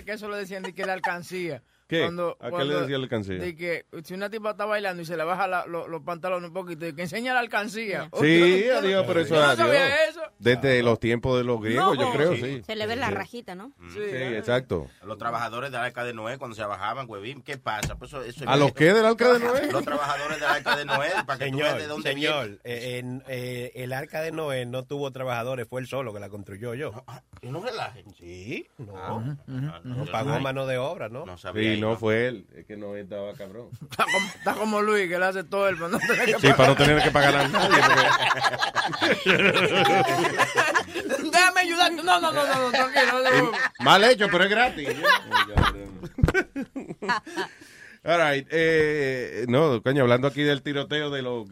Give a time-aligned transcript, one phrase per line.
[0.00, 1.62] Que eso lo decían de que la alcancía.
[1.92, 2.00] ¿Qué?
[2.04, 3.36] Cuando, ¿A qué le decía la alcancía?
[3.38, 6.48] De que si una tipa está bailando y se le baja la- lo- los pantalones
[6.48, 8.08] un poquito, y que enseña la alcancía.
[8.18, 10.20] Sí, no- adiós, pero eso Yo no es sabía eso.
[10.38, 12.12] Desde los tiempos de los griegos, yo No.
[12.14, 12.40] creo, Sí.
[12.40, 12.62] sí.
[12.64, 13.72] Se le ve la rajita, ¿no?
[13.92, 14.88] Sí, Sí, exacto.
[15.04, 17.96] Los trabajadores del arca de Noé, cuando se bajaban, huevín, ¿qué pasa?
[17.96, 19.70] Pues eso, eso ¿A los qué del arca de Noé?
[19.70, 22.98] Los trabajadores del arca de Noé, para que tú veas de Señor, dónde señor, eh,
[22.98, 26.74] en, eh, el arca de Noé no tuvo trabajadores, fue él solo que la construyó
[26.74, 26.90] yo.
[26.92, 27.02] viene.
[27.42, 28.14] Y no relajen.
[28.14, 28.94] Sí, no.
[28.96, 29.20] Ah,
[29.82, 31.26] no no pagó mano de obra, ¿no?
[31.26, 31.76] No sabía.
[31.82, 32.46] No fue él.
[32.54, 33.70] Es que no estaba cabrón.
[33.90, 36.68] Está como, está como Luis, que le hace todo el no tener que Sí, para
[36.68, 37.76] no tener que pagar a nadie.
[41.32, 42.02] Déjame ayudarte.
[42.04, 43.20] No, no, no, no, no, tranquilo.
[43.20, 43.50] no, no.
[43.80, 44.88] Mal hecho, pero es gratis.
[48.04, 48.46] All right.
[48.50, 51.48] Eh, no, coño, hablando aquí del tiroteo de los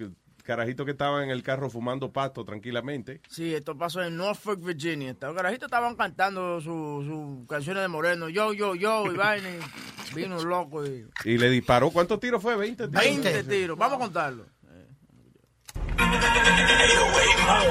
[0.51, 3.21] carajitos que estaban en el carro fumando pasto tranquilamente.
[3.29, 5.17] Sí, esto pasó en Norfolk, Virginia.
[5.21, 8.29] Los carajitos estaban cantando sus su canciones de Moreno.
[8.29, 9.49] Yo, yo, yo, y vaina.
[10.17, 11.07] Vino un loco y...
[11.25, 11.91] Y le disparó.
[11.91, 12.57] ¿Cuántos tiros fue?
[12.57, 12.91] ¿20 tiros?
[12.91, 13.79] 20 tiros.
[13.79, 14.47] Vamos a contarlo.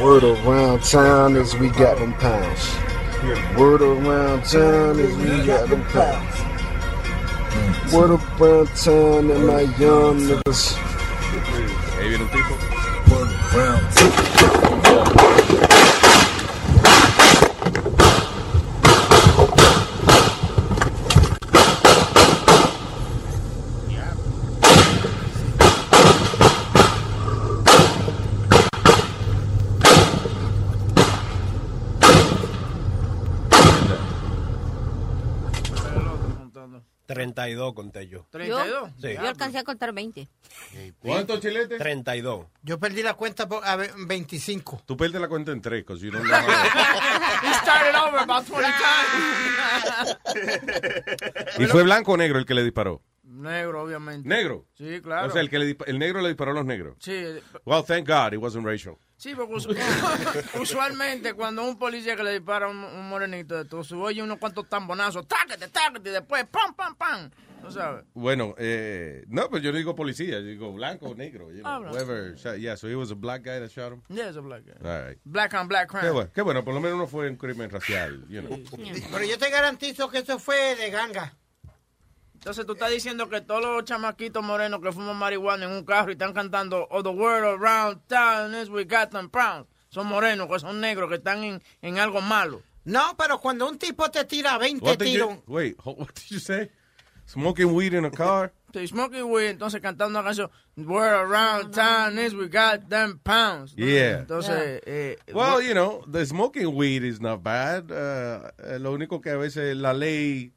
[0.02, 2.78] Word around town is we got them pounds.
[3.58, 6.34] Word around town is we got them pounds.
[7.92, 10.90] Word around town and my young niggas.
[13.98, 14.29] Around
[37.14, 38.28] 32 conté yo.
[38.30, 38.92] 32.
[39.02, 39.14] Sí.
[39.16, 40.28] Yo alcancé a contar 20.
[41.00, 41.80] ¿Cuántos chiletes?
[41.80, 42.46] 32.
[42.62, 44.84] Yo perdí la cuenta por a ver, 25.
[44.86, 48.46] Tú pierdes la cuenta en tres, because you don't know how- He started over about
[48.46, 50.18] 20 times.
[51.58, 53.02] ¿Y fue blanco o negro el que le disparó?
[53.40, 54.28] Negro, obviamente.
[54.28, 54.66] ¿Negro?
[54.78, 55.28] Sí, claro.
[55.28, 56.98] O sea, el, que le el negro le disparó a los negros.
[57.00, 57.24] Sí,
[57.66, 58.96] Well, thank God it wasn't racial.
[59.18, 59.68] sí, porque us-
[60.62, 64.22] usualmente cuando un policía que le dispara a un, un morenito de todo, se oye
[64.22, 67.30] unos cuantos tambonazos, táquete, táquete, y después pam, pam, pam.
[67.62, 68.06] ¿No sabes?
[68.14, 71.52] Bueno, eh, no, pues yo no digo policía, yo digo blanco o negro.
[71.52, 71.98] You know, Ah, blanco.
[71.98, 74.02] whoever shot- yeah, so it was a black guy that shot him.
[74.08, 74.76] Yeah, it's a black guy.
[74.82, 75.18] All right.
[75.26, 76.04] Black on black crime.
[76.06, 78.58] Qué bueno, qué bueno, por lo menos no fue un crimen racial, you know.
[79.12, 81.36] Pero yo te garantizo que eso fue de ganga.
[82.40, 86.10] Entonces tú estás diciendo que todos los chamaquitos morenos que fuman marihuana en un carro
[86.10, 89.68] y están cantando Oh, the world around town is we got them pounds.
[89.90, 92.62] Son morenos, que son negros, que están en, en algo malo.
[92.86, 95.38] No, pero cuando un tipo te tira 20 What did tiros.
[95.48, 96.70] wait, what did you say?
[97.26, 98.54] Smoking weed in a car?
[98.74, 103.20] Sí, Smokey Weed, entonces cantando una canción The world around town is we got them
[103.24, 103.74] pounds.
[103.76, 104.20] Yeah.
[104.20, 107.92] Entonces, eh, Well, you know, the smoking weed is not bad.
[107.92, 110.54] Uh, eh, lo único que a veces la ley,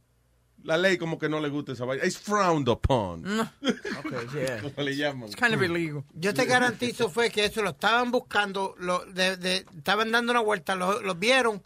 [0.64, 2.04] la ley como que no le gusta esa vaina.
[2.04, 3.22] It's frowned upon.
[3.22, 3.50] no.
[3.62, 4.60] Okay, yeah.
[4.62, 5.28] Como le llaman.
[5.28, 6.04] It's kind of illegal.
[6.14, 10.41] Yo te garantizo fue que eso lo estaban buscando, lo, de, de- estaban dando una
[10.41, 11.62] vuelta, lo, lo vieron.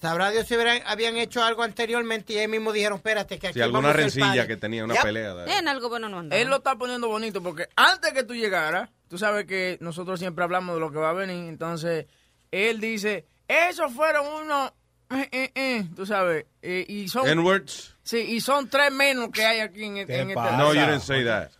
[0.00, 3.54] Sabrá Dios si hubieran- habían hecho algo anteriormente y ellos mismos dijeron, espérate, que aquí
[3.54, 4.48] Si alguna vamos a hacer rencilla party".
[4.48, 5.02] que tenía una Yep.
[5.02, 5.34] pelea.
[5.34, 6.40] de- En algo bueno no andaba.
[6.40, 10.44] Él lo está poniendo bonito porque antes que tú llegaras, tú sabes que nosotros siempre
[10.44, 11.48] hablamos de lo que va a venir.
[11.48, 12.06] Entonces,
[12.52, 14.72] él dice, esos fueron unos,
[15.10, 17.96] eh, eh, eh", tú sabes, eh, y son, N-words?
[18.02, 20.34] sí, y son tres menos que hay aquí en, en este.
[20.34, 20.56] pasa?
[20.56, 21.50] No, you didn't say that.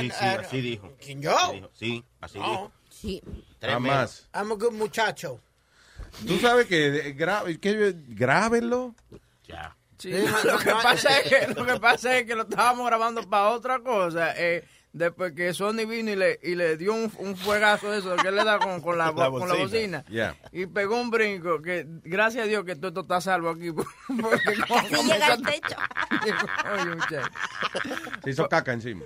[0.00, 0.96] Sí, sí, así dijo.
[1.00, 1.36] ¿Quién yo?
[1.36, 1.70] Así dijo.
[1.74, 2.48] Sí, así No.
[2.48, 2.72] dijo.
[2.90, 3.22] Sí.
[3.58, 4.28] Tres Jamás.
[4.34, 5.40] I'm a good muchacho.
[6.26, 8.94] Tú sabes que, gra que grábenlo.
[9.46, 9.76] Ya.
[9.98, 10.12] Sí,
[10.44, 13.48] lo, que pasa eh, es que, lo que pasa es que lo estábamos grabando para
[13.48, 14.32] otra cosa.
[14.36, 14.64] Eh,
[14.98, 18.28] después que Sony vino y le, y le dio un, un fuegazo de eso que
[18.28, 20.04] él le da con, con, la, La con la bocina.
[20.08, 20.36] Yeah.
[20.52, 23.72] Y pegó un brinco que gracias a Dios que todo esto está salvo aquí.
[24.06, 25.76] Porque como Casi llega al techo.
[26.72, 27.22] Oye.
[28.24, 29.04] Se hizo caca encima.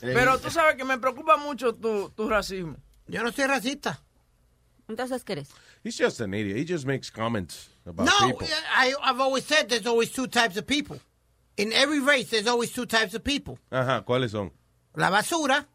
[0.00, 2.76] Pero tú sabes que me preocupa mucho tu, tu racismo.
[3.06, 4.00] Yo no soy racista.
[4.88, 5.48] Entonces, ¿qué eres?
[5.82, 6.56] He's just an idiot.
[6.56, 8.46] He just makes comments about No, people.
[8.74, 10.98] I, I've always said there's always two types of people.
[11.56, 13.58] In every race, there's always two types of people.
[13.70, 14.50] Ajá, ¿cuáles son?
[14.94, 15.68] La basura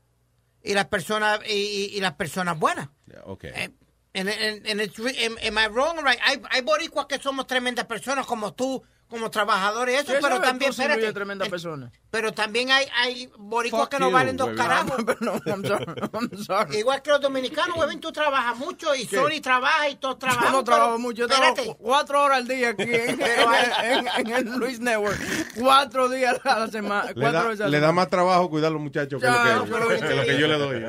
[0.63, 2.89] y las personas y, y- y las personas buenas.
[3.07, 3.51] Yeah, okay.
[3.54, 3.69] Eh,
[4.13, 6.19] and, and, and it's, am, am I wrong or right?
[6.21, 10.71] Hay, hay boricuas que somos tremendas personas como tú, como trabajadores eso, ¿Qué pero también,
[10.71, 11.92] espérate, tremenda persona?
[12.11, 14.97] Pero también hay, hay boricuas Fuck que no you, valen dos carajos.
[15.21, 16.77] no, I'm sorry, I'm sorry.
[16.79, 20.51] Igual que los dominicanos, huevón, tú trabajas mucho y Sony trabaja y todos Yo trabajamos.
[20.53, 21.77] no trabajo pero- mucho, yo trabajo espérate.
[21.77, 25.19] cu- cuatro horas al día aquí en, Pero en- en- en el Luis Network.
[25.56, 27.06] Cuatro días a la semana.
[27.07, 27.91] Le Cuatro da, veces a la le da semana.
[27.94, 30.47] más trabajo cuidar a los muchachos que, Ya, lo que, pero- que lo que yo
[30.47, 30.83] le doy.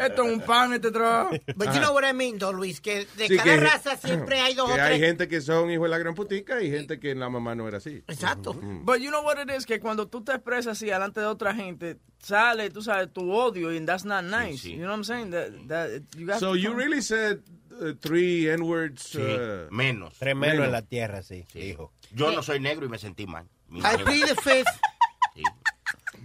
[0.00, 1.30] Esto es un pan, este trabajo.
[1.54, 4.40] But you know what I mean, though, Luis, que de Sí, cada que- raza siempre
[4.40, 5.08] hay dos o Que hay tres.
[5.08, 7.78] gente que son hijos de la gran putica y gente que la mamá no era
[7.78, 8.02] así.
[8.08, 8.52] Exacto.
[8.54, 11.54] But you know what it is, que cuando tú te expresas así delante de otra
[11.54, 14.62] gente, sale, tú sabes, tu odio, and that's not nice.
[14.62, 14.72] sí.
[14.72, 15.30] You know what I'm saying?
[15.30, 17.42] That, that, you got So you really said
[17.80, 19.12] uh, three N-words.
[19.12, 20.18] Sí, uh, menos.
[20.18, 20.66] Tremendo Menos.
[20.66, 21.92] en la tierra, sí, dijo.
[22.12, 23.46] Yo no soy negro y me sentí mal.
[23.68, 24.80] Mi I plead the fifth.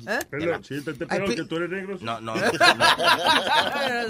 [0.01, 0.25] Sí.
[0.29, 1.97] Perdón, siéntate Ay, peor pi- que tú eres negro.
[2.01, 2.41] No, no, no.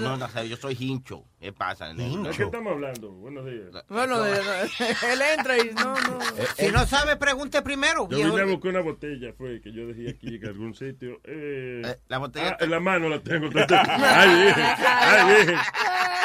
[0.00, 1.24] no, no, o sea, yo soy hincho.
[1.40, 2.22] ¿Qué pasa, negro?
[2.22, 3.10] ¿De qué estamos hablando?
[3.12, 3.84] Buenos días.
[3.88, 6.18] Bueno, él entra y no, no.
[6.56, 8.08] Si no sabe, pregunte primero.
[8.08, 11.20] Yo vine a buscar una botella, fue que yo dejé aquí en algún sitio.
[11.34, 13.48] Eh, Eh, la botella ah, en la mano la tengo.
[13.54, 14.54] Ay, bien.
[14.56, 15.58] Ay, bien.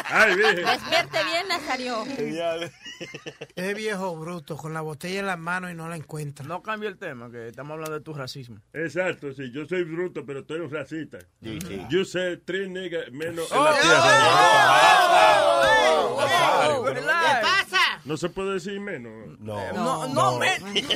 [0.10, 0.56] Ay, bien.
[0.58, 2.04] Despierte bien, Nazario.
[3.56, 6.46] Ese viejo bruto con la botella en las manos y no la encuentra.
[6.46, 8.58] No cambia el tema, que estamos hablando de tu racismo.
[8.74, 9.52] Exacto, sí.
[9.58, 11.18] Yo soy bruto, pero tú eres racista.
[11.42, 11.84] Sí, sí.
[11.90, 13.98] Yo sé tres niggas menos en Oh, la tierra.
[16.78, 17.42] Oh, ¿Qué relax.
[17.42, 17.80] pasa?
[18.06, 19.40] No se puede decir menos.
[19.40, 19.74] No.
[19.74, 20.58] No, no, me-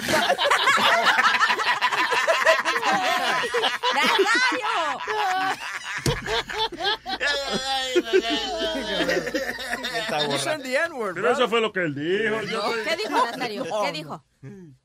[8.81, 10.43] Está You borracho.
[10.43, 12.39] said the N-word, Pero eso fue lo que él dijo.
[12.83, 13.65] ¿Qué dijo Nazario?
[13.83, 14.23] ¿Qué dijo?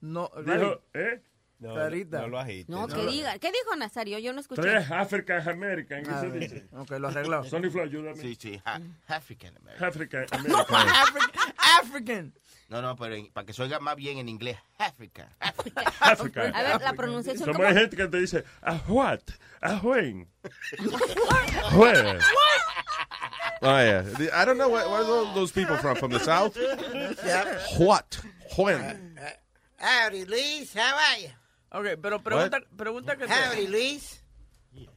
[0.00, 1.22] No, dijo, ¿eh?
[1.58, 2.20] No, Clarita.
[2.20, 2.68] no lo agites.
[2.68, 3.38] No, que diga.
[3.38, 4.18] ¿Qué dijo Nazario?
[4.18, 4.60] Yo no escuché.
[4.60, 6.02] Tres African American.
[6.04, 6.66] ¿Qué Ah, se dice?
[6.72, 7.44] Ok, lo arregló.
[7.44, 8.20] Sonny Flow, ayúdame.
[8.20, 8.60] Sí, sí.
[8.64, 9.88] ha- African American.
[9.88, 10.88] African American.
[10.88, 11.54] African.
[11.80, 12.34] African.
[12.68, 15.28] No, no, pero en- para que se oiga más bien en inglés, African.
[16.00, 16.52] African.
[16.54, 17.50] A ver, la pronunciación.
[17.52, 19.20] Como hay gente que te dice, ¿a what?
[19.62, 20.28] ¿A when?
[21.74, 22.18] Where?
[23.62, 24.02] Oh, yeah.
[24.02, 25.96] The- I don't know where, where are those- people from.
[25.96, 26.56] From the south?
[27.78, 28.18] What?
[28.58, 29.18] When?
[29.78, 30.74] Howdy, Luis.
[30.74, 31.28] How are you?
[31.70, 34.22] Ok, pero pregunta, pregunta que te Howdy, Luis.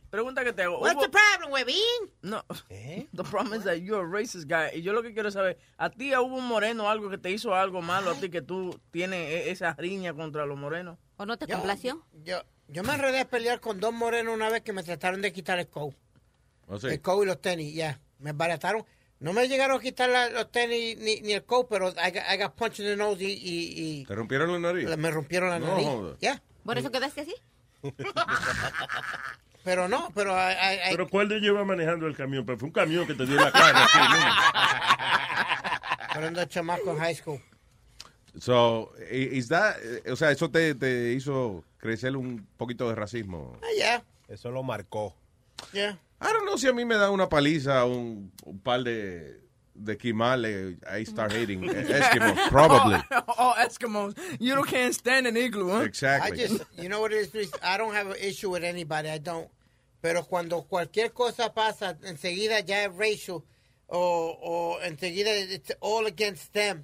[0.09, 0.79] pregunta que te hago.
[0.79, 2.11] What's the problem, huevín?
[2.21, 4.77] No, the problem is that you're a racist guy.
[4.77, 7.53] Y yo lo que quiero saber, ¿a ti hubo un moreno algo que te hizo
[7.55, 10.97] algo malo a ti que tú tienes e- esa riña contra los morenos?
[11.17, 12.05] ¿O no te Yo- complació?
[12.23, 15.31] Yo, yo me enredé a pelear con dos morenos una vez que me trataron de
[15.33, 15.93] quitar el coat.
[16.67, 16.87] Oh, sí.
[16.87, 17.99] El coat y los tenis, ya.
[18.19, 18.85] Me barataron.
[19.19, 22.23] No me llegaron a quitar la- los tenis ni, ni el coat, pero I got,
[22.31, 23.33] I got punched in the nose y,
[24.01, 24.95] y- ¿Te rompieron la nariz?
[24.97, 26.17] me rompieron la No nariz.
[26.21, 26.41] Ya.
[26.69, 27.33] ¿Por eso quedaste así?
[29.63, 32.45] Pero no, pero I- I- I- Pero ¿cuál de ellos iba manejando el camión?
[32.45, 33.87] Pues fue un camión que te dio en la cara.
[33.87, 33.97] sí,
[36.13, 37.41] fueron dos chamacos en high school.
[38.39, 42.95] So, i- is that, eh, o sea, eso te, te hizo crecer un poquito de
[42.95, 43.57] racismo.
[43.61, 45.15] Ah, ya, Eso lo marcó.
[45.73, 45.97] ya.
[46.21, 49.41] I don't know si a mí me da una paliza un, un par de,
[49.83, 52.99] de quimales, I start hating Eskimos, probably.
[53.37, 54.17] Oh, Eskimos.
[54.39, 55.81] You don't can't stand an igloo, huh?
[55.81, 56.37] I Exactly.
[56.37, 57.51] just, you know what it is, Luis?
[57.63, 59.47] I don't have an issue with anybody, I don't.
[60.01, 63.43] Pero cuando cualquier cosa pasa, enseguida ya es racial,
[63.87, 66.83] o, o enseguida it's all against them.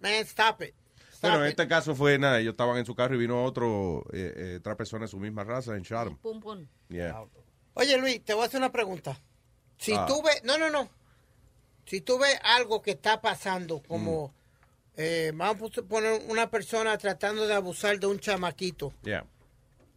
[0.00, 0.74] Man, stop it.
[1.12, 4.04] Stop Bueno, en este caso fue nada, ellos estaban en su carro y vino otro,
[4.12, 6.16] eh, eh, otra persona de su misma raza en Chatham.
[6.18, 6.66] Pum, pum.
[6.88, 7.24] Yeah.
[7.74, 9.18] Oye, Luis, te voy a hacer una pregunta.
[9.76, 10.06] Si Ah.
[10.06, 10.88] tú ves, no, no, no.
[11.90, 14.32] Si tú ves algo que está pasando, como, Mm.
[14.96, 19.24] eh, vamos a poner una persona tratando de abusar de un chamaquito, Yeah.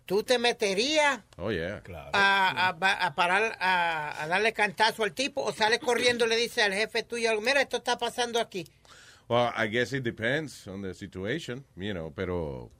[0.08, 1.82] ¿tú te meterías Oh, yeah.
[1.84, 2.10] Claro.
[2.14, 6.36] a, a- a parar, a, a darle cantazo al tipo o sales corriendo y le
[6.36, 8.68] dices al jefe tuyo, mira, esto está pasando aquí?
[9.30, 12.72] Well, I guess it depends on the situation, you know, pero...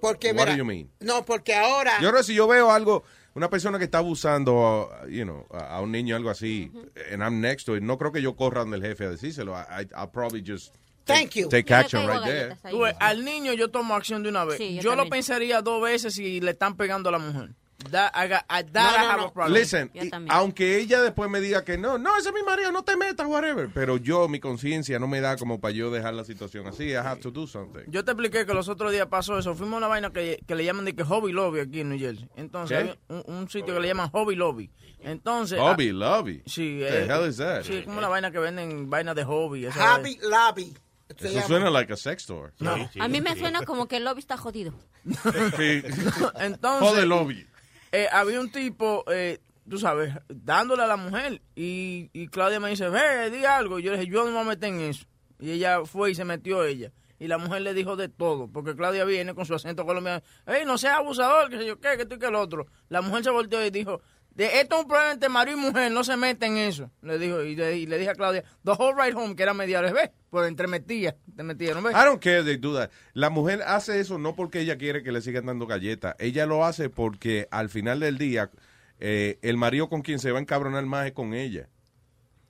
[0.00, 0.90] Porque, what mira, do you mean?
[1.00, 2.00] No, porque ahora...
[2.00, 5.46] Yo creo que si yo veo algo, una persona que está abusando, uh, you know,
[5.52, 6.70] a, a un niño algo así,
[7.12, 9.54] and I'm next to it, no creo que yo corra donde el jefe a decírselo.
[9.54, 10.74] I, I- I'll probably just
[11.04, 11.48] Thank you.
[11.48, 12.56] Take action right there.
[12.62, 12.74] ahí.
[13.00, 14.58] Al niño yo tomo acción de una vez.
[14.58, 17.50] Sí, yo yo lo pensaría dos veces si le están pegando a la mujer.
[17.90, 19.48] That, I got, I, that No, I no, have no.
[19.48, 22.72] Listen, Yo y- aunque ella después me diga que no, no, ese es mi marido,
[22.72, 23.68] no te metas, whatever.
[23.74, 26.90] Pero yo, mi conciencia no me da como para yo dejar la situación así.
[26.90, 27.82] I have to do something.
[27.88, 29.54] Yo te expliqué que los otros días pasó eso.
[29.54, 31.98] Fuimos a una vaina que, que le llaman de que Hobby Lobby aquí en New
[31.98, 32.28] Jersey.
[32.36, 34.70] Entonces, había un, un sitio que le llaman Hobby Lobby.
[35.00, 35.58] Entonces.
[35.58, 36.42] Hobby, ah, lobby.
[36.46, 37.62] Sí, The eh, hell is that?
[37.64, 39.66] Sí, es como una vaina que venden vainas de hobby.
[39.66, 40.72] esa Hobby Lobby.
[41.18, 41.46] Se Eso llama.
[41.46, 42.52] suena like a sex store.
[43.00, 44.72] A mí me suena como que el lobby está jodido.
[45.04, 45.82] Sí.
[46.40, 47.46] Entonces, Joder, lobby.
[47.92, 51.42] Eh, había un tipo, eh, tú sabes, dándole a la mujer.
[51.54, 53.78] Y, y Claudia me dice, ve, di algo.
[53.78, 55.06] Y yo le dije, yo no me meter en eso.
[55.38, 56.92] Y ella fue y se metió ella.
[57.18, 60.22] Y la mujer le dijo de todo, porque Claudia viene con su acento colombiano.
[60.44, 62.66] Ey, no seas abusador, que sé yo qué, que tú que el otro.
[62.88, 64.00] La mujer se volteó y dijo,
[64.34, 66.90] de esto es un problema entre marido y mujer, no se mete en eso.
[67.02, 69.52] Le dijo, y le, y le dije a Claudia, the whole ride home, que era
[69.52, 71.94] media hora, ve, pues entre metía, te metía, ¿no ves?
[71.94, 72.90] I don't care they do that.
[73.12, 76.16] La mujer hace eso no porque ella quiere que le sigan dando galletas.
[76.18, 78.50] Ella lo hace porque al final del día
[78.98, 81.68] eh, el marido con quien se va a encabronar más es con ella.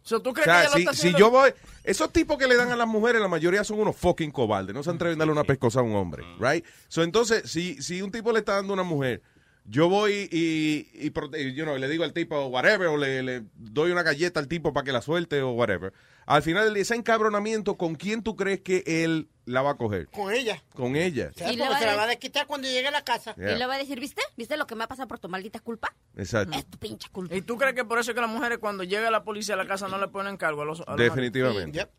[0.03, 1.53] So, ¿tú crees que sea, si, yo voy,
[1.85, 4.75] esos tipos que le dan a las mujeres, la mayoría son unos fucking cobardes.
[4.75, 6.65] No se atreven a darle una pescosa a un hombre, right?
[6.89, 9.23] So, entonces, si, si un tipo le está dando a una mujer,
[9.65, 13.43] yo voy y, y, prote- you know, le digo al tipo whatever, o le, le
[13.55, 15.93] doy una galleta al tipo para que la suelte o whatever.
[16.27, 19.77] Al final del día, ese encabronamiento, ¿con quién tú crees que él la va a
[19.77, 20.07] coger?
[20.07, 20.63] Con ella.
[20.75, 21.33] Con ella.
[21.37, 23.35] Y le Porque va se la va a desquitar cuando llegue a la casa.
[23.35, 23.53] Yeah.
[23.53, 24.23] Y le va a decir, ¿viste?
[24.37, 25.95] ¿Viste lo que me ha pasado por tu maldita culpa?
[26.17, 26.57] Exacto.
[26.57, 27.35] Es tu pinche culpa.
[27.35, 29.59] ¿Y tú crees que por eso es que las mujeres cuando llega la policía a
[29.59, 30.81] la casa no le ponen cargo a los...
[30.83, 31.79] a los Definitivamente.
[31.79, 31.91] Yep.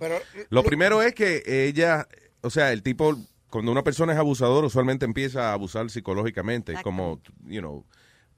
[0.00, 0.18] Pero
[0.50, 2.08] Lo primero es que ella,
[2.40, 3.16] o sea, el tipo,
[3.50, 7.84] cuando una persona es abusador, usualmente empieza a abusar psicológicamente, como, you know,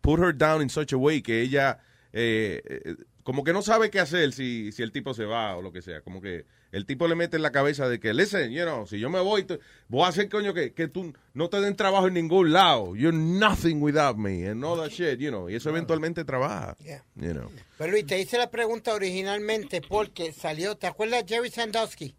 [0.00, 1.78] put her down in such a way que ella,
[2.12, 5.62] eh, eh, como que no sabe qué hacer si, si el tipo se va o
[5.62, 8.50] lo que sea, como que el tipo le mete en la cabeza de que, listen,
[8.52, 9.46] you know, si yo me voy,
[9.88, 13.16] voy a hacer, coño, que, que tú no te den trabajo en ningún lado, you're
[13.16, 17.02] nothing without me, and all that shit, you know, y eso eventualmente trabaja, Yeah.
[17.16, 17.50] you know.
[17.78, 22.14] Pero Luis, te hice la pregunta originalmente porque salió, ¿te acuerdas de Jerry Sandusky?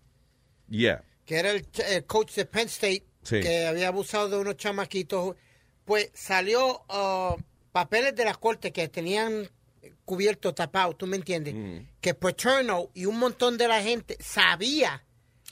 [0.67, 1.03] Yeah.
[1.29, 3.39] Que era el, ch- el coach de Penn State, Sí.
[3.39, 5.35] que había abusado de unos chamaquitos.
[5.85, 7.39] Pues salió uh,
[7.71, 9.47] papeles de la corte que tenían
[10.05, 11.53] cubierto, tapado, ¿tú me entiendes?
[11.53, 11.85] Mm.
[12.01, 15.03] Que Paterno y un montón de la gente sabía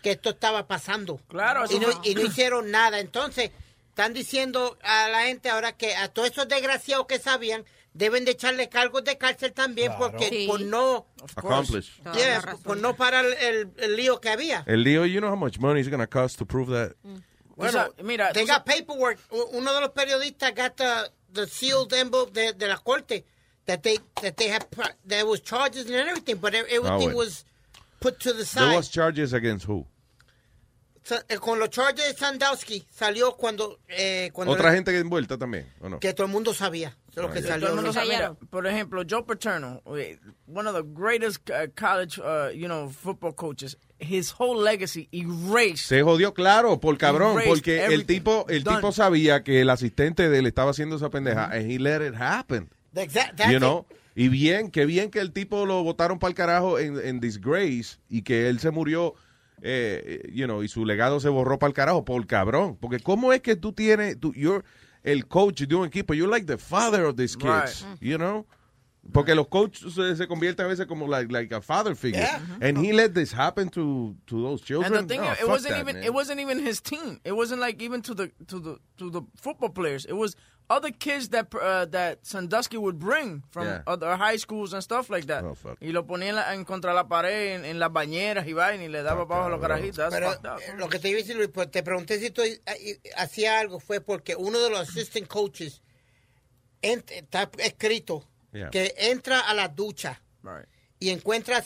[0.01, 1.17] que esto estaba pasando.
[1.27, 2.99] Claro, y no, y no hicieron nada.
[2.99, 3.51] Entonces,
[3.89, 7.65] están diciendo a la gente ahora que a todos esos desgraciados que sabían
[7.97, 10.11] deben de echarle cargos de cárcel también Claro.
[10.11, 10.47] porque Sí.
[10.47, 11.99] por no Accomplish.
[12.03, 12.61] Razón.
[12.63, 14.63] por no parar el, el lío que había.
[14.67, 16.95] El lío, you know how much money it's gonna cost to prove that?
[17.55, 19.19] Bueno, sabes, mira, they got paperwork.
[19.31, 23.25] Uno de los periodistas got the, the sealed envelope de, de la corte
[23.65, 24.65] that they that they had
[25.05, 27.15] there was charges and everything, but everything bueno.
[27.17, 27.45] was
[27.99, 28.75] put to the There side.
[28.75, 29.85] was charges against who?
[31.29, 35.71] Eh, con los charges de Sandowski salió cuando eh, cuando Otra gente que envuelta también,
[35.79, 35.99] ¿o no?
[35.99, 37.57] que todo el mundo sabía que Ah.
[37.59, 38.35] Todo el mundo Callaron.
[38.51, 40.19] por ejemplo, Joe Paterno, eh,
[40.53, 43.75] one of the greatest uh, college, uh, you know, football coaches.
[43.99, 45.77] His whole legacy erased.
[45.87, 48.75] Se jodió claro, por cabrón, porque el tipo, el Done.
[48.77, 52.13] tipo sabía que el asistente de él estaba haciendo esa pendeja, and he let it
[52.15, 53.01] happen, you
[53.55, 53.57] it.
[53.57, 53.87] know.
[54.15, 57.97] Y bien, qué bien que el tipo lo botaron para el carajo en, en disgrace
[58.09, 59.15] y que él se murió,
[59.61, 62.77] eh, you know, y su legado se borró para el carajo por cabrón.
[62.79, 64.63] Porque cómo es que tú tienes, tú, you're
[65.03, 68.45] el coach de un equipo, you're like the father of these kids, you know.
[69.13, 72.19] Porque los coaches se, se convierten a veces como like, like a father figure.
[72.19, 72.41] Yeah.
[72.59, 74.93] And he let this happen to, to those children.
[74.93, 76.03] And the thing No, is, it wasn't that, even man.
[76.03, 77.21] it wasn't even his team.
[77.23, 80.03] It wasn't like even to the to the to the football players.
[80.03, 80.35] It was
[80.69, 83.83] other kids that uh, that Sandusky would bring from Yeah.
[83.87, 85.43] other high schools and stuff like that.
[85.43, 85.77] Oh, fuck.
[85.81, 88.83] Y lo ponía en, la- en contra la pared en, en las bañeras y vaina
[88.83, 90.13] y le daba Fuck para abajo a los carajitos.
[90.13, 92.59] Pero eh, lo que te iba a decir, Luis, pues te pregunté si tú eh,
[92.65, 95.81] eh, hacía algo fue porque uno de los assistant coaches
[96.81, 98.69] ent- está escrito Yeah.
[98.69, 100.65] que entra a la ducha Right.
[100.99, 101.61] y encuentra a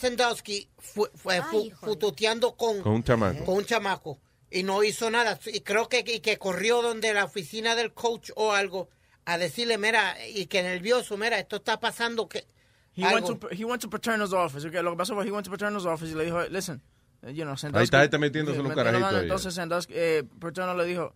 [0.78, 3.46] fu- Ay, fu- de- fututeando con, Con un chamaco.
[3.46, 4.20] con un chamaco
[4.52, 5.40] y no hizo nada.
[5.52, 8.90] Y creo que, y que corrió donde la oficina del coach o algo
[9.26, 12.46] a decirle, mira, y que nervioso, mira, esto está pasando que...
[12.94, 13.38] He went algo".
[13.40, 14.68] to he went to Paterno's office.
[14.68, 16.82] Okay, lo que pasó fue he went to Paterno's office y le dijo, listen,
[17.22, 17.80] eh, you know, Sandusky.
[17.80, 19.18] Ahí está, este metiéndose en un metiendo carajito mano.
[19.20, 19.24] ahí.
[19.24, 21.16] Entonces Sandusky, eh, Paterno le dijo,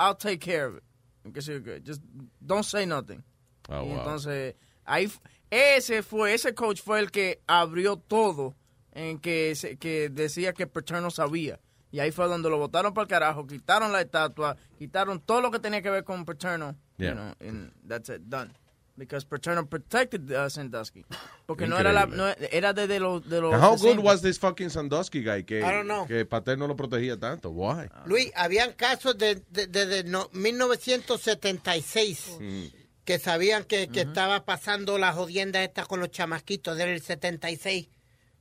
[0.00, 1.32] I'll take care of it.
[1.32, 2.02] Que sí, que Just
[2.40, 3.22] don't say nothing.
[3.68, 3.98] Oh, y wow.
[3.98, 5.10] entonces ahí
[5.50, 8.54] ese fue ese coach fue el que abrió todo
[8.92, 11.60] en que se- que decía que Paterno sabía.
[11.94, 15.52] Y ahí fue donde lo botaron para el carajo, quitaron la estatua, quitaron todo lo
[15.52, 16.74] que tenía que ver con Paterno.
[16.96, 17.10] Yeah.
[17.10, 18.50] You know, and that's it, done.
[18.96, 21.04] Because Paterno protected uh, Sandusky.
[21.46, 24.02] Porque no era la, no, era desde los de los How good 60.
[24.02, 26.04] was this fucking Sandusky guy que, I don't know.
[26.08, 27.50] que Pater no lo protegía tanto?
[27.50, 27.88] Why?
[28.06, 32.64] Luis, habían casos de, de, de- de no- 1976 Mm.
[33.04, 37.88] que sabían que, que estaba pasando la jodienda esta con los chamaquitos del 76.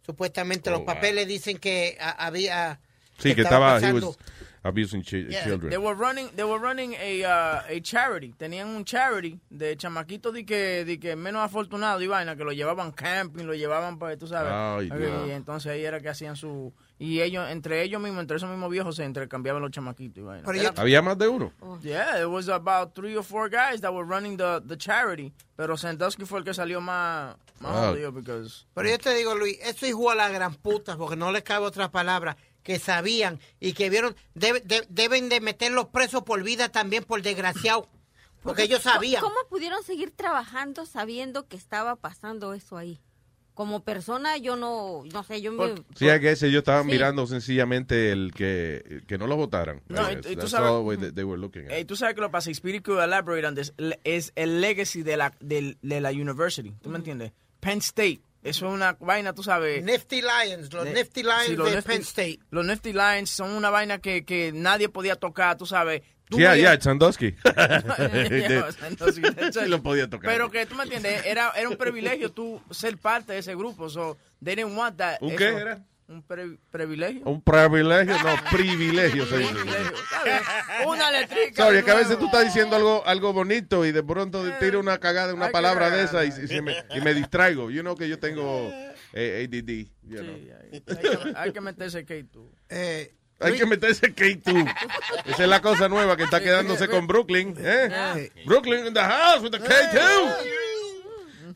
[0.05, 0.87] Supuestamente Oh, los wow.
[0.87, 2.79] papeles dicen que a- había...
[3.23, 4.17] Sí, que estaba, he was
[4.65, 5.69] abusing chi- Yeah, children.
[5.71, 8.33] They were running, they were running a, uh, a charity.
[8.37, 12.51] Tenían un charity de chamaquitos de que, de que menos afortunados y vaina, que lo
[12.53, 14.51] llevaban camping, lo llevaban, pues, tú sabes.
[14.53, 14.89] Ay,
[15.27, 16.71] y entonces ahí era que hacían su...
[16.99, 20.43] Y ellos, entre ellos mismos, entre esos mismos viejos, se intercambiaban los chamaquitos y vaina.
[20.45, 21.51] Pero Era- Había más de uno.
[21.81, 25.33] Yeah, it was about three or four guys that were running the, the charity.
[25.57, 28.65] Pero Sandusky fue el que salió más, más jodido, because...
[28.73, 31.65] Pero yo te digo, Luis, eso hijo a la gran puta, porque no les cabe
[31.65, 36.69] otra palabra, que sabían y que vieron, debe- de- deben de meterlos presos por vida
[36.69, 37.87] también por desgraciado,
[38.43, 39.21] porque ellos sabían.
[39.21, 42.99] ¿Cómo pudieron seguir trabajando sabiendo que estaba pasando eso ahí?
[43.53, 45.75] Como persona, yo no, no sé, yo me...
[45.95, 46.91] Sí, I guess ellos estaban Sí.
[46.93, 49.79] mirando sencillamente el que, que no lo votaran.
[49.89, 51.71] No, y- y tú sabes- all the way that they were looking at.
[51.71, 53.71] Hey, tú sabes que lo pasa, Spirit could elaborate on this,
[54.03, 57.31] es el legacy de la, del- de, la university, ¿tú me entiendes?
[57.59, 59.83] Penn State, eso es una vaina, tú sabes...
[59.83, 62.39] Nifty Lions, los de- Nifty Lions sí, los de Nifty- Penn State.
[62.51, 66.01] Los Nifty Lions son una vaina que, que nadie podía tocar, tú sabes.
[66.29, 67.27] Tú Yeah, yeah, Sandusky.
[68.23, 69.67] It.
[69.67, 70.31] lo podía tocar.
[70.31, 73.89] Pero que tú me entiendes, era, era un privilegio tú ser parte de ese grupo,
[73.89, 75.17] so they didn't want that.
[75.21, 75.79] ¿Un eso- qué era?
[76.07, 77.21] Un pre- privilegio.
[77.25, 79.25] Un privilegio, no, privilegio.
[80.85, 81.63] Una letrica.
[81.63, 84.79] Sorry, es que a veces tú estás diciendo algo, algo bonito y de pronto tira
[84.79, 87.71] una cagada, una que palabra de esa y, y se me, y me distraigo.
[87.71, 88.69] You know que yo tengo
[89.13, 89.87] eh, ADD.
[90.09, 90.35] you know.
[90.35, 92.51] Sí, hay, hay que, hay que meterse que tú.
[92.69, 94.73] Eh, Hay que meterse K2.
[95.25, 97.55] Esa es la cosa nueva que está quedándose con Brooklyn.
[97.57, 98.29] ¿eh?
[98.45, 100.35] Brooklyn in the house with the K2.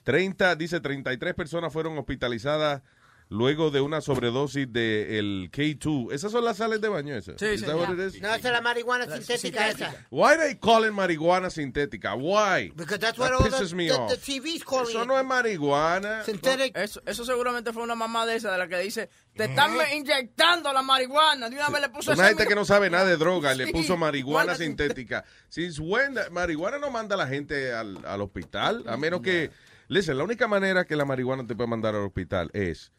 [0.04, 2.82] 30, dice 33 personas fueron hospitalizadas
[3.30, 6.14] luego de una sobredosis de el K2.
[6.14, 7.36] ¿Esas son las sales de baño esas?
[7.40, 8.22] Sí, it is?
[8.22, 9.94] No, esa es la marihuana sintética, esa.
[10.10, 12.16] Why they calling marihuana sintética?
[12.16, 12.72] Why?
[12.76, 14.10] Because that's what That all the, me the, off.
[14.12, 15.08] the TV's calling Eso it.
[15.08, 16.24] no es marihuana.
[16.24, 16.76] Synthetic.
[16.78, 20.72] Eso, eso seguramente fue una mamá de esa de la que dice, te están inyectando
[20.72, 21.50] la marihuana.
[21.50, 23.72] De una vez le puso Una gente que no sabe nada de droga le Sí,
[23.74, 25.26] puso marihuana sintética.
[25.50, 29.52] Since when the- marihuana no manda a la gente al, al hospital, a menos que,
[29.88, 32.92] listen, la única manera que la marihuana te puede mandar al hospital es,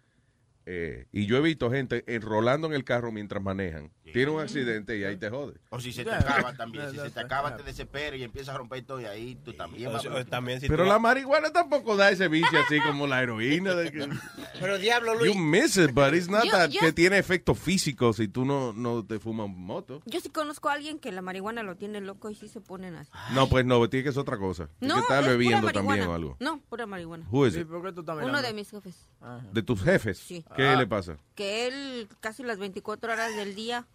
[0.71, 4.97] eh, y yo he visto gente enrolando en el carro mientras manejan, tiene un accidente
[4.99, 5.55] y ahí te jode.
[5.71, 6.91] O si se te acaba también.
[6.91, 9.93] Si se te acaba, te desesperas y empiezas a romper todo y ahí tú también
[9.93, 12.81] vas O- a o también si Pero tú- la marihuana tampoco da ese vicio así
[12.81, 13.75] como la heroína.
[13.75, 14.09] De que,
[14.61, 15.33] Pero diablo, Luis.
[15.35, 18.45] you miss it, but it's not Yo- that yo- que tiene efectos físicos si tú
[18.45, 20.01] no, no te fumas moto.
[20.07, 22.95] Yo sí conozco a alguien que la marihuana lo tiene loco y sí se ponen
[22.97, 23.11] así.
[23.35, 24.69] No, pues no, tiene que ser otra cosa.
[24.81, 26.37] No, que estar es bebiendo también o algo.
[26.41, 27.27] No, pura marihuana.
[27.31, 27.69] Who is Sí, it?
[27.69, 29.07] ¿por qué tú estás Uno de mis jefes.
[29.53, 30.19] ¿De tus jefes?
[30.19, 30.45] Sí.
[30.57, 30.77] ¿Qué Ah.
[30.77, 31.17] le pasa?
[31.35, 33.87] Que él casi las 24 horas del día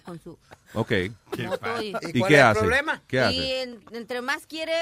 [0.00, 0.38] con su
[0.74, 0.92] Ok.
[1.46, 2.60] moto y, ¿Y ¿Y cuál qué es el hace?
[2.60, 3.02] problema?
[3.06, 3.62] ¿Qué y hace?
[3.62, 4.74] en- entre más quiere,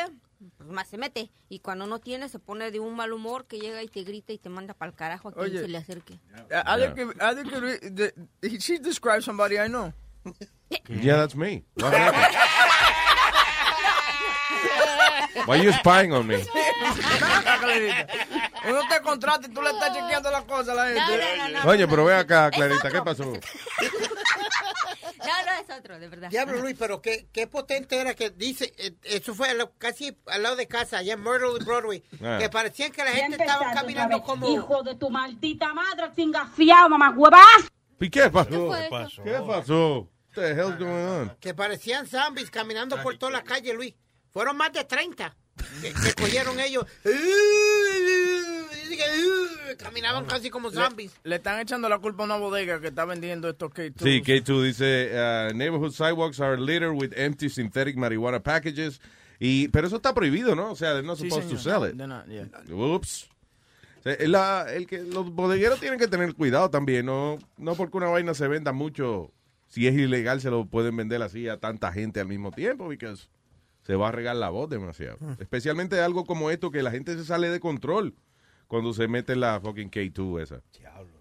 [0.57, 1.31] pues más se mete.
[1.49, 4.33] Y cuando no tiene, se pone de un mal humor que llega y te grita
[4.33, 5.61] y te manda para el carajo a quien Oye.
[5.61, 6.15] se le acerque.
[6.15, 6.19] I
[6.81, 8.15] think, if- I think if- the-
[8.49, 9.93] he- she describes somebody I know.
[10.89, 11.65] Yeah, that's me.
[11.77, 12.37] What happened?
[15.47, 16.37] Why you spying on me?
[18.69, 21.01] Uno te contrata y tú le estás chequeando las cosas a la gente.
[21.01, 21.71] No, no, no, no.
[21.71, 23.25] Oye, pero ve acá, Clarita, ¿qué pasó?
[25.25, 26.29] No, no, es otro, de verdad.
[26.31, 30.57] Diablo, Luis, pero qué, qué potente era que dice, eh, eso fue casi al lado
[30.57, 32.39] de casa, allá en Myrtle y Broadway, Ah.
[32.41, 34.49] que parecían que la gente estaba caminando como...
[34.49, 37.43] Hijo de tu maldita madre, chingafiado, mamá huevas.
[38.01, 38.71] ¿Y qué pasó?
[38.71, 39.23] ¿Qué pasó?
[39.23, 39.99] ¿Qué pasó?
[40.35, 40.91] What the hell's going
[41.31, 41.37] on?
[41.41, 43.95] que parecían zombies caminando por toda la calle, Luis.
[44.33, 45.37] Fueron más de 30
[45.83, 46.87] que, que cogieron ellos.
[48.97, 51.13] Que, Caminaban casi como zombies.
[51.25, 53.95] Le están echando la culpa a una bodega que está vendiendo estos K2.
[54.03, 59.01] Sí, K2 dice, uh, neighborhood sidewalks are littered with empty synthetic marijuana packages.
[59.41, 60.71] Y, pero eso está prohibido, ¿no?
[60.73, 61.81] O sea, they're not Sí, supposed to señor.
[61.83, 61.97] sell it.
[61.97, 62.49] Not, yeah.
[62.75, 63.29] Ups.
[63.99, 67.97] O sea, la- el que, los bodegueros tienen que tener cuidado también, no, no porque
[67.97, 69.33] una vaina se venda mucho,
[69.69, 73.15] si es ilegal se lo pueden vender así a tanta gente al mismo tiempo, porque
[73.85, 75.19] se va a regar la voz demasiado.
[75.39, 78.15] Especialmente algo como esto, que la gente se sale de control
[78.73, 80.63] cuando se mete la fucking K2 esa.
[80.79, 81.13] Diablo.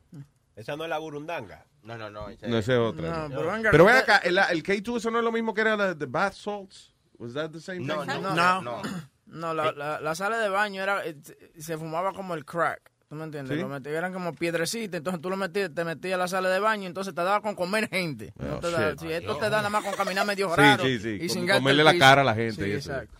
[0.56, 1.66] Esa no es la burundanga.
[1.84, 2.30] No, no, no.
[2.30, 3.28] ese- No, esa es otra.
[3.28, 3.62] No, ¿no?
[3.72, 6.06] pero ven acá, el, el K2 eso no es lo mismo que era la de
[6.06, 6.94] bath salts.
[7.18, 8.08] Was that the same No, thing?
[8.08, 8.62] no, No.
[8.62, 8.62] no.
[8.62, 8.82] no.
[9.26, 11.16] No, la, la, la sala de baño era eh,
[11.58, 12.82] se fumaba como el crack.
[13.10, 13.58] ¿Tú me entiendes?
[13.58, 13.62] ¿Sí?
[13.62, 16.60] Lo metían- eran como piedrecitas, entonces tú lo metías, te metías a la sala de
[16.62, 18.34] baño, entonces te daba con comer gente.
[18.38, 20.84] No Oh, te da- si esto te da nada más con caminar medio Sí, raro
[20.86, 22.92] sí, sí, y con cingarte comerle la cara a la gente Sí, y eso.
[22.94, 23.18] exacto.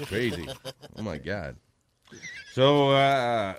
[0.00, 0.46] It's crazy.
[0.94, 1.56] Oh my God.
[2.58, 3.54] So, uh,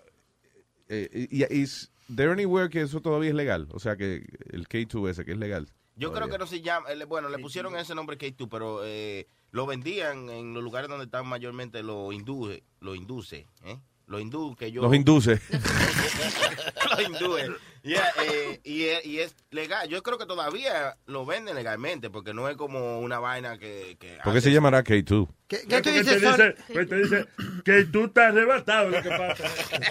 [0.89, 3.69] eh, y- is there anywhere que eso todavía es legal?
[3.71, 5.67] O sea, que el K2 ese que es legal.
[5.95, 6.33] Yo creo Todavía.
[6.33, 10.53] que no se llama, bueno, le pusieron ese nombre K2, pero eh, lo vendían en
[10.53, 13.79] los lugares donde están mayormente los hindúes, los hindúes, ¿eh?
[14.05, 14.81] Los hindúes que yo...
[14.81, 15.39] Los induce.
[16.89, 17.51] los hindúes.
[17.89, 19.89] Yeah, eh, y, es, y es legal.
[19.89, 23.97] Yo creo que todavía lo venden legalmente, porque no es como una vaina que...
[23.99, 25.28] que ¿Por qué se llamará K2?
[25.47, 27.25] ¿Qué, Porque te dice, pues te dice
[27.65, 29.43] que tú estás arrebatado lo que pasa.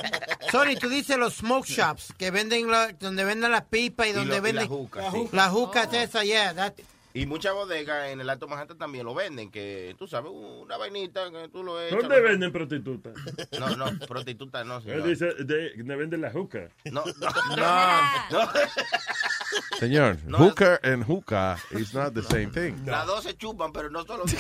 [0.52, 4.12] Sorry, tú dices los smoke shops que venden la- donde venden las pipas y Y
[4.12, 4.62] donde lo- y venden
[5.32, 6.74] la juca, jucas esas, yeah, that-
[7.18, 11.31] Y muchas bodegas en el Alto Manhattan también lo venden, que tú sabes, una vainita
[11.31, 11.98] que tú lo echas.
[12.00, 13.14] ¿Dónde venden prostitutas?
[13.59, 15.02] No, no, prostituta no, Él señor.
[15.04, 16.68] dice, de, ¿dónde venden la juca?
[16.92, 18.31] No, no, no.
[18.31, 18.48] no.
[19.78, 22.74] Señor, No, hookah and hookah is not the same thing.
[22.87, 24.24] Las dos se chupan, pero no solo.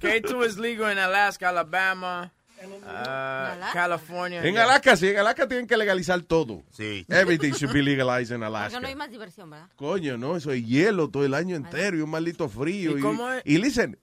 [0.00, 2.30] K2 is legal in Alaska, Alabama,
[2.70, 4.44] uh, California.
[4.44, 6.62] En Alaska, sí, en Alaska tienen que legalizar todo.
[6.70, 7.04] Sí.
[7.08, 8.96] Everything should be legalized in Porque no hay Alaska.
[8.96, 9.68] más diversión, ¿verdad?
[9.76, 12.96] Coño, no, eso es hielo todo el año entero y un maldito frío.
[12.96, 13.42] ¿Y Y, cómo es?
[13.44, 13.98] y listen,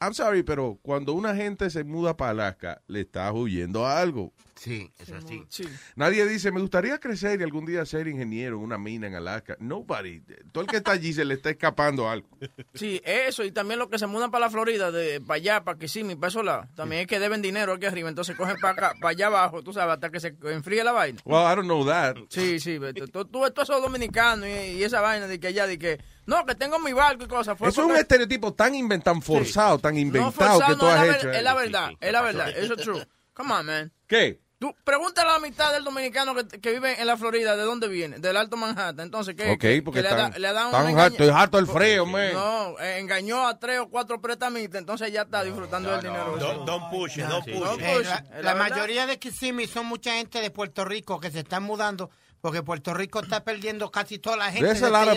[0.00, 4.32] I'm sorry, pero cuando una gente se muda para Alaska, le está huyendo a algo.
[4.56, 5.44] Sí, eso sí.
[5.48, 5.64] Sí.
[5.96, 9.56] Nadie dice, me gustaría crecer y algún día ser ingeniero en una mina en Alaska.
[9.58, 10.22] Nobody.
[10.52, 12.28] Todo el que está allí se le está escapando algo.
[12.74, 15.78] Sí, eso, y también los que se mudan para la Florida, de para allá, para
[15.78, 19.10] Kissimmee, para lados, también es que deben dinero aquí arriba, entonces cogen para acá, para
[19.10, 21.20] allá abajo, tú sabes, hasta que se enfríe la vaina.
[21.24, 22.16] Well, I don't know that.
[22.28, 25.48] Sí, sí, tú, tú, tú ves todos esos dominicanos y, y esa vaina de que
[25.48, 27.56] allá, de que, no, que tengo mi barco y cosas.
[27.58, 30.86] Fue Eso es un estereotipo tan inventado, forzado, tan no inventado forzado, que no, tú
[30.86, 31.30] es, has hecho.
[31.30, 31.42] es eh.
[31.42, 33.06] la verdad, es la verdad, eso es true.
[33.32, 33.92] Come on, man.
[34.06, 34.40] ¿Qué?
[34.64, 37.86] Tú pregúntale a la mitad del dominicano que, que vive en la Florida, ¿de dónde
[37.86, 38.18] viene?
[38.18, 39.00] Del Alto Manhattan.
[39.00, 39.50] Entonces, ¿qué?
[39.50, 42.32] Ok, que- porque que están- le, da, le harto- engaña- harto el frío, man.
[42.32, 46.38] No, eh, engañó a tres o cuatro prestamistas, entonces ya está disfrutando del dinero.
[46.38, 47.56] Don't, don't push Don't it.
[47.56, 48.56] Eh, push la, la verdad.
[48.56, 52.08] mayoría de Kissimmee son mucha gente de Puerto Rico que se están mudando
[52.40, 54.66] porque Puerto Rico está perdiendo casi toda la gente.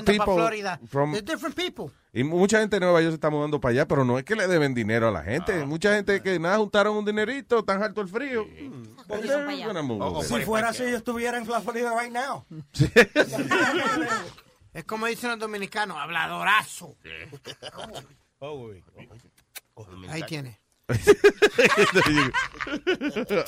[0.04, 0.78] People Florida.
[0.90, 1.86] from- There's different people.
[2.17, 4.36] Y mucha gente de Nueva York se está mudando para allá, pero no es que
[4.36, 5.63] le deben dinero a la gente.
[5.65, 8.45] Mucha gente que nada juntaron un dinerito, tan harto el frío.
[8.45, 12.43] Mm, Por Si fuera así, yo estuviera en la Florida right now.
[14.73, 16.95] Es como dicen los dominicanos, habladorazo.
[18.39, 18.69] Oh.
[20.10, 20.60] Ahí tiene.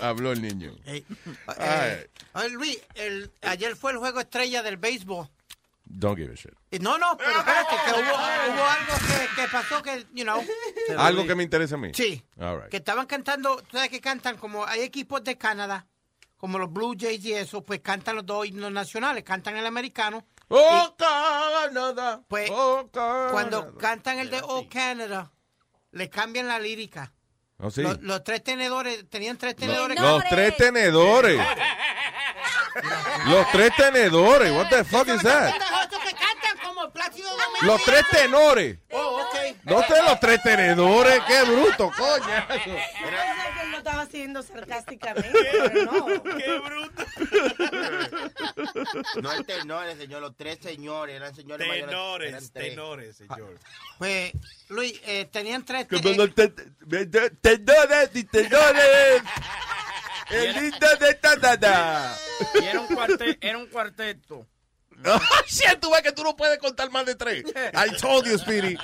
[0.01, 0.73] Habló el niño.
[0.86, 1.05] Ey.
[1.47, 1.91] Ay.
[1.91, 5.27] Eh, oye, Luis, el- ayer fue el juego estrella del béisbol.
[5.91, 6.54] Don't give a shit.
[6.71, 10.41] Y No, no, pero espérate, que hubo, hubo algo que, que pasó que, you know,
[10.97, 11.91] Algo que me interesa a mí.
[11.95, 12.23] Sí.
[12.39, 12.69] All right.
[12.69, 15.88] que estaban cantando, tú sabes que cantan como hay equipos de Canadá,
[16.38, 20.25] como los Blue Jays y eso, pues cantan los dos himnos nacionales, cantan el americano.
[20.47, 22.21] Oh, Canadá.
[22.28, 23.32] Pues Oh, Canadá.
[23.32, 25.32] cuando cantan el de Oh Canada,
[25.91, 27.12] le cambian la lírica.
[27.58, 27.82] Oh, sí.
[27.82, 29.99] Los, los tres tenedores, tenían tres tenedores.
[29.99, 31.41] Los tres tenedores.
[33.25, 34.52] Los tres tenedores.
[34.52, 35.52] What the fuck is that?
[35.52, 37.49] Pendejos que cantan como Plácido Domingo.
[37.62, 38.78] Los tres tenores.
[38.91, 39.36] Oh, ok.
[39.63, 41.22] No te los tres tenedores.
[41.28, 46.24] Qué bruto, pensé que él lo estaba haciendo sarcásticamente, pero no.
[46.24, 47.06] Qué bruto.
[49.22, 51.89] No el tenor, señor, los tres señores, eran señores mayores.
[51.89, 52.69] Tenores, eran tres.
[52.69, 53.60] tenores, señor.
[53.98, 54.32] Pues,
[54.69, 55.88] Luis, eh, tenían tres.
[55.88, 59.22] Que te- no te- te- Tenores y tenores.
[60.30, 62.15] El lindo de Tanada.
[62.62, 64.45] Y era un, cuarte- era un cuarteto.
[65.48, 67.44] Sí, tú ves que tú no puedes contar más de tres.
[67.74, 68.78] I told you, Speedy.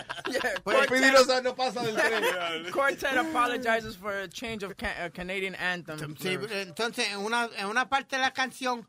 [0.64, 2.72] Pues Speedy no, no pasa del tres.
[2.72, 6.16] Quartet apologizes for a change of ca- uh, Canadian anthem.
[6.18, 8.88] Sí, entonces, en una, en una parte de la canción,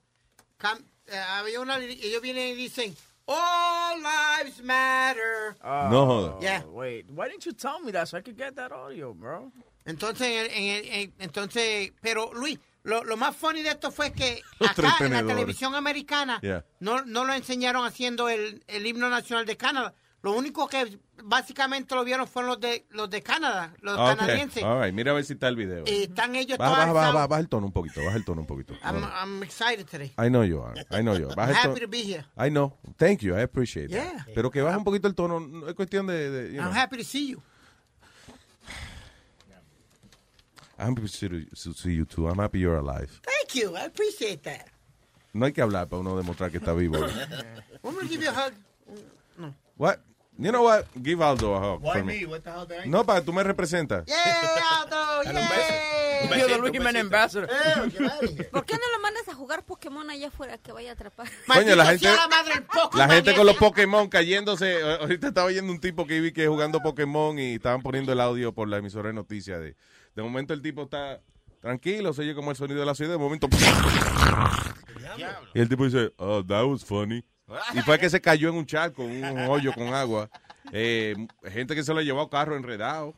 [0.58, 2.96] cam- eh, había una, ellos vienen y dicen,
[3.28, 5.56] All lives matter.
[5.64, 6.38] Oh, No.
[6.40, 6.62] Yeah.
[6.68, 9.50] Wait, why didn't you tell me that so I could get that audio, bro?
[9.84, 14.42] Entonces, en en en- entonces, pero Luis, lo, lo más funny de esto fue que
[14.66, 16.64] acá en la televisión americana Yeah.
[16.80, 19.94] no, no lo enseñaron haciendo el, el himno nacional de Canadá.
[20.22, 24.18] Lo único que básicamente lo vieron fueron los de los de Canadá, los Ah, Ok.
[24.18, 24.62] canadienses.
[24.64, 25.84] All right, mira a ver si está el video.
[25.86, 27.28] Y están ellos Baja, baja, baja, alzados.
[27.28, 28.74] baja el tono un poquito, baja el tono un poquito.
[28.82, 29.04] I'm.
[29.04, 30.12] I'm excited today.
[30.18, 30.74] I know you are.
[30.90, 31.34] I know you are.
[31.36, 32.24] Baja I'm happy to be here.
[32.36, 32.76] I know.
[32.96, 33.36] Thank you.
[33.36, 34.14] I appreciate that.
[34.14, 34.26] Yeah.
[34.34, 35.38] Pero que baje un poquito el tono.
[35.38, 36.30] No es cuestión de.
[36.30, 36.72] de, you I'm know.
[36.72, 37.40] happy to see you.
[40.78, 42.28] I'm happy to see you- to see you too.
[42.28, 43.20] I'm happy you're alive.
[43.22, 43.76] Thank you.
[43.76, 44.68] I appreciate that.
[45.32, 46.96] No hay que hablar para uno demostrar que está vivo.
[47.84, 48.52] I'm going to give you a hug.
[49.76, 50.00] What?
[50.38, 50.86] You know what?
[51.02, 51.82] Give Aldo a hug.
[51.82, 52.26] Why for me?
[52.26, 54.04] What the hell did I No, para tú me representas.
[54.06, 54.16] Yeah,
[54.82, 55.06] Aldo.
[56.36, 57.48] You're the Luigi Man ambassador.
[57.50, 58.44] Eh.
[58.50, 61.28] ¿Por qué no lo mandas a jugar Pokémon allá afuera que vaya a atrapar.
[61.46, 62.08] Coño, la gente,
[62.94, 64.82] la gente con los Pokémon cayéndose.
[65.00, 68.52] Ahorita estaba oyendo un tipo que vi que jugando Pokémon y estaban poniendo el audio
[68.52, 69.60] por la emisora de noticias.
[69.60, 69.76] De,
[70.16, 71.22] de momento el tipo está
[71.60, 73.12] tranquilo, se oye como el sonido de la ciudad.
[73.12, 73.48] De momento.
[75.54, 77.22] Y el tipo dice, oh, that was funny.
[77.74, 80.30] Y fue que se cayó en un charco, en un hoyo con agua.
[80.72, 83.14] Eh, gente que se lo llevó a carro enredado.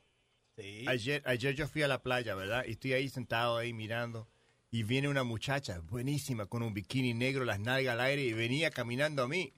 [0.88, 2.64] Ayer, ayer yo fui a la playa, ¿verdad?
[2.66, 4.28] Y estoy ahí sentado ahí mirando.
[4.70, 8.70] Y viene una muchacha buenísima con un bikini negro, las nalgas al aire y venía
[8.70, 9.54] caminando a mí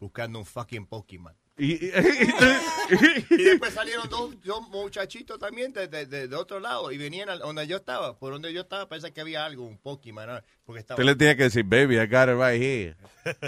[0.00, 1.34] buscando un fucking Pokémon.
[1.58, 1.90] Y, y-
[3.30, 7.36] Y después salieron dos, dos muchachitos también de, de- de- otro lado y venían a
[7.36, 8.16] donde yo estaba.
[8.18, 10.42] Por donde yo estaba pensé que había algo, un Pokémon.
[10.64, 12.96] Porque estaba, Usted le tenía que decir, baby, I got it right here.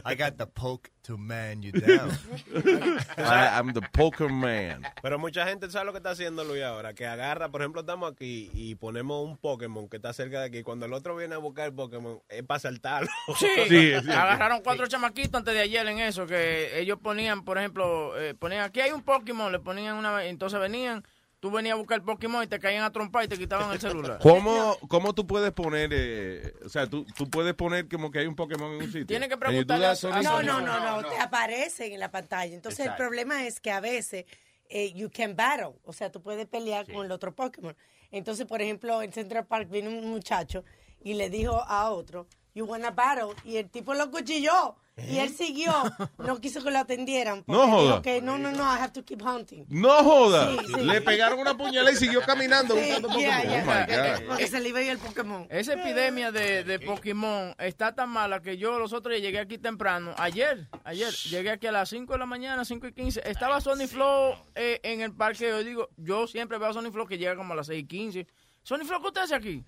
[0.04, 2.10] I got the poke to man you down.
[3.18, 4.86] I, I'm the Pokémon.
[5.02, 8.12] Pero mucha gente sabe lo que está haciendo Luis ahora, que agarra, por ejemplo, estamos
[8.12, 10.62] aquí y ponemos un Pokémon que está cerca de aquí.
[10.62, 13.08] Cuando el otro viene a buscar el Pokémon, es para saltarlo.
[13.40, 18.34] Sí, agarraron cuatro chamaquitos antes de ayer en eso, que ellos ponían, por ejemplo, eh,
[18.34, 21.04] ponían, aquí hay un Pokémon, le ponían una, entonces venían,
[21.40, 23.80] tú venías a buscar el Pokémon y te caían a trompar y te quitaban el
[23.80, 24.18] celular.
[24.22, 28.26] ¿Cómo, ¿Cómo tú puedes poner, eh, o sea, tú, tú puedes poner como que hay
[28.26, 29.06] un Pokémon en un sitio?
[29.06, 30.22] Tiene que preguntarle a- Sony?
[30.22, 32.54] No, no, no, no, te aparecen en la pantalla.
[32.54, 33.02] Entonces Exacto.
[33.02, 34.26] el problema es que a veces
[34.68, 37.74] eh, you can battle, o sea, tú puedes pelear con el otro Pokémon.
[38.12, 40.64] Entonces, por ejemplo, en Central Park vino un muchacho
[41.02, 44.76] y le dijo a otro, you wanna battle, y el tipo lo cuchilló.
[45.08, 45.72] Y él siguió,
[46.18, 47.42] no quiso que lo atendieran.
[47.46, 47.66] porque ¿Eh?
[47.66, 47.82] No joda.
[47.82, 49.64] dijo que no, no, no, I have to keep hunting.
[49.68, 50.50] No joda.
[50.50, 50.80] Sí, sí.
[50.82, 53.50] Le pegaron una puñalada y siguió caminando Sí, buscando yeah, Pokémon.
[53.50, 53.62] yeah.
[53.62, 54.28] Oh my God.
[54.28, 55.46] Porque se le iba a ir el Pokémon.
[55.50, 59.58] Esa epidemia de, de Pokémon está tan mala que yo los otros días llegué aquí
[59.58, 60.14] temprano.
[60.18, 63.22] Ayer, ayer, llegué aquí a las 5 de la mañana, 5 y 15.
[63.28, 65.48] Estaba Sony Flow eh, en el parque.
[65.48, 67.86] Yo digo, yo siempre veo a Sony Flow que llega como a las 6 y
[67.86, 68.26] 15.
[68.62, 69.64] Sony Flow, ¿qué usted hace aquí?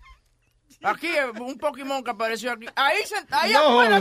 [0.83, 1.09] Aquí,
[1.41, 2.67] un Pokémon que apareció aquí.
[2.77, 3.97] Ahí, sent- ahí No, afuera.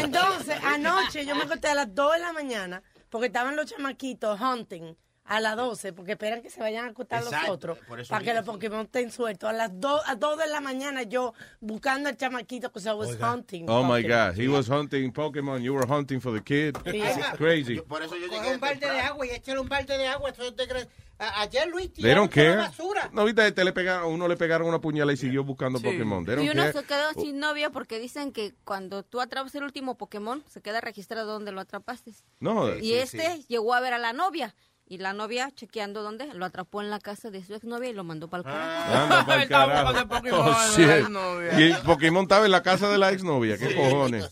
[0.00, 4.40] Entonces, anoche yo me acosté a las 2 de la mañana porque estaban los chamaquitos
[4.40, 4.94] hunting
[5.28, 8.24] a las 12 porque esperan que se vayan a acostar los otros por eso para
[8.24, 9.50] que los Pokémon estén sueltos.
[9.50, 13.10] A las 2 a 2 de la mañana yo buscando al chamaquito que se was
[13.20, 13.66] hunting.
[13.68, 14.30] Oh my Pokémon.
[14.32, 16.74] God, he was hunting Pokémon, you were hunting for the kid.
[17.36, 17.80] Crazy.
[17.80, 20.30] Por eso yo Coge un balde de agua y échale un balde de agua.
[20.30, 20.88] Eso te crees-
[21.18, 23.10] a- Ayer Luis toda la basura.
[23.12, 26.24] No, viste, te le pegaron, a uno le pegaron una puñalada y siguió buscando Pokémon.
[26.24, 26.72] They Y uno care.
[26.72, 30.80] se quedó sin novia porque dicen que cuando tú atrapas el último Pokémon, se queda
[30.80, 32.12] registrado donde lo atrapaste.
[32.40, 32.82] No jodas.
[32.82, 34.54] y este llegó a ver a la novia.
[34.90, 38.04] Y la novia, chequeando dónde, lo atrapó en la casa de su exnovia y lo
[38.04, 39.04] mandó para el carajo.
[39.04, 40.08] Anda pa'l Estaba carajo.
[40.08, 41.60] Pokémon, Oh, la.
[41.60, 43.58] Y el Pokémon estaba en la casa de la exnovia.
[43.58, 44.30] ¿Qué cojones?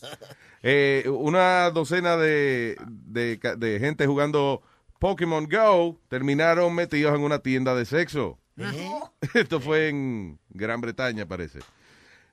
[0.62, 4.62] Eh, una docena de, de, gente jugando
[4.98, 8.38] Pokémon Go terminaron metidos en una tienda de sexo.
[9.34, 11.60] Esto fue en Gran Bretaña, parece.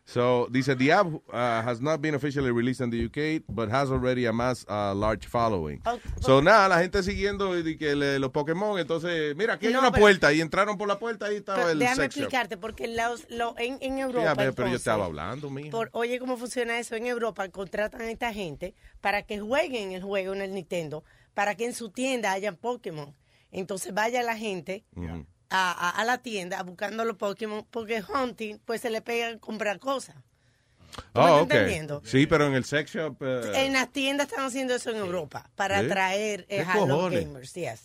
[0.05, 3.89] So, dice, the app uh, has not been officially released in the UK, but has
[3.89, 5.81] already amassed a large following.
[6.19, 9.79] So, nada, la gente siguiendo y que le- los Pokémon, entonces, mira, aquí hay No,
[9.79, 12.87] una pero- puerta y entraron por la puerta y estaba el déjame sex explicarte, porque
[12.89, 14.25] los, lo- en, en Europa.
[14.25, 15.71] Ya, pero, pero yo estaba hablando, mija.
[15.71, 16.95] por- oye, ¿cómo funciona eso?
[16.95, 21.55] En Europa contratan a esta gente para que jueguen el juego en el Nintendo, para
[21.55, 23.15] que en su tienda hayan Pokémon.
[23.51, 24.83] Entonces vaya la gente.
[25.53, 29.37] A, a- a la tienda buscando los Pokémon, porque hunting, pues se le pega a
[29.37, 30.15] comprar cosas.
[30.95, 31.51] ¿Tú me Oh, estás ok.
[31.53, 32.01] entendiendo?
[32.05, 33.17] Sí, pero en el sex shop.
[33.21, 35.85] eh, En las tiendas están haciendo eso en Europa para ¿Sí?
[35.85, 37.53] atraer ¿Qué eh, a los gamers.
[37.53, 37.81] yes.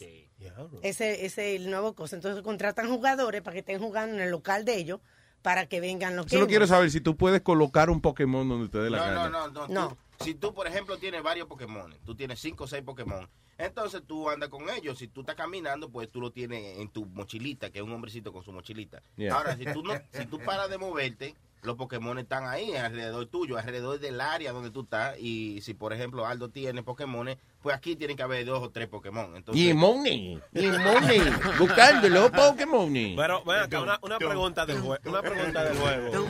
[0.82, 2.16] Ese ese es el nuevo cosa.
[2.16, 5.00] Entonces contratan jugadores para que estén jugando en el local de ellos
[5.42, 6.48] para que vengan los Solo gamers.
[6.50, 9.28] quiero saber si tú puedes colocar un Pokémon donde te dé la No, gana.
[9.28, 9.88] no, no, no.
[9.90, 13.28] tú- si tú, por ejemplo, tienes varios Pokémon, tú tienes cinco o seis Pokémon,
[13.58, 14.98] entonces tú andas con ellos.
[14.98, 18.32] Si tú estás caminando, pues tú lo tienes en tu mochilita, que es un hombrecito
[18.32, 19.02] con su mochilita.
[19.16, 19.34] Yeah.
[19.34, 23.58] Ahora, si tú, no, si tú paras de moverte, los Pokémon están ahí, alrededor tuyo,
[23.58, 25.18] alrededor del área donde tú estás.
[25.18, 27.28] Y si, por ejemplo, Aldo tiene Pokémon,
[27.62, 29.34] pues aquí tienen que haber dos o tres Pokémon.
[29.36, 31.20] Entonces, Y money, y money,
[31.58, 32.92] buscándolo Pokémon.
[33.16, 35.02] Pero, ven acá, una, una pregunta del juego.
[35.08, 36.26] Una pregunta del juego.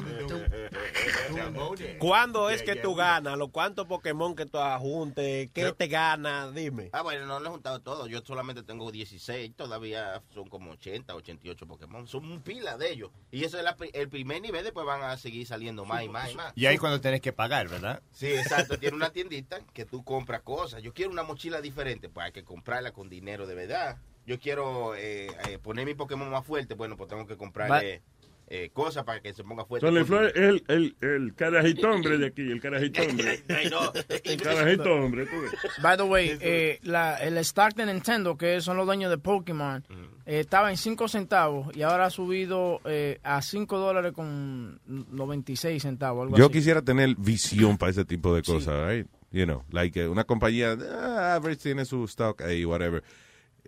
[1.98, 3.36] ¿Cuándo es que tú ganas?
[3.36, 5.50] ¿Los cuántos Pokémon que tú ajuntes?
[5.52, 6.50] ¿Qué te gana?
[6.50, 6.90] Dime.
[6.92, 8.06] Ah, bueno, no lo he juntado todo.
[8.06, 9.54] Yo solamente tengo 16.
[9.54, 12.06] Todavía son como 80, 88 Pokémon.
[12.06, 13.10] Son un pila de ellos.
[13.30, 14.64] Y eso es la el primer nivel.
[14.64, 16.52] Después van a seguir saliendo más y más y más.
[16.54, 18.02] Y ahí cuando tenés que pagar, ¿verdad?
[18.12, 18.78] Sí, exacto.
[18.78, 20.82] Tiene una tiendita que tú compras cosas.
[20.82, 22.08] Yo quiero una mochila diferente.
[22.08, 23.98] Pues hay que comprarla con dinero de verdad.
[24.26, 26.74] Yo quiero eh, eh, poner mi Pokémon más fuerte.
[26.74, 28.02] Bueno, pues tengo que comprarle
[28.50, 29.86] eh, cosas para que se ponga fuerte.
[29.88, 33.42] Es el, el, el carajito hombre de aquí, el carajito hombre.
[33.46, 35.52] El carajito hombre, tú ves.
[35.82, 39.84] By the way, eh, la, el stock de Nintendo, que son los dueños de Pokémon,
[40.24, 45.82] eh, estaba en 5 centavos y ahora ha subido eh, a 5 dólares con 96
[45.82, 46.24] centavos.
[46.24, 46.52] Algo Yo así.
[46.54, 49.06] quisiera tener visión para ese tipo de cosas, right?
[49.30, 53.02] You know, like eh, una compañía, ah, average tiene su stock ahí, whatever.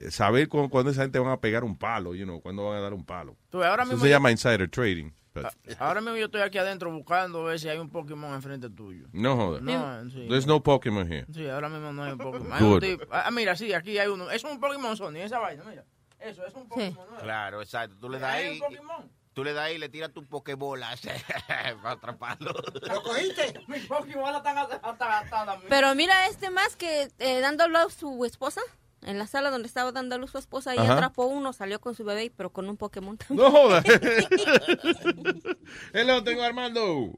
[0.08, 2.80] Saber cu- cuándo esa gente van a pegar un palo, you know, cuándo van a
[2.80, 3.36] dar un palo.
[3.50, 5.10] Tú ahora Eso mismo se yo- llama insider trading.
[5.34, 5.44] but-
[5.78, 9.06] Ahora mismo yo estoy aquí adentro buscando ver si hay un Pokémon enfrente tuyo.
[9.12, 9.62] no joder.
[9.62, 10.26] No, sí.
[10.28, 11.26] There's no Pokemon here.
[11.32, 12.52] Sí, ahora mismo no hay un Pokémon.
[12.52, 14.30] Hay un tipo- ah, mira, sí, aquí hay uno.
[14.30, 15.84] Es un Pokémon Sony, esa vaina, mira.
[16.18, 16.94] Eso, es un Pokémon.
[16.94, 17.16] nuevo.
[17.22, 17.96] Claro, exacto.
[18.00, 18.52] Tú le das Hay ahí.
[18.54, 19.10] un Pokémon.
[19.32, 20.88] Tú le das ahí y le tiras tu pokebola
[21.82, 22.52] para atraparlo.
[22.82, 23.54] ¿Lo cogiste?
[23.68, 25.30] Mis Pokémon están atadas.
[25.68, 28.60] Pero mira este más que eh, dando a luz su esposa.
[29.02, 31.94] En la sala donde estaba dando a luz su esposa y atrapó uno, salió con
[31.94, 33.46] su bebé, pero con un Pokémon también.
[33.46, 33.82] No jodas.
[35.94, 37.08] Hello, tengo a Armando.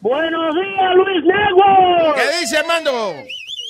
[0.00, 2.14] Buenos días, Luis Network.
[2.16, 2.90] ¿Qué dice Armando?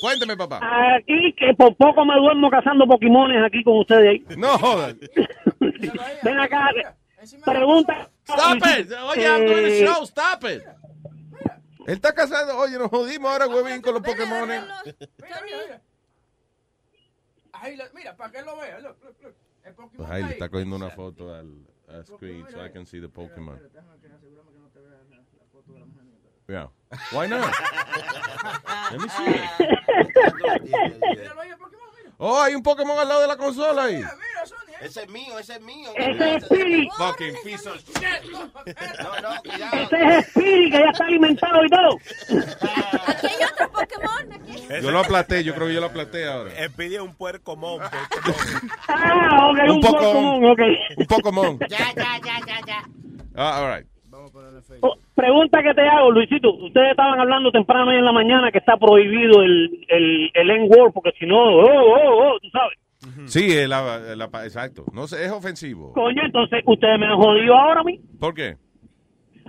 [0.01, 0.61] Cuéntame, papá.
[0.95, 4.09] Aquí que por poco me duermo cazando Pokémones aquí con ustedes.
[4.09, 4.25] ahí.
[4.37, 4.95] No jodas.
[6.23, 6.69] Ven acá.
[7.45, 8.09] Pregunta.
[8.23, 8.91] Stop it.
[8.91, 10.03] Oye, I'm doing a Eh, show.
[10.05, 10.63] Stop it.
[11.85, 12.57] Él está casado.
[12.57, 14.47] Oye, nos jodimos ahora, huevín, con los Pokémon.
[14.47, 14.83] Mira,
[15.43, 15.81] mira.
[17.93, 18.79] Mira, para que lo vea.
[18.79, 19.35] Look, look, look.
[19.63, 22.85] El Pokémon Pues ahí le está cogiendo una foto al, al screen so I can
[22.85, 23.59] see the Pokémon.
[26.49, 26.67] Yeah.
[27.13, 27.53] Why not?
[28.91, 29.39] Let me see.
[32.25, 34.01] Oh, hay un Pokémon al lado de la consola ahí.
[34.81, 35.89] Ese es mío, ese es mío.
[35.95, 36.89] Ese es Speedy.
[36.97, 38.31] Fucking piece of shit.
[38.31, 39.81] No, no, cuidado.
[39.83, 41.97] Ese es Speedy que ya está alimentado y todo.
[43.07, 44.33] Aquí hay otro Pokémon.
[44.33, 44.67] Aquí.
[44.81, 46.51] Yo lo aplasté, yo creo que yo lo aplasté ahora.
[46.57, 47.81] Él pidió un puerco mon.
[48.87, 50.59] Ah, ok, Un un, poco- Pokémon, ok.
[50.97, 51.59] Un Pokémon.
[51.69, 52.83] Ya, ya, ya, ya, ya.
[53.35, 53.87] Ah, all right.
[54.81, 56.53] Oh, pregunta que te hago, Luisito.
[56.53, 60.93] Ustedes estaban hablando temprano ahí en la mañana que está prohibido el, el, el N-word,
[60.93, 62.77] porque si no, oh, oh, oh, tú sabes.
[63.25, 64.85] Sí, es la, la- exacto.
[64.93, 65.93] No sé, es ofensivo.
[65.93, 67.99] Coño, entonces ustedes me han jodido ahora a mí.
[68.19, 68.55] ¿Por qué?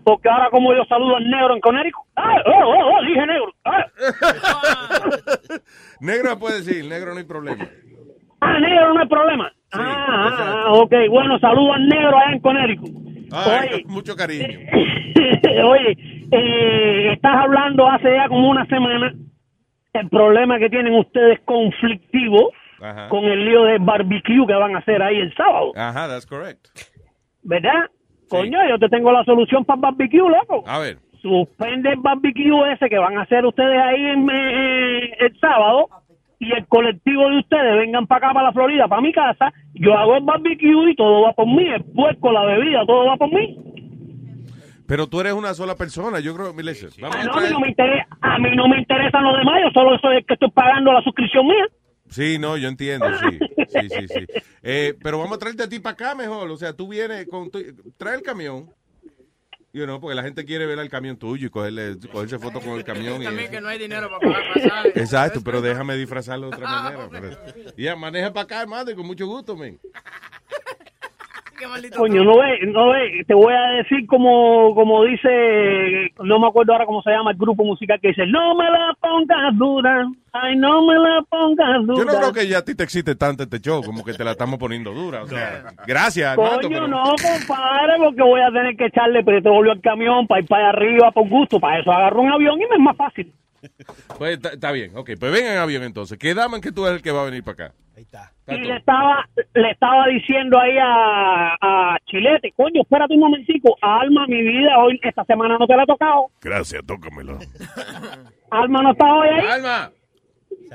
[0.04, 2.04] Porque ahora como yo saludo al negro en Connecticut.
[2.16, 2.36] ¡Ah!
[2.46, 3.04] ¡Oh, oh, oh!
[3.04, 3.52] Dije negro.
[3.64, 3.86] ¡Ah!
[6.00, 7.66] Negro puede decir, negro no hay problema.
[8.40, 9.50] Ah, negro no hay problema.
[9.72, 10.92] ah, ah, ah, ok.
[11.08, 12.90] Bueno, saludo al negro allá en Connecticut.
[13.32, 14.46] Ay, Oye, mucho cariño.
[15.64, 15.96] oye,
[16.30, 19.14] eh, estás hablando hace ya como una semana
[19.94, 22.52] el problema que tienen ustedes conflictivo
[22.84, 23.08] Ajá.
[23.08, 26.66] con el lío de barbecue que van a hacer ahí el sábado, Ajá, that's correct.
[27.42, 27.90] ¿verdad?
[28.28, 30.64] Coño, yo te tengo la solución para el barbecue, loco.
[30.66, 30.98] A ver.
[31.22, 35.88] Suspende el barbecue ese que van a hacer ustedes ahí en, eh, el sábado
[36.38, 39.52] y el colectivo de ustedes vengan para acá, para la Florida, para mi casa.
[39.74, 41.64] Yo hago el barbecue y todo va por mí.
[41.66, 43.56] El puerco, la bebida, todo va por mí.
[44.86, 46.52] Pero tú eres una sola persona, yo creo.
[46.52, 49.24] Vamos Ah, a no, a, mí traer- no me interesa, a mí no me interesan
[49.24, 51.64] los demás, yo solo soy el que estoy pagando la suscripción mía.
[52.14, 53.38] Sí, no, yo entiendo, sí.
[53.68, 54.26] Sí, sí, sí.
[54.66, 56.50] Eh, pero vamos a traerte a ti para acá mejor.
[56.50, 57.60] O sea, tú vienes con tu...
[57.98, 58.70] Trae el camión.
[59.74, 62.74] You know, porque la gente quiere ver el camión tuyo y cogerle, cogerse fotos con
[62.78, 63.20] el camión.
[63.20, 63.52] Y También eso.
[63.56, 64.96] que no hay dinero para pagar pasajes.
[64.96, 67.08] Exacto, pero déjame disfrazarlo de otra manera.
[67.10, 69.78] pero- Ya, maneja para acá, hermano, y con mucho gusto, men.
[71.64, 76.38] Qué maldito Coño, no ve, no ve, te voy a decir como, como dice, no
[76.38, 79.56] me acuerdo ahora cómo se llama el grupo musical que dice, no me la pongas
[79.56, 81.98] dura, ay, no me la pongas dura.
[81.98, 84.22] Yo no creo que ya a ti te excite tanto este show, como que te
[84.24, 85.22] la estamos poniendo dura.
[85.22, 86.60] O sea, gracias, Armando.
[86.60, 90.46] Coño, pero- no, compadre, porque voy a tener que echarle petróleo al camión para ir
[90.46, 91.58] para allá arriba por gusto.
[91.58, 93.32] Para eso agarro un avión y me es más fácil.
[94.18, 95.10] Pues está, está bien, ok.
[95.18, 96.18] Pues vengan en avión entonces.
[96.18, 97.74] Quedamos en que tú eres el que va a venir para acá.
[98.48, 104.26] Y le estaba, le estaba diciendo ahí a, a Chilete, coño, espérate un momentico, Alma,
[104.26, 106.26] mi vida, hoy, esta semana no te la he tocado.
[106.40, 107.38] Gracias, tócamelo.
[108.50, 109.46] Alma no está hoy ahí.
[109.46, 109.92] Alma.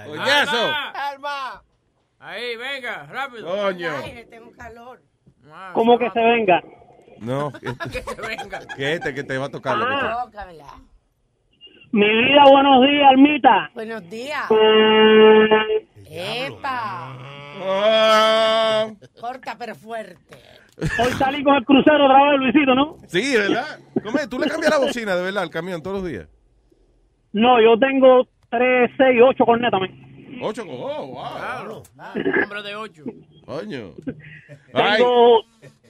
[0.06, 0.74] Coñazo.
[0.94, 1.64] Alma.
[2.20, 3.48] Ahí, venga, rápido.
[3.48, 3.92] Coño.
[4.04, 5.02] Ay, tengo calor.
[5.74, 6.64] Como que se venga.
[7.20, 7.52] No,
[7.92, 8.60] que se venga.
[8.76, 9.78] que este que te va a tocar.
[9.78, 10.26] Ah.
[11.92, 13.72] Mi vida, buenos días, Almita.
[13.74, 14.46] Buenos días.
[16.12, 17.18] Epa.
[17.62, 18.88] Ah.
[19.20, 20.38] Corta pero fuerte.
[20.78, 22.98] Hoy salí con el crucero otra vez, Luisito, ¿no?
[23.08, 23.80] Sí, ¿verdad?
[24.04, 24.30] ¿Cómo es?
[24.30, 26.28] ¿Tú le cambias la bocina de verdad al camión todos los días?
[27.34, 29.82] No, yo tengo 3, 6, 8 cornetas.
[30.42, 31.84] Ocho, oh, wow.
[32.44, 33.04] Hombre de ocho.
[33.46, 33.90] Coño.
[34.74, 35.04] Ay,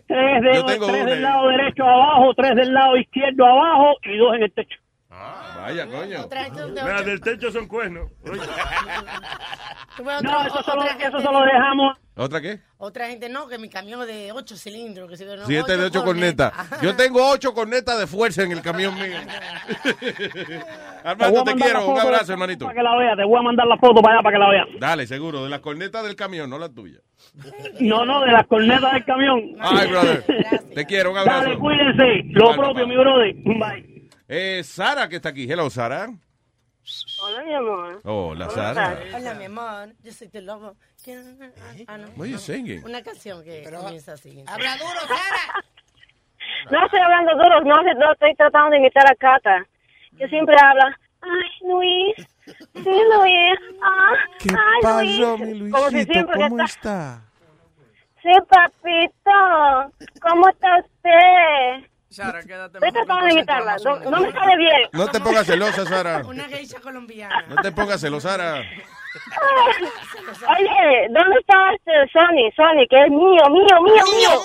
[0.07, 1.11] Tengo de, Yo tengo tres una.
[1.11, 4.79] del lado derecho abajo, tres del lado izquierdo abajo y dos en el techo.
[5.09, 6.27] Vaya, coño.
[6.73, 8.11] Las del techo son cuernos.
[9.99, 12.59] No, eso solo, eso solo dejamos, ¿Otra qué?
[12.77, 15.09] Otra gente no, que mi camión es de 8 cilindros.
[15.09, 16.51] Que si no, Siete de ocho cornetas.
[16.81, 19.15] Yo tengo ocho cornetas de fuerza en el camión mío.
[21.03, 21.87] Armando, te quiero.
[21.87, 22.65] Un abrazo, hermanito.
[22.65, 24.49] Para que la vea, te voy a mandar la foto para allá para que la
[24.49, 24.65] vea.
[24.79, 25.45] Dale, seguro.
[25.45, 26.99] De las cornetas del camión, no la tuya.
[27.79, 29.55] No, no, de las cornetas del camión.
[29.59, 30.25] Ay, brother.
[30.75, 31.11] Te quiero.
[31.11, 31.43] Un abrazo.
[31.43, 32.23] Dale, cuídense.
[32.31, 32.85] Lo Dale, propio, papá.
[32.85, 33.33] mi brother.
[33.45, 33.88] Bye.
[34.31, 35.51] Eh, Sara, que está aquí.
[35.51, 36.07] Hello, Sara.
[37.21, 38.01] Hola, mi amor.
[38.03, 38.99] Hola, Sara.
[39.15, 39.89] Hola, mi amor.
[40.03, 40.75] Yo soy tu lobo.
[41.87, 42.07] Ah, no.
[42.15, 42.83] What are you singing?
[42.83, 44.43] Una canción que comienza así.
[44.47, 45.63] Habla duro, Sara.
[46.71, 49.65] No estoy hablando duro, no, no estoy tratando de imitar a Cata,
[50.17, 52.15] que siempre habla, ay, Luis,
[52.45, 55.61] sí, Luis, ah, ¿Qué ay, pasó, Luis.
[55.61, 56.13] mi Como si Luisito?
[56.13, 57.21] siempre que ¿Cómo está- está?
[58.21, 61.88] Sí, papito, ¿cómo está usted?
[62.09, 64.89] Sara, quédate Estoy tratando de imitarla, no, no me sale bien.
[64.93, 66.21] No te pongas celosa, Sara.
[66.25, 67.45] Una geisha colombiana.
[67.47, 68.55] No te pongas celosa, Sara.
[70.57, 72.49] Oye, ¿dónde está este Sony?
[72.55, 74.41] Sony, que es mío, mío, mío, mío.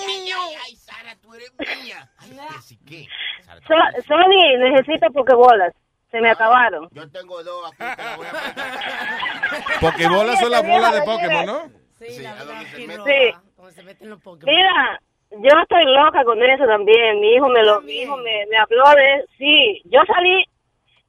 [0.63, 1.51] Ay, Sara, tú eres
[1.83, 2.07] mía.
[2.19, 3.07] Ay, ¿sí qué?
[3.43, 5.73] Sara, tú So- Sony, necesito pokebolas.
[6.11, 6.87] Se me acabaron.
[6.91, 8.17] Yo tengo dos aquí, a.
[9.81, 11.69] Pokebolas son las bolas de Pokémon, ¿no?
[11.99, 13.05] Sí, la verdad que no.
[13.05, 13.33] Sí.
[13.55, 14.55] Cuando se meten los Pokémon.
[14.55, 15.01] Mira,
[15.41, 17.19] yo estoy loca con eso también.
[17.19, 20.45] Mi hijo me lo, mi hijo me, me habló de, sí, yo salí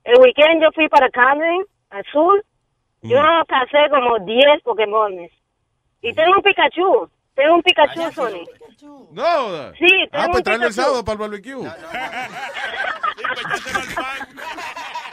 [0.04, 2.44] el weekend, yo fui para Camden, al sur.
[3.02, 5.30] Yo casé como 10 Pokémones.
[6.02, 7.08] Y tengo un Pikachu.
[7.34, 8.44] Tengo un Pikachu, Sony.
[9.12, 9.72] No.
[9.74, 11.62] Sí, tengo Ah, pues un el sábado para el barbecue.
[11.62, 11.70] No.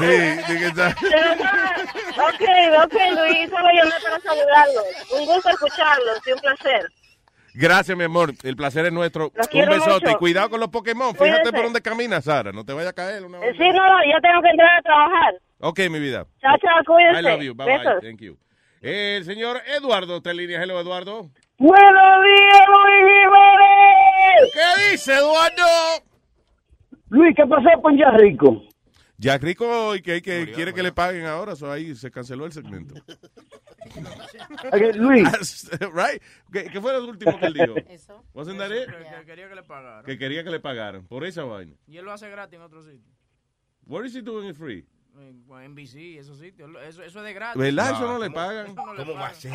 [0.00, 0.88] Sí, sí que está.
[0.88, 2.42] No, ok,
[2.84, 4.84] ok, Luis, solo llamé para saludarlos.
[5.12, 6.88] Un gusto escucharlos y un placer.
[7.54, 8.32] Gracias, mi amor.
[8.44, 9.32] El placer es nuestro.
[9.34, 9.90] Los Un besote.
[10.06, 10.10] mucho.
[10.10, 11.10] Y cuidado con los Pokémon.
[11.12, 11.52] Fíjate Cuídense.
[11.52, 12.52] por dónde caminas, Sara.
[12.52, 13.24] No te vaya a caer.
[13.24, 13.38] Una...
[13.38, 15.34] Eh, Sí, no, no, ya tengo que entrar a trabajar.
[15.60, 16.24] Ok, mi vida.
[16.40, 17.20] Chao, chao, cuídense.
[17.20, 17.54] I love you.
[17.54, 17.78] Bye bye.
[17.78, 18.00] Besos.
[18.02, 18.38] Thank you.
[18.80, 20.62] El señor Eduardo, te línea.
[20.62, 21.30] Hello, Eduardo.
[21.58, 24.52] Buenos días, Luis Jiménez.
[24.54, 25.64] ¿Qué dice, Eduardo?
[27.10, 28.62] Luis, ¿qué pasó con Ya Rico?
[29.20, 31.56] Jack Rico y que, que quiere que le paguen ahora.
[31.56, 32.94] So ahí se canceló el segmento.
[34.94, 35.68] Luis.
[35.92, 36.22] right?
[36.52, 37.74] ¿Qué, qué fue lo último que él dijo?
[37.88, 38.24] Eso.
[38.32, 38.86] Wasn't that it?
[38.86, 40.04] Que, que quería que le pagaran.
[40.04, 41.74] Que quería que le pagaran por esa vaina.
[41.88, 43.12] Y él lo hace gratis en otro sitio.
[43.86, 44.86] What is he doing it free?
[45.16, 46.70] En en NBC, esos sitios.
[46.86, 47.60] Eso, eso es de gratis.
[47.60, 47.90] ¿Verdad?
[47.90, 48.74] Eso no ¿cómo- le pagan.
[48.76, 49.50] ¿Cómo va a ser?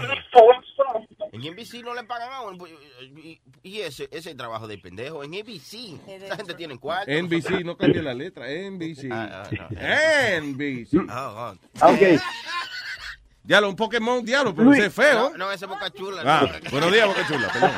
[1.33, 2.63] En NBC no le pagan a uno.
[3.01, 5.23] Y, y ese, ese trabajo de pendejo.
[5.23, 5.97] En NBC.
[6.07, 7.11] Esa gente tiene cuarto.
[7.11, 8.45] NBC, no cambie la letra.
[8.47, 9.09] NBC.
[9.11, 11.05] Ah, ah, NBC.
[11.09, 12.21] Ah, Ok.
[13.43, 14.77] Diablo, un Pokémon, diablo, pero Luis.
[14.79, 15.31] ese es feo.
[15.31, 16.21] No, no, ese Boca Chula.
[16.23, 16.69] Ah, no.
[16.71, 17.49] buenos días, Boca Chula.
[17.51, 17.71] Perdón.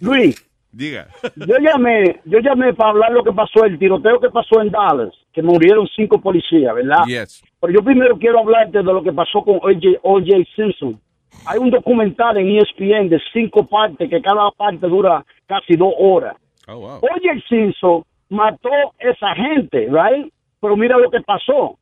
[0.00, 1.08] Luis, Diga.
[1.36, 5.12] yo llamé, yo llamé para hablar lo que pasó, el tiroteo que pasó en Dallas,
[5.32, 7.04] que murieron cinco policías, ¿verdad?
[7.06, 7.42] Yes.
[7.60, 9.56] Pero yo primero quiero hablarte de lo que pasó con.
[9.56, 10.36] O.J.
[10.54, 11.00] Simpson.
[11.46, 16.36] Hay un documental en ESPN de cinco partes, que cada parte dura casi dos horas.
[16.68, 16.96] Oh, wow.
[16.96, 17.40] O.J.
[17.48, 20.32] Simpson mató esa gente, right?
[20.60, 21.78] Pero mira lo que pasó.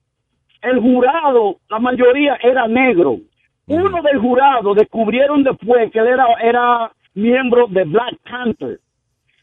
[0.62, 3.18] El jurado, la mayoría era negro.
[3.66, 8.80] Uno del jurado descubrieron después que él era, era miembro de Black Panther.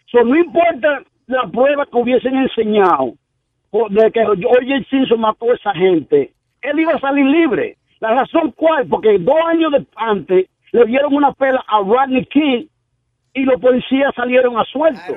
[0.07, 3.13] So, no importa la prueba que hubiesen enseñado
[3.89, 4.85] de que O.J.
[4.89, 6.31] Simpson mató a esa gente,
[6.61, 7.77] él iba a salir libre.
[7.99, 12.65] La razón cuál, porque dos años de- antes le dieron una pela a Rodney King
[13.33, 15.13] y los policías salieron a suelto.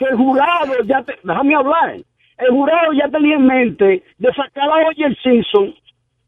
[0.00, 1.96] El jurado ya te, déjame hablar.
[2.38, 5.14] El jurado ya tenía en mente de sacar a O.J.
[5.22, 5.74] Simpson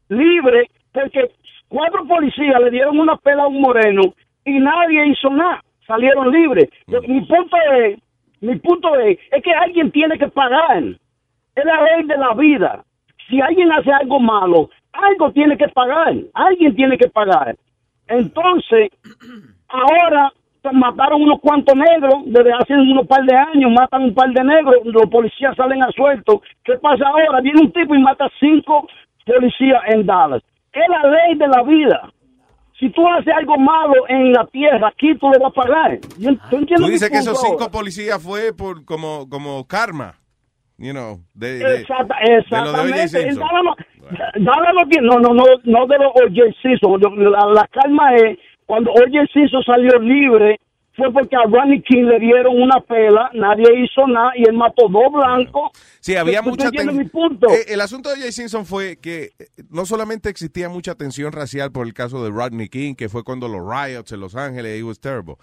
[0.08, 1.30] libre porque
[1.68, 4.02] cuatro policías le dieron una pela a un moreno
[4.44, 5.62] y nadie hizo nada.
[5.86, 6.68] Salieron libres.
[6.86, 7.98] Mi punto es,
[8.40, 10.82] mi punto es, es que alguien tiene que pagar.
[11.54, 12.84] Es la ley de la vida.
[13.28, 16.14] Si alguien hace algo malo, algo tiene que pagar.
[16.34, 17.56] Alguien tiene que pagar.
[18.08, 18.90] Entonces,
[19.68, 20.32] ahora
[20.72, 24.74] mataron unos cuantos negros, desde hace unos par de años matan un par de negros,
[24.84, 26.42] los policías salen a suelto.
[26.64, 27.40] ¿Qué pasa ahora?
[27.40, 28.86] Viene un tipo y mata cinco
[29.24, 30.42] policías en Dallas.
[30.72, 32.12] Es la ley de la vida.
[32.78, 35.98] Si tú haces algo malo en la tierra, aquí tú le vas a pagar.
[36.18, 37.48] Yo- ¿Tú, entiendes Tú mi dices que esos ahora?
[37.58, 40.14] cinco policías fue por como, como karma.
[40.78, 43.34] You know, de, de, Exacta- de lo de exactamente.
[43.34, 43.76] Dallas
[44.36, 46.54] Dallas no tiene- no, no, no, no de los.
[46.62, 47.00] Simpson.
[47.00, 49.26] La, la calma es cuando O.J.
[49.32, 50.60] Simpson salió libre
[50.96, 54.86] fue porque a Ronnie King le dieron una pela, nadie hizo nada y él mató
[54.88, 55.70] dos blancos.
[56.00, 57.48] Sí, había ¿Tú mucha entiendes ten- mi punto?
[57.48, 61.72] Eh, el asunto de Jay Simpson fue que eh, no solamente existía mucha tensión racial
[61.72, 64.84] por el caso de Rodney King, que fue cuando los riots en Los Ángeles, it
[64.84, 65.36] was terrible,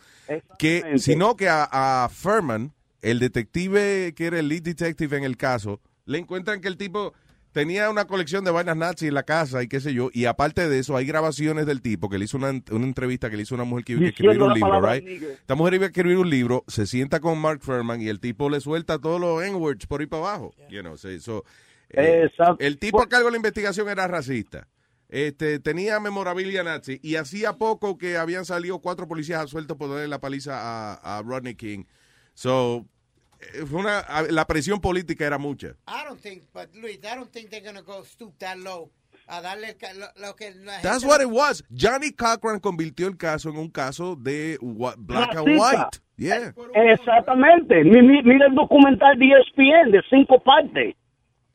[0.59, 1.63] que, sino que a,
[2.03, 6.67] a Furman, el detective que era el lead detective en el caso, le encuentran que
[6.67, 7.13] el tipo
[7.57, 10.11] tenía una colección de vainas nazi en la casa y qué sé yo.
[10.13, 13.35] Y aparte de eso, hay grabaciones del tipo que le hizo una, una entrevista que
[13.37, 15.07] le hizo una mujer que iba a escribir un libro, right?
[15.39, 18.47] Esta mujer iba a escribir un libro, se sienta con Mark Furman y el tipo
[18.51, 20.53] le suelta todos los N-words por ahí para abajo.
[20.69, 21.45] You know, so- so,
[21.89, 22.29] eh,
[22.59, 24.67] el tipo a cargo de la investigación era racista.
[25.09, 29.89] Este, tenía memorabilia nazi y hacía poco que habían salido cuatro policías a suelto por
[29.89, 31.85] darle la paliza a, a Rodney King.
[32.35, 32.85] So,
[33.69, 35.75] fue una, la presión política era mucha.
[35.87, 38.89] I don't think, but Luis, I don't think they're gonna go stoop that low
[39.27, 41.63] a darle lo, lo que la That's gente- what it was.
[41.69, 45.77] Johnny Cochran convirtió el caso en un caso de wha- black and Racista.
[45.83, 45.99] white.
[46.17, 46.53] Yeah.
[46.93, 47.83] Exactamente.
[47.83, 50.95] Mi- mi- Mira el documental de ESPN de cinco partes.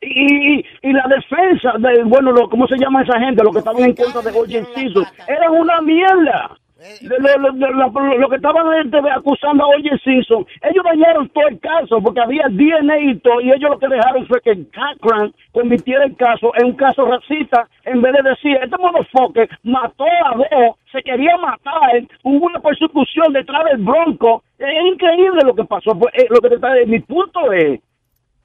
[0.00, 3.42] Y, y, y la defensa de, bueno, lo, ¿cómo se llama esa gente?
[3.42, 5.04] Los que estaban en contra de Oye Simpson.
[5.28, 6.58] Eran una mierda.
[7.00, 8.66] De lo, lo- lo- lo que estaban
[9.12, 13.52] acusando a Oye Simpson, ellos dañaron todo el caso porque había DNA y todo, y
[13.52, 18.02] ellos lo que dejaron fue que Cochran convirtiera el caso en un caso racista en
[18.02, 23.64] vez de decir, este motherfucker mató a dos, se quería matar, hubo una persecución detrás
[23.66, 27.80] del bronco, es increíble lo que pasó, pues, eh, lo que está, mi punto es,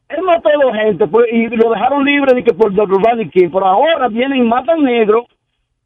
[0.10, 3.50] él mató a dos gente pues, y lo dejaron libre de que por Rodney King,
[3.52, 5.26] pero ahora vienen y matan negros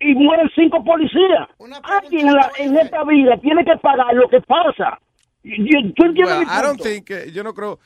[0.02, 1.48] y mueren cinco policías.
[1.84, 5.00] Alguien en, la- en esta vida tiene que pagar lo que pasa.
[5.44, 6.84] Y- y- ¿Tú entiendes Well, mi I don't punto?
[6.84, 7.80] think, eh, yo no creo,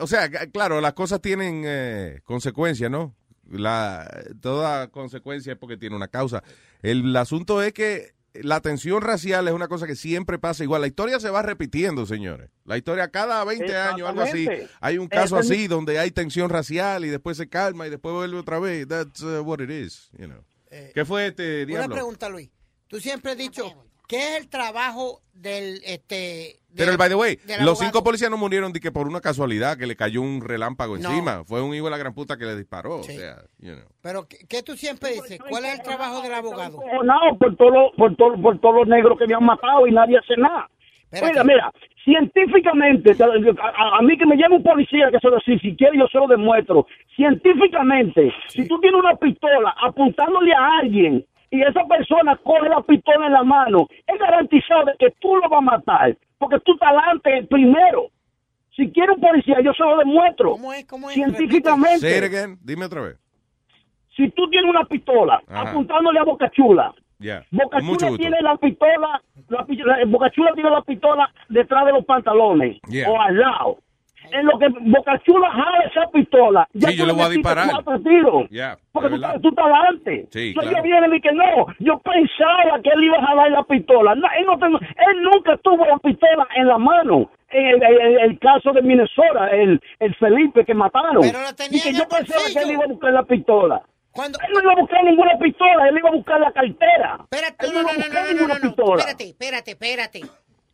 [0.00, 3.14] o sea, claro, las cosas tienen eh, consecuencias, ¿no?
[3.50, 4.06] La,
[4.42, 6.42] toda consecuencia es porque tiene una causa.
[6.82, 10.82] El, asunto es que la tensión racial es una cosa que siempre pasa igual.
[10.82, 12.50] La historia se va repitiendo, señores.
[12.66, 14.46] La historia cada 20 años, algo así.
[14.80, 18.38] Hay un caso así donde hay tensión racial y después se calma y después vuelve
[18.38, 18.86] otra vez.
[18.86, 20.44] That's uh, what it is, you know.
[20.94, 21.94] ¿Qué fue este Una diablo?
[21.94, 22.50] pregunta, Luis.
[22.88, 23.64] Tú siempre has dicho,
[24.06, 26.14] ¿qué es el trabajo del, este...
[26.14, 27.76] de- Pero el by the way, los abogado?
[27.76, 31.08] cinco policías no murieron de que por una casualidad que le cayó un relámpago No.
[31.10, 31.44] encima.
[31.44, 33.02] Fue un hijo de la gran puta que le disparó.
[33.02, 33.16] Sí.
[33.16, 33.84] O sea, you know.
[34.00, 35.38] Pero, ¿qué, qué tú siempre dices?
[35.48, 36.76] ¿Cuál es el trabajo del abogado?
[36.78, 39.92] cojonado por todos los por todo, por todos los negros que me han matado y
[39.92, 40.68] nadie hace nada.
[41.10, 41.72] Mira, mira,
[42.08, 45.76] científicamente, a, a- a mí que me llame un policía que se lo decir, si
[45.76, 46.86] quiere yo se lo demuestro.
[47.16, 53.26] Científicamente, si tú tienes una pistola apuntándole a alguien y esa persona coge la pistola
[53.26, 56.88] en la mano, es garantizado de que tú lo vas a matar, porque tú estás
[56.90, 58.06] adelante primero.
[58.76, 60.56] Si quiere un policía, yo se lo demuestro.
[61.12, 62.58] Científicamente Say it again.
[62.62, 63.16] Dime otra vez.
[64.16, 65.70] si tú tienes una pistola Ajá.
[65.70, 67.44] apuntándole a Boca Chula, Ya.
[67.50, 68.22] Boca Mucho Chula gusto.
[68.22, 73.10] tiene la pistola, la, la- Boca Chula tiene la pistola detrás de los pantalones Yeah.
[73.10, 73.78] o al lado.
[74.30, 77.28] En lo que Boca Chula jala esa pistola, ya Sí, yo tú le voy a
[77.30, 77.68] disparar.
[77.70, 78.44] cuatro tiros.
[78.50, 80.26] Ya, Porque tú, tú estás adelante.
[80.30, 80.84] Sí, Entonces claro.
[80.84, 84.14] vienen y que no, yo pensaba que él iba a jalar la pistola.
[84.14, 87.30] No, él, no tengo- él nunca tuvo la pistola en la mano.
[87.50, 91.22] En el, el- el caso de Minnesota, el, el Felipe que mataron.
[91.22, 93.22] Pero la tenía y que en yo el pensaba que él iba a buscar la
[93.22, 93.82] pistola.
[94.18, 94.36] Cuando...
[94.40, 97.18] Él no iba a buscar ninguna pistola, él iba a buscar la cartera.
[97.22, 98.98] Espérate, él no, iba no, a no, buscar no, no, ninguna no, no, pistola.
[99.02, 100.20] espérate, espérate, espérate.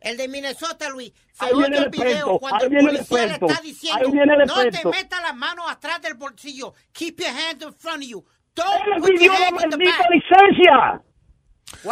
[0.01, 2.89] El de Minnesota, Luis, se Ahí viene el el video experto, cuando ahí el viene
[2.89, 4.89] el policía le experto, está diciendo, ahí viene el no te experto".
[4.89, 8.87] metas las manos atrás del bolsillo, keep your hands in front of you, Él don't
[8.87, 10.09] le put pidió your la hands in the maldita back.
[10.09, 11.01] licencia.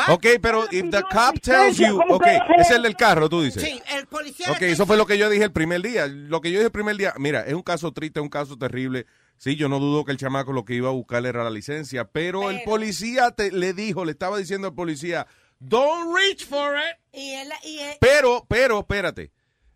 [0.09, 2.27] Ok, pero if the cop tells you, ¿Cómo ok,
[2.57, 3.61] es el del carro, tú dices.
[3.61, 6.07] Sí, el policía Ok, eso fue lo que yo dije el primer día.
[6.07, 8.57] Lo que yo dije el primer día, mira, es un caso triste, es un caso
[8.57, 9.05] terrible.
[9.43, 12.05] Sí, yo no dudo que el chamaco lo que iba a buscar era la licencia,
[12.05, 15.27] pero, el policía te- le dijo, le estaba diciendo al policía,
[15.59, 16.95] don't reach for it.
[17.11, 19.33] Y él, y él- Pero, pero, espérate.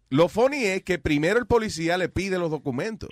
[0.09, 3.09] Lo funny es que primero el policía le pide los documentos.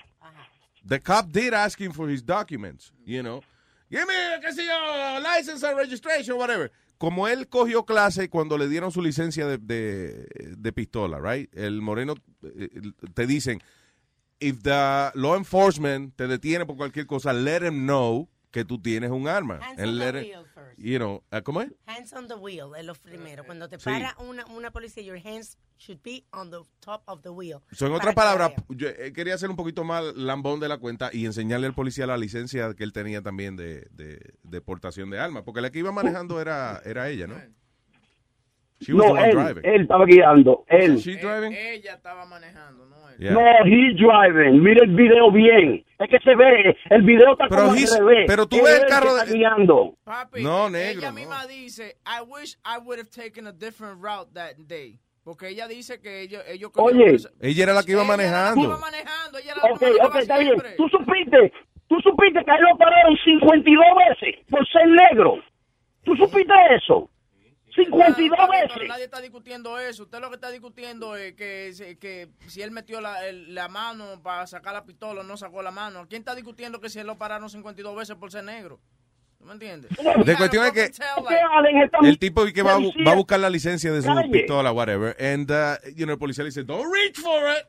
[0.88, 3.42] The cop did ask him for his documents, you know.
[3.90, 6.72] Give me, qué sé yo, license and registration, whatever.
[6.98, 10.26] Como él cogió clase cuando le dieron su licencia de, de,
[10.58, 11.54] de pistola, right?
[11.54, 12.70] El moreno eh,
[13.14, 13.62] te dicen,
[14.40, 19.12] if the law enforcement te detiene por cualquier cosa, let him know que tú tienes
[19.12, 19.56] un arma.
[19.62, 20.78] Hands And on the it- wheel first.
[20.80, 21.72] you know, uh, ¿cómo es?
[21.88, 23.44] Hands on the wheel es lo primero.
[23.44, 23.84] Cuando te Sí.
[23.84, 27.60] para una, una policía, your hands should be on the top of the wheel.
[27.74, 28.66] So, en Para otras que palabras, vea.
[28.70, 32.08] yo eh, quería hacer un poquito más lambón de la cuenta y enseñarle al policía
[32.08, 35.44] la licencia que él tenía también de, de, de portación de armas.
[35.44, 37.36] Porque la que iba manejando era, era ella, ¿no?
[38.86, 39.66] She was the No, one él, driving.
[39.66, 40.64] él estaba guiando.
[40.68, 40.98] Él.
[41.00, 41.54] She driving?
[41.54, 43.10] Ella estaba manejando, ¿no?
[43.10, 43.18] él.
[43.18, 43.32] Yeah.
[43.32, 44.62] No, he driving.
[44.62, 45.84] Mira el video bien.
[45.98, 48.26] Es que se ve, el video está Pero como revés.
[48.28, 49.96] pero tú Es ves el carro está de- guiando.
[50.04, 51.16] Papi, No, negro, ella no.
[51.16, 55.00] misma dice, I wish I would have taken a different route that day.
[55.24, 57.16] Porque ella dice que ellos, ellos Oye.
[57.42, 58.62] Ella era la que iba Ella manejando.
[58.64, 60.50] iba manejando, ella era la Ok, que manejaba ok, está bien.
[60.52, 60.72] siempre.
[60.78, 61.54] Tú supiste,
[61.88, 65.38] tú supiste que a él lo pararon 52 veces por ser negro.
[66.04, 67.10] ¿Tú supiste eso?
[67.76, 68.88] 52 Pero veces.
[68.88, 70.04] nadie está discutiendo eso.
[70.04, 73.68] Usted lo que está discutiendo es que, se- que si él metió la, el- la
[73.68, 76.06] mano para sacar la pistola o no sacó la mano.
[76.10, 78.80] ¿Quién está discutiendo que si él lo pararon 52 veces por ser negro?
[79.38, 79.92] ¿Tú me entiendes?
[80.26, 80.92] La cuestión es que
[82.04, 84.30] el tipo que va, a bu- va a buscar la licencia de su Calle.
[84.30, 87.68] pistola, whatever, and uh, you know, el policía le dice, don't reach for it.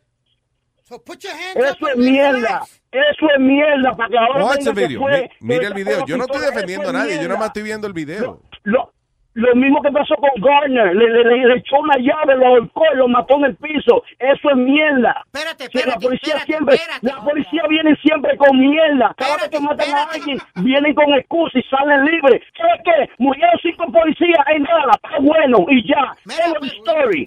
[0.85, 2.63] So put your hands Eso up es mierda.
[2.93, 3.91] Eso es mierda.
[3.97, 5.01] Para que ahora Watch the que video.
[5.01, 6.07] fue- Mi- Mira el video.
[6.07, 8.41] Yo no estoy defendiendo a nadie, yo nada más estoy viendo el video.
[8.63, 8.93] Lo,
[9.37, 10.97] lo mismo que pasó con Garner.
[10.97, 14.03] Le, le, le- le echó una llave, lo ahorcó y lo mató en el piso.
[14.19, 15.25] Eso es mierda.
[15.33, 17.07] Espérate, Que la espérate, policía espérate, siempre, espérate.
[17.07, 19.15] la policía viene siempre con mierda.
[19.17, 22.43] Cada vez que matan a alguien, vienen con excusa y salen libres.
[22.57, 23.11] ¿Sabes qué?
[23.19, 24.93] Murieron cinco policías en nada.
[25.03, 26.17] Está bueno y ya.
[26.25, 27.27] End of the story.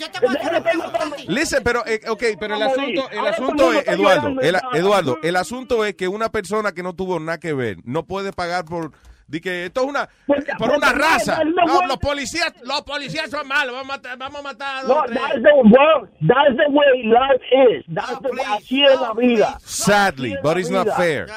[1.28, 4.56] Listen, pero, eh, ok, pero el asunto, el asunto es, Eduardo, el.
[4.74, 8.34] Eduardo, el asunto es que una persona que no tuvo nada que ver no puede
[8.34, 8.92] pagar por,
[9.30, 10.10] di que esto es una,
[10.58, 11.44] por una porque raza.
[11.44, 14.44] no, no, No, no, los policías, los policías son malos, vamos a matar, vamos a
[14.44, 17.86] matar a No, that's the, well, that's the way life is.
[17.94, 19.58] That's the, así es la vida.
[19.64, 21.28] Sadly, but it's not fair.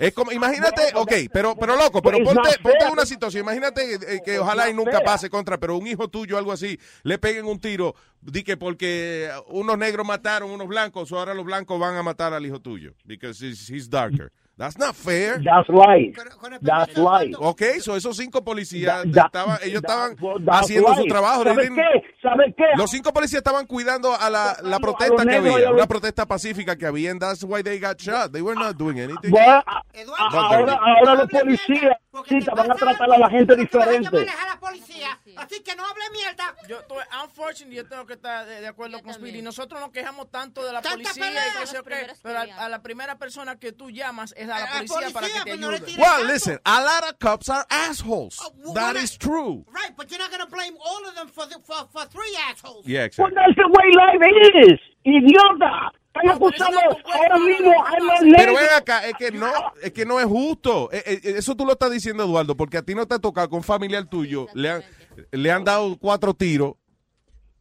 [0.00, 4.38] Es como, imagínate, ok, pero, pero loco, pero ponte, ponte una situación, imagínate eh, que
[4.38, 5.04] ojalá y nunca fair.
[5.04, 9.30] pase contra, pero un hijo tuyo, algo así, le peguen un tiro, di que porque
[9.48, 12.92] unos negros mataron unos blancos, o ahora los blancos van a matar al hijo tuyo,
[13.04, 14.32] because he's, he's darker.
[14.58, 15.38] That's not fair.
[15.44, 16.16] That's right.
[16.62, 17.34] That's right.
[17.38, 21.44] Ok, so esos cinco policías That- that- estaban, ellos that- estaban haciendo su trabajo.
[21.44, 22.02] they ¿Sabes qué?
[22.22, 22.64] ¿Sabes qué?
[22.76, 27.10] Los cinco policías estaban cuidando a la, protesta que había, una protesta pacífica que había,
[27.10, 28.32] and that's why they got shot.
[28.32, 29.34] They were not doing anything.
[29.36, 31.94] Ahora, ahora los policías
[32.24, 34.26] sí, te van a tratar a la gente diferente.
[35.36, 36.54] Así que no hable mierda.
[36.68, 39.42] Yo estoy, unfortunately, yo tengo que estar de, de acuerdo con Speedy.
[39.42, 41.42] Nosotros nos quejamos tanto de la Tanta policía pelea.
[41.48, 44.48] y que sé yo qué, pero a, a la primera persona que tú llamas es
[44.48, 45.96] a la policía, para que te pues no ayude.
[45.98, 48.38] Well, listen, a lot of cops are assholes.
[48.64, 49.64] well, That is true.
[49.70, 52.36] Right, but you're not going to blame all of them for, the, for, for three
[52.50, 52.86] assholes.
[52.86, 53.34] Yeah, Well, exactly.
[53.36, 54.78] that's the way life is.
[55.06, 55.92] Idiota.
[56.06, 59.50] Están acusando ahora mismo a los Pero ven acá, es que no,
[59.82, 60.88] es que no es justo.
[60.90, 63.50] Eh, eh, Eso tú lo estás diciendo, Eduardo, porque a ti no te ha tocado
[63.50, 64.82] con un familiar tuyo, le han,
[65.30, 66.74] le han dado cuatro tiros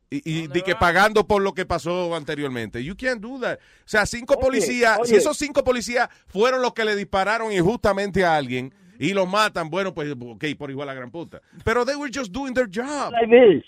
[0.10, 2.82] y, y di que pagando por lo que pasó anteriormente.
[2.82, 3.58] You can't do that.
[3.58, 5.18] O sea, cinco Oye, policías, si oye.
[5.18, 9.93] esos cinco policías fueron los que le dispararon injustamente a alguien y los matan, bueno,
[9.93, 11.41] pues, ok, por igual a gran puta.
[11.66, 13.12] Pero they were just doing their job.
[13.12, 13.64] Life is.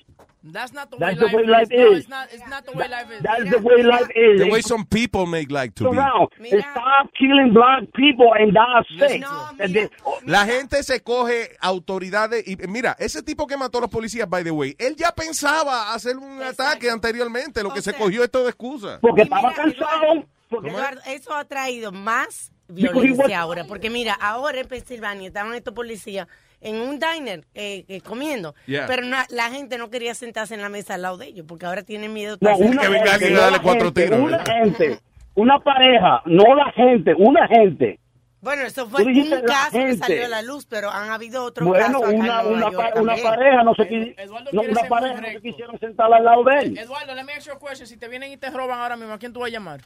[0.51, 1.79] That's not the That's way the way life life is.
[1.79, 1.99] No, is.
[1.99, 3.21] it's not, it's not the way life is.
[3.23, 4.39] That's the way life is.
[4.39, 5.97] The way some people make like to So be.
[5.97, 6.27] now,
[6.71, 9.23] stop killing black people and that's it.
[9.73, 9.89] Then-
[10.25, 14.43] La gente se coge autoridades y mira, ese tipo que mató a los policías, by
[14.43, 18.49] the way, él ya pensaba hacer un ataque anteriormente, lo que se cogió esto de
[18.49, 18.99] excusa.
[19.01, 20.25] Porque estaba cansado.
[20.49, 23.65] Porque Eduardo, eso ha traído más violencia ahora.
[23.65, 26.27] Porque mira, ahora en Pensilvania estaban estos policías
[26.61, 28.55] en un diner eh, eh, comiendo.
[28.65, 28.85] Yeah.
[28.87, 31.83] Pero la gente no quería sentarse en la mesa al lado de ellos porque ahora
[31.83, 32.37] tienen miedo.
[32.41, 34.53] No, una gente, alguien a no darle la cuatro gente, tiros, Una ¿verdad?
[34.63, 34.99] gente,
[35.35, 37.99] una pareja, no la gente, una gente.
[38.39, 39.97] Bueno, eso fue un caso que gente.
[39.97, 42.91] salió a la luz, pero han habido otros Bueno, casos una, pa-
[43.23, 43.81] pareja no se
[44.17, 45.41] Eduardo no, quiere una ser pareja muy no se recto.
[45.41, 46.77] quisieron sentar al lado de él.
[46.77, 47.87] Eduardo, let me ask you a question.
[47.87, 49.81] Si te vienen y te roban ahora mismo, ¿a quién tú vas a llamar?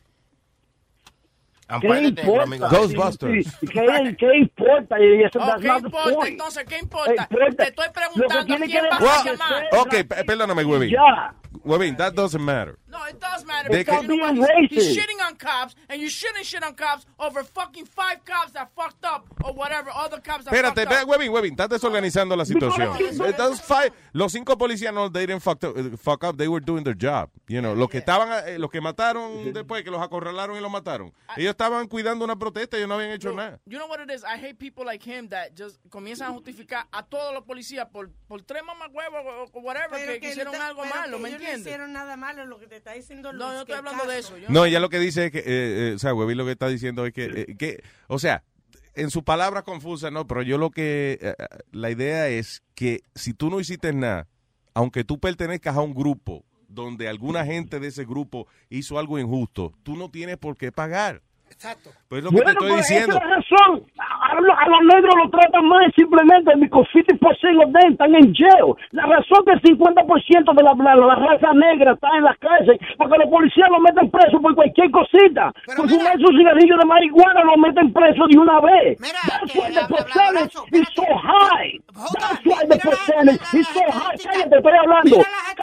[1.79, 2.67] ¿Qué importa?
[2.69, 3.45] Ghostbusters.
[3.45, 3.67] Sí, sí.
[3.67, 4.99] ¿Qué, qué importa?
[4.99, 6.13] Y eso, Oh, ¿Qué importa?
[6.13, 6.27] point.
[6.31, 7.27] Entonces, ¿qué importa?
[7.29, 7.55] Importa.
[7.55, 9.63] Te estoy preguntando quién que vas dejar a llamar.
[9.79, 9.93] Ok,
[10.25, 10.89] perdóname, Webin.
[10.89, 11.33] Ya.
[11.63, 12.79] Webin, that doesn't matter.
[12.87, 14.49] No, it does matter They because you know what?
[14.69, 18.53] He's, he's shitting on cops, and you shouldn't shit on cops over fucking five cops
[18.53, 21.07] that fucked up or whatever other cops that Espérate, fucked up.
[21.07, 22.97] Webin, Webin, estás desorganizando la situación.
[23.37, 26.83] Those five- los cinco policías no, they didn't fuck, up, fuck up, they were doing
[26.83, 27.29] their job.
[27.47, 30.71] You know, los que estaban, eh, los que mataron después, que los acorralaron y los
[30.71, 33.59] mataron, ellos estaban cuidando una protesta, ellos no habían hecho nada.
[33.65, 34.23] You know what it is?
[34.23, 38.11] I hate people like him that just comienzan a justificar a todos los policías por,
[38.27, 39.19] por tres mamagüevos
[39.53, 41.45] o, o whatever Pero que, que hicieron no algo pero malo, que ¿me ellos no
[41.47, 41.67] entiendes?
[41.67, 43.31] hicieron nada malo, lo que te está diciendo.
[43.33, 44.37] No, yo estoy hablando de caso- eso.
[44.37, 46.51] Yo No, ella lo que dice es que, eh, eh, o sea, Webin lo que
[46.51, 48.43] está diciendo es que, eh, que o sea,
[48.93, 53.01] en su palabra confusa, no, pero yo lo que, eh, eh, la idea es que
[53.15, 54.27] si tú no hiciste nada,
[54.73, 59.73] aunque tú pertenezcas a un grupo donde alguna gente de ese grupo hizo algo injusto,
[59.83, 61.21] tú no tienes por qué pagar.
[61.51, 61.89] Exacto.
[62.07, 63.15] Pues es lo que te Bueno, estoy pues diciendo.
[63.15, 63.83] esa es la razón.
[63.99, 68.15] A, a los- a los negros lo tratan mal simplemente because 50% of them están
[68.15, 68.71] en jail.
[68.91, 72.79] La razón que el 50% de la, la, la raza negra está en las cárceles
[72.97, 75.51] porque los policías lo meten preso por cualquier cosita.
[75.75, 78.97] por fumar su cigarrillo de marihuana lo meten preso de una vez.
[78.99, 81.71] That's why the percentage is so high.
[81.93, 84.17] That's why the percentage is so high.
[84.17, 85.17] Cállate, estoy hablando.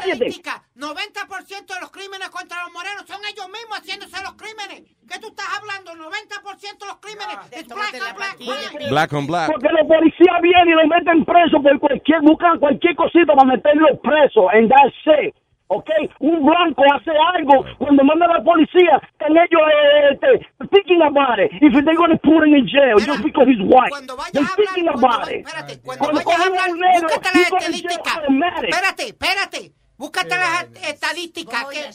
[0.05, 0.26] Mira las Cállate.
[0.28, 0.62] estadísticas.
[0.76, 4.82] 90% de los crímenes contra los morenos son ellos mismos haciéndose los crímenes.
[5.09, 6.11] ¿Qué tú estás hablando pasando.
[6.11, 8.90] 90% de los crímenes es black on black crime.
[8.90, 9.51] Black on black.
[9.51, 14.01] Porque los policías vienen y lo meten preso por cualquier, buscan cualquier cosita para meterlo
[14.01, 14.51] preso.
[14.53, 14.68] En
[15.05, 15.34] shit.
[15.70, 15.90] ¿Ok?
[16.20, 21.38] Un blanco hace algo cuando manda a la policía, están ellos eh, este, thinking about
[21.38, 21.53] it.
[21.61, 23.92] If they're going to put him in jail just because he's white.
[24.32, 25.44] They're thinking about it.
[25.84, 28.16] Cuando vayas a hablar, un negro, búscate he's las going to jail estadísticas.
[28.16, 28.70] automatic.
[28.70, 29.72] Espérate, espérate.
[29.99, 31.90] Búscate las estadísticas que,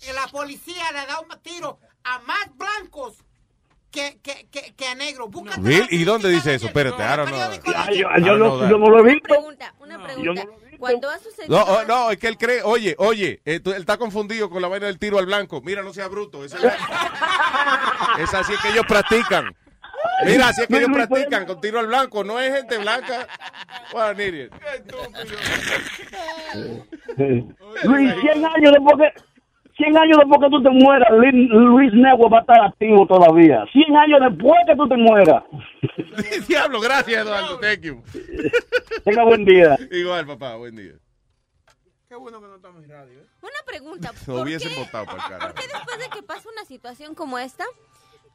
[0.00, 3.18] que la policía le da un tiro a más blancos
[3.90, 5.30] que, que, que, que a negros.
[5.30, 5.86] Búscate Real?
[5.90, 6.66] ¿Y dónde dice eso?
[6.66, 8.68] Espérate, don't no, know that.
[8.70, 9.28] yo no lo he visto.
[9.28, 10.44] Pregunta, una pregunta.
[10.44, 11.56] no Cuando ha sucedido...
[11.56, 14.60] No, oh, no, es que él cree, oye, oye, eh, tú- él está confundido con
[14.62, 15.60] la vaina del tiro al blanco.
[15.60, 16.44] Mira, no sea bruto.
[16.44, 19.54] Esa es, la- es así que ellos practican.
[20.24, 22.24] Mira, así es que ellos practican con tiro al blanco.
[22.24, 23.26] No es gente blanca.
[23.92, 24.52] What an idiot.
[27.84, 29.22] Luis, 100 años después que
[29.76, 33.64] 100 años después que tú te mueras, Luis Network va a estar activo todavía.
[33.72, 35.42] 100 años después que tú te mueras.
[36.48, 37.58] Diablo, gracias, Eduardo.
[37.58, 38.02] Thank you.
[39.04, 39.76] Tenga buen día.
[39.90, 40.92] Igual, papá, buen día.
[43.42, 44.12] Una pregunta.
[44.24, 47.64] ¿Por hubiesen qué, votado para por qué después de que pasa una situación como esta,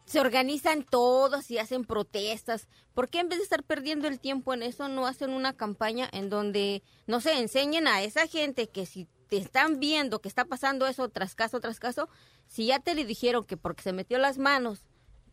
[0.09, 2.67] se organizan todos y hacen protestas?
[2.95, 6.09] ¿Por qué en vez de estar perdiendo el tiempo en eso, no hacen una campaña
[6.11, 10.45] en donde, no sé, enseñen a esa gente que si te están viendo que está
[10.45, 12.09] pasando eso tras caso tras caso,
[12.47, 14.81] si ya te le dijeron que porque se metió las manos,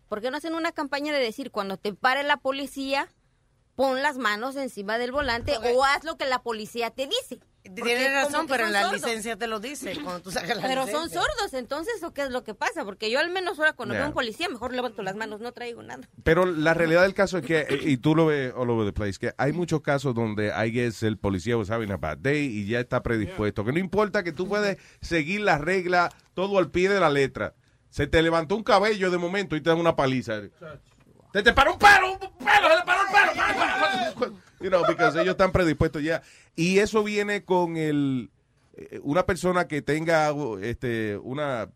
[0.08, 3.08] ¿por qué no hacen una campaña de decir cuando te pare la policía,
[3.76, 7.40] pon las manos encima del volante o haz lo que la policía te dice?
[7.74, 9.02] Tienes razón, que pero en la sordos.
[9.02, 12.30] licencia te lo dice cuando tú sacas la Pero son sordos, entonces, ¿o qué es
[12.30, 12.84] lo que pasa?
[12.84, 14.00] Porque yo al menos ahora cuando Yeah.
[14.00, 16.08] veo a un policía, mejor levanto las manos, no traigo nada.
[16.22, 18.92] Pero la realidad del caso es que, eh, y tú lo ves all over the
[18.92, 22.44] place, que hay muchos casos donde I guess el policía was having a bad day
[22.46, 23.64] y ya está predispuesto.
[23.64, 27.54] Que no importa que tú puedes seguir las reglas todo al pie de la letra.
[27.88, 30.42] Se te levantó un cabello de momento y te dan una paliza.
[31.36, 34.36] Te, te paró un pelo, un pelo, se le paró un pelo.
[34.60, 36.22] You know, because ellos están predispuestos ya.
[36.56, 38.30] Y eso viene con el
[38.74, 40.32] eh, una persona que tenga
[40.62, 41.68] este una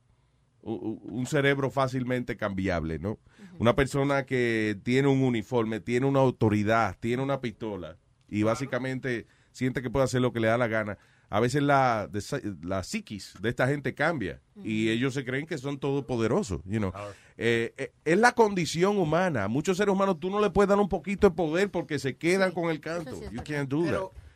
[0.62, 3.18] un cerebro fácilmente cambiable, ¿no?
[3.58, 7.98] Una persona que tiene un uniforme, tiene una autoridad, tiene una pistola
[8.30, 10.96] y básicamente siente que puede hacer lo que le da la gana.
[11.32, 15.56] A veces la, de- la psiquis de esta gente cambia y ellos se creen que
[15.58, 16.92] son todopoderosos, you know.
[17.38, 19.44] Eh, eh, es la condición humana.
[19.44, 22.16] A muchos seres humanos tú no le puedes dar un poquito de poder porque se
[22.16, 23.12] quedan con el canto.
[23.32, 23.92] You can't do that.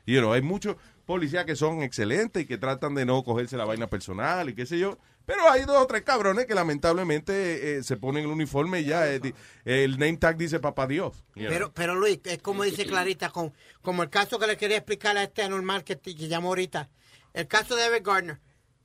[0.06, 3.64] You know, hay muchos policías que son excelentes y que tratan de no cogerse la
[3.64, 4.98] vaina personal y qué sé yo.
[5.26, 9.08] Pero hay dos o tres cabrones que lamentablemente eh, se ponen el uniforme y ya
[9.08, 9.20] eh,
[9.64, 11.24] el name tag dice papá Dios.
[11.34, 15.16] Pero, pero Luis, es como dice Clarita, con, como el caso que le quería explicar
[15.16, 16.90] a este anormal que, que llamó ahorita.
[17.32, 18.38] El caso de Everett Gardner.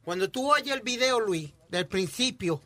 [0.04, 2.62] Cuando tú oyes el video, Luis, del principio,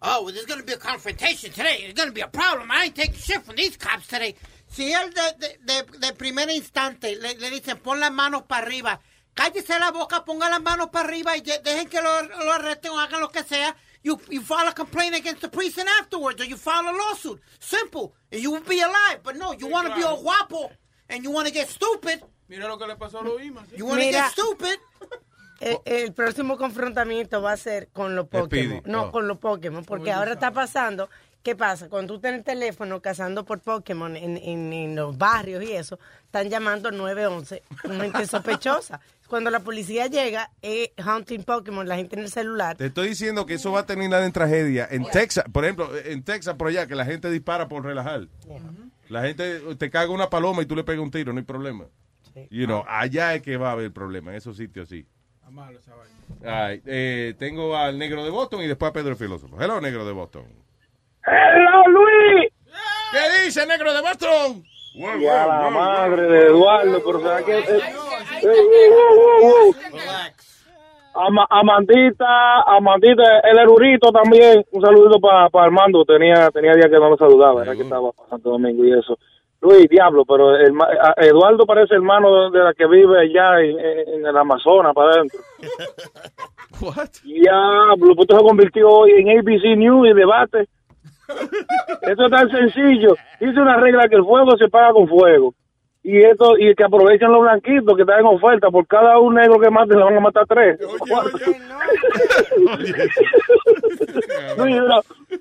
[0.00, 1.78] oh, there's going to be a confrontation today.
[1.80, 2.70] There's going to be a problem.
[2.70, 4.36] I ain't taking shit from these cops today.
[4.68, 9.00] Si él de, de primer instante le, le dicen pon las manos para arriba,
[9.34, 12.98] cállese la boca, ponga las manos para arriba y dejen que lo, lo arresten o
[13.00, 13.76] hagan lo que sea.
[14.02, 17.40] You, you file a complaint against the precinct afterwards, or you file a lawsuit.
[17.58, 18.12] Simple.
[18.30, 19.20] And you will be alive.
[19.22, 20.70] But no, you want to be all guapo
[21.08, 22.22] and you want to get stupid.
[22.48, 23.66] Mira lo que le pasó a los Imas.
[23.74, 24.24] You want to Mira.
[24.24, 24.78] get stupid.
[25.60, 28.82] El, el próximo confrontamiento va a ser con los Pokémon.
[28.84, 29.10] No, Oh.
[29.10, 29.84] con los Pokémon.
[29.84, 31.08] Porque ahora está pasando.
[31.42, 31.88] ¿Qué pasa?
[31.88, 35.98] Cuando tú tienes el teléfono cazando por Pokémon en, en- en los barrios y eso,
[36.24, 39.00] están llamando 911, gente sospechosa.
[39.34, 42.76] Cuando la policía llega, es hunting Pokémon, la gente en el celular.
[42.76, 44.86] Te estoy diciendo que eso va a terminar en tragedia.
[44.88, 48.28] En Texas, por ejemplo, en Texas por allá, que la gente dispara por relajar.
[49.08, 51.86] La gente te caga una paloma y tú le pegas un tiro, no hay problema.
[52.48, 55.04] You know, allá es que va a haber problema, en esos sitios sí.
[55.44, 59.60] All right, eh, tengo al negro de Boston y después a Pedro el filósofo.
[59.60, 60.44] Hello, negro de Boston.
[61.26, 62.52] ¡Hello, Luis!
[63.10, 64.64] ¿Qué dice, negro de Boston?
[64.94, 67.58] Y a la madre de Eduardo, pero ¿sabes qué?
[67.58, 67.80] Eh,
[68.42, 69.74] eh, uh, uh, uh, uh.
[71.16, 77.10] Ama- Amandita, Amandita, el erudito también, un saludito para Armando, tenía tenía días que no
[77.10, 79.16] lo saludaba, era que estaba para Santo Domingo y eso.
[79.60, 83.78] Luis, diablo, pero el, ma- a- Eduardo parece hermano de la que vive allá en,
[83.78, 85.38] en- en el Amazonas, para adentro.
[87.24, 90.68] Diablo, pues esto se convirtió hoy en ABC News y debate.
[92.02, 93.14] Esto es tan sencillo.
[93.40, 95.54] Dice una regla que el fuego se paga con fuego.
[96.02, 98.70] Y esto y que aprovechen los blanquitos que están en oferta.
[98.70, 100.78] Por cada un negro que maten, le van a matar tres.
[104.56, 105.00] No, una-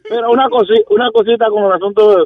[0.10, 2.26] pero una, cosi- una cosita con el asunto, de-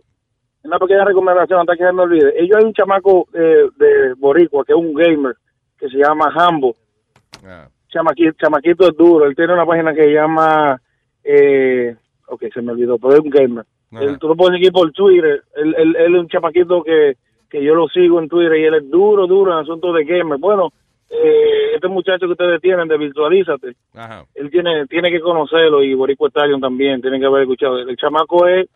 [0.63, 2.33] una pequeña recomendación antes que se me olvide.
[2.39, 5.35] Ellos hay un chamaco eh, de Boricua que es un gamer
[5.79, 6.75] que se llama Hambo.
[7.89, 9.25] Chamaquito, chamaquito es duro.
[9.25, 10.79] Él tiene una página que se llama,
[11.23, 11.95] eh,
[12.27, 13.65] ok, se me olvidó, pero es un gamer.
[13.91, 15.43] Él- tú lo puedes seguir por Twitter.
[15.55, 17.15] Él, él- él es un chamaquito que,
[17.49, 20.37] que yo lo sigo en Twitter y él es duro, duro en asuntos de gamer.
[20.37, 20.71] Bueno,
[21.09, 24.25] eh, este muchacho que ustedes tienen de Virtualízate, Ajá.
[24.35, 27.79] él tiene tiene que conocerlo y Boricua Stallion también, tiene que haber escuchado.
[27.79, 28.67] El chamaco es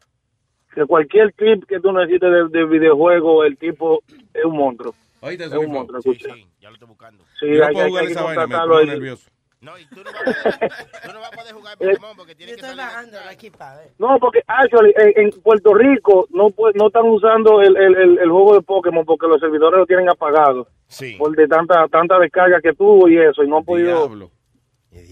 [0.73, 4.01] que cualquier clip que tú necesites de, de videojuego, el tipo
[4.33, 4.95] es un monstruo.
[5.19, 6.33] Oíste, es un monstruo, escucha.
[6.33, 7.23] Sí, ya lo estoy buscando.
[7.37, 8.47] Sí, Yo no hay, puedo hay- jugar hay que esa vaina,
[8.95, 9.15] me
[9.61, 11.21] contratarlo
[11.53, 11.75] pongo ahí.
[11.79, 12.01] nervioso.
[12.01, 13.91] Pokémon porque tiene Yo estoy bajando aquí para ver.
[13.99, 18.29] No, porque actually, en, en Puerto Rico no no están usando el, el, el, el
[18.29, 20.67] juego de Pokémon porque los servidores lo tienen apagado.
[20.87, 21.15] Sí.
[21.17, 24.29] Por de tanta tanta descarga que tuvo y eso, y no han podido.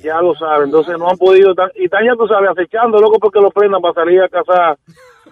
[0.03, 1.53] Ya lo saben, entonces no han podido.
[1.75, 4.77] y están ya tú sabes, acechando, loco, porque lo prendan para salir a cazar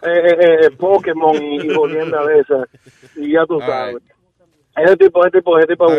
[0.04, 2.70] eh, eh, eh, Pokémon y, y jodienda de esas.
[3.18, 3.98] Y ya tú sabes.
[4.78, 5.98] Ese tipo, ese tipo, ese tipo de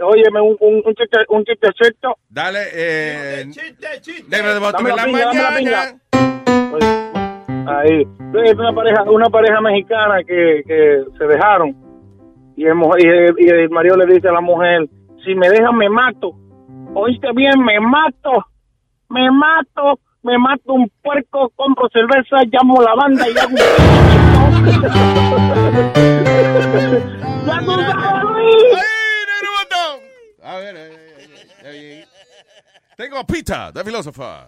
[0.00, 2.16] Óyeme, un, un, un, chiste, un chistecito.
[2.28, 3.46] Dale, eh.
[4.28, 5.58] Negro de botón Dame en la piña, dame la mañana.
[5.58, 5.80] piña.
[7.80, 8.06] Ahí.
[8.44, 11.76] Es una pareja, una pareja mexicana que, que se dejaron.
[12.56, 14.88] Y el, mujer- y, el, y el marido le dice a la mujer,
[15.24, 16.32] si me dejan me mato.
[16.94, 18.30] Oíste bien, me mato.
[19.10, 19.98] Me mato.
[20.22, 23.56] Me mato un puerco, compro cerveza, llamo la banda y hago un...
[27.46, 28.97] ¡Ya tú sabes, Luis!
[30.48, 31.28] A ver, eh, eh,
[31.62, 32.06] eh, eh.
[32.96, 34.46] Tengo a Pita, the philosopher.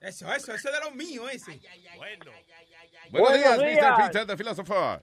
[0.00, 1.60] Eso, eso, eso es de los míos, ese.
[1.98, 2.26] Buenos,
[3.10, 3.98] Buenos días, días.
[3.98, 4.06] Mr.
[4.06, 5.02] Pita, the philosopher.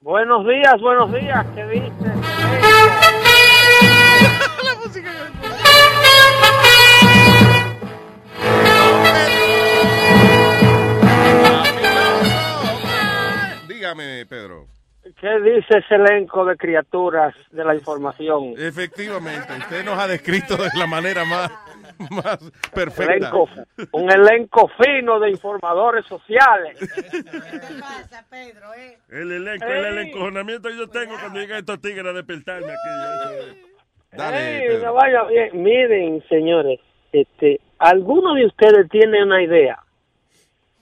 [0.00, 1.46] Buenos días, buenos días.
[1.54, 1.92] ¿Qué dice?
[13.68, 14.66] Dígame, Pedro.
[15.20, 18.52] ¿Qué dice ese elenco de criaturas de la información?
[18.58, 21.50] Efectivamente, usted nos ha descrito de la manera más,
[22.10, 22.38] más
[22.74, 23.14] perfecta.
[23.14, 23.48] Elenco,
[23.92, 26.76] un elenco fino de informadores sociales.
[29.08, 33.66] El elenco, el, el encojonamiento que yo tengo cuando llegan estos tigres a despertarme aquí.
[34.18, 34.68] Ey,
[35.30, 35.62] bien.
[35.62, 36.78] Miren, señores,
[37.12, 39.78] este, ¿alguno de ustedes tiene una idea?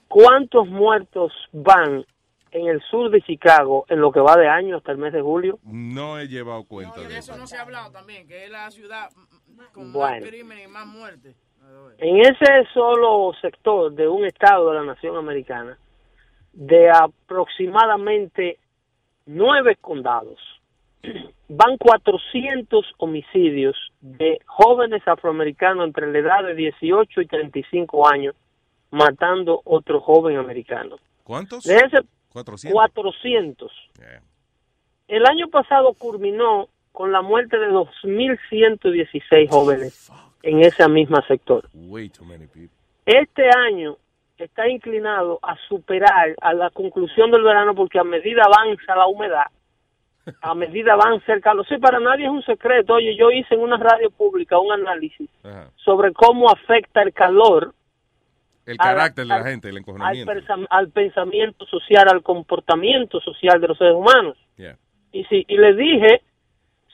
[0.09, 2.05] ¿Cuántos muertos van
[2.55, 5.21] en el sur de Chicago en lo que va de año hasta el mes de
[5.21, 5.59] julio?
[5.65, 7.37] No he llevado cuenta Y de eso.
[7.37, 9.11] no se ha hablado también, que es la ciudad
[9.73, 10.21] con Bueno.
[10.21, 11.35] más crimen y más muerte.
[11.99, 15.79] En ese solo sector de un estado de la nación americana,
[16.53, 18.59] de aproximadamente
[19.27, 20.39] nueve condados,
[21.49, 28.35] van 400 homicidios de jóvenes afroamericanos entre la edad de 18 y 35 años
[28.91, 30.97] matando otro joven americano.
[31.25, 31.65] ¿Cuántos?
[31.65, 31.99] De ese
[32.35, 32.73] 400.
[32.73, 33.73] 400.
[35.07, 40.11] El año pasado culminó con la muerte de 2.116 jóvenes
[40.43, 41.69] en ese mismo sector.
[41.73, 42.77] Way too many people.
[43.07, 43.97] Este año
[44.37, 49.47] está inclinado a superar a la conclusión del verano porque a medida avanza la humedad,
[50.41, 51.65] a medida avanza el calor.
[51.69, 52.95] Sí, para nadie es un secreto.
[52.95, 55.31] Oye, yo hice en una radio pública un análisis
[55.77, 57.75] sobre cómo afecta el calor
[58.67, 60.33] El la- carácter de la al- gente, el al, encojonamiento.
[60.33, 64.37] persa- al pensamiento social, al comportamiento social de los seres humanos.
[64.57, 64.77] Yeah.
[65.13, 66.23] Y si y les dije,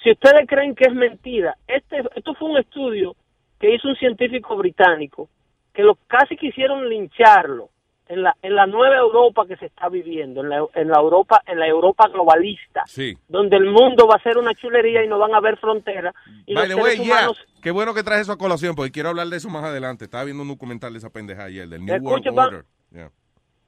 [0.02, 3.14] si ustedes creen que es mentira, este esto fue un estudio
[3.58, 5.28] que hizo un científico británico
[5.72, 7.68] que lo casi quisieron lincharlo
[8.10, 11.40] en la en la nueva Europa que se está viviendo, en la, en la Europa
[11.46, 13.16] en la Europa globalista, Sí.
[13.28, 16.54] donde el mundo va a ser una chulería y no van a haber fronteras y
[16.54, 17.14] By los the way, seres yeah.
[17.16, 20.04] humanos Qué bueno que traes eso a colación, porque quiero hablar de eso más adelante.
[20.06, 22.64] Estaba viendo un documental de esa pendeja ayer, del New Escuche, World va- Order.
[22.90, 23.10] Yeah.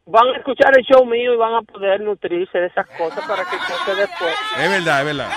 [0.07, 3.45] van a escuchar el show mío y van a poder nutrirse de esas cosas para
[3.45, 5.31] que después Es verdad, es verdad.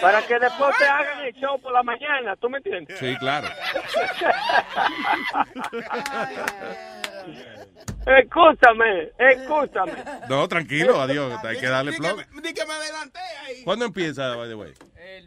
[0.00, 2.98] para que después te hagan el show por la mañana, ¿tú me entiendes?
[2.98, 3.46] Sí, claro.
[8.06, 9.92] Escúchame, escúchame.
[10.28, 11.42] No, tranquilo, adiós.
[11.44, 12.16] Hay que darle flow.
[12.42, 13.62] Di que me adelanté ahí.
[13.64, 14.72] ¿Cuándo empieza, by the way?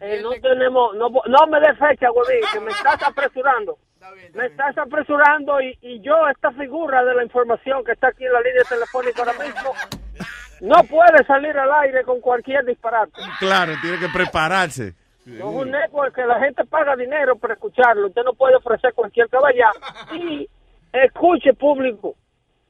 [0.01, 3.77] Eh, no tenemos, no, no me des fecha, Godín, que me estás apresurando.
[4.33, 8.33] Me estás apresurando y, y yo, esta figura de la información que está aquí en
[8.33, 9.73] la línea telefónica ahora mismo,
[10.61, 13.13] no puede salir al aire con cualquier disparate.
[13.39, 14.93] Claro, tiene que prepararse.
[15.25, 18.07] Es un network que la gente paga dinero para escucharlo.
[18.07, 19.71] Usted no puede ofrecer cualquier caballa.
[20.13, 20.47] Y
[20.93, 22.15] escuche, público.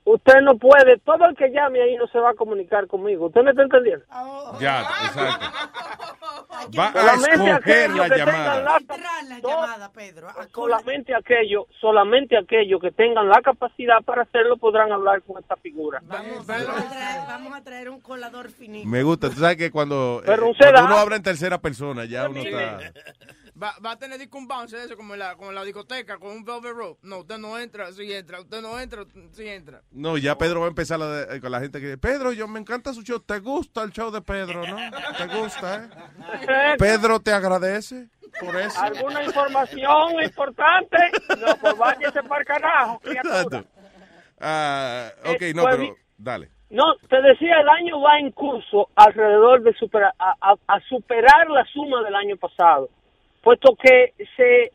[0.07, 3.25] Usted no puede, todo el que llame ahí no se va a comunicar conmigo.
[3.25, 4.05] ¿Usted me está entendiendo?
[4.59, 5.45] Ya, exacto.
[6.77, 8.61] Va a Solamente escoger aquellos la que tengan llamada.
[8.63, 10.27] la- llamada, Pedro.
[10.53, 16.01] solamente aquellos, solamente aquellos que tengan la capacidad para hacerlo podrán hablar con esta figura.
[16.03, 18.87] Vamos a traer, vamos a traer un colador finito.
[18.87, 19.29] Me gusta.
[19.29, 22.79] Tú sabes que cuando, eh, cuando uno habla en tercera persona, ya uno está...
[23.61, 25.63] Va, va a tener disco un bounce de eso como en, la, como en la
[25.63, 26.99] discoteca con un velvet rope.
[27.03, 28.41] No, usted no entra, sí entra.
[28.41, 29.81] Usted no entra, sí entra.
[29.91, 32.59] No, ya Pedro va a empezar la de- con la gente que Pedro, yo me
[32.59, 33.19] encanta su show.
[33.21, 34.75] ¿Te gusta el show de Pedro, no?
[35.17, 36.75] ¿Te gusta, eh?
[36.77, 38.09] Pedro te agradece
[38.41, 38.77] por eso.
[38.81, 40.97] ¿Alguna información importante?
[41.39, 43.63] No, pues váyase para el carajo, criatura.
[44.39, 46.49] Ah, ok, Eh, no, pues, pero dale.
[46.69, 51.49] No, te decía, el año va en curso alrededor de superar, a, a- a superar
[51.49, 52.89] la suma del año pasado,
[53.45, 54.71] puesto que se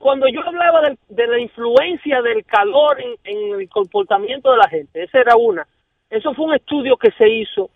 [0.00, 5.20] cuando yo hablaba de, la influencia del calor en, el comportamiento de la gente, esa
[5.20, 5.66] era una.
[6.10, 7.70] Eso fue un estudio que se hizo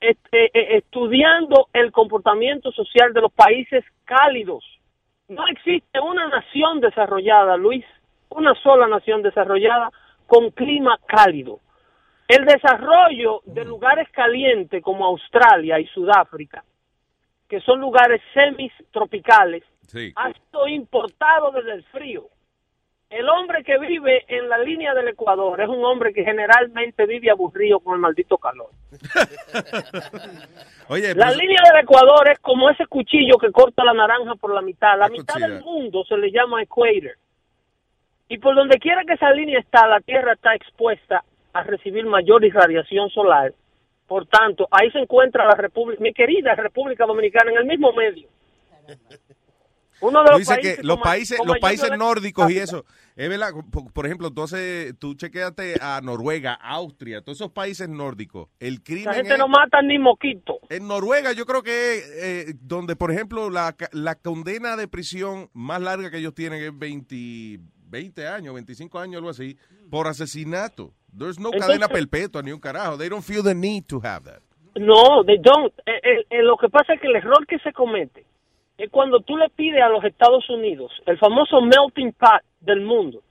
[0.00, 4.64] este, eh, estudiando el comportamiento social de los países cálidos.
[5.28, 7.84] No existe una nación desarrollada, Luis,
[8.30, 9.90] una sola nación desarrollada
[10.26, 11.60] con clima cálido.
[12.28, 16.62] El desarrollo de lugares calientes como Australia y Sudáfrica,
[17.54, 20.12] que son lugares semitropicales, Sí.
[20.16, 22.24] ha sido importado desde el frío.
[23.10, 27.30] El hombre que vive en la línea del Ecuador es un hombre que generalmente vive
[27.30, 28.70] aburrido con el maldito calor.
[30.88, 34.52] Oye, La pues- línea del Ecuador es como ese cuchillo que corta la naranja por
[34.52, 34.98] la mitad.
[34.98, 35.48] La mitad cuchilla.
[35.48, 37.12] del mundo se le llama equator.
[38.28, 42.44] Y por donde quiera que esa línea está, la Tierra está expuesta a recibir mayor
[42.44, 43.52] irradiación solar.
[44.14, 48.28] Por tanto, ahí se encuentra la República, mi querida República Dominicana, en el mismo medio.
[50.00, 52.84] Uno de los países que los países, los países nórdicos y eso,
[53.16, 58.48] es verdad, por, por ejemplo, entonces tú chequeate a Noruega, Austria, todos esos países nórdicos,
[58.60, 60.60] el crimen La gente es- no mata ni moquito.
[60.68, 62.10] en Noruega yo creo que es
[62.50, 66.78] eh, donde, por ejemplo, la, la condena de prisión más larga que ellos tienen es
[66.78, 67.58] 20,
[67.94, 69.56] 20 años, 25 años, algo así,
[69.90, 70.90] por asesinato.
[71.16, 72.98] There's no Entonces- cadena perpetua ni un carajo.
[72.98, 74.40] They don't feel the need to have that.
[74.76, 75.72] No, they don't.
[75.86, 78.24] Eh, eh, eh, lo que pasa es que el error que se comete
[78.76, 83.22] es cuando tú le pides a los Estados Unidos, el famoso melting pot del mundo,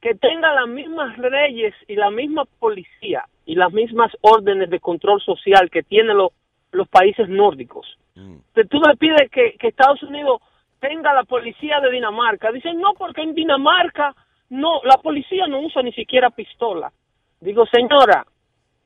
[0.00, 5.20] que tenga las mismas leyes y la misma policía y las mismas órdenes de control
[5.20, 6.30] social que tienen los
[6.74, 7.86] los países nórdicos.
[8.16, 10.40] Entonces, tú le pides que, que Estados Unidos
[10.80, 12.50] tenga la policía de Dinamarca.
[12.52, 14.14] Dicen, no, porque en Dinamarca
[14.50, 16.92] no, la policía no usa ni siquiera pistola.
[17.40, 18.26] Digo, señora,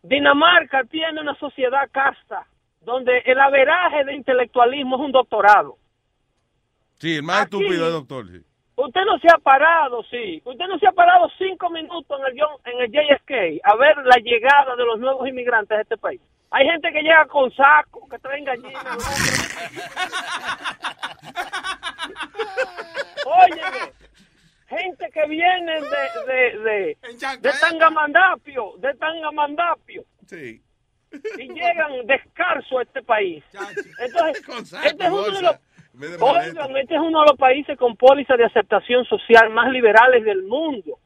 [0.02, 2.46] Dinamarca tiene una sociedad casta
[2.80, 5.76] donde el averaje de intelectualismo es un doctorado.
[6.98, 8.26] Sí, el más Aquí- estúpido es doctor.
[8.26, 8.44] sí.
[8.76, 10.40] Usted no se ha parado, sí.
[10.44, 14.16] Usted no se ha parado cinco minutos en el, en el JFK a ver la
[14.22, 16.20] llegada de los nuevos inmigrantes a este país.
[16.50, 18.84] Hay gente que llega con saco, que traen gallinas.
[23.26, 23.92] Óyeme,
[24.68, 26.96] gente que viene de, de, de,
[27.40, 30.04] de Tangamandapio, de Tangamandapio.
[30.26, 30.62] Sí.
[31.38, 33.42] Y llegan descalzo a este país.
[33.98, 34.46] Entonces,
[34.84, 35.56] este es uno de los.
[36.20, 40.44] Oigan, este es uno de los países con póliza de aceptación social más liberales del
[40.44, 41.00] mundo.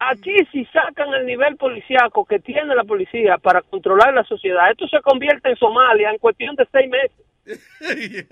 [0.00, 4.86] Aquí si sacan el nivel policiaco que tiene la policía para controlar la sociedad, esto
[4.86, 7.28] se convierte en Somalia en cuestión de seis meses.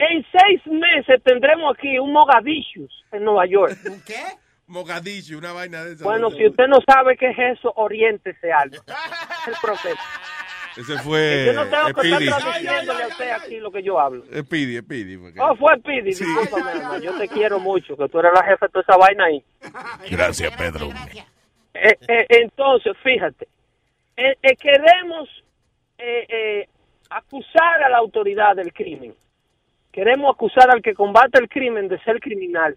[0.00, 3.76] En seis meses tendremos aquí un Mogadishu en Nueva York.
[3.84, 4.22] ¿Un qué?
[4.68, 6.04] Mogadishu, una vaina de esa.
[6.04, 8.76] Bueno, si usted no sabe qué es eso, oriéntese algo.
[8.76, 9.98] Es el proceso.
[10.78, 14.24] Ese fue yo no tengo que estar traduciéndole a usted aquí lo que yo hablo.
[14.26, 15.16] Speedy, Speedy.
[15.16, 18.66] porque- Oh, fue Pidi, discúlpame, hermano, yo te quiero mucho, que tú eres la jefa
[18.66, 19.42] de toda esa vaina ahí.
[20.10, 20.88] Gracias, Pedro.
[21.74, 23.48] Eh, eh, entonces, fíjate,
[24.16, 25.28] eh, eh, queremos
[25.98, 26.68] eh, eh,
[27.10, 29.14] acusar a la autoridad del crimen.
[29.92, 32.76] Queremos acusar al que combate el crimen de ser criminal.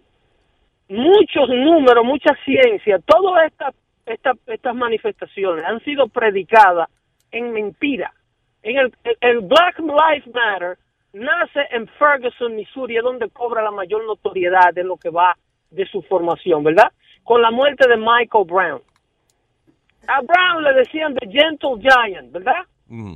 [0.88, 3.74] Muchos números, mucha ciencia, todas estas
[4.04, 6.88] estas estas manifestaciones han sido predicadas
[7.32, 8.12] en mentira.
[8.62, 10.78] En el, el- Black Lives Matter
[11.12, 15.36] nace en Ferguson, Missouri, donde cobra la mayor notoriedad de lo que va
[15.70, 16.92] de su formación, ¿verdad?
[17.24, 18.82] Con la muerte de Michael Brown.
[20.06, 22.62] A Brown le decían The Gentle Giant, ¿verdad?
[22.88, 23.14] Mm.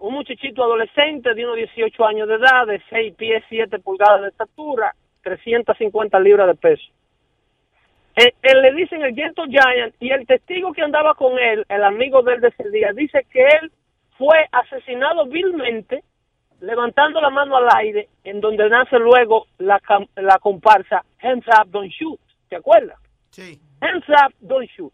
[0.00, 4.28] Un muchachito adolescente de unos 18 años de edad, de 6 pies, 7 pulgadas de
[4.28, 6.84] estatura, 350 libras de peso.
[8.18, 11.84] Él, él le dicen el Gentle Giant y el testigo que andaba con él, el
[11.84, 13.70] amigo de él de ese día, dice que él
[14.16, 16.02] fue asesinado vilmente
[16.60, 19.80] levantando la mano al aire en donde nace luego la,
[20.16, 22.18] la comparsa Hands Up, Don't Shoot.
[22.48, 22.98] ¿Te acuerdas?
[23.30, 23.60] Sí.
[23.80, 24.92] Hands Up, Don't Shoot.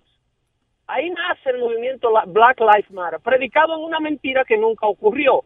[0.87, 5.43] Ahí nace el movimiento la- Black Lives Matter, predicado en una mentira que nunca ocurrió.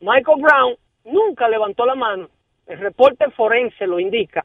[0.00, 2.28] Michael Brown nunca levantó la mano,
[2.66, 4.44] el reporte forense lo indica.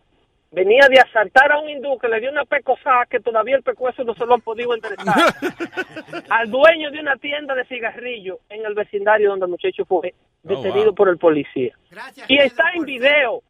[0.52, 4.04] Venía de asaltar a un hindú que le dio una pecosada que todavía el pecueso
[4.04, 5.06] no se lo han podido enderezar.
[6.30, 10.86] al dueño de una tienda de cigarrillos en el vecindario donde el muchacho fue detenido
[10.86, 10.96] wow.
[10.96, 11.76] por el policía.
[11.92, 13.44] Gracias, Y está en video.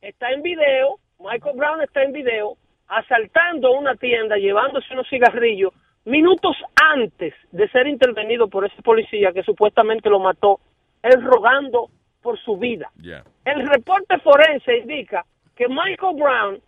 [0.00, 5.72] está en video, Michael Brown está en video, asaltando una tienda, llevándose unos cigarrillos,
[6.04, 10.60] minutos antes de ser intervenido por ese policía que supuestamente lo mató,
[11.02, 11.90] él rogando
[12.22, 12.90] por su vida.
[13.44, 15.24] El reporte forense indica
[15.56, 16.60] que Michael Brown,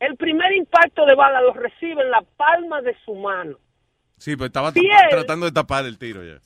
[0.00, 3.56] el primer impacto de bala lo recibe en la palma de su mano.
[4.18, 4.90] Sí, pues estaba Piel.
[5.10, 6.38] tratando de tapar el tiro ya.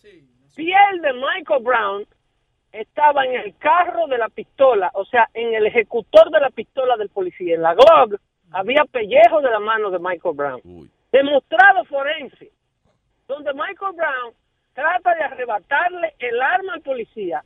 [0.55, 2.07] Piel de Michael Brown
[2.73, 6.97] estaba en el carro de la pistola, o sea, en el ejecutor de la pistola
[6.97, 7.55] del policía.
[7.55, 8.21] En la Glock
[8.53, 10.61] había pellejo de la mano de Michael Brown.
[11.13, 12.53] Demostrado forense,
[13.27, 14.35] donde Michael Brown
[14.75, 17.45] trata de arrebatarle el arma al policía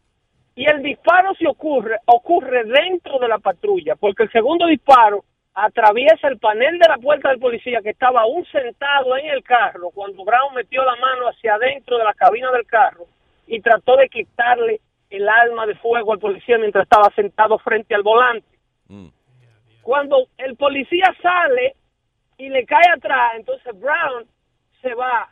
[0.56, 5.24] y el disparo se ocurre, ocurre dentro de la patrulla, porque el segundo disparo
[5.54, 9.90] atraviesa el panel de la puerta del policía que estaba aún sentado en el carro
[9.90, 13.06] cuando Brown metió la mano hacia adentro de la cabina del carro
[13.46, 14.80] y trató de quitarle
[15.10, 18.48] el arma de fuego al policía mientras estaba sentado frente al volante.
[19.82, 21.74] Cuando el policía sale
[22.38, 24.26] y le cae atrás, entonces Brown
[24.82, 25.28] se va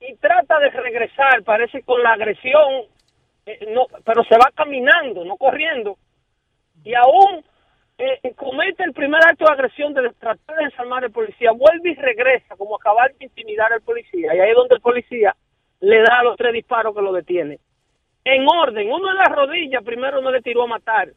[0.00, 2.84] y trata de regresar, parece con la agresión,
[3.48, 5.96] eh, no, pero se va caminando, no corriendo,
[6.84, 7.42] y aún
[7.96, 11.94] eh, comete el primer acto de agresión de tratar de desarmar al policía, vuelve y
[11.94, 15.34] regresa como acabar de intimidar al policía, y ahí es donde el policía
[15.80, 17.58] le da los tres disparos que lo detiene.
[18.22, 21.08] En orden, uno en la rodilla, primero no le tiró a matar,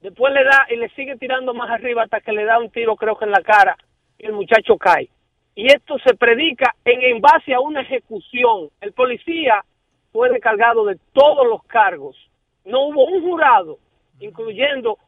[0.00, 2.96] después le da y le sigue tirando más arriba hasta que le da un tiro
[2.96, 3.76] creo que en la cara
[4.18, 5.08] y el muchacho cae.
[5.54, 8.70] Y esto se predica en, en base a una ejecución.
[8.80, 9.64] El policía
[10.16, 12.16] fue recargado de todos los cargos.
[12.64, 13.78] No hubo un jurado,
[14.18, 14.98] incluyendo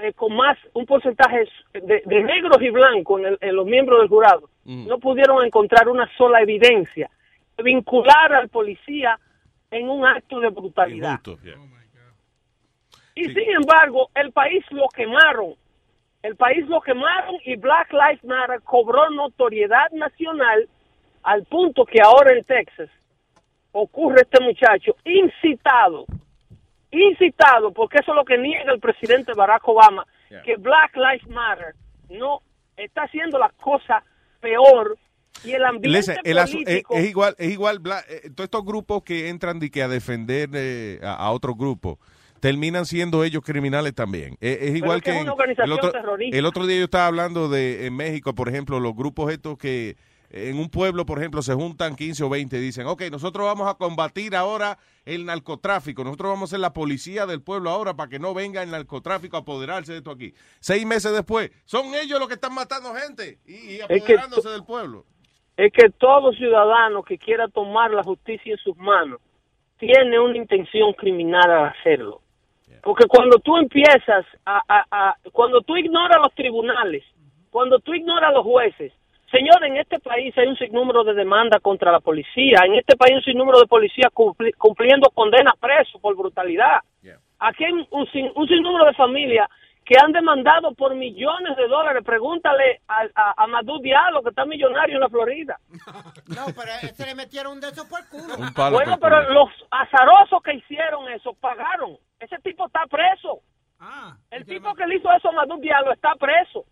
[0.00, 4.00] eh, con más un porcentaje de, de negros y blancos en, el- en los miembros
[4.00, 7.08] del jurado, no pudieron encontrar una sola evidencia
[7.56, 9.18] de vincular al policía
[9.70, 11.14] en un acto de brutalidad.
[13.14, 15.54] Y sin embargo, el país lo quemaron.
[16.22, 20.68] El país lo quemaron y Black Lives Matter cobró notoriedad nacional
[21.22, 22.88] al punto que ahora en Texas
[23.72, 26.06] ocurre este muchacho incitado,
[26.90, 30.06] incitado, porque eso es lo que niega el presidente Barack Obama,
[30.44, 31.74] que Black Lives Matter
[32.10, 32.40] no
[32.76, 34.02] está haciendo la cosa
[34.40, 34.96] peor
[35.44, 38.46] y el ambiente Listen, el asu- es, político es igual, es igual, bla- eh, todos
[38.46, 41.98] estos grupos que entran de que a defender eh, a, a otro grupo
[42.40, 44.36] terminan siendo ellos criminales también.
[44.40, 45.28] Eh, es igual que en-
[45.72, 45.92] otro,
[46.32, 49.96] el otro día yo estaba hablando de en México, por ejemplo, los grupos estos que
[50.30, 53.66] en un pueblo, por ejemplo, se juntan 15 o 20 y dicen, ok, nosotros vamos
[53.68, 58.10] a combatir ahora el narcotráfico, nosotros vamos a ser la policía del pueblo ahora para
[58.10, 60.34] que no venga el narcotráfico a apoderarse de esto aquí.
[60.60, 64.64] Seis meses después, son ellos los que están matando gente y, y que apoderándose del
[64.64, 65.04] pueblo.
[65.56, 69.20] es que todo ciudadano que quiera tomar la justicia en sus manos
[69.78, 72.20] tiene una intención criminal al hacerlo.
[72.82, 77.02] Porque cuando tú empiezas a, a- a- cuando tú ignoras los tribunales,
[77.50, 78.92] cuando tú ignoras los jueces,
[79.30, 83.12] señor, en este país hay un sinnúmero de demandas contra la policía, en este país
[83.12, 86.80] hay un sinnúmero de policías cumpli- cumpliendo condenas presos por brutalidad.
[87.40, 89.48] Aquí hay un, sin- un sinnúmero de familias
[89.84, 92.02] que han demandado por millones de dólares.
[92.04, 95.56] Pregúntale a, a, a Madú Diallo, que está millonario en la Florida.
[96.28, 98.34] No, pero a ese le metieron un de esos por culo.
[98.38, 99.44] Un palo Bueno, por pero culo.
[99.44, 101.96] los azarosos que hicieron eso pagaron.
[102.20, 103.38] Ese tipo está preso.
[104.30, 106.64] El tipo que le hizo eso a Madú Diallo está preso.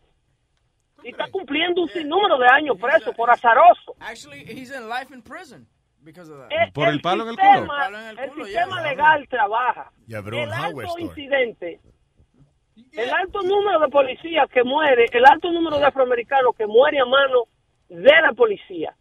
[1.03, 3.95] Y está cumpliendo un sinnúmero de años preso por azaroso.
[4.01, 5.67] Actually, he's in life in prison
[6.03, 6.51] because of that.
[6.51, 7.77] Eh, Por el palo en el culo.
[8.19, 9.91] El sistema legal trabaja.
[10.07, 11.81] Ya, bro, el alto incidente,
[12.93, 17.05] el alto número de policías que muere, el alto número de afroamericanos que muere a
[17.05, 17.45] mano
[17.89, 18.95] de la policía.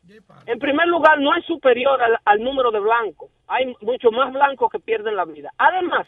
[0.45, 3.31] En primer lugar, no es superior al, al número de blancos.
[3.47, 5.51] Hay muchos más blancos que pierden la vida.
[5.57, 6.07] Además,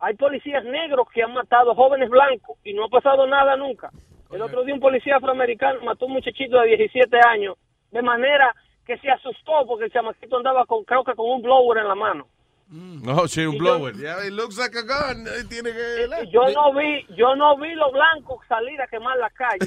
[0.00, 3.90] hay policías negros que han matado jóvenes blancos y no ha pasado nada nunca.
[4.34, 7.56] El otro día un policía afroamericano mató a un muchachito de 17 años
[7.92, 8.52] de manera
[8.84, 11.94] que se asustó porque el chamaquito andaba con, creo que con un blower en la
[11.94, 12.26] mano.
[12.68, 13.94] No, sí, un Y blower.
[13.94, 15.26] Yeah, it looks like a gun.
[15.28, 16.08] Eh, Tiene que...
[16.32, 19.58] Yo no vi, yo no vi los blancos salir a quemar la calle.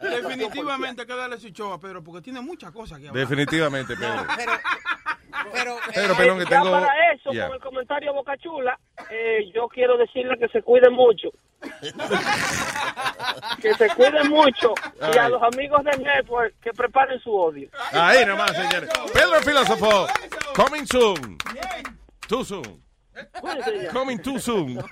[0.00, 3.26] Definitivamente hay que darle su show a Pedro porque tiene muchas cosas que hablar.
[3.26, 4.24] Definitivamente, Pedro.
[4.36, 4.52] Pero,
[5.52, 6.70] pero, Pedro, eh, perdón, que tengo...
[6.70, 8.78] para eso, con el comentario de Boca Chula,
[9.10, 11.28] eh, yo quiero decirle que se cuiden mucho.
[13.60, 14.74] que se cuiden mucho.
[15.12, 17.68] Y a los amigos de Network que preparen su odio.
[17.92, 18.90] Ahí nomás, señores.
[19.12, 20.06] Pedro Filósofo,
[20.54, 21.38] coming soon.
[22.28, 22.82] Too soon.
[23.92, 24.76] Coming too soon.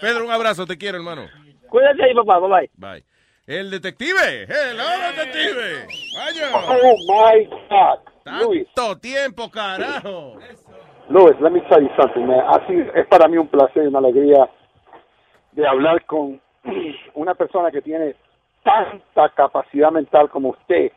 [0.00, 1.28] Pedro, un abrazo, te quiero, hermano.
[1.68, 2.38] Cuídense ahí, papá.
[2.38, 2.70] Bye bye.
[2.74, 3.04] Bye.
[3.46, 4.46] El detective.
[4.48, 5.86] Hello, detective.
[6.16, 6.50] Vaya.
[6.52, 8.66] Oh my God, Luis.
[8.74, 10.36] Tanto tiempo, carajo.
[11.08, 12.40] Luis, let me tell you something, man.
[12.48, 14.50] Así es para mí un placer y una alegría
[15.52, 16.40] de hablar con
[17.14, 18.16] una persona que tiene
[18.62, 20.92] tanta capacidad mental como usted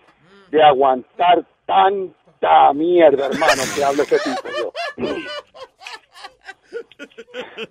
[0.49, 4.49] de aguantar tanta mierda, hermano, que habla ese tipo.
[4.57, 4.71] Yo.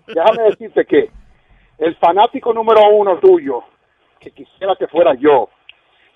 [0.07, 1.11] Déjame decirte que
[1.79, 3.65] el fanático número uno tuyo,
[4.21, 5.49] que quisiera que fuera yo,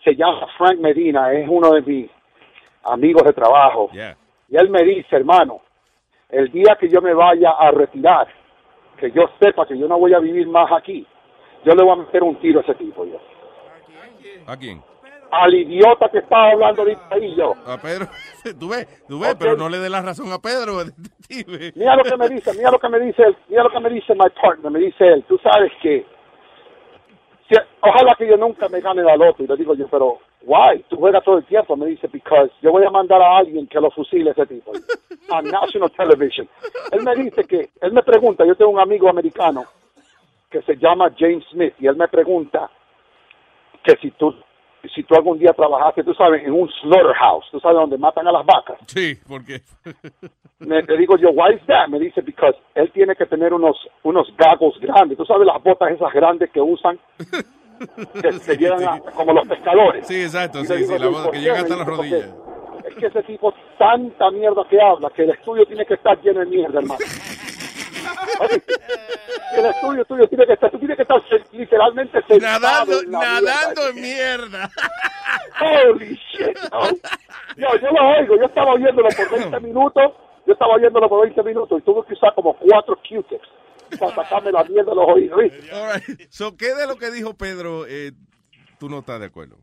[0.05, 2.09] se llama Frank Medina, es uno de mis
[2.85, 3.91] amigos de trabajo.
[3.93, 5.61] Y él me dice, hermano,
[6.29, 8.27] el día que yo me vaya a retirar,
[8.97, 11.07] que yo sepa que yo no voy a vivir más aquí,
[11.65, 13.05] yo le voy a meter un tiro a ese tipo.
[13.05, 13.19] Yo.
[14.47, 14.83] ¿A quién?
[15.31, 17.55] Al idiota que estaba hablando ahorita ahí yo.
[17.67, 18.07] A Pedro.
[18.61, 20.85] Tú ves, tú ves, pero no le dé la razón a Pedro.
[20.85, 21.73] detective.
[21.75, 24.15] Mira lo que me dice, mira lo que me dice mira lo que me dice
[24.15, 26.05] my partner, me dice él, tú sabes que
[27.49, 30.85] si- ojalá que yo nunca me gane la loto y le digo yo, pero why?
[30.89, 33.81] Tú juegas todo el tiempo, me dice, because yo voy a mandar a alguien que
[33.81, 34.73] lo fusile a ese tipo
[35.31, 36.48] a national television.
[36.90, 39.64] Él me dice que, él me pregunta, yo tengo un amigo americano
[40.51, 42.70] que se llama James Smith y él me pregunta
[43.82, 44.35] que si tú
[44.94, 48.32] si tú algún día trabajaste, tú sabes, en un slaughterhouse, tú sabes donde matan a
[48.32, 48.78] las vacas.
[48.86, 49.60] Sí, porque.
[50.59, 51.89] Me, le digo yo, why is that?
[51.89, 55.19] Me dice, because él tiene que tener unos, unos gagos grandes.
[55.19, 57.01] ¿Tú sabes las botas esas grandes que usan?
[58.43, 60.07] Se a- como los pescadores.
[60.07, 62.29] Sí, exacto, sí, sí, la ¿por que llega hasta las rodillas.
[62.71, 66.21] "Porque Es que ese tipo tanta mierda que habla, que el estudio tiene que estar
[66.21, 66.99] lleno de mierda, hermano.
[69.57, 73.89] El estudio tuyo tiene que estar, tú tienes que estar se- literalmente Nadando, en nadando
[73.91, 74.71] en mierda.
[75.61, 76.81] Holy shit, no.
[77.57, 80.13] Yo, yo lo oigo, yo estaba oyéndolo por 20 minutos,
[80.47, 83.49] yo estaba oyéndolo por 20 minutos y tuve que usar como cuatro Q-tips
[83.98, 85.40] para sacarme la mierda de los oídos.
[85.40, 86.20] right.
[86.31, 88.12] So, ¿qué de lo que dijo Pedro eh,
[88.78, 89.59] tú no estás de acuerdo?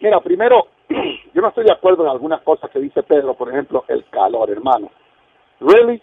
[0.00, 0.68] Mira, primero,
[1.34, 4.50] yo no estoy de acuerdo en algunas cosas que dice Pedro, por ejemplo, el calor,
[4.50, 4.90] hermano.
[5.60, 6.02] Really?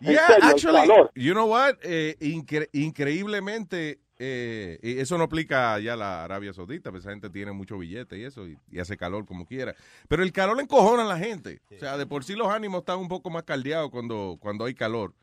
[0.00, 1.74] Yeah, serio, actually, you know what?
[1.82, 7.10] Eh, incre- increíblemente, eh, y eso no aplica ya a la Arabia Saudita, pues esa
[7.10, 9.74] gente tiene mucho billete y eso, y, y hace calor como quiera.
[10.08, 11.62] Pero el calor encojona a la gente.
[11.74, 14.74] O sea, de por sí los ánimos están un poco más caldeados cuando, cuando hay
[14.74, 15.14] calor.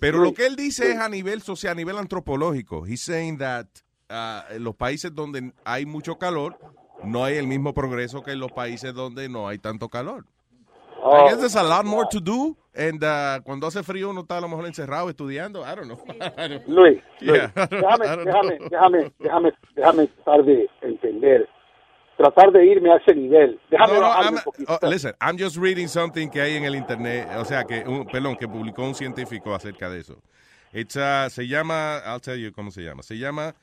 [0.00, 2.84] Pero lo que él dice es a nivel social, a nivel antropológico.
[2.84, 3.68] He's saying that
[4.08, 6.58] ah, en los países donde hay mucho calor,
[7.04, 10.26] no hay el mismo progreso que en los países donde no hay tanto calor.
[11.04, 12.56] I guess there's a lot more to do.
[12.74, 15.62] And uh, cuando hace frío uno está a lo mejor encerrado estudiando.
[15.64, 15.98] I don't know.
[16.38, 18.68] I don't- Luis, Luis, Yeah, I don't- déjame, I don't déjame, know.
[18.70, 21.48] déjame, déjame, déjame tratar de entender,
[22.16, 23.60] tratar de irme a ese nivel.
[23.70, 24.78] Déjame No, no, bajarme I'm- un poquito.
[24.82, 28.06] oh, listen, I'm just reading something que hay en el internet, o sea, que, un,
[28.06, 30.16] perdón, que publicó un científico acerca de eso.
[30.72, 33.02] It's, uh, se llama, I'll tell you cómo se llama.
[33.02, 33.54] Se llama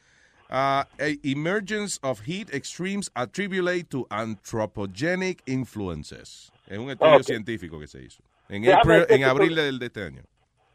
[0.52, 6.52] uh, a Emergence of Heat Extremes Attribute to Anthropogenic Influences.
[6.70, 10.22] Es un estudio científico que se hizo en, April- abril del- de este año.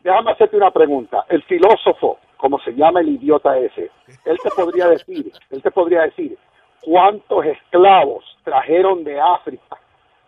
[0.02, 1.24] Déjame hacerte una pregunta.
[1.28, 3.90] El filósofo, como se llama el idiota ese,
[4.26, 6.36] él te podría decir, él te podría decir
[6.82, 9.78] cuántos esclavos trajeron de África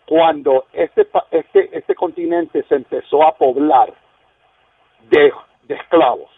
[0.06, 3.92] cuando este este este continente se empezó a poblar
[5.10, 5.32] de,
[5.64, 6.30] de esclavos.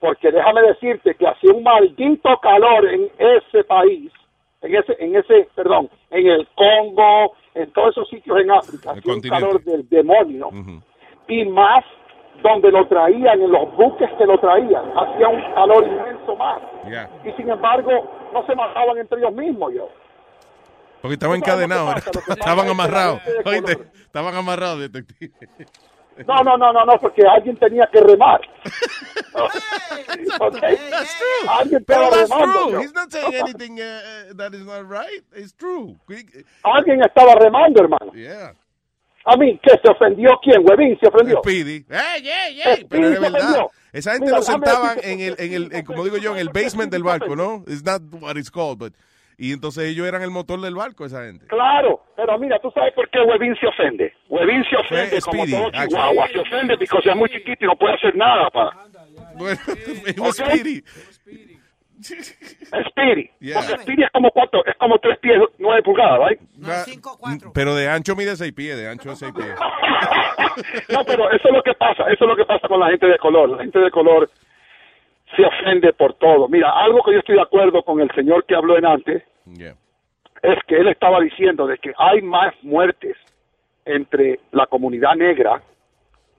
[0.00, 4.10] Porque déjame decirte que hacía un maldito calor en ese país,
[4.62, 9.14] en ese, en ese, perdón, en el Congo, en todos esos sitios en África, hacía
[9.14, 10.50] un calor del demonio.
[11.28, 11.84] Y más
[12.42, 16.60] donde lo traían, en los buques que lo traían, hacía un calor inmenso más.
[16.88, 17.10] Yeah.
[17.24, 19.88] Y sin embargo, no se mataban entre ellos mismos, yo.
[21.00, 23.20] Porque estaban ¿Tú sabes lo que encadenados, estaban amarrados.
[23.44, 25.32] Oíste, estaban amarrados, detective.
[26.26, 28.40] No, no, no, no, no, porque alguien tenía que remar.
[30.40, 30.56] Ok.
[31.48, 32.62] Alguien Pero estaba that's remando.
[32.62, 32.72] true.
[32.72, 32.80] yo.
[32.80, 35.22] He's not saying anything uh, uh, that is not right.
[35.34, 35.96] It's true.
[36.64, 38.12] Alguien estaba remando, hermano.
[38.14, 38.52] Yeah.
[39.24, 40.62] A mí, ¿qué se ofendió quién?
[40.66, 41.38] Huevín se ofendió.
[41.42, 41.84] Speedy.
[41.90, 42.22] Ey,
[42.64, 43.70] Pero Speedy de se verdad, ofendió.
[43.92, 46.48] esa gente Mira, lo sentaban en el, en el, en- como digo yo, en el
[46.48, 47.62] basement del barco, ¿no?
[47.66, 48.94] It's not what it's called, but
[49.40, 51.46] y entonces ellos eran el motor del barco, esa gente.
[51.46, 54.12] Claro, pero mira, ¿tú sabes por qué Huevín se ofende?
[54.28, 55.88] Huevín se ofende como Speedy, todo actually.
[55.88, 56.28] Chihuahua.
[56.28, 58.70] Se ofende porque es muy chiquito y no puede hacer nada para...
[59.36, 59.60] Bueno.
[60.32, 60.82] Speedy.
[62.02, 63.30] Speedy.
[63.40, 63.60] Yeah.
[63.60, 66.40] Porque Speedy es como cuatro, es como tres pies, nueve pulgadas, ¿right?
[66.66, 66.84] Va-
[67.52, 69.54] Pero de ancho mide seis pies, de ancho seis pies.
[70.88, 73.06] No, pero eso es lo que pasa, eso es lo que pasa con la gente
[73.06, 73.50] de color.
[73.50, 74.28] La gente de color
[75.36, 76.48] se ofende por todo.
[76.48, 79.22] Mira, algo que yo estoy de acuerdo con el señor que habló en antes
[79.58, 79.74] Yeah.
[80.42, 83.16] es que él estaba diciendo de que hay más muertes
[83.84, 85.60] entre la comunidad negra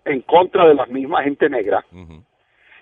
[0.05, 1.83] en contra de la misma gente negra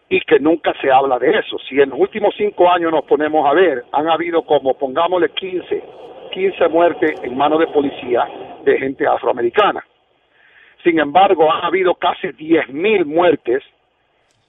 [0.07, 1.57] y que nunca se habla de eso.
[1.67, 5.83] Si en los últimos cinco años nos ponemos a ver, han habido como, pongámosle 15,
[6.31, 8.27] 15 muertes en manos de policía
[8.63, 9.83] de gente afroamericana.
[10.83, 13.63] Sin embargo, ha habido casi 10.000 muertes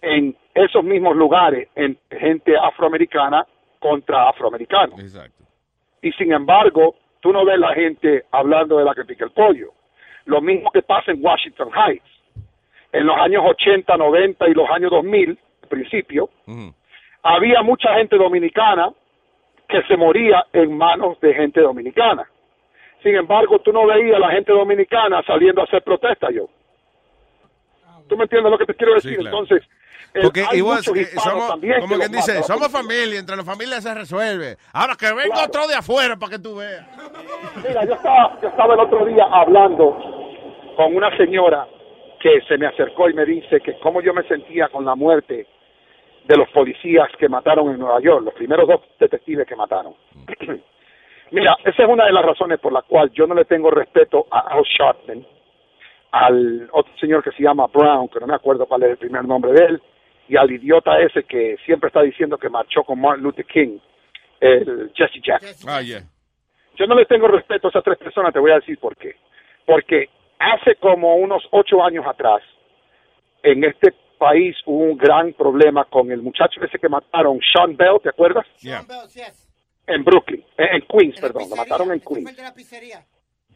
[0.03, 3.47] en esos mismos lugares, en gente afroamericana
[3.79, 4.99] contra afroamericanos.
[5.01, 5.45] Exacto.
[6.03, 9.73] Y sin embargo, tú no ves la gente hablando de la que pica el pollo.
[10.25, 12.09] Lo mismo que pasa en Washington Heights.
[12.93, 16.31] En los años 80, 90 y los años 2000, al principio,
[17.23, 18.91] había mucha gente dominicana
[19.69, 22.29] que se moría en manos de gente dominicana.
[23.03, 26.49] Sin embargo, tú no veías a la gente dominicana saliendo a hacer protesta yo.
[28.09, 29.19] ¿Tú me entiendes lo que te quiero decir?
[29.19, 29.39] claro.
[29.39, 29.69] Entonces,
[30.23, 33.95] Porque hay igual, eh, somos, también como quien dice, somos familia, entre la familia se
[33.95, 34.57] resuelve.
[34.73, 35.47] Ahora que venga Claro.
[35.49, 36.85] otro de afuera para que tú veas.
[37.67, 39.97] Mira, yo estaba, yo estaba el otro día hablando
[40.77, 41.67] con una señora
[42.21, 45.47] que se me acercó y me dice que cómo yo me sentía con la muerte
[46.27, 49.95] de los policías que mataron en Nueva York, los primeros dos detectives que mataron.
[51.31, 54.27] Mira, esa es una de las razones por la cual yo no le tengo respeto
[54.31, 55.25] a Al Sharpton,
[56.13, 59.25] al otro señor que se llama Brown, que no me acuerdo cuál es el primer
[59.25, 59.83] nombre de él,
[60.31, 63.79] y al idiota ese que siempre está diciendo que marchó con Martin Luther King,
[64.39, 65.69] el Jesse Jackson.
[65.69, 66.03] Ah, yeah.
[66.77, 69.17] Yo no le tengo respeto a esas tres personas, te voy a decir por qué.
[69.67, 70.09] Porque
[70.39, 72.43] hace como unos ocho años atrás,
[73.43, 77.99] en este país hubo un gran problema con el muchacho ese que mataron, Sean Bell,
[78.01, 78.47] ¿te acuerdas?
[79.89, 82.37] En Brooklyn, en Queens, perdón, lo mataron en Queens.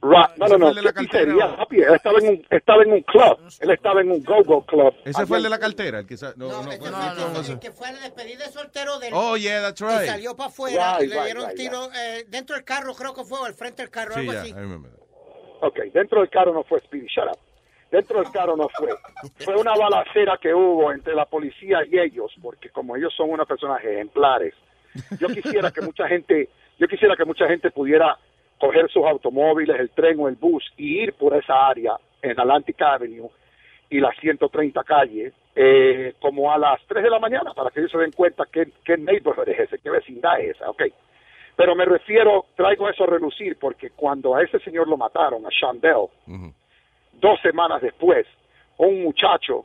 [0.04, 1.80] No, no, no, el de la ¿qué pizzería, papi?
[1.80, 4.94] Él estaba en un, estaba en un club, él estaba en un go-go club.
[5.04, 7.88] Ese fue el de la cartera, el que sa- no, no, no, El que fue
[7.88, 10.06] a la despedida de soltero del Oh, yeah, that's y right.
[10.10, 13.14] salió para afuera y Right, le right, dieron right, tiro eh, dentro del carro, creo
[13.14, 14.50] que fue, o al frente del carro, Sí, algo ya, así.
[14.50, 14.90] I remember.
[15.60, 17.38] Ok, dentro del carro no fue Speedy, shut up.
[17.90, 18.90] Dentro del carro no fue.
[19.44, 23.46] Fue una balacera que hubo entre la policía y ellos, porque como ellos son unas
[23.46, 24.52] personas ejemplares,
[25.18, 28.18] yo quisiera que mucha gente, yo quisiera que mucha gente pudiera
[28.58, 32.80] coger sus automóviles, el tren o el bus y ir por esa área en Atlantic
[32.80, 33.30] Avenue
[33.90, 37.92] y la 130 calle eh, como a las 3 de la mañana para que ellos
[37.92, 40.82] se den cuenta qué, qué neighborhood es ese, qué vecindad es esa, ok.
[41.56, 45.50] Pero me refiero, traigo eso a relucir porque cuando a ese señor lo mataron, a
[45.50, 46.08] Sean Bell,
[47.20, 48.26] dos semanas después,
[48.78, 49.64] un muchacho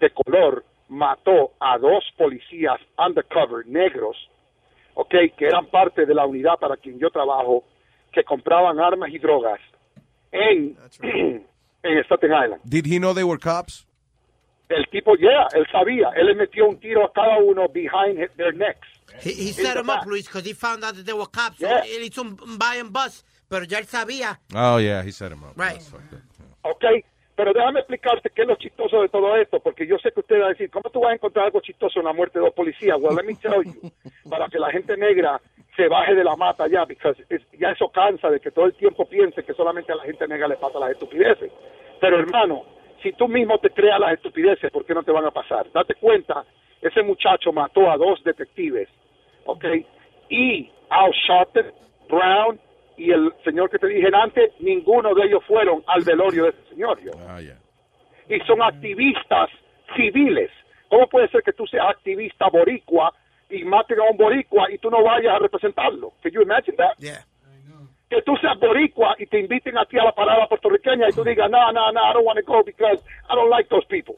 [0.00, 4.16] de color mató a dos policías undercover negros,
[4.94, 7.64] ok, que eran parte de la unidad para quien yo trabajo,
[8.12, 9.60] que compraban armas y drogas
[10.32, 10.76] en,
[11.82, 12.60] en Staten Island.
[12.64, 13.86] Did he know they were cops?
[14.68, 18.30] El tipo, yeah, él sabía, él le metió un tiro a cada uno behind his-
[18.36, 18.88] their necks.
[19.20, 20.06] He, set the him up.
[20.06, 21.58] Luis, because he found out that they were cops.
[21.58, 21.82] So Yeah.
[21.84, 24.38] él hizo un buy and bus, pero ya él sabía.
[24.54, 25.52] Oh, yeah, he set him up.
[25.58, 25.82] Right.
[25.82, 27.04] Fucked up.
[27.42, 30.40] Pero déjame explicarte qué es lo chistoso de todo esto, porque yo sé que usted
[30.40, 32.54] va a decir, ¿cómo tú vas a encontrar algo chistoso en la muerte de dos
[32.54, 32.96] policías?
[33.00, 33.90] Well, let me tell you,
[34.30, 35.40] para que la gente negra
[35.74, 39.06] se baje de la mata ya, porque ya eso cansa de que todo el tiempo
[39.06, 41.50] piense que solamente a la gente negra le pasa las estupideces.
[42.00, 42.62] Pero hermano,
[43.02, 45.66] si tú mismo te creas las estupideces, ¿por qué no te van a pasar?
[45.72, 46.44] Date cuenta,
[46.80, 48.88] ese muchacho mató a dos detectives,
[49.46, 49.64] ¿ok?
[50.28, 51.12] Y Al
[52.08, 52.60] Brown
[53.02, 56.68] y el señor que te dije antes, ninguno de ellos fueron al velorio de ese
[56.70, 57.00] señor.
[57.02, 57.10] yo.
[57.28, 57.58] Ah, yeah.
[58.28, 59.50] Y son activistas
[59.96, 60.50] civiles.
[60.88, 63.12] ¿Cómo puede ser que tú seas activista boricua
[63.50, 66.12] y maten a un boricua y tú no vayas a representarlo?
[66.22, 66.94] Can you imagine that?
[68.08, 71.50] Que tú seas boricua y te inviten aquí a la parada puertorriqueña y tú digas,
[71.50, 74.14] no, no, no, I don't want to go because I don't like those people.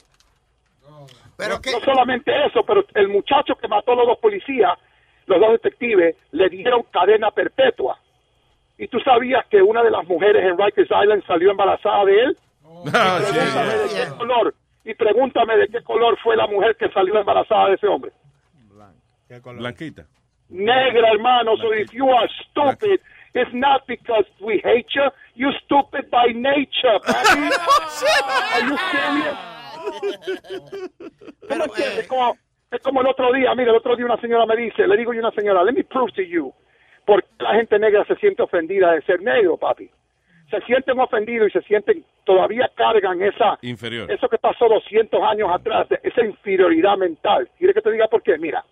[1.38, 4.78] Pero no, no solamente eso, pero el muchacho que mató a los dos policías,
[5.26, 7.98] los dos detectives, le dieron cadena perpetua.
[8.78, 12.38] ¿Y tú sabías que una de las mujeres en Rikers Island salió embarazada de él?
[12.84, 17.18] Y, pregúntame de qué color, y pregúntame de qué color fue la mujer que salió
[17.18, 18.12] embarazada de ese hombre.
[19.28, 20.06] Blanquita.
[20.48, 21.56] Negra, hermano.
[21.56, 23.00] So if you are stupid,
[23.34, 25.10] it's not because we hate you.
[25.34, 27.00] You're stupid by nature.
[27.08, 29.54] Are you serious?
[31.48, 31.98] ¿Tú me entiendes?
[31.98, 32.36] Es como,
[32.70, 35.12] es como el otro día, mira, el otro día una señora me dice, le digo
[35.12, 36.52] yo a una señora, let me prove to you,
[37.06, 39.90] por qué la gente negra se siente ofendida de ser negro, papi.
[40.50, 44.10] Se sienten ofendidos y se sienten, todavía cargan esa, Inferior.
[44.10, 47.48] eso que pasó 200 años atrás, de esa inferioridad mental.
[47.58, 48.36] ¿Quieres que te diga por qué?
[48.38, 48.64] Mira,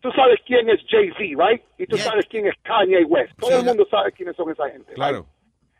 [0.00, 1.62] tú sabes quién es Jay-Z, right?
[1.78, 3.32] Y tú sabes quién es Kanye West.
[3.38, 4.86] Todo el mundo sabe quiénes son esa gente.
[4.88, 4.96] right?
[4.96, 5.26] Claro.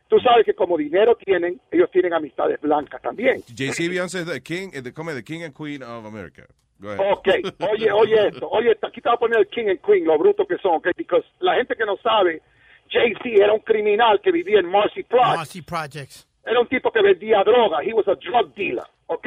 [0.08, 3.42] Tú sabes que como dinero tienen, ellos tienen amistades blancas también.
[3.54, 6.46] JC Beyoncé es the king, eh, the, come, the king and queen of America.
[6.80, 7.28] Ok,
[7.72, 10.16] oye, oye esto, oye, esto, aquí te voy a poner el King and Queen, lo
[10.16, 12.40] brutos que son, ok, porque la gente que no sabe,
[12.88, 15.36] Jay-Z era un criminal que vivía en Marcy Projects.
[15.36, 16.28] Marcy Projects.
[16.46, 19.26] Era un tipo que vendía droga, he was a drug dealer, ok.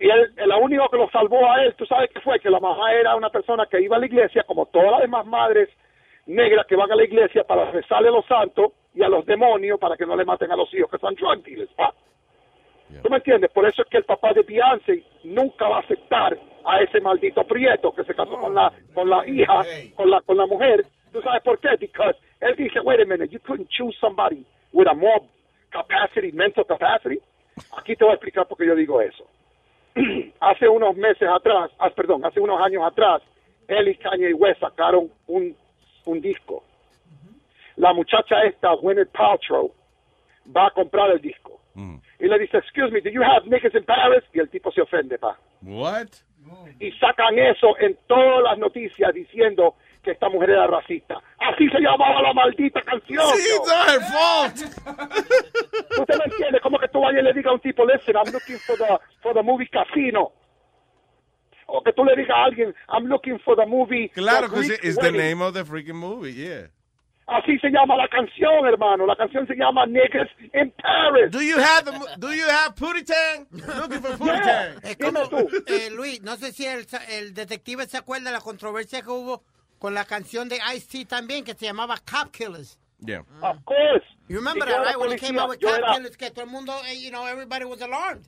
[0.00, 2.60] Y él, el único que lo salvó a él, tú sabes qué fue, que la
[2.60, 5.70] mamá era una persona que iba a la iglesia, como todas las demás madres
[6.26, 9.78] negras que van a la iglesia para rezarle a los santos y a los demonios
[9.78, 11.92] para que no le maten a los hijos que son drug dealers, ¿va?
[13.02, 13.50] ¿Tú me entiendes?
[13.52, 17.44] Por eso es que el papá de Beyoncé nunca va a aceptar a ese maldito
[17.44, 19.62] prieto que se casó con la con la hija,
[19.94, 20.86] con la con la mujer.
[21.12, 21.70] ¿Tú sabes por qué?
[21.78, 25.20] Because él dice, wait a minute, you couldn't choose somebody with a more
[25.70, 27.20] capacity, mental capacity.
[27.76, 29.26] Aquí te voy a explicar por qué yo digo eso.
[30.40, 33.22] hace unos meses atrás, ah, perdón, hace unos años atrás,
[33.68, 35.56] él y Kanye West sacaron un,
[36.04, 36.62] un disco.
[37.76, 39.72] La muchacha esta, Gwyneth Paltrow,
[40.54, 41.60] va a comprar el disco.
[42.18, 44.22] Y le dice, excuse me, do you have niggas in Paris?
[44.34, 45.38] Y el tipo se ofende, pa.
[45.62, 46.08] What?
[46.78, 51.20] Y sacan eso en todas las noticias diciendo que esta mujer era racista.
[51.38, 53.22] Así se llamaba la maldita canción.
[53.36, 53.50] Sí,
[54.10, 54.56] fault.
[56.00, 56.60] ¿Usted me entiende?
[56.62, 58.98] Como que tú vayas y le digas a un tipo, listen, I'm looking for the,
[59.22, 60.32] for the movie Casino.
[61.66, 64.08] O que tú le digas a alguien, I'm looking for the movie...
[64.08, 65.18] Claro, The because it's the Wedding.
[65.20, 66.66] name of the freaking movie, yeah.
[67.30, 69.06] Así se llama la canción, hermano.
[69.06, 71.30] La canción se llama Niggas in Paris.
[71.30, 73.46] Do you have the, do you have Pootie Tang?
[73.52, 74.74] Looking for Pootie Yeah.
[74.74, 74.80] Tang.
[74.82, 75.20] Es como,
[75.68, 79.44] eh, Luis, no sé si el, el detective se acuerda de la controversia que hubo
[79.78, 82.78] con la canción de Ice-T también, que se llamaba Cop Killers.
[82.98, 83.20] Yeah.
[83.42, 84.04] Of course.
[84.28, 84.98] You remember that, right?
[84.98, 87.26] When it came out with Cop era- Killers, que todo el mundo, eh, you know,
[87.26, 88.26] everybody was alarmed.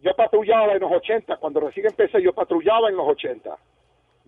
[0.00, 1.36] Yo patrullaba en los 80.
[1.38, 3.50] Cuando recién empecé, yo patrullaba en los 80.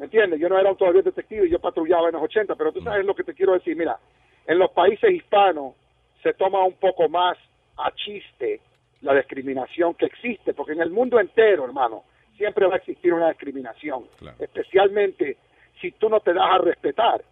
[0.00, 0.40] ¿Me entiendes?
[0.40, 2.54] Yo no era todavía detective, yo patrullaba en los 80.
[2.54, 3.76] Pero tú sabes lo que te quiero decir.
[3.76, 3.98] Mira,
[4.46, 5.74] en los países hispanos
[6.22, 7.36] se toma un poco más
[7.76, 8.62] a chiste
[9.02, 10.54] la discriminación que existe.
[10.54, 12.04] Porque en el mundo entero, hermano,
[12.38, 14.06] siempre va a existir una discriminación.
[14.38, 15.36] Especialmente
[15.82, 17.22] si tú no te das a respetar.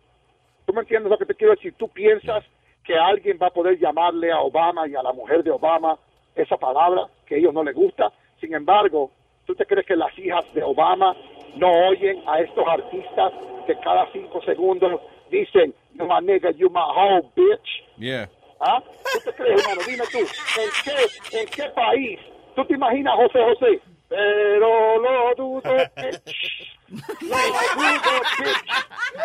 [0.67, 1.73] ¿Tú me entiendes lo que te quiero decir?
[1.79, 2.45] Tú piensas
[2.85, 5.99] que alguien va a poder llamarle a Obama y a la mujer de Obama
[6.35, 8.13] esa palabra que a ellos no les gusta.
[8.39, 9.11] Sin embargo,
[9.49, 11.17] ¿tú te crees que las hijas de Obama
[11.57, 13.33] no oyen a estos artistas
[13.67, 15.01] que cada cinco segundos
[15.31, 17.69] dicen, you my nigga, you my hoe, bitch?
[17.97, 18.29] Yeah.
[18.61, 18.83] ¿Ah?
[19.11, 19.81] ¿Tú te crees, hermano?
[19.87, 22.21] Dime tú, ¿en qué, en qué país
[22.55, 23.81] tú te imaginas José José?
[24.11, 26.77] Pero lo dudo, bitch.
[26.91, 28.65] Lo dudo, bitch.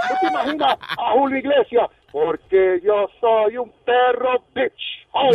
[0.07, 1.89] ¿Tú te imaginas a Julio Iglesias?
[2.13, 5.05] Porque yo soy un perro, bitch.
[5.11, 5.31] Oh,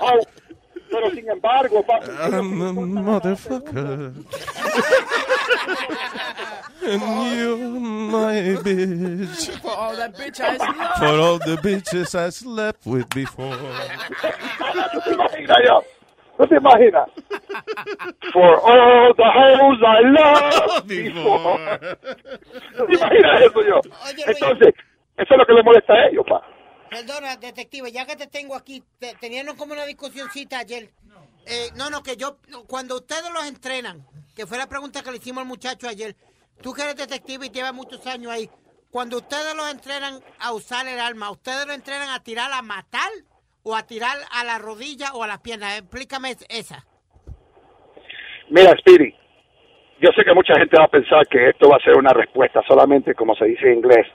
[0.00, 0.45] oh.
[0.90, 4.12] Pero sin embargo, papi, I'm a motherfucker.
[6.82, 7.02] and
[7.36, 9.50] you're my bitch.
[9.60, 10.98] For all that bitch I slept.
[10.98, 13.56] For all the bitches I slept with before.
[14.92, 15.82] ¿Tú te imaginas yo?
[16.38, 17.08] ¿Tú te imaginas?
[18.32, 21.78] For all the hoes I love before.
[22.76, 23.80] ¿Tú te imaginas eso yo?
[24.26, 24.74] Entonces,
[25.16, 26.42] eso es lo que le molesta a ellos, pa.
[27.00, 30.88] Perdona, detective, ya que te tengo aquí, te- teníamos como una discusioncita ayer.
[31.44, 34.02] Eh, no, no, que yo, cuando ustedes los entrenan,
[34.34, 36.16] que fue la pregunta que le hicimos al muchacho ayer,
[36.62, 38.48] tú que eres detective y llevas muchos años ahí,
[38.90, 43.10] cuando ustedes los entrenan a usar el arma, ¿ustedes lo entrenan a tirar a matar
[43.62, 45.78] o a tirar a la rodilla o a las piernas?
[45.78, 46.86] Explícame es- esa.
[48.48, 49.12] Mira, Speedy,
[50.00, 52.62] yo sé que mucha gente va a pensar que esto va a ser una respuesta
[52.66, 54.06] solamente, como se dice en inglés,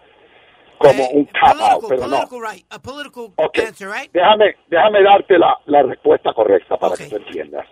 [0.82, 2.28] como un cop-out, pero no.
[2.42, 3.60] Right, a political Ok.
[3.60, 4.12] answer, right?
[4.12, 7.66] Déjame, déjame darte la, la respuesta correcta para que tú entiendas.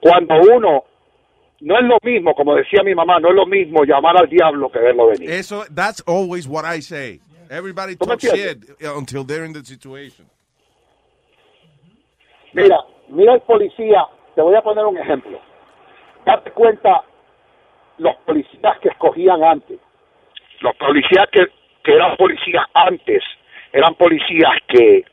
[0.00, 0.84] Cuando uno,
[1.60, 4.70] no es lo mismo, como decía mi mamá, no es lo mismo llamar al diablo
[4.70, 5.30] que verlo venir.
[5.30, 7.20] Eso, that's always what I say.
[7.50, 8.64] Everybody ¿Tú me talks shit
[8.96, 10.26] until they're in the situation.
[12.52, 12.78] Mira,
[13.08, 15.38] mira el policía, te voy a poner un ejemplo.
[16.24, 17.02] Date cuenta
[17.98, 19.78] los policías que escogían antes.
[20.60, 21.46] Los policías que,
[21.84, 23.22] que eran policías antes
[23.74, 25.04] eran policías que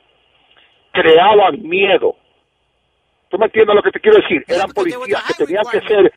[0.92, 2.14] creaban miedo.
[3.28, 4.44] ¿Tú me entiendes lo que te quiero decir?
[4.46, 6.12] Eran policías que tenían que ser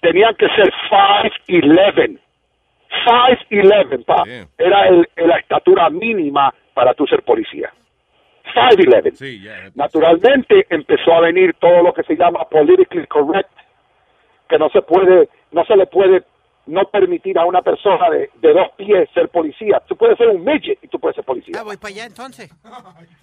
[0.00, 2.18] tenían que ser 5'11".
[3.50, 4.22] 5'11", pa.
[4.56, 7.72] Era el, la estatura mínima para tú ser policía.
[8.54, 9.72] 5'11".
[9.74, 13.50] Naturalmente empezó a venir todo lo que se llama politically correct,
[14.48, 16.22] que no se puede, no se le puede
[16.66, 19.82] no permitir a una persona de, de dos pies ser policía.
[19.88, 21.54] Tú puedes ser un midget y tú puedes ser policía.
[21.58, 22.50] Ah, voy para allá entonces.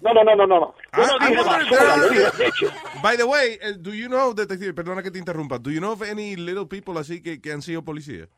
[0.00, 0.60] No, no, no, no, no.
[0.60, 0.74] no.
[0.96, 3.02] Yo no I- I dije if basura, yo dije midget.
[3.02, 5.92] By the way, eh, do you know, detective, perdona que te interrumpa, do you know
[5.92, 8.28] of any little people así que, que han sido policías?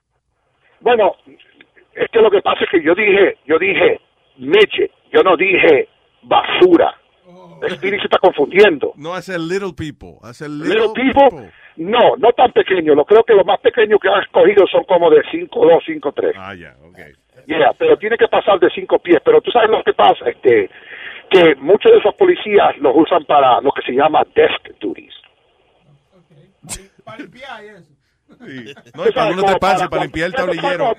[0.80, 1.12] Bueno,
[1.94, 4.00] es que lo que pasa es que yo dije, yo dije
[4.38, 5.88] midget, yo no dije
[6.22, 6.94] basura.
[7.62, 8.92] El espíritu se está confundiendo.
[8.96, 12.94] No, hace little people, hace Little little, people, no, no tan pequeños.
[12.94, 16.34] Lo creo que los más pequeños que han escogido son como de 5'2", 5'3".
[16.36, 16.98] Ah, ya, ok.
[17.46, 19.18] Yeah, pero tiene que pasar de cinco pies.
[19.24, 20.68] Pero tú sabes lo que pasa, este,
[21.30, 25.14] que muchos de esos policías los usan para lo que se llama desk duties.
[28.94, 30.92] No, y para uno treparse, para limpiar el tablillero.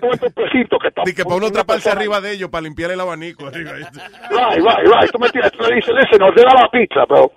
[1.06, 3.48] Ni que para uno treparse arriba de ellos, para limpiar el abanico.
[3.48, 3.72] Arriba.
[3.74, 5.12] Right, right, right.
[5.12, 7.32] Tú me entiendes, tú le dices, listen, ordena la pizza, bro.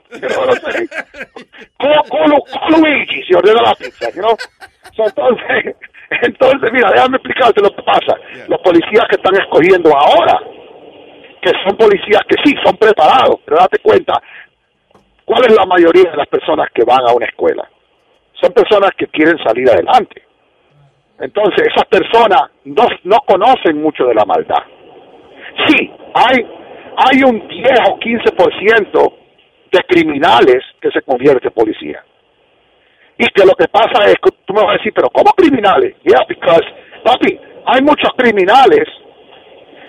[1.78, 4.36] Call Luigi si ordena la pizza, you know?
[4.94, 5.74] So, entonces,
[6.22, 8.16] entonces, mira, déjame explicarte lo que pasa.
[8.48, 10.38] Los policías que están escogiendo ahora,
[11.42, 14.20] que son policías que sí, son preparados, pero date cuenta,
[15.24, 17.68] ¿cuál es la mayoría de las personas que van a una escuela?
[18.44, 20.22] Son personas que quieren salir adelante.
[21.18, 24.62] Entonces, esas personas no, no conocen mucho de la maldad.
[25.66, 26.46] Sí, hay,
[26.98, 29.12] hay un 10 o 15%
[29.72, 32.04] de criminales que se convierten en policía.
[33.16, 35.94] Y que lo que pasa es que tú me vas a decir, pero ¿cómo criminales?
[36.02, 36.66] Yeah, because,
[37.02, 38.84] papi, hay muchos criminales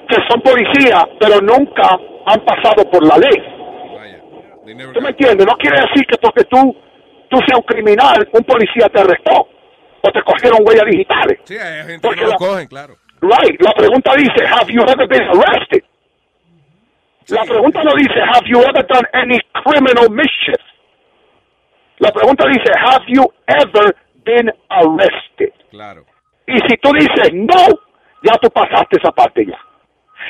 [0.08, 3.56] que son policías, pero nunca han pasado por la ley.
[4.94, 5.46] ¿Tú me entiendes?
[5.46, 6.85] No quiere decir que porque tú,
[7.36, 9.50] tú seas un criminal, un policía te arrestó
[10.02, 11.40] o te cogieron huellas digitales.
[11.44, 12.96] Sí, hay gente Porque que no lo cogen, claro.
[13.22, 15.84] Right, la pregunta dice, have you ever been arrested?
[17.28, 20.62] La pregunta no dice, have you ever done any criminal mischief?
[21.98, 25.52] La pregunta dice, have you ever been arrested?
[25.72, 26.06] Claro.
[26.48, 27.68] Y si tú dices no,
[28.22, 29.60] ya tú pasaste esa parte ya.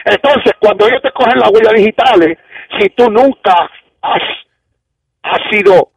[0.06, 2.38] Entonces, cuando ellos te cogen las huellas digitales,
[2.80, 3.69] si tú nunca
[4.02, 4.22] has,
[5.23, 5.91] has sido,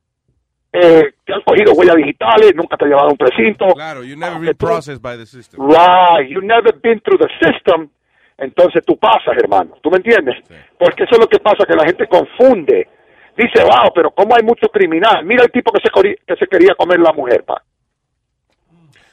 [0.80, 4.16] eh, te han cogido huellas digitales, nunca te han llevado a un precinto, Claro, you
[4.16, 5.60] never aunque been processed by the system.
[5.68, 7.90] Right, you never been through the system,
[8.36, 9.76] entonces tú pasas, hermano.
[9.82, 10.36] ¿Tú me entiendes?
[10.78, 12.88] Porque eso es lo que pasa, que la gente confunde.
[13.36, 15.24] Dice, wow, pero ¿cómo hay mucho criminal?
[15.24, 15.90] Mira el tipo que se,
[16.26, 17.62] que se quería comer la mujer, pa.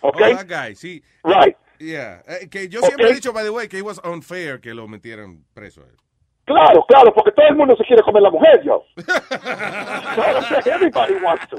[0.01, 0.21] ¿Ok?
[0.21, 1.03] Oh, that guy, sí.
[1.23, 1.55] Right.
[1.79, 2.23] Yeah.
[2.27, 4.87] Eh, que yo siempre he dicho, by the way, que it was unfair que lo
[4.87, 5.81] metieran preso.
[5.81, 5.95] a él.
[6.45, 8.83] Claro, claro, porque todo el mundo se quiere comer la mujer, yo.
[10.15, 11.57] Claro, Everybody wants to.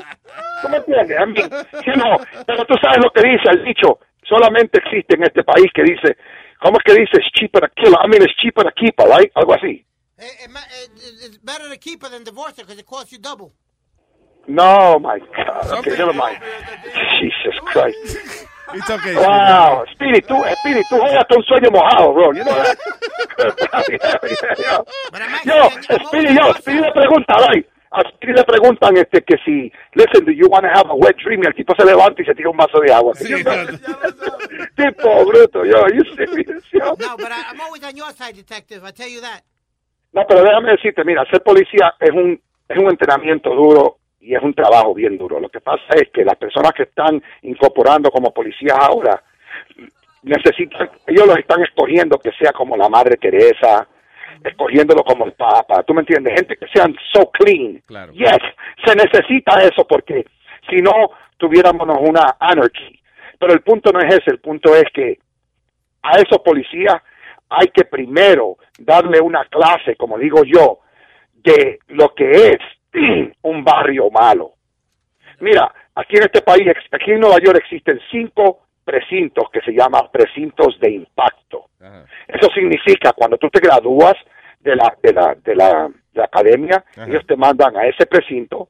[0.63, 1.19] ¿Tú me entiendes?
[1.21, 1.51] I mean,
[1.85, 3.99] you know, pero tú sabes lo que dice el dicho.
[4.23, 6.17] Solamente existe en este país que dice,
[6.61, 7.19] ¿cómo es que dice?
[7.19, 7.95] It's cheaper to kill.
[7.95, 9.31] I mean, it's cheaper to keep, her, right?
[9.35, 9.85] Algo así.
[10.19, 13.53] It's better to keep her than divorce her because it costs you double.
[14.47, 15.79] No, my God.
[15.79, 16.39] Okay, never mind.
[17.21, 18.47] Jesus Christ.
[18.75, 19.15] It's okay.
[19.15, 22.33] Wow, Speedy, tú, Speedy, tú juegas un sueño mojado, bro.
[22.33, 22.77] You know that?
[25.45, 25.71] yo,
[26.07, 27.67] Speedy, yo, Speedy le pregunta, right?
[27.93, 31.17] A Speedy le preguntan este que si, listen, do you want to have a wet
[31.23, 31.43] dream?
[31.43, 33.13] Y el tipo se levanta y se tira un vaso de agua.
[34.77, 36.97] tipo bruto, yo, are you serious, yo?
[36.99, 38.85] No, but I, I'm always on your side, detective.
[38.85, 39.43] I tell you that.
[40.13, 44.43] No, pero déjame decirte, mira, ser policía es un, es un entrenamiento duro y es
[44.43, 45.39] un trabajo bien duro.
[45.39, 49.23] Lo que pasa es que las personas que están incorporando como policías ahora
[50.25, 53.87] necesitan, ellos los están escogiendo que sea como la Madre Teresa,
[54.43, 56.35] escogiéndolo como el Papa, ¿tú me entiendes?
[56.35, 57.81] Gente que sean so clean.
[57.87, 58.13] Claro.
[58.15, 58.39] Yes,
[58.85, 60.27] se necesita eso porque
[60.69, 63.01] si no tuviéramos una anarchy.
[63.39, 65.21] Pero el punto no es ese, el punto es que
[66.03, 66.97] a esos policías
[67.49, 70.81] hay que primero darle una clase, como digo yo,
[71.33, 72.59] de lo que es
[73.43, 74.53] un barrio malo.
[75.41, 80.09] Mira, aquí en este país, aquí en Nueva York existen cinco precintos que se llaman
[80.13, 81.67] precintos de impacto.
[82.27, 84.15] Eso significa cuando tú te gradúas
[84.61, 88.69] de la de la de la, de la academia, ellos te mandan a ese precinto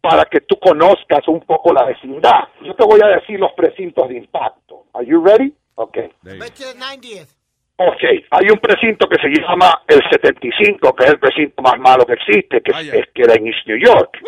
[0.00, 2.48] para que tú conozcas un poco la vecindad.
[2.62, 4.84] Yo te voy a decir los precintos de impacto.
[4.94, 5.52] Are you ready?
[5.74, 6.10] Okay.
[6.22, 7.35] Bet you the 90th.
[7.78, 12.06] Ok, hay un precinto que se llama el 75, que es el precinto más malo
[12.06, 14.18] que existe, que es, queda en East New York.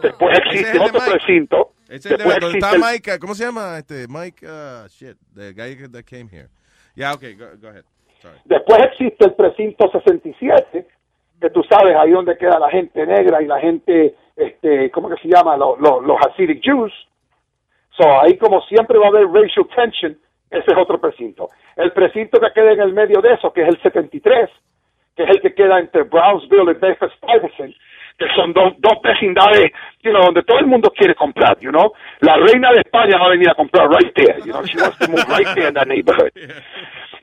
[0.00, 1.72] Después Ese es existe otro precinto.
[1.88, 3.78] Ese es el de Después donde existe está el- Mike, uh, ¿cómo se llama?
[3.78, 6.48] Este, Mike, uh, shit, the guy that came here.
[6.94, 7.84] Yeah, okay, go, go ahead.
[8.22, 8.38] Sorry.
[8.44, 10.86] Después existe el precinto 67,
[11.40, 15.20] que tú sabes ahí donde queda la gente negra y la gente, este, ¿cómo que
[15.20, 15.56] se llama?
[15.56, 16.92] Los, los, los Hasidic Jews.
[17.96, 20.18] So, ahí como siempre va a haber racial tension,
[20.50, 21.48] ese es otro precinto.
[21.76, 24.48] El precinto que queda en el medio de eso, que es el 73,
[25.16, 27.74] que es el que queda entre Brownsville y Bedford Stuyvesant,
[28.18, 29.70] que son dos, dos vecindades,
[30.02, 31.92] you know, donde todo el mundo quiere comprar, you know.
[32.20, 34.98] La reina de España va a venir a comprar right there, you know, she wants
[34.98, 36.30] to move right there in that neighborhood.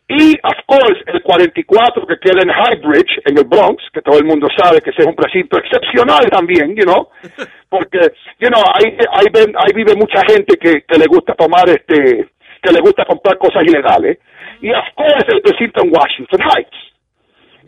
[0.05, 4.25] Y, of course, el 44 que queda en Highbridge, en el Bronx, que todo el
[4.25, 7.07] mundo sabe que ese es un precinto excepcional también, you know,
[7.69, 7.99] porque,
[8.37, 12.27] you know, ahí, ahí, ven- ahí vive mucha gente que, que le gusta tomar, este,
[12.63, 14.17] que le gusta comprar cosas ilegales.
[14.61, 16.77] Y, of course, el precinto en Washington Heights.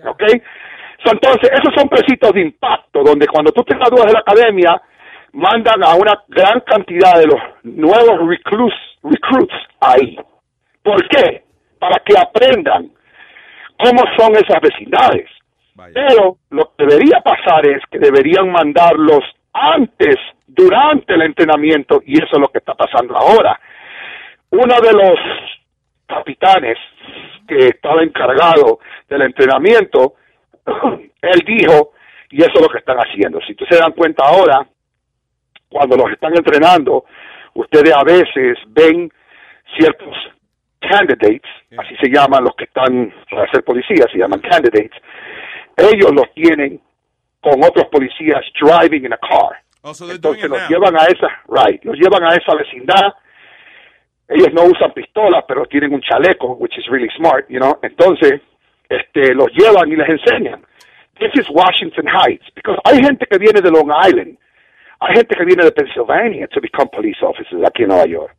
[0.08, 0.24] ¿Ok?
[1.04, 4.82] So, entonces, esos son precintos de impacto, donde cuando tú te gradúas de la academia,
[5.34, 8.74] mandan a una gran cantidad de los nuevos reclus,
[9.04, 10.18] recruits ahí.
[10.82, 11.44] ¿Por qué?
[11.78, 12.90] Para que aprendan
[13.78, 15.30] cómo son esas vecindades.
[15.94, 20.16] Pero lo que debería pasar es que deberían mandarlos antes,
[20.48, 23.60] durante el entrenamiento, y eso es lo que está pasando ahora.
[24.56, 25.20] Uno de los
[26.08, 26.78] capitanes
[27.48, 28.80] que estaba encargado
[29.10, 30.14] del entrenamiento,
[31.22, 31.92] él dijo,
[32.30, 33.40] y eso es lo que están haciendo.
[33.42, 34.66] Si ustedes se dan cuenta ahora,
[35.70, 37.04] cuando los están entrenando,
[37.54, 39.12] ustedes a veces ven
[39.78, 40.16] ciertos
[40.80, 41.42] candidates,
[41.78, 45.02] así se llaman los que están para ser policías, se llaman candidates,
[45.76, 46.80] ellos los tienen
[47.42, 49.60] con otros policías driving in a car.
[49.82, 50.70] Oh, so Entonces los now.
[50.70, 53.14] llevan a esa, right, los llevan a esa vecindad.
[54.28, 57.78] Ellos no usan pistolas, pero tienen un chaleco, which is really smart, you know.
[57.84, 58.42] Entonces,
[58.90, 60.66] este, los llevan y les enseñan.
[61.20, 64.38] This is Washington Heights, because hay gente que viene de Long Island,
[65.00, 68.36] hay gente que viene de Pennsylvania to become police officers aquí en Nueva York.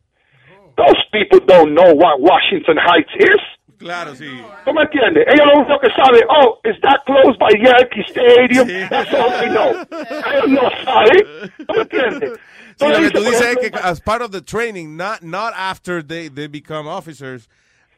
[0.75, 3.41] Those people don't know what Washington Heights is.
[3.77, 4.25] Claro, sí.
[4.65, 5.25] ¿Tú me entiendes?
[5.27, 8.89] Ellos lo único que saben, oh, is that close by Yankee Stadium?
[8.89, 9.85] That's all they know.
[10.33, 11.51] Ellos no saben.
[11.67, 12.39] ¿Tú me entiendes?
[12.79, 16.01] Sí, lo que tú dices es que as part of the training, not not after
[16.03, 17.47] they, they become officers.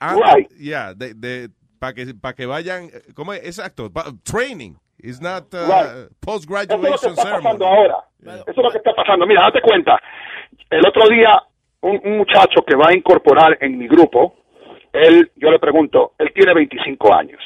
[0.01, 0.47] Right.
[0.57, 1.49] Yeah, de, de,
[1.80, 3.41] para que, pa' que vayan, ¿cómo es?
[3.45, 4.76] Exacto, pa- training.
[5.01, 5.85] It's not uh, Right.
[5.85, 7.43] Eso es lo que post-graduation está ceremony.
[7.43, 7.97] pasando ahora.
[8.22, 9.26] Eso es lo que está pasando.
[9.26, 9.97] Mira, date cuenta.
[10.69, 11.41] El otro día,
[11.81, 14.35] un, un muchacho que va a incorporar en mi grupo,
[14.93, 17.39] él, yo le pregunto, él tiene 25 años.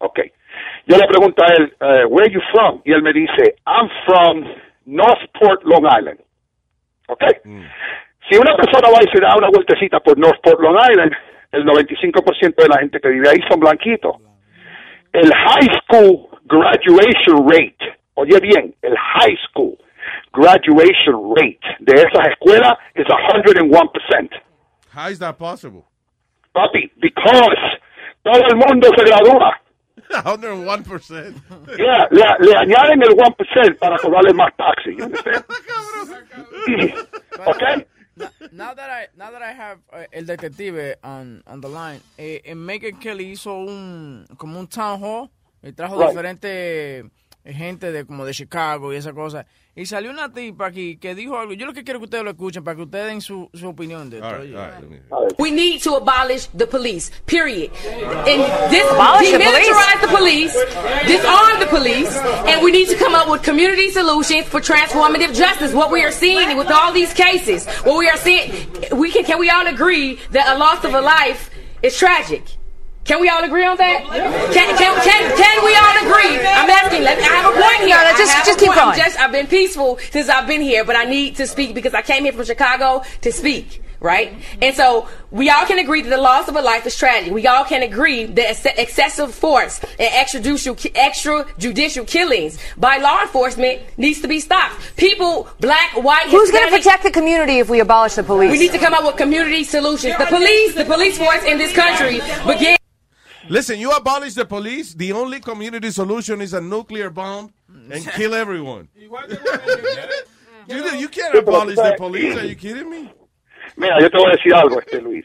[0.00, 0.20] Ok.
[0.86, 2.80] Yo le pregunto a él, eh, where you from?
[2.84, 4.44] Y él me dice, I'm from
[4.86, 6.20] Northport, Long Island.
[7.08, 7.22] Ok.
[8.28, 11.12] Si una persona va y se da una vueltecita por Northport, Long Island,
[11.52, 14.16] el 95% de la gente que vive ahí son blanquitos.
[15.12, 19.76] El high school graduation rate, oye bien, el high school
[20.32, 24.42] graduation rate de esas escuelas es 101%.
[24.94, 25.84] How is that possible?
[26.58, 27.58] Papi, because
[28.24, 29.52] todo el mundo se gradúa.
[30.10, 31.34] 101%.
[31.76, 34.96] Yeah, le, le añaden el 1% para cobrarle más taxi.
[37.46, 37.86] okay?
[38.52, 42.40] Now that I, now that I have eh, el detective on, on the line, eh,
[42.44, 45.30] en Megan Kelly hizo un, como un town hall,
[45.62, 46.08] y trajo Right.
[46.10, 47.04] diferentes eh,
[47.48, 49.46] Eh, gente de como de Chicago y esa cosa.
[49.74, 51.54] Y salió una tipa aquí que dijo algo.
[51.54, 54.10] Yo lo que quiero que ustedes lo escuchen para que ustedes den su, su opinión
[54.10, 54.28] de esto.
[54.28, 57.70] All right, all right, We need to abolish the police, period.
[58.26, 59.66] And this Abolish the police?
[59.66, 60.52] demilitarize the police,
[61.06, 65.72] disarm the police, and we need to come up with community solutions for transformative justice.
[65.72, 68.52] What we are seeing with all these cases, what we are seeing,
[68.92, 71.48] we can can we all agree that a loss of a life
[71.82, 72.57] is tragic?
[73.08, 74.04] Can we all agree on that?
[74.52, 76.36] Can, can, can, can we all agree?
[76.44, 77.02] I'm asking.
[77.04, 77.96] Let I have a point here.
[77.96, 78.98] No, no, just- just keep going.
[78.98, 82.02] Just, I've been peaceful since I've been here, but I need to speak because I
[82.02, 83.82] came here from Chicago to speak.
[84.00, 84.32] Right?
[84.62, 87.32] And so we all can agree that the loss of a life is tragic.
[87.32, 94.20] We all can agree that excessive force and extrajudicial, extrajudicial killings by law enforcement needs
[94.20, 94.76] to be stopped.
[94.96, 98.52] People, black, white, Who's going to protect the community if we abolish the police?
[98.52, 100.16] we need to come up with community solutions.
[100.16, 102.76] The police, the police force in this country begin.
[103.48, 107.52] Listen, you abolish the police, the only community solution is a nuclear bomb
[107.90, 108.88] and kill everyone.
[108.94, 109.08] you,
[110.96, 112.36] you can't abolish the police.
[112.36, 113.10] Are you kidding me?
[113.76, 115.24] Mira, yo te voy a decir algo, este Luis.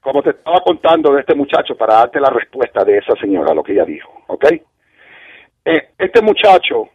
[0.00, 3.62] Como te estaba contando de este muchacho para darte la respuesta de esa señora, lo
[3.62, 4.44] que ella dijo, ¿ok?
[5.64, 6.88] Eh, este muchacho,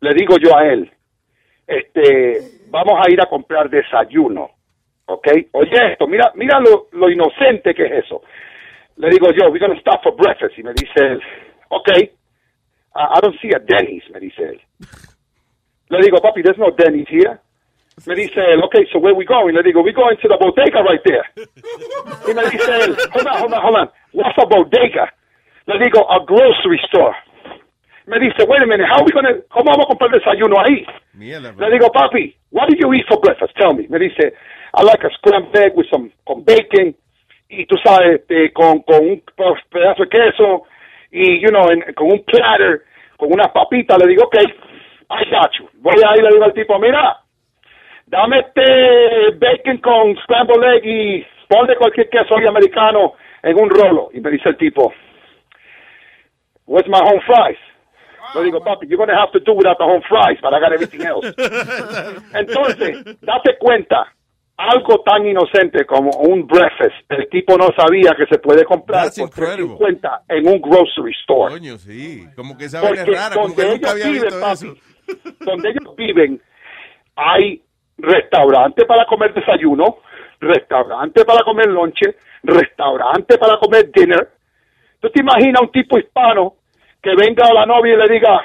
[0.00, 0.90] le digo yo a él,
[1.66, 4.50] este, vamos a ir a comprar desayuno,
[5.06, 5.28] ¿ok?
[5.52, 8.22] Oye esto, mira, mira lo, lo inocente que es eso.
[8.96, 11.20] Le digo yo, we're gonna stop for breakfast, y me dice él,
[11.70, 12.08] ok, I,
[12.94, 14.60] I don't see a Denny's, me dice él.
[15.90, 17.40] Le digo, papi, there's no Denny's here.
[18.06, 19.54] Me dice él, okay, so where we going?
[19.54, 21.24] Le digo, we going to the bodega right there.
[22.28, 23.88] Y me dice él, hold on, hold on, hold on.
[24.12, 25.12] What's a bodega?
[25.66, 27.14] Le digo, a grocery store.
[28.06, 30.86] Me dice, wait a minute, how we gonna, ¿cómo vamos a comprar desayuno ahí?
[31.14, 33.54] Mierda, Le digo, papi, what do you eat for breakfast?
[33.56, 33.86] Tell me.
[33.88, 34.32] Me dice,
[34.74, 36.94] I like a scrambled egg with some, con bacon,
[37.60, 39.22] y tú sabes, este, con, con un
[39.70, 40.62] pedazo de queso,
[41.10, 42.82] y, you know, en- con un platter,
[43.16, 43.98] con unas papitas.
[43.98, 45.68] Le digo, ok, I got you.
[45.74, 47.18] Voy ahí le digo al tipo, mira,
[48.06, 54.10] dame este bacon con scrambled egg y ponle cualquier queso ahí americano en un rolo.
[54.12, 54.92] Y me dice el tipo,
[56.66, 57.58] where's my home fries?
[58.34, 60.58] Le digo, papi, you're going to have to do without the home fries, but I
[60.58, 61.26] got everything else.
[62.34, 64.12] Entonces, date cuenta,
[64.56, 69.18] algo tan inocente como un breakfast, el tipo no sabía que se puede comprar That's
[69.18, 69.76] por incredible.
[69.76, 71.54] 50 en un grocery store.
[71.54, 72.24] Coño, sí.
[72.36, 75.22] Como que esa Porque es rara, como que donde nunca ellos había viven, visto papi,
[75.26, 75.44] eso.
[75.44, 76.42] donde ellos viven,
[77.16, 77.62] hay
[77.98, 79.98] restaurante para comer desayuno,
[80.40, 84.30] restaurante para comer lonche, restaurante para comer dinner.
[85.00, 86.54] ¿Tú te imaginas un tipo hispano
[87.02, 88.40] que venga a la novia y le diga,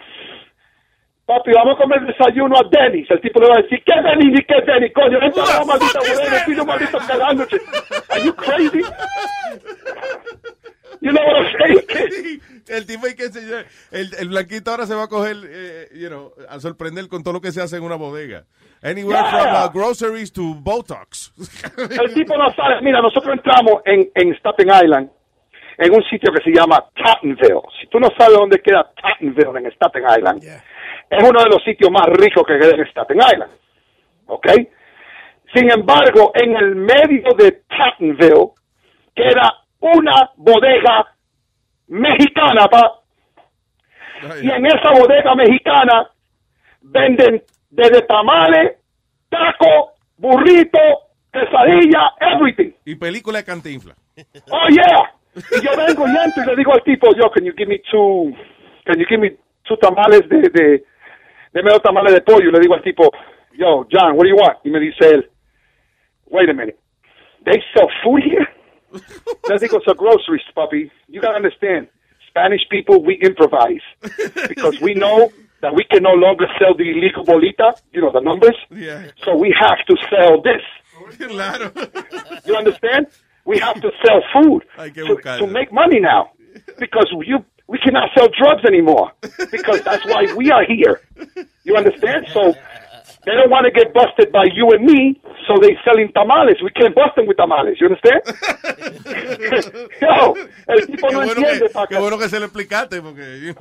[1.29, 3.09] papi, vamos a comer desayuno a Denny's?
[3.11, 5.19] El tipo le va a decir, ¿qué Denny's ni qué Denny's, coño?
[5.21, 7.57] Es la maldita bodega, pide un maldito cagándose.
[8.09, 8.81] Are you crazy?
[11.01, 12.41] You know what I'm saying?
[12.67, 13.65] El tipo hay que enseñar.
[13.91, 17.33] El, el blanquito ahora se va a coger, eh, you know, a sorprender con todo
[17.35, 18.43] lo que se hace en una bodega.
[18.83, 19.31] Anywhere Yeah.
[19.31, 21.31] from uh, groceries to Botox.
[21.77, 22.81] El tipo no sabe.
[22.81, 25.09] Mira, nosotros entramos en, en Staten Island,
[25.79, 27.61] en un sitio que se llama Tottenville.
[27.81, 30.43] Si tú no sabes dónde queda Tottenville en Staten Island,
[31.09, 33.51] es uno de los sitios más ricos que queda en Staten Island.
[34.27, 34.47] ¿Ok?
[35.53, 38.51] Sin embargo, en el medio de Tottenville
[39.15, 41.07] queda una bodega
[41.87, 42.99] mexicana, pa.
[44.41, 46.09] Y en esa bodega mexicana
[46.81, 48.77] venden desde tamales,
[49.29, 50.79] taco, burrito,
[51.31, 52.71] quesadilla, everything.
[52.85, 53.95] Y película de cantinfla.
[54.51, 55.13] Oh yeah.
[55.35, 57.79] Y yo vengo y entro y le digo al tipo, yo, can you give me
[57.89, 58.33] two,
[58.85, 60.83] can you give me two tamales de, de,
[61.53, 62.51] deme dos tamales de pollo.
[62.51, 63.11] Le digo al tipo,
[63.53, 64.57] yo, John, what do you want?
[64.63, 65.29] Y me dice él,
[66.29, 66.77] wait a minute,
[67.45, 68.47] they sell food here?
[68.91, 70.91] le digo, a grocery, puppy.
[71.07, 71.87] You gotta understand,
[72.27, 73.83] Spanish people, we improvise.
[74.47, 75.31] Because we know
[75.61, 78.55] that we can no longer sell the illegal bolita, you know, the numbers.
[78.69, 79.11] Yeah.
[79.23, 80.61] So we have to sell this.
[81.17, 81.71] Claro.
[82.45, 83.07] You understand?
[83.45, 86.31] We have to sell food to, to make money now
[86.77, 89.11] because you we cannot sell drugs anymore
[89.51, 91.01] because that's why we are here.
[91.63, 92.25] You understand?
[92.33, 92.53] So
[93.25, 96.57] they don't want to get busted by you and me, so they selling tamales.
[96.63, 97.77] We can't bust them with tamales.
[97.79, 98.25] You understand?
[100.01, 100.33] Yo,
[100.67, 101.69] el tipo no bueno, entiende.
[101.69, 103.53] que, qué bueno que se lo explicaste porque...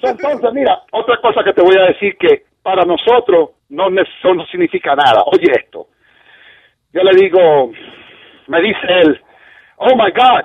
[0.00, 4.34] So, Entonces, mira, otra cosa que te voy a decir que para nosotros no, eso
[4.34, 5.24] no significa nada.
[5.26, 5.88] Oye esto.
[6.92, 7.72] Yo le digo,
[8.46, 9.20] me dice él,
[9.78, 10.44] oh my God,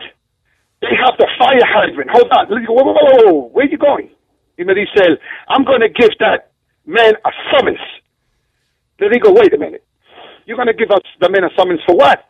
[0.82, 2.10] they have the fire hydrant.
[2.12, 2.48] Hold on.
[2.50, 4.10] Whoa, whoa, whoa, whoa, where are you going?
[4.58, 6.52] Y me dice él, I'm going to give that
[6.86, 7.80] man a summons.
[9.00, 9.86] Le go, wait a minute.
[10.46, 12.26] You're going to give us the man a summons for what?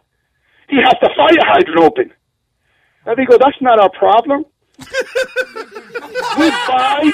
[0.70, 2.12] He has the fire hydrant open.
[3.06, 4.44] Le go, that's not our problem.
[6.38, 7.12] we buy.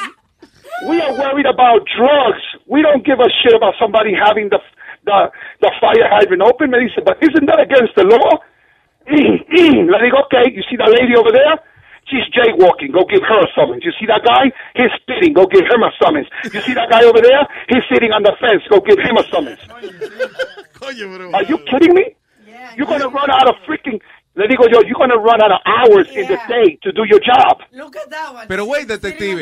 [0.88, 2.41] We are worried about drugs.
[2.65, 4.60] We don't give a shit about somebody having the
[5.05, 5.31] the
[5.61, 6.72] the fire hydrant open.
[6.72, 8.41] Me said, but isn't that against the law?
[9.09, 10.51] Le okay.
[10.51, 11.59] You see that lady over there?
[12.07, 12.91] She's jaywalking.
[12.91, 13.84] Go give her a summons.
[13.84, 14.51] You see that guy?
[14.75, 15.34] He's spitting.
[15.34, 16.27] Go give him a summons.
[16.43, 17.47] You see that guy over there?
[17.69, 18.63] He's sitting on the fence.
[18.69, 19.59] Go give him a summons.
[21.34, 22.15] Are you kidding me?
[22.75, 24.01] You're gonna run out of freaking.
[24.35, 27.19] Le digo yo, you're gonna run out of hours in the day to do your
[27.19, 27.60] job.
[27.72, 28.47] Look at that one.
[28.47, 29.39] Pero wait, detective.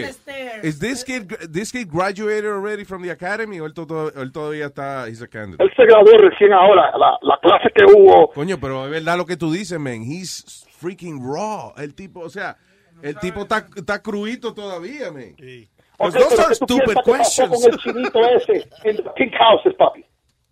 [0.63, 4.65] Is this kid this kid graduated already from the academy o él, todo- él todavía
[4.68, 5.63] está he's a candidate?
[5.63, 6.91] Él se graduó recién ahora.
[6.97, 8.31] La, la clase que hubo.
[8.34, 10.01] Coño, pero es verdad lo que tú dices, man.
[10.03, 11.72] He's freaking raw.
[11.77, 12.57] El tipo, o sea,
[13.01, 15.35] el tipo está, está cruito todavía, man.
[15.38, 17.49] Pues Ok, those are ¿qué tú stupid questions.
[17.49, 20.03] con el chinito ese en the pink houses, papi?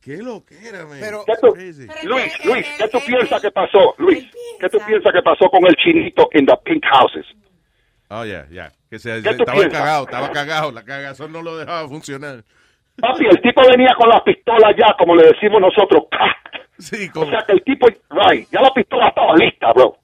[0.01, 0.99] Qué lo que era, man.
[0.99, 3.95] ¿Qué tú- Luis, Luis, ¿qué tú piensas que pasó?
[3.97, 4.25] Luis,
[4.59, 7.25] ¿qué tú piensas que pasó con el chinito en the pink houses?
[8.09, 8.71] Oh, yeah, yeah.
[8.89, 9.79] Que se, ¿Qué tú estaba piensas?
[9.79, 10.71] cagado, estaba cagado.
[10.71, 12.43] La cagazón no lo dejaba funcionar.
[12.95, 16.03] Papi, el tipo venía con la pistola ya, como le decimos nosotros.
[16.79, 19.97] Sí, O sea que el tipo, right, ya la pistola estaba lista, bro.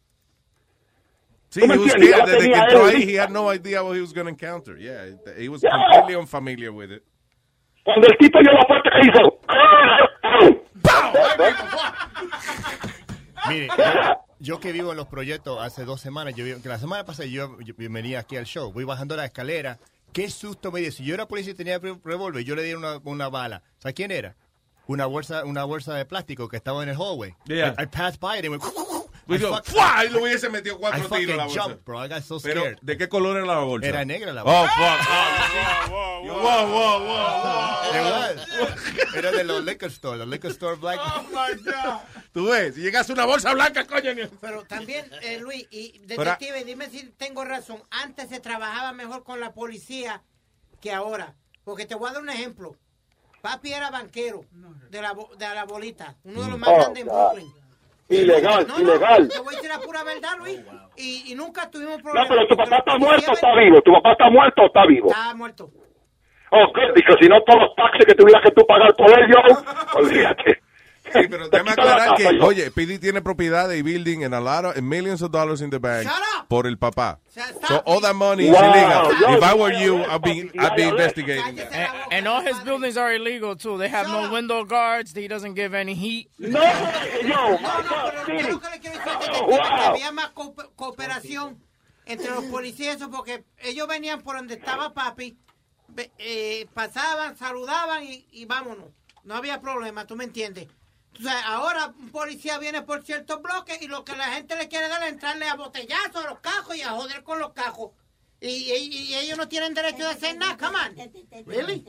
[1.49, 2.25] Sí, ¿Tú me he was scared.
[2.25, 4.77] Desde que tenía entró ahí, he had no idea what he was going to encounter.
[4.77, 5.05] Yeah,
[5.37, 5.71] he was Yeah.
[5.71, 7.03] completely unfamiliar with it.
[7.85, 9.39] Cuando el tipo oyó la puerta que hizo.
[13.49, 13.67] Mire,
[14.39, 17.27] yo que vivo en los proyectos hace dos semanas, yo vi- que la semana pasada
[17.27, 19.77] yo, yo venía aquí al show, voy bajando la escalera,
[20.13, 20.91] qué susto me dio.
[20.91, 23.61] Si yo era policía y tenía re- revólver, yo le di una, una bala.
[23.77, 24.35] ¿Sabes quién era?
[24.87, 27.35] Una bolsa, una bolsa de plástico que estaba en el hallway.
[27.45, 27.75] Yeah.
[27.77, 28.63] I, I passed by it and went,
[29.27, 30.05] Pues yo, ¡fua!
[30.05, 31.61] Y le hubiese metido cuatro tiros a la bolsa.
[31.63, 32.05] jumped, bro.
[32.05, 32.77] I got so Pero, scared.
[32.81, 33.87] ¿de qué color era la bolsa?
[33.87, 34.73] Era negra la Oh, bolsa.
[34.75, 35.91] fuck.
[35.91, 37.91] Oh, wow, wow, wow, wow.
[37.91, 39.15] It was.
[39.15, 40.99] Era de los liquor store, the liquor store black.
[41.01, 42.01] Oh, my God.
[42.33, 44.13] Tú ves, si llegas a una bolsa blanca, coño.
[44.41, 47.81] Pero también, eh, Luis, y detective, dime si tengo razón.
[47.89, 50.21] Antes se trabajaba mejor con la policía
[50.81, 51.33] que ahora.
[51.63, 52.75] Porque te voy a dar un ejemplo.
[53.41, 54.45] Papi era banquero
[54.89, 57.31] de la, de la bolita, uno de los más Oh, grandes en God.
[57.33, 57.53] Brooklyn.
[58.07, 59.27] Ilegal, No, no, ilegal.
[59.29, 60.59] te voy a decir la pura verdad, Luis.
[60.95, 62.29] Y, y nunca tuvimos No, problemas.
[62.29, 63.81] pero tu papá está muerto o está vivo.
[63.81, 65.07] Tu papá está muerto o está vivo.
[65.09, 65.69] Está muerto.
[66.51, 69.63] Oh, good, porque si no, todos los taxis que tuvieras que tú pagar por ellos,
[69.95, 70.61] olvídate.
[71.13, 74.75] Sí, pero déjame aclarar que, oye, PD tiene propiedad y building and a lot of,
[74.77, 76.47] and millions of dollars in the bank Shut up.
[76.49, 77.19] por el papá.
[77.67, 78.55] So all that money Wow.
[78.55, 79.11] is illegal.
[79.21, 81.71] Yo- If I were you, I'd be, I'd be investigating that.
[81.73, 83.77] And, and all his buildings are illegal too.
[83.77, 85.13] They have no window guards.
[85.15, 86.29] He doesn't give any heat.
[86.39, 86.59] No,
[87.21, 87.57] yo,
[88.27, 91.57] Yo lo que le quiero decir es que- que había más co- cooperación
[92.05, 95.37] entre los policías, eso, porque ellos venían por donde estaba papi,
[96.17, 98.85] eh, pasaban, saludaban y, y vámonos.
[99.23, 100.67] No había problema, ¿tú me entiendes?
[101.17, 104.67] O sea, ahora un policía viene por ciertos bloques y lo que la gente le
[104.67, 107.91] quiere dar es entrarle a botellazos a los cajos y a joder con los cajos.
[108.41, 110.55] y, y- y ellos no tienen derecho de hacer nada.
[110.57, 111.45] Come on.
[111.47, 111.83] Really?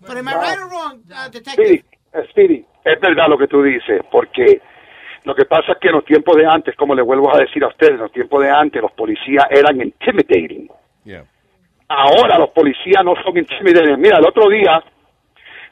[0.00, 1.54] But am I right or wrong, uh, detective?
[1.66, 4.60] Speedy, eh, Speedy, es verdad lo que tú dices, porque
[5.24, 7.64] lo que pasa es que en los tiempos de antes, como le vuelvo a decir
[7.64, 10.70] a ustedes, en los tiempos de antes los policías eran intimidating.
[11.04, 11.24] Yeah.
[11.88, 13.98] Ahora los policías no son intimidating.
[14.00, 14.84] Mira, el otro día,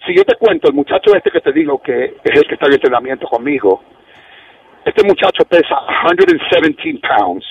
[0.06, 2.66] si yo te cuento, el muchacho este que te digo que es el que está
[2.66, 3.82] en entrenamiento conmigo,
[4.84, 5.76] este muchacho pesa
[6.06, 7.44] 117 pounds.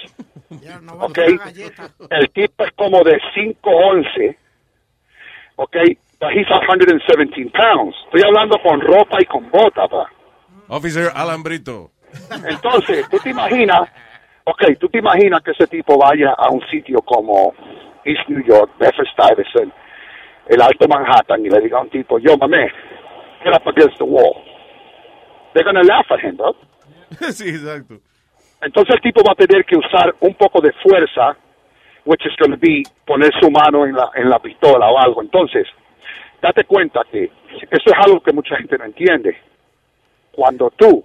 [0.99, 1.17] ¿ok?
[2.09, 4.35] El tipo es como de 5'11",
[5.57, 5.77] ¿ok?
[6.19, 7.95] But he's 117 pounds.
[8.05, 10.09] Estoy hablando con ropa y con bota, pa.
[10.67, 11.91] Officer Alambrito.
[12.49, 13.81] Entonces, tú te imaginas,
[14.45, 17.53] ok, tú te imaginas que ese tipo vaya a un sitio como
[18.03, 19.73] East New York, Bedford Stuyvesant,
[20.49, 22.71] el Alto Manhattan, y le diga a un tipo, yo, mamé,
[23.43, 24.43] get up against the wall.
[25.53, 26.55] They're gonna laugh at him, bro.
[27.31, 27.95] sí, exacto.
[28.61, 31.37] Entonces el tipo va a tener que usar un poco de fuerza,
[32.05, 35.21] which is going to be poner su mano en la, en la pistola o algo.
[35.21, 35.67] Entonces,
[36.41, 39.37] date cuenta que eso es algo que mucha gente no entiende.
[40.31, 41.03] Cuando tú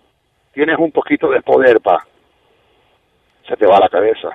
[0.53, 2.07] tienes un poquito de poder, pa,
[3.49, 4.29] se te va la cabeza.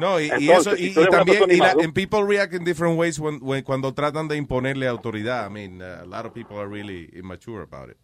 [0.00, 2.54] No, y, y Entonces, eso, y, tú y una también, y la- and people react
[2.54, 5.46] in different ways when, when- cuando tratan de imponerle autoridad.
[5.46, 7.96] I mean, uh, a lot of people are really immature about it.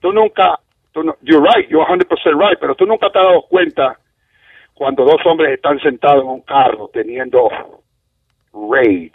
[0.00, 0.58] Tú nunca,
[0.92, 3.98] tú no, you're right, you're 100% right, pero tú nunca te has dado cuenta
[4.74, 7.48] cuando dos hombres están sentados en un carro teniendo
[8.52, 9.12] rage.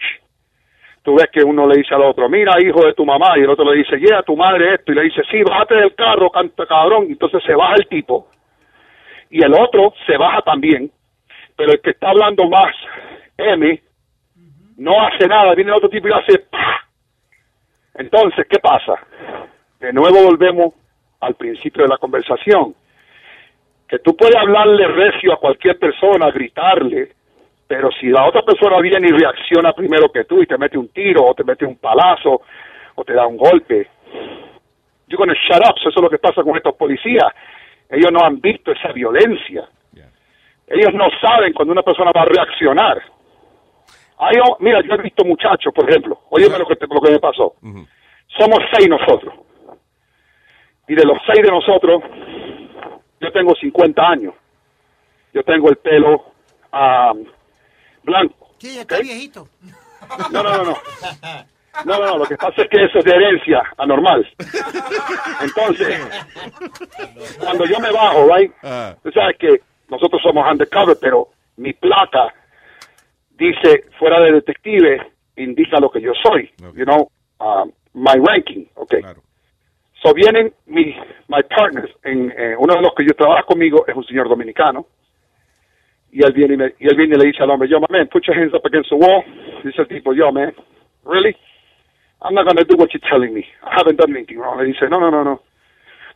[1.03, 3.49] Tú ves que uno le dice al otro, mira, hijo de tu mamá, y el
[3.49, 6.65] otro le dice, yeah, tu madre esto, y le dice, sí, bájate del carro, canta
[6.67, 8.27] cabrón, y entonces se baja el tipo,
[9.31, 10.91] y el otro se baja también,
[11.61, 12.75] pero el que está hablando más,
[13.37, 13.79] M,
[14.77, 16.87] no hace nada, viene otro tipo y hace, ¡pah!
[17.93, 18.95] entonces, ¿qué pasa?
[19.79, 20.73] De nuevo volvemos
[21.19, 22.73] al principio de la conversación,
[23.87, 27.11] que tú puedes hablarle recio a cualquier persona, gritarle,
[27.67, 30.87] pero si la otra persona viene y reacciona primero que tú y te mete un
[30.87, 32.41] tiro o te mete un palazo
[32.95, 33.87] o te da un golpe,
[35.05, 35.75] you're gonna shut up.
[35.77, 37.27] Eso es lo que pasa con estos policías.
[37.87, 39.69] Ellos no han visto esa violencia.
[40.73, 43.01] Ellos no saben cuando una persona va a reaccionar.
[44.17, 47.19] Hay mira, yo he visto muchachos, por ejemplo, óyeme lo que, te- lo que me
[47.19, 47.55] pasó.
[48.37, 49.33] Somos seis nosotros.
[50.87, 52.03] Y de los seis de nosotros,
[53.19, 54.33] yo tengo 50 años.
[55.33, 56.25] Yo tengo el pelo
[56.71, 57.13] ah,
[58.03, 58.49] blanco.
[58.59, 59.47] Sí, ya está viejito.
[60.31, 60.75] No, no, no, no.
[61.85, 64.27] No, no, no, lo que pasa es que eso es de herencia anormal.
[65.41, 65.99] Entonces,
[67.39, 68.51] cuando yo me bajo, right,
[69.03, 69.61] tú sabes que
[69.91, 71.27] nosotros somos undercover, pero
[71.57, 72.33] mi placa
[73.37, 74.97] dice, fuera de detective,
[75.35, 76.49] indica lo que yo soy.
[76.75, 77.09] You know,
[77.39, 79.01] um, my ranking, okay.
[80.01, 80.95] So vienen mi,
[81.27, 84.87] my partners, en, eh, uno de los que yo trabajo conmigo es un señor dominicano,
[86.11, 87.87] y él viene y, me- y él viene y le dice al hombre, yo, my
[87.89, 89.23] man, put your hands up against the wall.
[89.63, 90.53] Dice el tipo, yo, man,
[91.05, 91.35] really?
[92.23, 93.45] I'm not gonna do what you're telling me.
[93.63, 94.57] I haven't done anything wrong.
[94.59, 95.41] Le dice, no, no, no, no.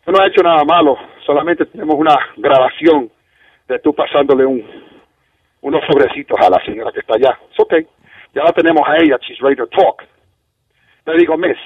[0.08, 0.98] No has hecho nada malo.
[1.26, 3.10] Solamente tenemos una grabación
[3.68, 4.64] de tú pasándole un,
[5.62, 7.40] unos sobrecitos a la señora que está allá.
[7.52, 7.86] Es okay.
[8.34, 9.18] Ya la tenemos a ella.
[9.22, 10.04] She's ready to talk.
[11.06, 11.58] Le digo, miss,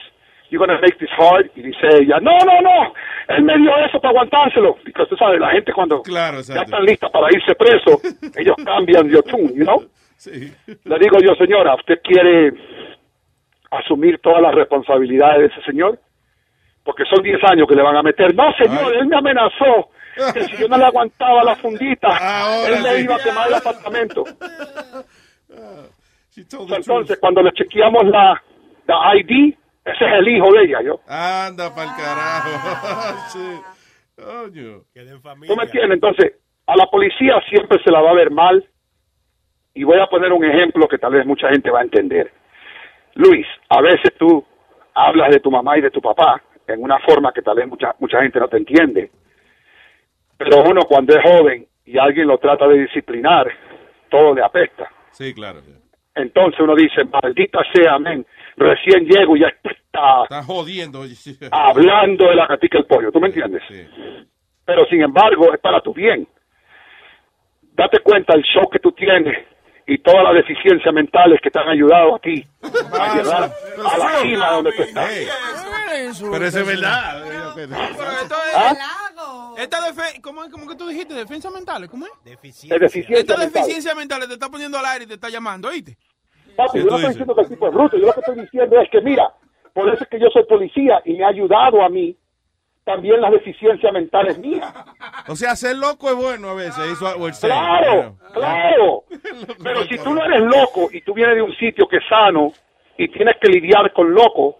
[0.49, 1.49] you're gonna make this hard?
[1.55, 2.93] Y dice ella, no, no, no.
[3.27, 4.75] Él me dio eso para aguantárselo.
[4.75, 7.99] Porque tú sabes, la gente cuando ya están listas para irse preso,
[8.37, 9.83] ellos cambian your tune, you know?
[10.25, 12.53] Le digo yo, señora, ¿usted quiere
[13.71, 15.99] asumir todas las responsabilidades de ese señor?
[16.83, 18.33] Porque son 10 años que le van a meter.
[18.33, 19.89] No, señor, él me amenazó
[20.33, 22.07] que si yo no le aguantaba la fundita,
[22.67, 23.03] él me sí.
[23.03, 24.23] iba a quemar el apartamento.
[26.35, 28.41] Entonces, cuando le chequeamos la,
[28.87, 29.53] la ID,
[29.85, 30.99] ese es el hijo de ella, yo.
[31.07, 32.49] Anda pa'l carajo.
[33.29, 33.61] Sí.
[34.15, 34.81] Coño.
[35.47, 35.93] ¿Tú me entiendes?
[35.93, 36.33] Entonces,
[36.67, 38.65] a la policía siempre se la va a ver mal.
[39.73, 42.31] Y voy a poner un ejemplo que tal vez mucha gente va a entender.
[43.15, 44.45] Luis, a veces tú
[44.93, 46.41] hablas de tu mamá y de tu papá
[46.73, 49.11] en una forma que tal vez mucha, mucha gente no te entiende.
[50.37, 53.47] Pero uno cuando es joven y alguien lo trata de disciplinar,
[54.09, 54.89] todo le apesta.
[55.11, 55.59] Sí, claro.
[56.15, 58.25] Entonces uno dice, maldita sea, amén.
[58.55, 61.03] Recién llego y ya está Está jodiendo.
[61.51, 63.63] hablando de la catica el pollo, ¿tú me entiendes?
[64.65, 66.27] Pero sin embargo, es para tu bien.
[67.73, 69.35] Date cuenta el show que tú tienes
[69.87, 72.45] y todas las deficiencias mentales que te han ayudado a ti
[72.93, 75.58] a llegar a la cima donde tú estás.
[76.31, 77.23] Pero eso es verdad.
[78.55, 78.75] ¿Ah?
[79.57, 81.13] Esta defe- ¿cómo, es- cómo que tú dijiste?
[81.13, 81.89] ¿Defensa mentales?
[81.89, 82.11] ¿Cómo es?
[82.25, 82.77] Es deficiencia
[83.17, 83.53] Esta mental.
[83.53, 85.97] deficiencia mental te está poniendo al aire y te está llamando, ¿oíste?
[86.55, 88.79] Papi, yo no estoy diciendo que el tipo es bruto, yo lo que estoy diciendo
[88.81, 89.33] es que, mira,
[89.73, 92.17] por eso es que yo soy policía y me ha ayudado a mí
[92.83, 94.73] también las deficiencias mentales mías.
[95.27, 96.79] O sea, ser loco es bueno a veces.
[96.91, 98.17] Eso, Claro, you know.
[98.33, 99.03] claro.
[99.63, 102.51] Pero si tú no eres loco y tú vienes de un sitio que es sano
[102.97, 104.57] y tienes que lidiar con loco,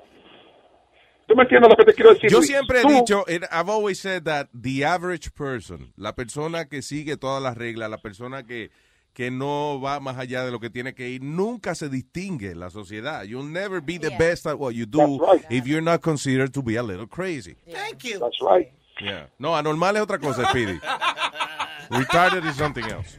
[1.30, 2.30] ¿tú me entiendes lo que te quiero decir?
[2.30, 2.50] Yo Luis?
[2.50, 7.16] siempre he Tú- dicho, I've always said that the average person, la persona que sigue
[7.16, 8.72] todas las reglas, la persona que,
[9.14, 12.60] que no va más allá de lo que tiene que ir, nunca se distingue en
[12.60, 13.24] la sociedad.
[13.24, 15.20] You'll never be the best at what you do
[15.50, 17.56] if you're not considered to be a little crazy.
[17.72, 18.20] Thank you.
[18.20, 18.72] That's right.
[19.02, 19.28] Yeah.
[19.38, 20.78] No, anormal es otra cosa, Speedy.
[21.90, 23.18] Retarded is something else.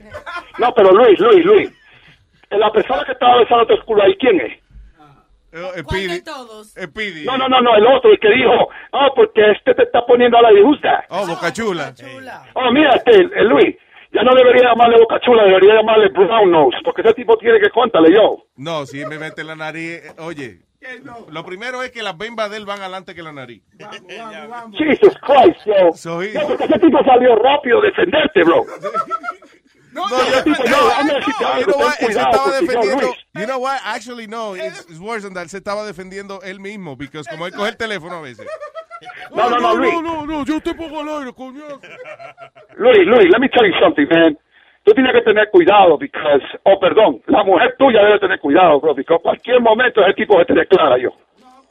[0.59, 1.70] No, pero Luis, Luis, Luis.
[2.51, 4.53] La persona que estaba besando tu culo ahí, ¿quién es?
[5.85, 6.68] ¿Cuál de todos?
[6.81, 7.24] Speedy.
[7.24, 10.39] No, no, no, no, el otro, el que dijo, oh, porque este te está poniendo
[10.39, 11.05] a la disgusta.
[11.10, 11.93] Oh, Boca Chula.
[12.55, 13.77] Oh, mira, este, Luis,
[14.12, 17.70] ya no debería llamarle Boca Chula, debería llamarle Brown Nose, porque ese tipo tiene que
[17.70, 18.44] contarle yo.
[18.56, 20.60] No, si me mete la nariz, eh, oye,
[21.31, 23.62] lo primero es que las bembas de él van adelante que la nariz.
[24.78, 25.93] Jesus Christ, yo.
[25.94, 28.64] So he- No, porque ese tipo salió rápido a defenderte, bro.
[29.92, 31.18] No, no, decirte no, algo,
[31.58, 31.98] you know what?
[32.00, 33.14] Él se estaba defendiendo.
[33.34, 33.80] You know what?
[33.84, 35.44] Actually, no, it's, it's worse than that.
[35.44, 38.46] Él se estaba defendiendo él mismo, because como él coge el teléfono a veces.
[39.34, 39.94] No, no, no, Luis.
[40.02, 41.80] no, no, yo te pongo al aire, coño.
[42.76, 44.38] Luis, Luis, let me tell you something, man.
[44.84, 48.94] Tú tienes que tener cuidado, because, oh, perdón, la mujer tuya debe tener cuidado, bro,
[48.94, 51.10] porque cualquier momento ese tipo se te declara yo.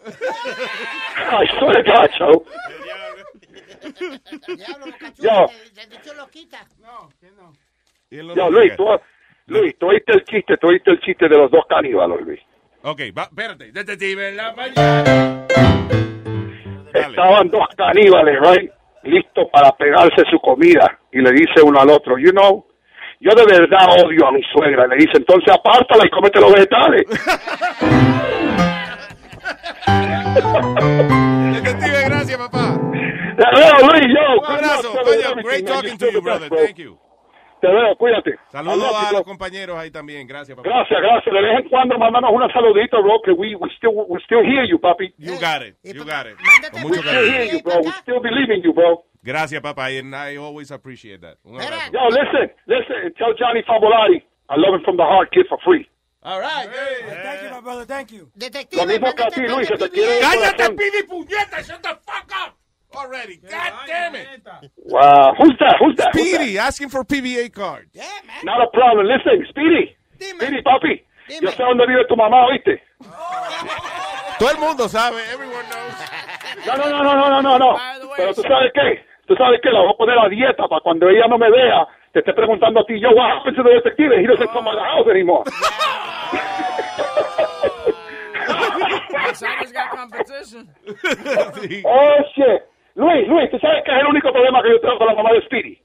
[0.06, 2.46] I swear to God, Joe.
[5.18, 5.48] Yo,
[8.12, 8.86] yo, Luis, tú,
[9.48, 12.40] Luis, tú oíste el chiste, tú oíste el chiste de los dos caníbales, Luis.
[12.82, 13.72] Ok, va, espérate.
[13.72, 15.46] Detective en la mañana.
[16.94, 18.72] Estaban dos caníbales, right,
[19.04, 22.66] listos para pegarse su comida, y le dice uno al otro, you know,
[23.20, 24.88] yo de verdad odio a mi suegra.
[24.88, 27.04] Le dice, entonces apártala y cómete los vegetales.
[31.54, 32.80] Detective, gracias, papá.
[33.82, 34.40] Luis, yo.
[34.40, 35.44] Un abrazo, coño.
[35.44, 36.50] Great talking to you, brother.
[36.50, 36.98] Thank you.
[37.62, 38.40] Te veo, cuídate.
[38.52, 40.26] Saludos Adiós, a los compañeros ahí también.
[40.28, 40.70] Gracias, papá.
[40.70, 41.34] Gracias, gracias.
[41.34, 44.66] De vez en cuando mandanos una saludita, bro, que we, we still, we still hear
[44.66, 45.14] you, papi.
[45.18, 45.76] You got it.
[45.84, 46.38] You got it.
[46.72, 47.54] Con We mucho still hear cariño.
[47.54, 47.80] you, bro.
[47.84, 49.04] We still believe in you, bro.
[49.22, 49.90] Gracias, papá.
[50.00, 51.38] And I always appreciate that.
[51.44, 51.92] Un abrazo.
[51.92, 53.14] Yo, listen, listen.
[53.18, 55.88] Tell Johnny Favolari I love him from the heart, kid, for free.
[56.24, 56.68] All right.
[57.24, 57.86] Thank you, my brother.
[57.86, 58.32] Thank you.
[58.74, 60.70] Lo mismo que a ti, Luis, te ¡Cállate.
[60.76, 61.62] Pidi, puñeta!
[61.62, 62.59] ¡Shut the fuck up!
[62.96, 63.38] Already.
[63.38, 64.28] God damn it.
[64.78, 65.36] Wow.
[65.38, 65.76] Who's that?
[65.80, 66.10] Who's that?
[66.14, 67.90] Who's Speedy, asking for PBA card.
[67.94, 68.24] that?
[68.44, 69.06] Not a problem.
[69.06, 69.96] Listen, Speedy.
[70.16, 71.04] Speedy, papi.
[71.30, 72.82] Yo sé dónde vive tu mamá, ¿oíste?
[74.40, 75.22] Todo el mundo sabe.
[75.32, 75.94] Everyone knows.
[76.66, 77.78] No, no, no, no, no, no, no, no.
[78.18, 79.06] Pero tú sabes qué?
[79.28, 79.70] Tú sabes qué?
[79.70, 82.80] La voy a poner a dieta para cuando ella no me vea, te esté preguntando
[82.80, 84.12] a ti, yo, what happened to the detective?
[84.20, 85.44] He doesn't come out of the house anymore.
[89.36, 90.70] Simon's got competition.
[91.86, 92.70] Oh, shit.
[93.00, 95.32] Luis, Luis, ¿tú sabes qué es el único problema que yo tengo con la mamá
[95.32, 95.80] de Speedy?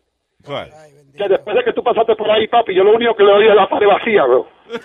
[0.45, 0.69] ¿Cuál?
[1.17, 3.47] Que después de que tú pasaste por ahí, papi, yo lo único que le doy
[3.47, 4.49] es la pared vacía, bro.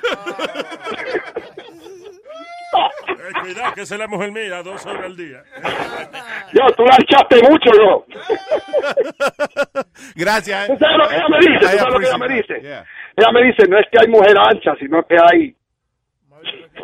[2.72, 5.42] Eh, cuidado, que es la mujer mía, dos horas al día.
[6.54, 8.06] Yo, tú la echaste mucho, bro.
[10.16, 10.68] Gracias.
[10.68, 11.60] ¿Tú sabes lo que ella me dice?
[11.60, 12.86] ¿Tú sabes lo que ella me dice?
[13.18, 15.56] Ella me dice, no es que hay mujer ancha, sino que hay...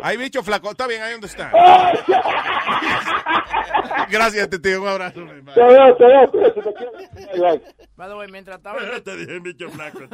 [0.02, 0.70] Hay bicho flaco.
[0.70, 1.52] Está bien, I understand.
[4.10, 4.82] Gracias, te tío.
[4.82, 5.20] Un abrazo.
[5.20, 5.54] mi hermano.
[5.54, 7.76] Te veo, te veo, te veo, te.
[7.96, 8.78] By the way, mientras estaba...
[9.02, 10.00] Te dije bicho flaco.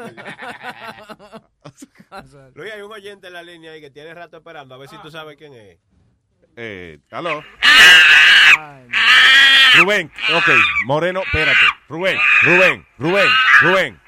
[2.54, 4.74] Luis, hay un oyente en la línea ahí que tiene rato esperando.
[4.74, 5.78] A ver si tú sabes quién es.
[6.56, 7.42] Eh, aló.
[9.78, 10.48] Rubén, ok,
[10.84, 11.58] Moreno, espérate.
[11.88, 13.28] Rubén, Rubén, Rubén,
[13.62, 14.00] Rubén.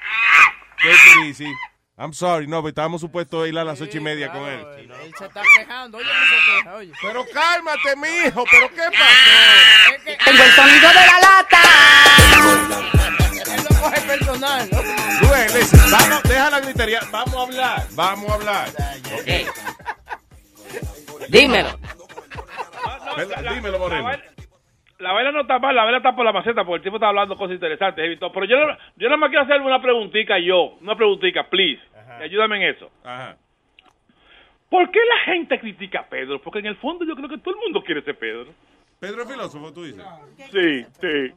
[0.77, 1.51] Take it easy.
[1.97, 4.65] I'm sorry, no, pero estábamos supuestos a ir a las ocho y media con él.
[4.77, 5.97] Él se está quejando.
[5.97, 6.91] Oye, no se queja, oye.
[7.01, 10.23] Pero cálmate, mijo, pero ¿qué pasó?
[10.25, 11.61] Tengo el sonido de la lata.
[13.55, 14.69] Él lo coge personal.
[14.71, 14.81] ¿no?
[15.21, 18.69] Rubén, listen, vamos, deja la gritería, vamos a hablar, vamos a hablar.
[21.29, 21.79] Dímelo.
[23.53, 24.34] Dímelo, Moreno.
[24.99, 27.09] La vela no está mal, la vela está por la maceta, porque el tipo está
[27.09, 28.17] hablando cosas interesantes.
[28.19, 31.81] Pero yo, no- yo nada más quiero hacerle una preguntita yo, una preguntita, please.
[32.21, 32.89] Ayúdame en eso.
[33.03, 33.35] Ajá.
[34.69, 36.41] ¿Por qué la gente critica a Pedro?
[36.41, 38.53] Porque en el fondo yo creo que todo el mundo quiere ser Pedro.
[38.99, 40.03] Pedro es filósofo, tú dices.
[40.51, 41.33] Sí, sí.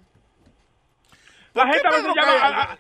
[1.55, 2.33] La ¿Por qué gente a veces llama...
[2.33, 2.79] a- a-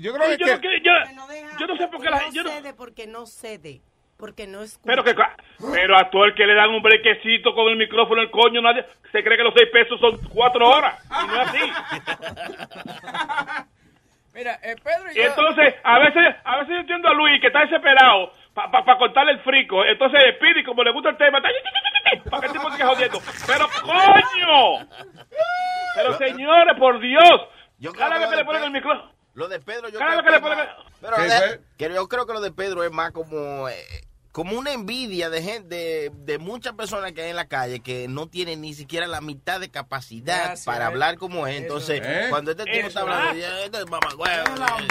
[0.00, 0.36] Yo creo que...
[0.38, 2.42] yo, no, que- yo- yo no sé por qué la no gente...
[2.42, 3.80] no- cede porque no cede.
[4.22, 4.86] Porque no escucha.
[4.86, 5.16] Pero que
[5.74, 8.86] pero a todo el que le dan un brequecito con el micrófono el coño nadie
[9.10, 10.94] se cree que los seis pesos son cuatro horas.
[11.10, 11.58] Y no es así.
[14.32, 15.24] Mira, eh, Pedro y y yo...
[15.24, 19.40] entonces a veces a veces yo entiendo a Luis que está desesperado para cortarle el
[19.40, 19.84] frico.
[19.84, 21.40] Entonces pide como le gusta el tema
[22.30, 24.86] para que el tipo siga jodiendo pero coño.
[25.96, 27.40] Pero señores por Dios.
[27.78, 29.10] Yo cada que vez lo que de le ponen el micrófono.
[29.34, 30.68] Lo de Pedro yo creo que le es más-
[31.76, 33.74] pero yo creo que lo de Pedro es más como eh,
[34.32, 38.08] como una envidia de gente de, de muchas personas que hay en la calle que
[38.08, 40.88] no tienen ni siquiera la mitad de capacidad Gracias, para eh.
[40.88, 41.60] hablar como es.
[41.60, 42.26] Entonces, ¿Eh?
[42.30, 43.60] cuando este tipo está hablando, ah.
[43.64, 44.44] este es mamagüevo.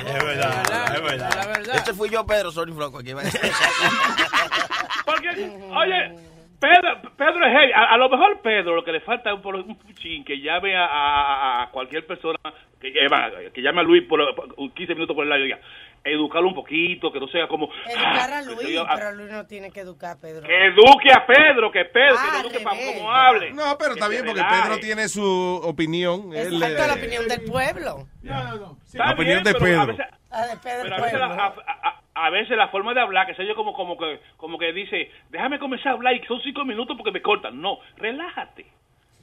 [0.05, 1.75] Es verdad, es verdad.
[1.75, 2.99] Este fui yo, Pedro, sorry, floco.
[2.99, 3.23] Aquí va.
[5.05, 6.15] Porque, oye,
[6.59, 7.71] Pedro, Pedro es heavy.
[7.73, 10.75] A, a lo mejor Pedro lo que le falta es un, un puchín que llame
[10.75, 12.37] a, a- a cualquier persona,
[12.79, 15.47] que, que, va, que llame a Luis por, por 15 minutos por el aire y
[15.47, 15.59] diga,
[16.03, 17.69] educarlo un poquito, que no sea como...
[17.87, 20.47] Educar a ah, Luis, ah, pero Luis no tiene que educar a Pedro.
[20.47, 23.51] Que eduque a Pedro, que Pedro, que Ah, lo eduque para como hable.
[23.53, 24.41] No, pero está bien porque.
[24.41, 25.23] Pedro tiene su
[25.63, 26.33] opinión.
[26.33, 28.07] Él, Exacto, eh, la opinión del pueblo.
[28.23, 29.87] Está La opinión de a Pedro.
[29.87, 31.35] veces- La de Pedro pero a veces, Pueblo.
[31.35, 31.47] la, a,
[31.89, 34.73] a- a veces la forma de hablar, que sé yo como, como, que, como que
[34.73, 37.59] dice, déjame comenzar a hablar y son cinco minutos porque me cortan.
[37.61, 38.65] No, relájate.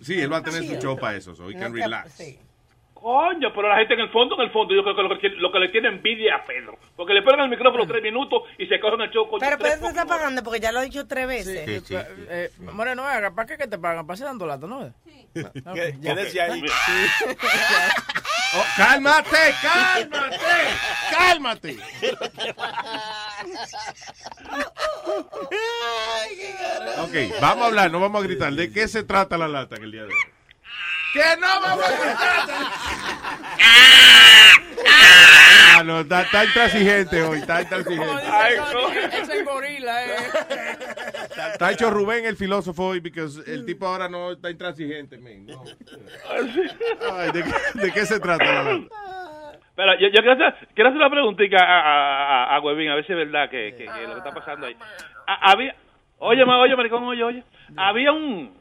[0.01, 2.17] Sí, él va a tener Sí, su show para eso, so he can relax.
[3.01, 5.29] Coño, pero la gente en el fondo, en el fondo, yo creo que lo que,
[5.29, 6.77] lo que le tiene envidia a Pedro.
[6.97, 9.83] Porque le ponen el micrófono tres minutos y se cogen el show con Pero Pedro
[9.83, 11.69] te está pagando porque ya lo he dicho tres veces.
[11.69, 11.83] Eh,
[12.29, 14.05] eh, Moreno, venga, ¿para qué que te pagan?
[14.05, 14.93] ¿Para ser dando lata, no?
[15.33, 16.65] ¿Qué, qué decía ahí?
[18.57, 20.37] Oh, cálmate, cálmate,
[21.11, 21.77] cálmate.
[27.01, 28.53] Ok, vamos a hablar, no vamos a gritar.
[28.53, 30.38] ¿De qué se trata la lata en el día de hoy?
[31.13, 32.49] ¡Que no vamos a gritar!
[34.91, 38.13] Ah, no, está, está intransigente hoy, está intransigente.
[39.13, 40.17] Ese gorila, eh.
[41.53, 45.47] Está hecho Rubén el filósofo hoy, porque el tipo ahora no está intransigente, man.
[45.47, 45.63] No.
[47.13, 48.45] Ay, ¿de, qué, de qué se trata?
[49.77, 52.61] Pero yo, yo quiero, hacer, quiero hacer una preguntita a, a, a, a a
[52.97, 54.77] ver si es verdad que, que- que lo que está pasando ahí.
[55.27, 55.75] A- había,
[56.19, 57.45] oye, ma- oye, maricón, oye, oye.
[57.77, 58.58] Había un...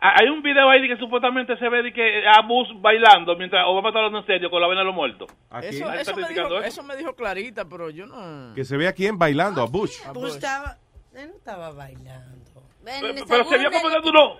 [0.00, 3.36] a- Hay un video ahí de que supuestamente se ve de que a Bush bailando
[3.36, 5.30] mientras Obama está hablando en serio con la vena de los muertos.
[5.62, 6.62] Eso, eso, me dijo, eso.
[6.62, 8.54] eso me dijo Clarita, pero yo no...
[8.54, 9.98] Que se ve a quién bailando, a Bush.
[10.14, 10.78] Bush estaba,
[11.14, 12.36] él no estaba bailando.
[12.84, 14.36] Pero, pero se vio como dando uno...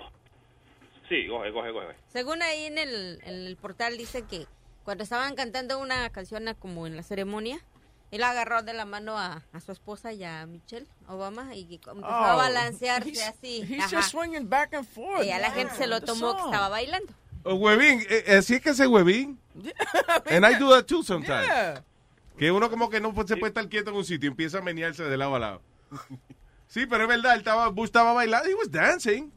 [1.08, 1.86] Sí, coge, coge, coge.
[2.08, 4.46] Según ahí en el, en el portal dice que
[4.84, 7.58] cuando estaban cantando una canción a- como en la ceremonia,
[8.10, 11.90] él agarró de la mano a, a su esposa y a Michelle Obama y empezó
[12.06, 13.62] a Oh, balancearse he's- así.
[13.68, 13.96] he's Ajá.
[13.98, 15.24] just swinging back and forth.
[15.24, 17.12] Y a la gente se lo The tomó que estaba bailando.
[17.44, 19.38] Oh, huevín, eh, así es que ese huevín.
[20.30, 21.46] And I do that too sometimes.
[21.46, 21.84] Yeah.
[22.38, 24.62] Que uno como que no se puede estar quieto en un sitio y empieza a
[24.62, 25.62] menearse de lado a lado.
[26.68, 28.48] Sí, pero es verdad, él estaba, Bush estaba bailando.
[28.48, 29.32] He was dancing.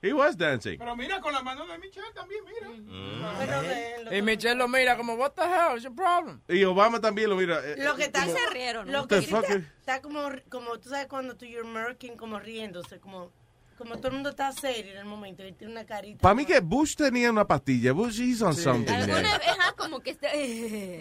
[0.00, 0.78] He was dancing.
[0.78, 4.16] Pero mira, con la mano de Michelle también, mira.
[4.16, 6.40] Y Michelle lo mira como, what the hell is your problem?
[6.48, 7.60] Y Obama también lo mira.
[7.64, 10.88] eh, Lo que está como- se rieron, Lo que sí está, está como, como, tú
[10.90, 13.32] sabes cuando tú you're murking, como riéndose, como,
[13.76, 16.20] como todo el mundo está serio en el momento y tiene una carita.
[16.22, 17.92] Para mí que Bush tenía una pastilla.
[17.92, 18.86] Bush is on something.
[18.86, 19.02] there.
[19.12, 20.28] Alguna vez, ajá, como que está...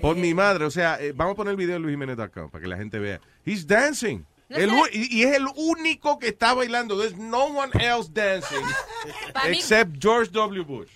[0.02, 2.48] Por mi madre, o sea, eh, vamos a poner el video de Luis Jiménez acá
[2.48, 3.20] para que la gente vea.
[3.46, 4.24] He's dancing.
[4.50, 6.98] No El y, y es el único que está bailando.
[6.98, 8.64] There's no one else dancing
[9.34, 10.64] Pa' mí- except George W.
[10.64, 10.90] Bush.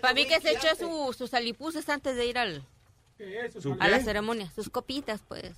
[0.00, 2.62] Para mí que se echó su, sus alipuses antes de ir al,
[3.60, 4.50] ¿Su a la ceremonia.
[4.54, 5.52] Sus copitas, pues.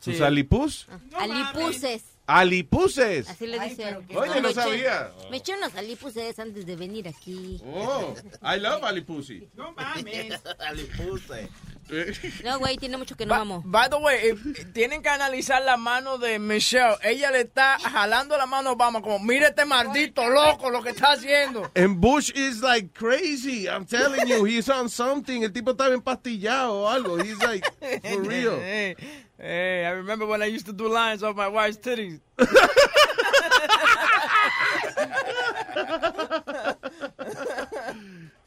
[0.00, 0.86] ¿Sus alipus?
[1.16, 2.04] alipuses.
[2.28, 3.28] ¿Alipuses?
[3.28, 3.96] Así le dicen.
[4.14, 5.10] Oye, Me no eché- sabía.
[5.30, 7.60] Me eché unos alipuses antes de venir aquí.
[7.64, 9.48] Oh, I love alipusi.
[9.56, 10.38] No mames.
[10.60, 11.48] Alipuse.
[12.44, 13.62] No, güey, tiene mucho que no vamos.
[13.64, 14.34] By the way, eh,
[14.72, 16.96] tienen que analizar la mano de Michelle.
[17.02, 20.90] Ella le está jalando la mano a Obama como, mire este maldito loco lo que
[20.90, 21.70] está haciendo.
[21.74, 23.68] And Bush is like crazy.
[23.68, 25.42] I'm telling you, he's on something.
[25.42, 27.18] El tipo estaba empastillado o algo.
[27.22, 27.64] He's like,
[28.02, 28.58] for real.
[28.68, 28.96] Hey,
[29.38, 32.20] hey, I remember when I used to do lines off my wife's titties.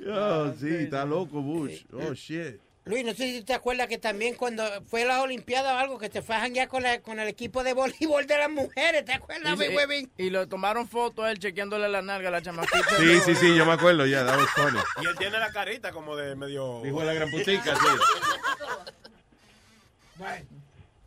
[0.07, 1.83] Oh, sí, está loco Bush.
[1.93, 2.59] Oh, shit.
[2.83, 5.99] Luis, no sé si te acuerdas que también cuando fue a las Olimpiadas o algo,
[5.99, 9.05] que se fue a janguear con, la- con el equipo de voleibol de las mujeres,
[9.05, 10.11] ¿te acuerdas, mi huevín?
[10.17, 12.97] y, y lo tomaron foto a él chequeándole la nalga a la chamaquita.
[12.97, 14.25] Sí, sí, sí, yo me acuerdo ya.
[14.25, 14.79] Funny.
[15.03, 16.83] Y él tiene la carita como de medio...
[16.83, 17.87] Hijo de la gran putica, sí.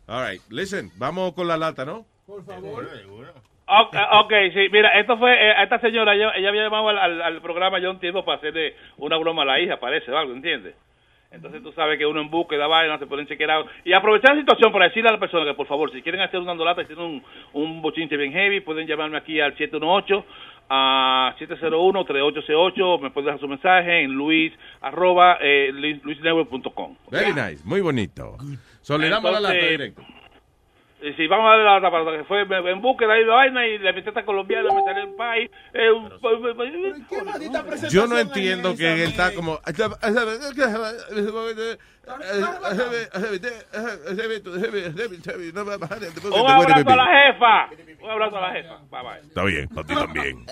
[0.07, 2.07] All right, listen, vamos con la lata, ¿no?
[2.27, 2.89] Por favor.
[3.67, 7.23] Ok, ok, sí, mira, esto fue, eh, esta señora, ella, ella había llamado al, al,
[7.23, 10.35] al programa yo un tiempo para hacerle una broma a la hija, parece, o algo,
[10.35, 10.75] ¿entiendes?
[11.35, 13.65] Entonces tú sabes que uno en búsqueda vaina, se pueden chequear.
[13.85, 16.41] Y aprovechar la situación para decirle a la persona que por favor, si quieren hacer
[16.41, 20.25] una andolata y tienen un, un bochinche bien heavy, pueden llamarme aquí al 718
[20.71, 26.97] a 701-3868, me pueden dejar su mensaje en luis, arroba, eh, luis- luisnetwork.com.
[27.11, 28.37] Very nice, muy bonito.
[28.81, 30.03] So, le damos la lata directo.
[31.05, 33.67] Y si vamos a darle la otra parte, que fue en búsqueda ahí la vaina
[33.67, 35.51] y la esta colombiana me salió en país.
[35.75, 36.11] Eh, un-
[37.91, 39.53] Yo no entiendo que él está como...
[39.55, 39.59] Un
[46.51, 47.69] abrazo a la jefa.
[48.03, 48.79] Un abrazo a la jefa.
[48.91, 49.21] Bye bye.
[49.29, 50.47] Está bien, para ti también.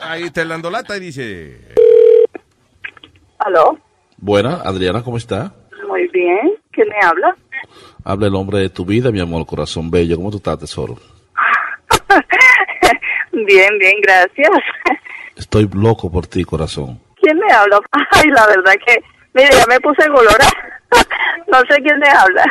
[0.00, 1.60] Ahí está el dando lata y dice...
[3.38, 3.78] ¿Aló?
[4.16, 5.52] Buena, Adriana, ¿cómo está?
[5.86, 6.54] Muy bien.
[6.72, 7.36] ¿Quién me habla?
[8.04, 10.16] Habla el hombre de tu vida, mi amor, corazón bello.
[10.16, 10.96] ¿Cómo tú estás, tesoro?
[13.32, 14.50] Bien, bien, gracias.
[15.36, 16.98] Estoy loco por ti, corazón.
[17.20, 17.78] ¿Quién me habla?
[18.12, 18.98] Ay, la verdad que,
[19.34, 20.46] mire, ya me puse colora.
[21.48, 22.44] No sé quién me habla.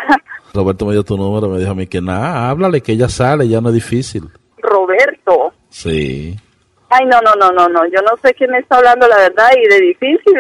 [0.53, 3.45] Roberto me dio tu número, me dijo a mí que nada, háblale, que ella sale,
[3.47, 4.29] ya no es difícil.
[4.59, 5.53] Roberto.
[5.69, 6.33] Sí.
[6.89, 7.85] Ay, no, no, no, no, no.
[7.87, 10.37] Yo no sé quién me está hablando, la verdad, y de difícil.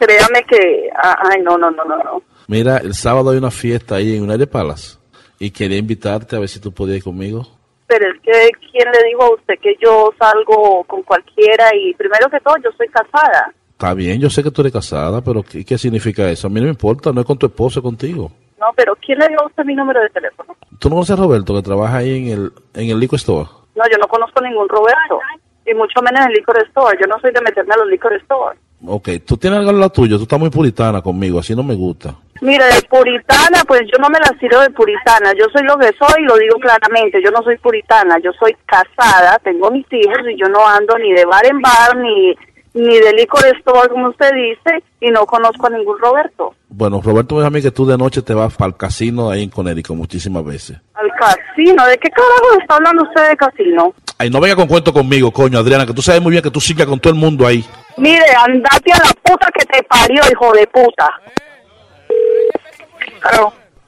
[0.00, 2.22] Créame que, ay, no, no, no, no, no.
[2.48, 4.98] Mira, el sábado hay una fiesta ahí en United Palace
[5.38, 7.46] y quería invitarte a ver si tú podías ir conmigo.
[7.86, 11.70] Pero es que, ¿quién le dijo a usted que yo salgo con cualquiera?
[11.74, 13.52] Y primero que todo, yo soy casada.
[13.70, 16.46] Está bien, yo sé que tú eres casada, pero ¿qué, qué significa eso?
[16.46, 18.30] A mí no me importa, no es con tu esposo, es contigo.
[18.60, 20.56] No, pero ¿quién le dio a usted mi número de teléfono?
[20.78, 23.48] ¿Tú no conoces a Roberto que trabaja ahí en el, en el liquor store?
[23.74, 25.18] No, yo no conozco ningún Roberto.
[25.66, 26.96] Y mucho menos en el liquor store.
[27.00, 28.58] Yo no soy de meterme a los liquor store.
[28.86, 31.74] Ok, tú tienes algo en la tuya, tú estás muy puritana conmigo, así no me
[31.74, 32.14] gusta.
[32.42, 35.32] Mire, de puritana, pues yo no me las tiro de puritana.
[35.38, 37.22] Yo soy lo que soy y lo digo claramente.
[37.22, 38.18] Yo no soy puritana.
[38.18, 41.96] Yo soy casada, tengo mis hijos y yo no ando ni de bar en bar
[41.98, 42.34] ni,
[42.74, 46.56] ni de licor store, como usted dice, y no conozco a ningún Roberto.
[46.68, 49.30] Bueno, Roberto me dijo a mí que tú de noche te vas para el casino
[49.30, 50.78] ahí en Connecticut muchísimas veces.
[50.94, 51.86] Al casino.
[51.86, 53.94] ¿De qué carajo está hablando usted de casino?
[54.18, 56.60] Ay, no venga con cuento conmigo, coño, Adriana, que tú sabes muy bien que tú
[56.60, 57.64] sigas con todo el mundo ahí.
[57.98, 61.08] Mire, andate a la puta que te parió, hijo de puta.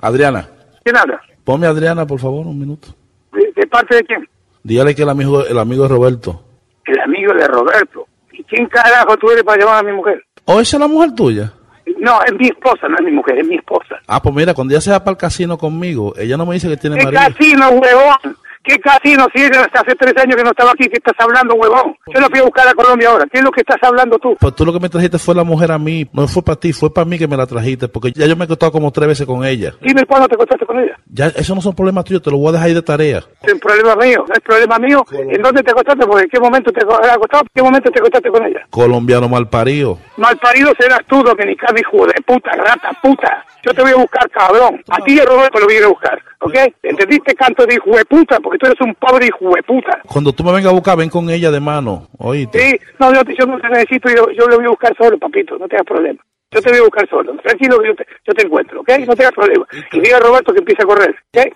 [0.00, 0.48] Adriana,
[0.82, 1.20] ¿Quién habla?
[1.44, 2.88] ponme a Adriana, por favor, un minuto.
[3.32, 4.28] ¿De, de parte de quién?
[4.62, 6.42] Dígale que el amigo, el amigo de Roberto.
[6.86, 8.06] El amigo de Roberto.
[8.32, 10.22] ¿Y quién carajo tú eres para llamar a mi mujer?
[10.44, 11.52] ¿O esa es la mujer tuya?
[11.98, 13.96] No, es mi esposa, no es mi mujer, es mi esposa.
[14.06, 16.68] Ah, pues mira, cuando ella se va para el casino conmigo, ella no me dice
[16.68, 17.22] que tiene ¿Qué marido.
[17.22, 18.36] casino, huevón?
[18.64, 19.26] ¿Qué casino?
[19.34, 21.94] Si ella hace tres años que no estaba aquí, ¿qué estás hablando, huevón?
[22.12, 23.26] Yo no fui a buscar a Colombia ahora.
[23.30, 24.36] ¿Qué es lo que estás hablando tú?
[24.40, 26.72] Pues tú lo que me trajiste fue la mujer a mí, no fue para ti,
[26.72, 29.08] fue para mí que me la trajiste, porque ya yo me he acostado como tres
[29.08, 29.74] veces con ella.
[29.80, 30.98] Dime cuándo te acostaste con ella.
[31.06, 33.22] Ya, eso no son problemas tuyos, te lo voy a dejar ahí de tarea.
[33.42, 35.04] Es un problema mío, no es problema mío.
[35.12, 36.06] ¿En dónde te acostaste?
[36.06, 37.46] Porque ¿En qué momento te acostaste?
[37.46, 38.66] ¿En qué momento te acostaste con ella?
[38.70, 39.98] Colombiano mal parido.
[40.16, 43.44] Malparido serás tú, dominicano, hijo de puta, rata, puta.
[43.62, 44.82] Yo te voy a buscar, cabrón.
[44.88, 46.54] A ti y a Roberto lo voy a ir a buscar, ¿ok?
[46.82, 48.38] ¿Entendiste, canto de hijo de puta?
[48.40, 50.00] Porque tú eres un pobre hijo de puta.
[50.06, 52.58] Cuando tú me vengas a buscar, ven con ella de mano, oíste.
[52.58, 55.58] Sí, no, yo, yo no te necesito, yo, yo lo voy a buscar solo, papito,
[55.58, 56.22] no tengas problema.
[56.50, 57.34] Yo te voy a buscar solo.
[57.42, 58.90] Tranquilo que yo te, yo te encuentro, ¿ok?
[59.06, 59.66] No tengas problema.
[59.92, 61.52] Y diga a Roberto que empiece a correr, ¿ok?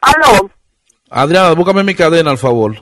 [0.00, 0.50] ¿Aló?
[1.10, 2.74] Adriana, búscame mi cadena, al favor.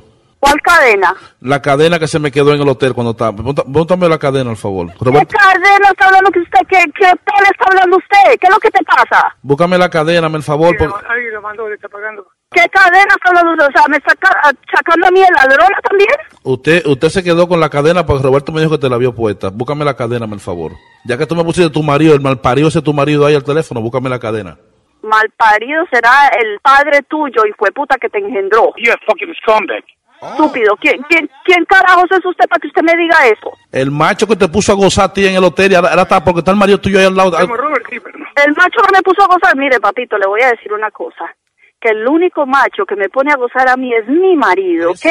[0.44, 1.14] ¿Cuál cadena?
[1.40, 3.30] La cadena que se me quedó en el hotel cuando estaba.
[3.66, 4.88] Bótame la cadena, al favor.
[4.92, 6.58] ¿Qué cadena está hablando que usted?
[6.68, 8.38] ¿Qué, qué tal está hablando usted?
[8.38, 9.34] ¿Qué es lo que te pasa?
[9.40, 10.76] búscame la cadena, me el favor.
[10.78, 12.26] lo le está pagando.
[12.50, 13.66] ¿Qué cadena está hablando usted?
[13.68, 16.10] O sea, ¿me está ca- sacando a mí el ladrona también?
[16.42, 19.14] Usted, usted se quedó con la cadena porque Roberto me dijo que te la vio
[19.14, 19.48] puesta.
[19.48, 20.72] Búscame la cadena, me el favor.
[21.06, 23.80] Ya que tú me pusiste tu marido, el malparido ese tu marido ahí al teléfono,
[23.80, 24.58] búscame la cadena.
[25.02, 28.72] Malparido será el padre tuyo y fue puta que te engendró.
[28.76, 29.84] You fucking scumbag.
[30.30, 30.76] Estúpido.
[30.80, 33.52] ¿Quién, quién, ¿Quién carajos es usted para que usted me diga eso?
[33.72, 36.22] El macho que te puso a gozar a ti en el hotel y ahora, está
[36.24, 37.36] porque está el marido tuyo ahí al lado.
[37.38, 41.34] El macho que me puso a gozar, mire, papito, le voy a decir una cosa.
[41.80, 45.06] Que el único macho que me pone a gozar a mí es mi marido, ¿ok?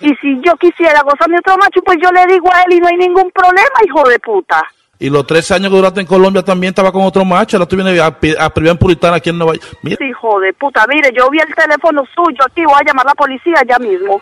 [0.00, 2.88] Y si yo quisiera gozarme otro macho, pues yo le digo a él y no
[2.88, 4.62] hay ningún problema, hijo de puta.
[4.98, 7.56] Y los tres años que duraste en Colombia también estaba con otro macho.
[7.56, 9.78] Ahora tú vienes a, a privar en Puritana aquí en Nueva York.
[9.82, 13.10] Mira, Hijo de puta, mire, yo vi el teléfono suyo aquí, voy a llamar a
[13.10, 14.20] la policía ya mismo.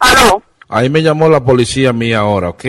[0.00, 2.64] Aló, ahí me llamó la policía mía ahora, ¿ok?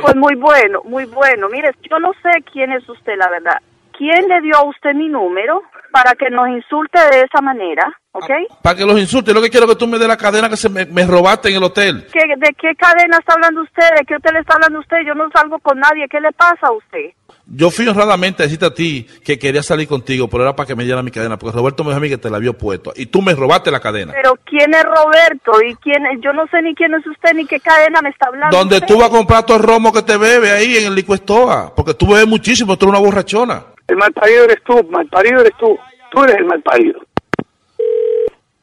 [0.00, 1.48] pues muy bueno, muy bueno.
[1.48, 3.58] Mire, yo no sé quién es usted, la verdad.
[3.96, 8.30] ¿Quién le dio a usted mi número para que nos insulte de esa manera, ok?
[8.62, 10.56] Para que los insultes, lo que quiero es que tú me des la cadena que
[10.58, 12.06] se me, me robaste en el hotel.
[12.12, 13.88] ¿Qué, ¿De qué cadena está hablando usted?
[13.98, 14.98] ¿De qué hotel está hablando usted?
[15.06, 16.06] Yo no salgo con nadie.
[16.10, 17.12] ¿Qué le pasa a usted?
[17.48, 20.74] Yo fui honradamente a decirte a ti que quería salir contigo, pero era para que
[20.74, 22.92] me diera mi cadena, porque Roberto me dijo a mí que te la había puesto.
[22.96, 24.12] Y tú me robaste la cadena.
[24.12, 25.52] Pero ¿quién es Roberto?
[25.62, 26.20] ¿Y quién es?
[26.20, 28.56] Yo no sé ni quién es usted ni qué cadena me está hablando.
[28.56, 28.88] Donde usted.
[28.88, 31.94] tú vas a comprar todo el romo que te bebe ahí en el licuestoa, porque
[31.94, 33.62] tú bebes muchísimo, tú eres una borrachona.
[33.86, 35.78] El malparido eres tú, malparido eres tú.
[36.10, 37.00] Tú eres el malparido.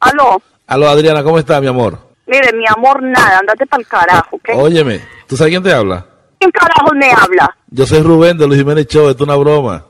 [0.01, 1.99] Aló, Aló, Adriana, ¿cómo estás, mi amor?
[2.25, 4.49] mire, mi amor, nada, andate para el carajo, ¿ok?
[4.55, 6.05] Óyeme, ¿tú sabes quién te habla?
[6.43, 7.55] ¿Quién carajo me habla?
[7.69, 9.85] Yo soy Rubén de Luis Jiménez Show, esto es una broma.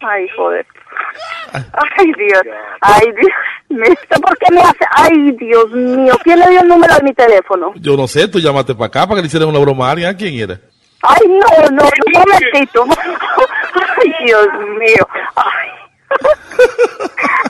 [0.00, 0.66] Ay, joder.
[1.52, 2.42] Ay, Dios.
[2.82, 3.90] Ay, Dios.
[4.20, 4.84] ¿Por qué me hace?
[4.90, 6.12] Ay, Dios mío.
[6.22, 7.72] ¿Quién le dio el número de mi teléfono?
[7.76, 10.10] Yo no sé, tú llamaste para acá para que le hicieran una broma a alguien.
[10.10, 10.60] ¿A quién era?
[11.00, 12.84] Ay, no, no, un momentito.
[14.02, 14.46] Ay, Dios
[14.78, 15.08] mío.
[15.36, 15.83] Ay.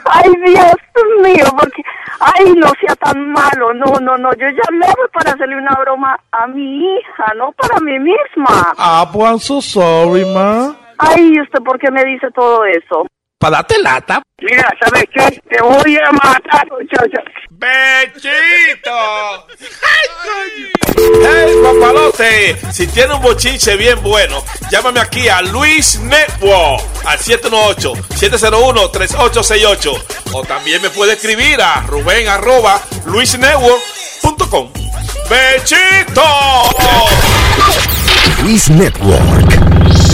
[0.06, 0.74] Ay, Dios
[1.22, 1.82] mío, porque,
[2.20, 6.46] ay, no sea tan malo, no, no, no, yo llamé para hacerle una broma a
[6.46, 8.74] mi hija, no para mí misma.
[8.78, 10.76] Ah, pues I'm so sorry, ma.
[10.98, 13.06] Ay, ¿y ¿usted por qué me dice todo eso?
[13.44, 14.22] Para darte lata.
[14.40, 15.42] Mira, ¿sabes qué?
[15.50, 17.22] Te voy a matar, muchacha.
[17.50, 18.90] ¡Bechito!
[20.96, 22.56] ¡Hey, papalote!
[22.72, 30.04] Si tiene un bochinche bien bueno, llámame aquí a Luis Network al 718-701-3868.
[30.32, 34.72] O también me puede escribir a Rubén arroba luisnetwork.com.
[35.28, 36.22] ¡Bechito!
[38.42, 40.03] Luis Network.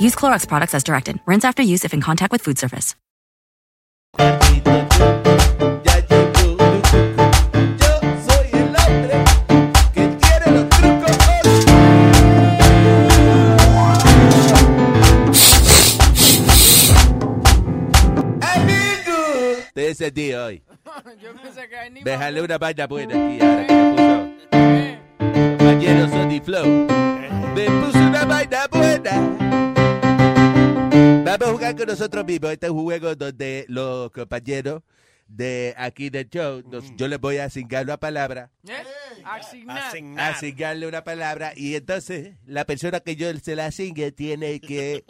[0.00, 1.20] Use Clorox products as directed.
[1.26, 2.94] Rinse after use if in contact with food surface.
[19.88, 20.62] Ese tío hoy.
[22.04, 24.28] Déjale una vaina buena aquí ahora que me puso.
[26.10, 26.86] Sony Flow.
[27.54, 29.77] Me puso una vaina buena.
[31.28, 32.52] Vamos a jugar con nosotros mismos.
[32.52, 34.82] Este es un juego donde los compañeros
[35.26, 38.50] de aquí del show, nos- yo les voy a asignar una palabra.
[39.24, 39.78] Asignar.
[40.34, 45.04] asignarle una palabra y entonces la persona que yo se la asigne tiene que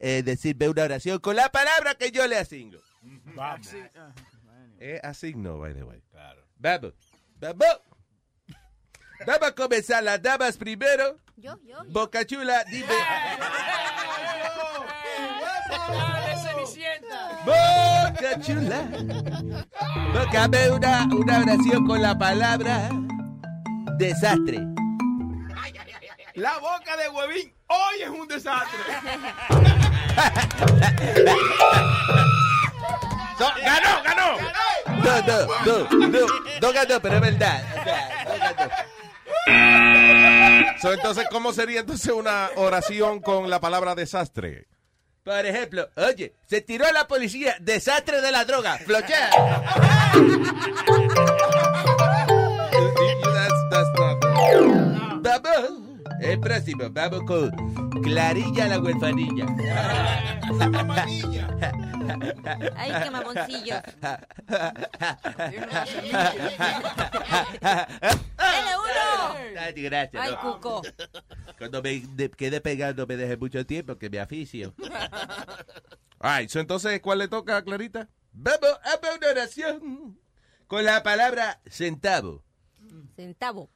[0.00, 2.78] eh, decirme una oración con la palabra que yo le asigno.
[3.34, 3.68] Vamos.
[4.78, 6.00] Es asigno, by the way.
[6.56, 6.92] Vamos,
[7.40, 7.66] vamos.
[9.26, 11.18] Vamos a comenzar las damas primero.
[11.40, 11.76] Yo, yo.
[11.90, 12.88] Boca Chula, dime.
[17.44, 18.88] Boca Chula.
[20.12, 22.90] Bócame una, una oración con la palabra
[23.98, 24.66] desastre.
[26.34, 28.80] La boca de huevín hoy es un desastre.
[33.38, 34.36] ¡Ganó, ganó!
[35.04, 36.26] No, no, no, no,
[36.60, 37.62] no ganó, pero es verdad.
[37.78, 38.72] O sea, no ganó.
[40.80, 44.66] So, entonces, ¿cómo sería entonces una oración con la palabra desastre?
[45.24, 49.30] Por ejemplo, oye, se tiró a la policía, desastre de la droga, flochea.
[53.22, 55.87] That's- that's not-.
[56.20, 57.50] El próximo, vamos con
[58.02, 59.46] Clarilla la huerfanilla.
[62.76, 63.82] Ay, qué mamoncillos.
[67.60, 69.60] ¡Dale uno!
[69.60, 70.22] Ay, gracias.
[70.22, 70.40] Ay, no.
[70.54, 70.82] Cuco.
[71.58, 74.74] Cuando me de- quede pegando me deje mucho tiempo que me aficio.
[76.20, 78.08] Ay, so, entonces, ¿cuál le toca a Clarita?
[78.32, 80.18] Vamos a una oración
[80.66, 82.44] con la palabra centavo.
[83.16, 83.70] Centavo.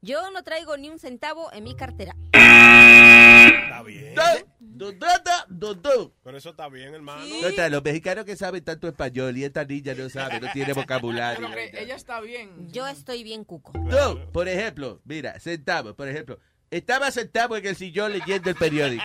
[0.00, 2.14] Yo no traigo ni un centavo en mi cartera.
[2.32, 4.14] Está bien.
[4.60, 5.08] Do, do,
[5.48, 6.14] do, do, do.
[6.22, 7.26] Pero eso está bien, hermano.
[7.26, 10.72] No, está, los mexicanos que saben tanto español y esta niña no sabe, no tiene
[10.72, 11.48] vocabulario.
[11.52, 12.70] Pero que ella está bien.
[12.70, 13.72] Yo estoy bien cuco.
[13.76, 16.38] No, por ejemplo, mira, centavo, por ejemplo.
[16.70, 19.04] Estaba sentado en el sillón leyendo el periódico.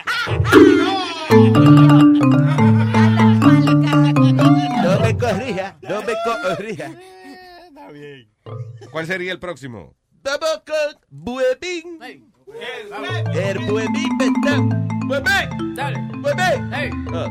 [4.83, 6.91] No me corrija, no me corrija.
[7.67, 8.29] Está bien.
[8.91, 9.95] ¿Cuál sería el próximo?
[10.23, 11.99] Vamos con Buemín.
[13.33, 14.87] El Buemín Ventán.
[15.07, 15.75] Buemín.
[15.75, 15.99] Dale.
[16.17, 17.07] Buemín.
[17.13, 17.27] Oh.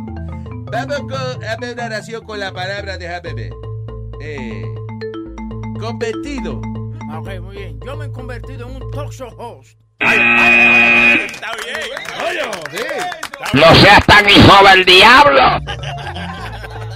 [0.70, 3.52] Vamos con, a ver una oración con la palabra, déjame ver.
[4.20, 4.64] Eh,
[5.80, 6.60] convertido.
[7.10, 7.80] Ah, Ok, muy bien.
[7.84, 9.78] Yo me he convertido en un talk show host.
[9.98, 12.42] Está bien.
[13.54, 15.60] No seas tan hijo del diablo.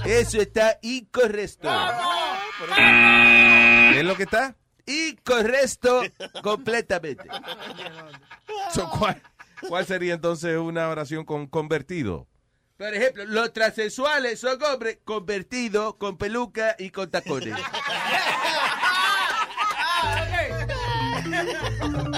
[0.05, 1.69] Eso está incorrecto.
[2.75, 4.55] ¿Qué es lo que está?
[4.87, 6.01] Incorrecto
[6.41, 7.27] completamente.
[8.73, 9.21] So, ¿cuál,
[9.67, 12.27] cuál sería entonces una oración con convertido?
[12.77, 17.55] Por ejemplo, los transexuales son hombres convertidos con peluca y con tacones.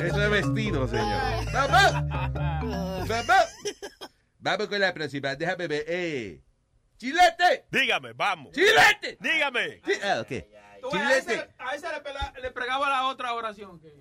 [0.04, 1.22] Eso es vestido, señor.
[1.54, 1.94] ¡Vamos!
[3.08, 3.46] ¡Vamos!
[4.40, 5.36] Vamos con la próxima.
[5.36, 5.86] Déjame ver.
[5.88, 6.42] Eh.
[6.98, 7.66] ¡Chilete!
[7.72, 8.54] Dígame, vamos.
[8.54, 9.18] ¡Chilete!
[9.20, 9.82] Dígame.
[9.86, 10.32] Sí, Ah, ok.
[10.82, 11.54] Tú, a ese, Chilete.
[11.58, 13.80] a ese le, pela- le pregaba la otra oración.
[13.80, 13.94] Que,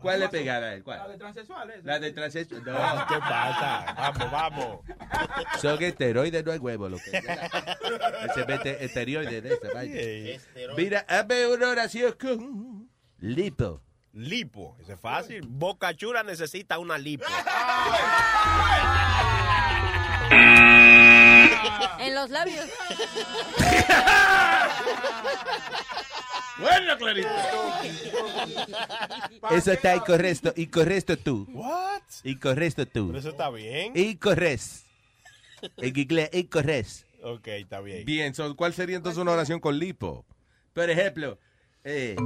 [0.00, 0.78] ¿Cuál le pegaba a él?
[0.78, 1.12] la ¿Cuál?
[1.12, 1.70] de transexual.
[1.70, 1.86] esa.
[1.86, 2.64] La de transexual.
[2.64, 3.06] No.
[3.06, 3.94] ¿Qué pasa?
[3.96, 4.80] Vamos, vamos.
[5.60, 6.88] Son esteroides, no hay huevo.
[6.88, 7.22] Lo que
[8.34, 10.74] se mete esteroides de esa vaina.
[10.76, 13.80] Mira, hazme una oración con lipo.
[14.14, 15.46] Lipo, ese es fácil.
[15.48, 17.24] Boca Chula necesita una lipo.
[22.02, 22.66] En los labios.
[26.58, 27.80] Bueno, Clarita.
[29.50, 30.52] Eso está incorrecto.
[30.56, 31.46] Incorrecto tú.
[31.50, 32.02] What?
[32.24, 33.08] Incorrecto tú.
[33.08, 33.96] Pero eso está bien.
[33.96, 34.86] Incorrecto.
[35.76, 37.06] En inglés, incorrecto.
[37.22, 38.04] Ok, está bien.
[38.04, 40.24] Bien, so, ¿cuál sería entonces una oración con lipo?
[40.72, 41.38] Por ejemplo,
[41.84, 42.16] eh,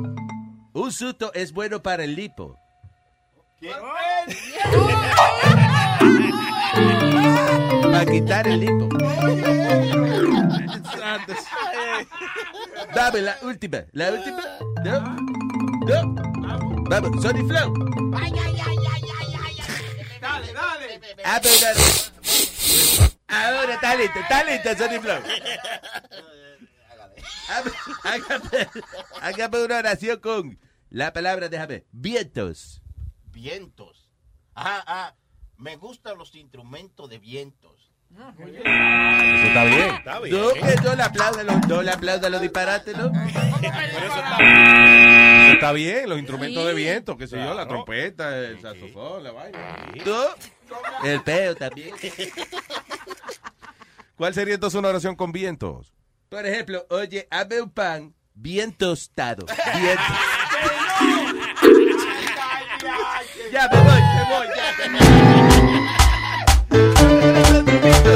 [0.72, 2.58] un susto es bueno para el lipo.
[7.96, 8.88] Para quitar el lipo.
[12.94, 13.84] Dame la última.
[13.92, 14.42] La última.
[14.84, 15.00] No.
[15.86, 16.84] No.
[16.90, 17.72] Vamos, Sony Flow.
[20.20, 21.00] Dale, dale.
[21.24, 21.80] Ah, pero dale.
[23.28, 25.22] Ahora está listo, está listo, Sony Flow.
[29.22, 30.58] Hágame, una oración con
[30.90, 32.82] la palabra, déjame, vientos.
[33.32, 34.10] Vientos.
[34.54, 35.14] Ajá, ah,
[35.56, 37.75] me gustan los instrumentos de vientos.
[38.16, 39.94] Eso está bien.
[39.94, 40.40] Está bien.
[40.40, 43.12] No, que no le aplauda los, no le aplauda los disparates, ¿no?
[43.12, 43.38] Pero eso
[44.18, 44.56] está bien.
[45.46, 49.32] Eso está bien, los instrumentos de viento, qué sé yo, la trompeta, el saxofón, la
[49.32, 49.58] vaina.
[50.02, 50.14] ¿Tú?
[51.04, 51.94] El peo también.
[54.16, 55.92] ¿Cuál sería entonces una oración con vientos?
[56.30, 59.44] Por ejemplo, oye, hazme un pan bien tostado.
[59.78, 59.98] Bien
[63.52, 64.88] Ya me voy, me voy, ya.
[64.88, 65.35] me voy.
[67.86, 68.15] Poquito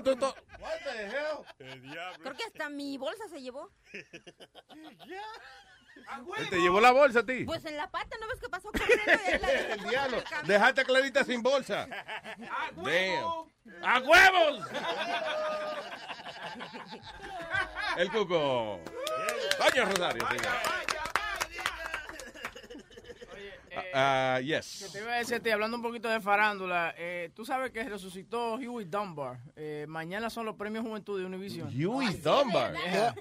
[0.00, 0.16] llevó enredado todo.
[0.16, 1.44] todo.
[2.22, 3.70] Creo que hasta mi bolsa se llevó.
[6.38, 7.44] Él te llevó la bolsa a ti.
[7.44, 9.12] Pues en la pata, ¿no ves qué pasó corriendo?
[9.72, 10.22] El diablo.
[10.44, 11.88] Dejaste a Clarita sin bolsa.
[12.76, 13.48] Damn.
[13.82, 14.66] ¡A huevos!
[17.96, 18.80] El cuco.
[19.58, 20.52] Doña Rosario, señor.
[23.94, 24.90] Ah, Que yes.
[24.92, 28.54] te iba a decir, ti, hablando un poquito de farándula, eh, tú sabes que resucitó
[28.54, 29.38] Huey Dunbar.
[29.56, 31.68] Eh, mañana son los premios Juventud de Univision.
[31.68, 32.74] Huey Dunbar.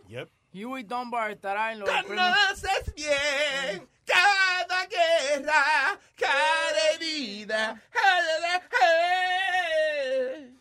[0.08, 0.28] Yeah.
[0.54, 1.90] Huey Dunbar estará en los.
[1.90, 7.82] Conoces bien cada guerra, cada herida.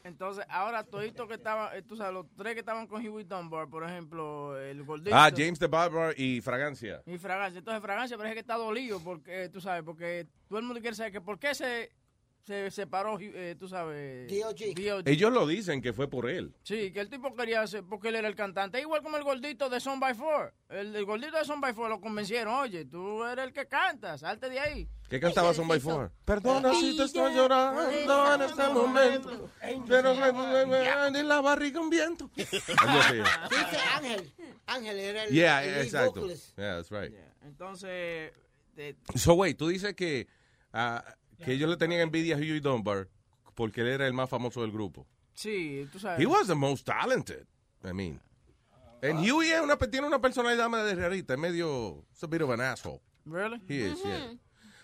[0.04, 3.68] Entonces, ahora toditos que estaban, eh, tú sabes, los tres que estaban con Huey Dunbar,
[3.68, 5.14] por ejemplo, el gordito.
[5.14, 7.02] Ah, James the Barber y Fragancia.
[7.06, 7.58] Y Fragancia.
[7.58, 10.96] Entonces, Fragancia parece que está dolido, porque, eh, tú sabes, porque todo el mundo quiere
[10.96, 11.90] saber que por qué se,
[12.46, 15.02] se separó, eh, tú sabes, D.O.G.
[15.04, 16.54] Ellos lo dicen que fue por él.
[16.62, 18.80] Sí, que el tipo quería hacer, porque él era el cantante.
[18.80, 20.54] Igual como el gordito de Son by Four.
[20.68, 22.54] El, el gordito de Son by Four lo convencieron.
[22.54, 24.88] Oye, tú eres el que canta, salte de ahí.
[25.08, 26.12] ¿Qué cantaba Son by Four?
[26.24, 29.50] Perdona si te estoy llorando en este momento.
[29.88, 32.30] Pero me, en la barriga un viento.
[32.36, 32.62] Dice
[33.94, 34.32] Ángel.
[34.66, 36.26] Ángel era el, Yeah, exacto.
[36.56, 37.12] Yeah, that's right.
[37.44, 38.32] Entonces,
[39.14, 40.28] So, wait, tú dices que,
[40.72, 41.02] ah,
[41.44, 43.08] que ellos le tenían envidia a Huey Dunbar
[43.54, 45.06] porque él era el más famoso del grupo.
[45.34, 46.20] sí, tú sabes.
[46.20, 47.46] He was the most talented.
[47.84, 48.20] I mean.
[49.02, 52.42] And Huey es una, tiene una personalidad medio de rarita, es medio, it's a bit
[52.42, 53.00] of an asshole.
[53.24, 53.60] Really?
[53.68, 54.32] He is, yeah.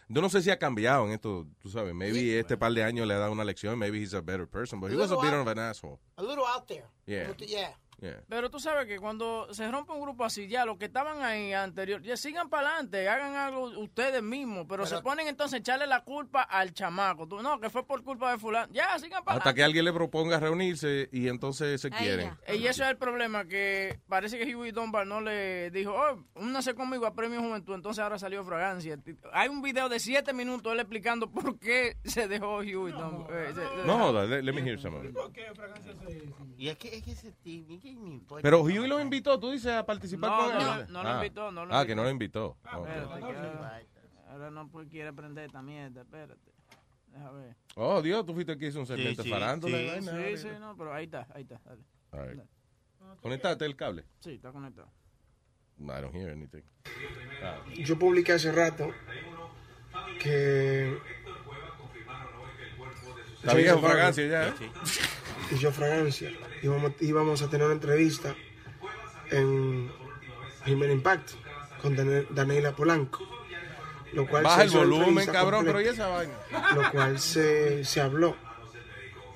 [0.09, 3.07] Yo no sé si ha cambiado en esto, tú sabes, maybe este par de años
[3.07, 5.33] le ha dado una lección, maybe he's a better person, but he was a bit
[5.33, 5.99] of an asshole.
[6.17, 6.85] A little out there.
[7.07, 7.29] Yeah.
[7.29, 7.71] But, yeah.
[8.03, 8.21] Yeah.
[8.29, 11.53] Pero tú sabes que cuando se rompe un grupo así, ya los que estaban ahí
[11.53, 15.87] anterior, ya sigan para adelante, hagan algo ustedes mismos, pero, se ponen entonces a echarle
[15.87, 17.29] la culpa al chamaco.
[17.29, 18.73] Tú, no, que fue por culpa de fulano.
[18.73, 22.33] Ya, sigan para Hasta que alguien le proponga reunirse y entonces se quieren.
[22.53, 26.75] Y eso es el problema, que parece que Huey Dunbar no le dijo, oh, únase
[26.75, 28.99] conmigo a Premio Juventud, entonces ahora salió Fragancia.
[29.33, 33.33] Hay un video de siete minutos él explicando por qué se dejó Huey Dunbar.
[33.33, 35.17] Eh, se- se- No let, let me hear some of it.
[36.59, 37.92] Y es que, es que ese tipo, ¿qué?
[38.43, 40.87] Pero Huey lo invitó, tú dices, a participar No, con no, él.
[40.93, 41.15] no lo Ah.
[41.17, 41.97] invitó, no lo Ah, que invitó.
[41.97, 42.47] no lo invitó.
[42.47, 42.89] Ok.
[42.89, 43.83] Espérate, que ahora,
[44.31, 46.53] ahora no quiere aprender esta mierda, espérate.
[47.09, 47.57] Deja ver.
[47.77, 49.77] Oh, Dios, tú fuiste que hizo un segmento sí, farándula.
[49.77, 50.13] sí, y vaina.
[50.13, 51.61] Sí, sí, no, pero ahí está, ahí está.
[51.65, 51.83] Dale.
[52.13, 52.43] All right.
[53.21, 54.05] Conectate el cable.
[54.21, 54.89] Sí, está conectado.
[55.79, 56.63] I don't hear anything.
[57.43, 57.59] Ah.
[57.75, 58.91] Yo publiqué hace rato
[60.21, 60.97] que...
[63.41, 64.53] Está viejo fragancia ya, ¿eh?
[65.53, 66.33] Y yo fragancia.
[66.63, 68.35] Íbamos, íbamos a tener una entrevista
[69.31, 69.93] en
[70.65, 71.35] Primer Impacto
[71.83, 71.95] con
[72.31, 73.29] Daniela Polanco.
[74.13, 76.35] Lo cual Baja se el volumen, cabrón, pero ¿y esa vaina?
[76.75, 78.37] Lo cual se, se habló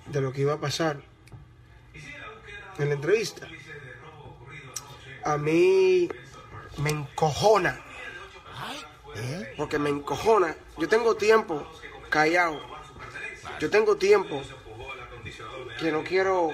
[0.06, 1.02] de lo que iba a pasar
[2.78, 3.48] en la entrevista.
[5.24, 6.08] A mí
[6.78, 7.80] me encojona.
[9.56, 10.56] Porque me encojona.
[10.78, 11.66] Yo tengo tiempo
[12.10, 12.60] callado.
[13.60, 14.42] Yo tengo tiempo
[15.80, 16.50] que no quiero.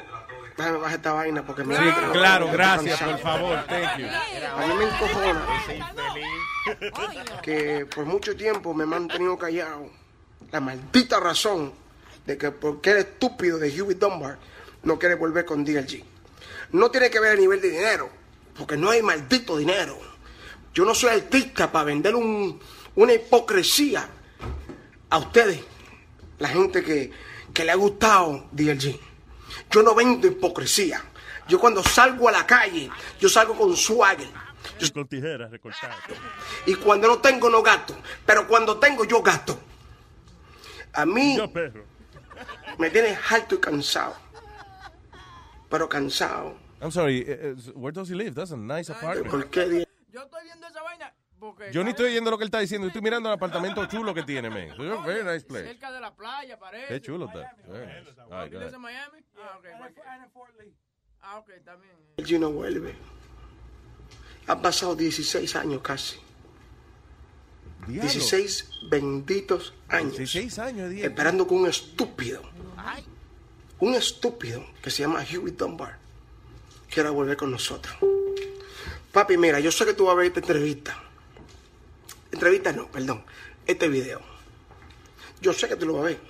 [0.57, 4.07] Déjame bajar esta vaina porque me Sí, claro, gracias, por favor, thank you.
[4.07, 5.47] A mí me encojona
[7.43, 9.91] que por mucho tiempo me he mantenido callado.
[10.51, 11.73] La maldita razón
[12.27, 14.39] de que porque el estúpido de Huey Dunbar
[14.83, 16.03] no quiere volver con DLG.
[16.73, 18.11] No tiene que ver a nivel de dinero,
[18.57, 19.99] porque no hay maldito dinero.
[20.75, 22.61] Yo no soy artista para vender un-
[22.97, 24.07] una hipocresía
[25.11, 25.61] a ustedes,
[26.39, 27.11] la gente que,
[27.53, 28.99] que le ha gustado DLG.
[29.71, 31.03] Yo no vendo hipocresía.
[31.49, 34.29] Yo cuando salgo a la calle, yo salgo con swagger.
[34.79, 35.97] Yo- Con tijeras recortadas.
[36.67, 37.97] y cuando no tengo, no gasto.
[38.25, 39.59] Pero cuando tengo, yo gasto.
[40.93, 41.85] A mí Yo, perro.
[42.79, 44.15] me tiene harto y cansado.
[45.69, 46.57] Pero cansado.
[46.81, 48.35] I'm sorry, eh, eh, where does he live?
[48.35, 49.31] That's a nice apartment.
[49.31, 49.87] ¿Por qué?
[50.11, 51.13] Yo estoy viendo esa vaina
[51.43, 51.73] porque...
[51.73, 54.23] Yo ni estoy oyendo lo que él está diciendo, estoy mirando el apartamento chulo que
[54.23, 54.69] tiene, man.
[54.77, 55.67] So, very nice place.
[55.67, 56.87] Cerca de la playa, parece.
[56.87, 57.57] Qué chulo está.
[58.49, 59.19] ¿Vives en Miami?
[59.37, 59.67] Ah, ok.
[61.21, 61.93] Ah, ok, también.
[62.17, 62.95] DLG no vuelve.
[64.47, 66.21] Han pasado 16 años casi.
[67.89, 68.03] Diablo.
[68.03, 70.17] 16 benditos años.
[70.19, 71.09] 16 años, Diego.
[71.09, 72.43] Esperando que un estúpido,
[73.81, 75.99] un estúpido que se llama Huey Dunbar,
[76.89, 77.97] quiera volver con nosotros.
[79.11, 81.12] Papi, mira, yo sé que tú vas a ver esta entrevista.
[82.33, 83.25] Entrevista no, perdón.
[83.67, 84.21] Este video.
[85.41, 86.21] Yo sé que tú lo vas a ver.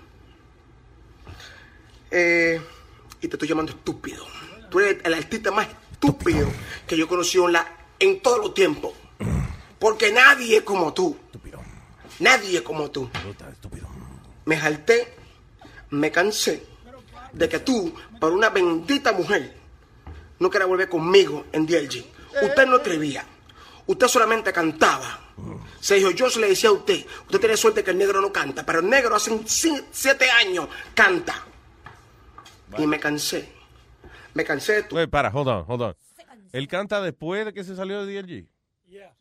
[2.10, 2.60] Eh,
[3.20, 4.26] y te estoy llamando estúpido.
[4.68, 6.48] Tú eres el artista más estúpido
[6.86, 7.66] que yo he conocido en, la,
[7.98, 8.92] en todos los tiempos.
[9.78, 11.16] Porque nadie es como tú.
[12.18, 13.08] Nadie es como tú.
[14.44, 15.14] Me jalté,
[15.90, 16.66] me cansé
[17.32, 19.56] de que tú, por una bendita mujer,
[20.38, 22.04] no quieras volver conmigo en DLG.
[22.42, 23.24] Usted no escribía.
[23.86, 25.31] Usted solamente cantaba.
[25.80, 28.32] Se dijo, yo se le decía a usted, usted tiene suerte que el negro no
[28.32, 31.34] canta, pero el negro hace un siete años canta.
[32.78, 33.48] Y me cansé.
[34.34, 34.96] Me cansé de tu...
[34.96, 35.96] Wait, para, hold on, hold on.
[36.52, 38.46] Él canta después de que se salió de DLG.
[38.86, 39.14] Yeah.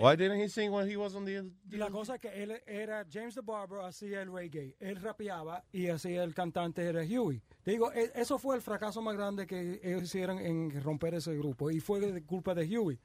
[0.00, 1.42] Why didn't he sing when he was on the...
[1.70, 4.76] Y la cosa es que él era James the Barber, hacía el reggae.
[4.80, 7.42] Él rapeaba y hacía el cantante era Huey.
[7.62, 11.36] Te digo, e- eso fue el fracaso más grande que ellos hicieron en romper ese
[11.36, 11.70] grupo.
[11.70, 12.98] Y fue de culpa de Huey.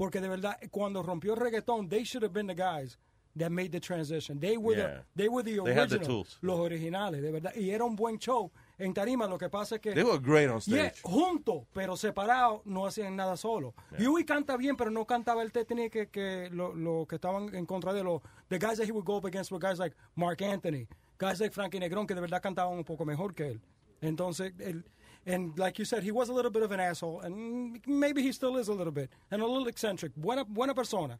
[0.00, 2.98] Porque de verdad, cuando rompió el reggaetón, they should have been the guys
[3.36, 4.40] that made the transition.
[4.40, 5.04] They were, Yeah.
[5.14, 6.38] the, they were the They had the original, tools.
[6.40, 7.54] los originales, de verdad.
[7.54, 9.26] Y era un buen show en tarima.
[9.28, 9.92] Lo que pasa es que...
[9.92, 11.02] They were great on Yeah, stage.
[11.02, 13.74] juntos, pero separados, no hacían nada solo.
[13.98, 17.66] Huey canta bien, pero no cantaba el tenía que, que lo, lo que estaban en
[17.66, 20.40] contra de lo The guys that he would go up against were guys like Mark
[20.42, 23.60] Anthony, guys like Frankie Negrón, que de verdad cantaban un poco mejor que él.
[24.00, 24.82] Entonces, él,
[25.26, 28.32] and like you said, he was a little bit of an asshole, and maybe he
[28.32, 30.12] still is a little bit, and a little eccentric.
[30.16, 31.18] Buena, buena persona.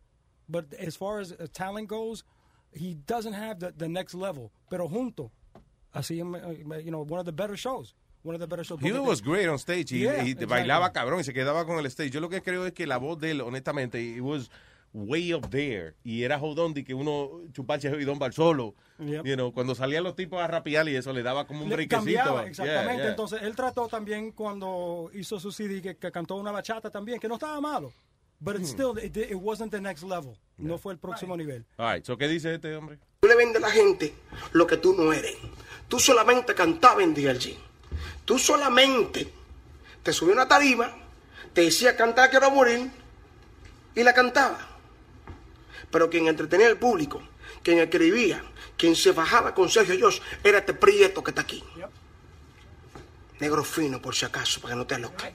[0.48, 2.24] But as far as uh, talent goes,
[2.72, 4.50] he doesn't have the, the next level.
[4.68, 5.30] Pero junto,
[5.94, 7.94] así, uh, you know, one of the better shows.
[8.22, 8.78] One of the better shows.
[8.80, 9.92] Porque- was great on stage.
[9.92, 10.46] Y, Yeah, y exactly.
[10.46, 12.10] bailaba cabrón y se quedaba con el stage.
[12.10, 14.50] Yo lo que creo es que la voz de él, honestamente, it was
[14.92, 15.94] way up there.
[16.04, 18.74] Y era jodón de que uno chupache y don bar solo.
[18.98, 19.24] Yep.
[19.24, 21.76] You know, cuando salían los tipos a rapear y eso le daba como un Le
[21.76, 22.10] brequecito.
[22.10, 23.02] Yeah, exactamente.
[23.02, 23.10] yeah.
[23.10, 27.28] Entonces, él trató también cuando hizo su CD que, que cantó una bachata también, que
[27.28, 27.92] no estaba malo.
[28.42, 28.60] But Hmm.
[28.62, 30.34] it's still, it, it wasn't the next level.
[30.56, 31.64] No fue el próximo nivel.
[31.76, 32.98] All right, so, ¿qué dice este hombre?
[33.20, 34.14] Tú le vendes a la gente
[34.52, 35.36] lo que tú no eres.
[35.88, 37.54] Tú solamente cantabas en DLG.
[38.24, 39.30] Tú solamente
[40.02, 40.90] te subías a una tarima,
[41.52, 42.90] te decía cantar quiero morir
[43.94, 44.66] y la cantaba.
[45.90, 47.20] Pero quien entretenía al público,
[47.62, 48.42] quien escribía,
[48.76, 51.62] quien se fajaba con Sergio Josh, era este prieto que está aquí.
[53.40, 55.32] Negro fino, por si acaso, para que no te aloques.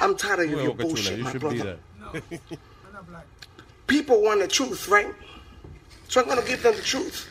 [0.00, 1.78] I'm tired of your bullshit, my brother.
[3.86, 5.14] People want the truth, right?
[6.08, 7.28] So I'm going to give them the truth.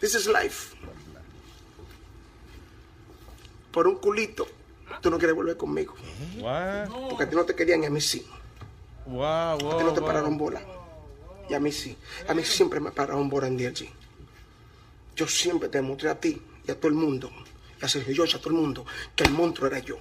[0.00, 0.74] This is life.
[3.70, 4.46] Por un culito,
[5.00, 5.94] tú no quieres volver conmigo.
[6.38, 6.88] What?
[7.08, 8.26] Porque a ti no te querían y a mí sí.
[9.06, 10.08] Wow, A ti wow, no te wow.
[10.08, 10.60] pararon bola.
[11.50, 11.96] Y a mí sí.
[12.28, 13.88] A mí siempre me pararon en DLG.
[15.16, 17.30] Yo siempre te demostré a ti y a todo el mundo,
[17.80, 18.86] y a Sergio George, a todo el mundo,
[19.16, 19.98] que el monstruo era yo.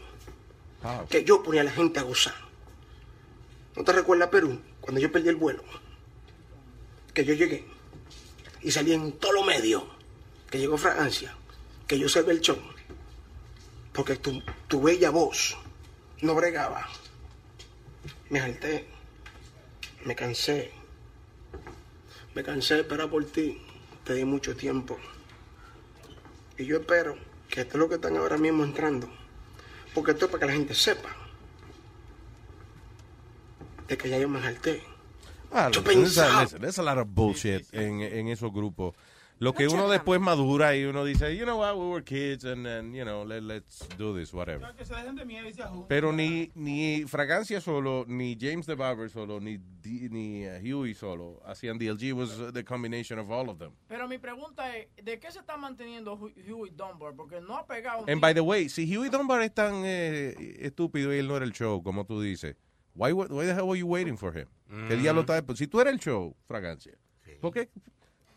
[1.09, 2.35] Que yo ponía a la gente a gozar.
[3.76, 4.59] ¿No te recuerdas Perú?
[4.80, 5.63] Cuando yo perdí el vuelo.
[7.13, 7.65] Que yo llegué
[8.61, 9.84] y salí en todos los medios.
[10.49, 11.35] Que llegó Fragancia.
[11.88, 12.59] Que yo salvé el show.
[13.91, 15.57] Porque tu, tu bella voz
[16.21, 16.88] no bregaba.
[18.30, 18.88] Me salté.
[20.05, 20.78] Me cansé.
[22.35, 23.61] Me cansé de esperar por ti.
[24.03, 24.97] Te di mucho tiempo.
[26.57, 27.15] Y yo espero
[27.49, 29.10] que esto es lo que están ahora mismo entrando.
[29.93, 31.10] Porque esto es para que la gente sepa.
[33.88, 34.84] De que ya yo me salté.
[35.51, 38.93] Ah, Yo pensaba- a lot of bullshit en, en esos grupos.
[39.41, 42.66] Lo que uno después madura y uno dice, you know what, we were kids and,
[42.66, 44.68] then, you know, let, let's do this, whatever.
[45.88, 50.94] Pero ni, ni Fragancia solo, ni James the Barber solo, ni, D- ni uh, Huey
[50.94, 52.14] solo hacían DLG.
[52.14, 53.72] was uh, the combination of all of them.
[53.88, 57.14] Pero mi pregunta es, ¿de qué se está manteniendo Hu- Huey Dunbar?
[57.16, 61.14] Porque no ha pegado And by the way, si Huey Dunbar es tan eh, estúpido
[61.14, 62.56] y él no era el show, como tú dices,
[62.94, 64.48] why, why the hell were you waiting for him?
[64.90, 65.02] ¿Qué Mm.
[65.02, 65.41] diablo está?
[65.56, 66.94] Si tú eres el show, Fragancia,
[67.41, 67.70] ¿por qué,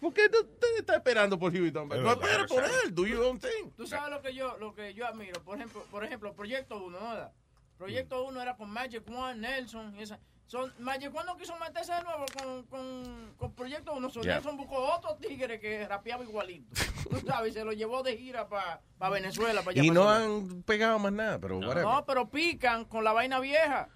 [0.03, 2.01] por qué no te está esperando por Huey Dunbar?
[2.01, 3.71] No espera por él, do your own thing.
[3.77, 6.99] Tú sabes lo que yo lo que yo admiro, por ejemplo, por ejemplo, Proyecto 1,
[7.01, 7.33] ¿no?
[7.79, 10.19] Proyecto 1 era con Magic One, Nelson y esa.
[10.47, 14.11] Son, Magic One no quiso meterse de nuevo con, con, con Proyecto 1.
[14.11, 14.35] So Yeah.
[14.35, 16.75] Nelson buscó otro tigre que rapeaba igualito.
[17.09, 19.63] Tú sabes, se lo llevó de gira para Venezuela.
[19.63, 21.85] Pa allá Y pa no han pegado más nada, pero whatever.
[21.85, 23.89] No, pero pican con la vaina vieja.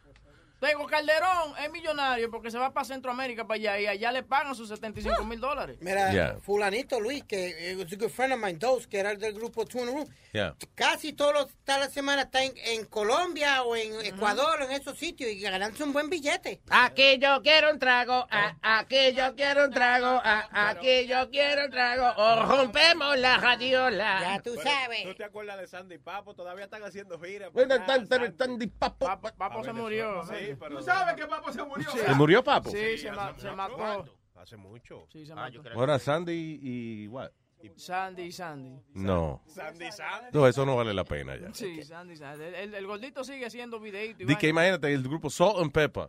[0.58, 4.54] Tengo Calderón es millonario porque se va para Centroamérica para allá y allá le pagan
[4.54, 5.76] sus 75 mil dólares.
[5.80, 6.36] Mira, Yeah.
[6.40, 9.80] fulanito Luis, que es un good friend of mine, Dos, que era del grupo Two
[9.82, 10.54] in a Room, Yeah.
[10.74, 14.98] casi todos los, toda la semana está en, en Colombia o en Ecuador, en esos
[14.98, 16.60] sitios, y ganándose un buen billete.
[16.70, 21.66] Aquí yo quiero un trago, ah, aquí yo quiero un trago, ah, aquí yo quiero
[21.66, 24.20] un trago, o rompemos la radiola.
[24.20, 25.04] Ya tú sabes.
[25.04, 26.34] ¿Tú te acuerdas de Sandy Papo?
[26.34, 27.52] Todavía están haciendo giras.
[27.52, 28.56] Bueno, Sandy.
[28.58, 29.06] di papo.
[29.36, 30.22] Papo se murió.
[30.26, 30.76] Sí, pero...
[30.78, 31.90] Tú sabes que Papo se murió.
[31.90, 32.70] ¿Se murió Papo?
[32.70, 34.04] Sí, se, ma- se mató.
[34.36, 35.06] Hace mucho.
[35.10, 35.62] Sí, se Ah, mató.
[35.74, 37.30] Ahora Sandy y what?
[37.76, 38.80] Sandy, Sandy.
[38.94, 39.42] No.
[39.48, 40.26] Sandy, Sandy.
[40.32, 41.52] No, eso no vale la pena ya.
[41.52, 42.44] Sí, Sandy, Sandy.
[42.44, 44.20] El, el- el gordito sigue haciendo videitos.
[44.22, 46.08] y Di que imagínate el grupo Salt and Pepper.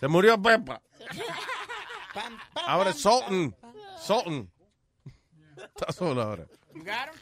[0.00, 0.80] Se murió Peppa.
[2.66, 3.54] Ahora es Salton.
[3.98, 4.50] Salton.
[5.56, 6.46] Está solo ahora.
[6.74, 7.20] You got him?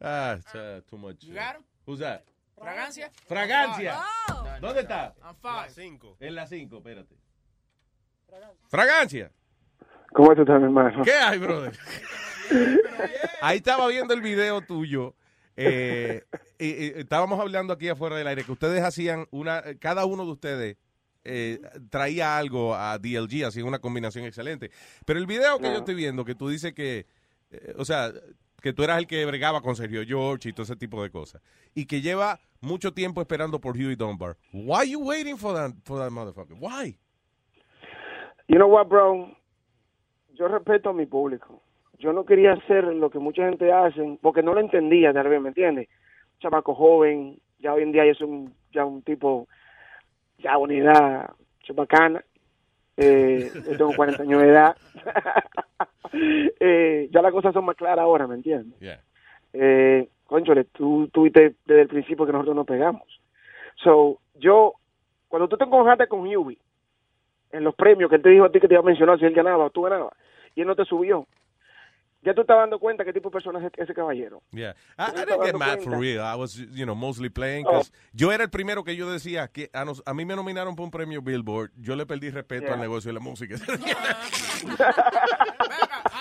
[0.00, 1.24] Ah, it's, uh, too much.
[1.24, 1.64] You got him?
[1.86, 2.22] Who's that?
[2.56, 3.10] Fragancia.
[3.26, 4.00] Fragancia.
[4.28, 4.43] Oh.
[4.60, 5.14] ¿Dónde está?
[5.22, 5.70] I'm five.
[5.70, 6.16] Cinco.
[6.20, 7.14] En la 5, espérate.
[8.68, 9.30] Fragancia.
[10.12, 11.02] ¿Cómo estás, mi hermano?
[11.02, 11.76] ¿Qué hay, brother?
[13.40, 15.14] Ahí estaba viendo el video tuyo.
[15.56, 16.24] eh,
[16.58, 20.32] y- y estábamos hablando aquí afuera del aire que ustedes hacían una, cada uno de
[20.32, 20.76] ustedes
[21.22, 21.60] eh,
[21.90, 24.70] traía algo a DLG, hacía una combinación excelente.
[25.06, 27.06] Pero el video que yo estoy viendo, que tú dices que,
[27.52, 28.12] eh, o sea,
[28.64, 31.42] que tú eras el que bregaba con Sergio George y todo ese tipo de cosas,
[31.74, 34.38] y que lleva mucho tiempo esperando por Huey Dunbar.
[34.54, 36.56] Why you waiting for that, for that motherfucker?
[36.58, 36.96] Why?
[38.48, 39.36] You know what, bro?
[40.32, 41.60] Yo respeto a mi público.
[41.98, 45.42] Yo no quería hacer lo que mucha gente hace porque no lo entendía, tal vez,
[45.42, 45.90] ¿me entiendes?
[46.40, 49.46] Chamaco joven, ya hoy en día soy un, ya un tipo,
[50.38, 51.34] ya una edad
[51.74, 52.24] bacana.
[52.96, 54.76] Eh, yo tengo 40 años de edad.
[56.60, 58.78] eh, ya las cosas son más claras ahora, ¿me entiendes?
[58.80, 59.00] Yeah.
[59.52, 63.02] Eh, conchole, tú tuviste desde el principio que nosotros nos pegamos.
[63.76, 64.74] So, yo,
[65.28, 66.58] cuando tú te encojaste con Huey,
[67.52, 69.24] en los premios que él te dijo a ti que te iba a mencionar si
[69.24, 70.12] él ganaba o tú ganabas,
[70.54, 71.26] y él no te subió,
[72.24, 74.42] ya tú estás dando cuenta qué tipo de persona es ese caballero.
[74.50, 74.74] Yeah.
[74.98, 75.84] I, I Yo didn't get mad cuenta.
[75.90, 76.20] for real.
[76.24, 77.66] I was, you know, mostly playing.
[77.68, 77.82] Oh.
[78.12, 80.84] Yo era el primero que yo decía que a, nos- a mí me nominaron por
[80.84, 81.70] un premio Billboard.
[81.76, 82.74] Yo le perdí respeto Yeah.
[82.74, 83.56] al negocio de la música.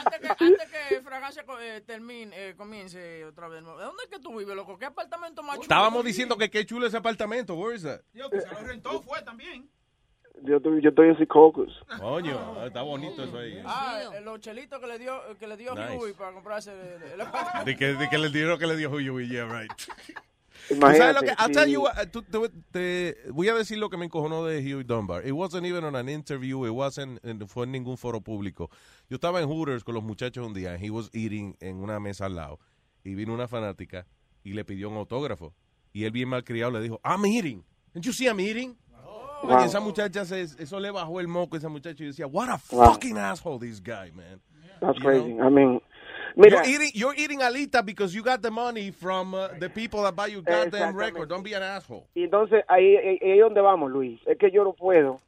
[0.05, 3.63] Antes que, antes que Fragancia eh, termine, eh, comience otra vez.
[3.63, 4.77] ¿De dónde es que tú vives, loco?
[4.77, 5.63] ¿Qué apartamento más chulo?
[5.63, 7.55] Estábamos diciendo que qué chulo ese apartamento.
[7.55, 8.01] Where is that?
[8.13, 9.69] Yo, que se lo rentó fue también.
[10.41, 11.71] Yo estoy, yo estoy en Secaucus.
[11.99, 13.61] Coño, está bonito eso ahí.
[13.65, 15.97] Ah, eh, los chelitos que le dio, que le dio Nice.
[15.97, 17.65] Huey para comprarse el, el.
[17.65, 19.71] De que, de que le dieron que le dio Huey, yeah, right.
[20.67, 21.41] ¿Tú Imagínate, sabes lo que?
[21.43, 24.45] I'll tell si- you what, tú- te, te- voy a decir lo que me encojonó
[24.45, 25.25] de Huey Dunbar.
[25.27, 28.69] It wasn't even on an interview, it wasn't, en- fue en ningún foro público.
[29.09, 31.99] Yo estaba en Hooters con los muchachos un día, and he was eating en una
[31.99, 32.59] mesa al lado,
[33.03, 34.07] y vino una fanática
[34.43, 35.53] y le pidió un autógrafo.
[35.91, 37.63] Y él bien malcriado le dijo, I'm eating.
[37.93, 38.75] Didn't you see I'm eating?
[39.43, 39.61] Wow.
[39.61, 42.49] Y esa muchacha, se, eso le bajó el moco a esa muchacha y decía, what
[42.49, 42.93] a Wow.
[42.93, 44.39] fucking asshole this guy, man.
[44.79, 45.33] That's You crazy.
[45.33, 45.47] know?
[45.47, 45.81] I mean,
[46.35, 50.01] mira, you're eating, you're eating alita because you got the money from uh, the people
[50.03, 51.29] that buy your goddamn record.
[51.29, 52.07] Don't be an asshole.
[52.15, 54.19] y entonces ahí, ahí, ahí es donde vamos, Luis.
[54.25, 55.19] Es que yo no puedo.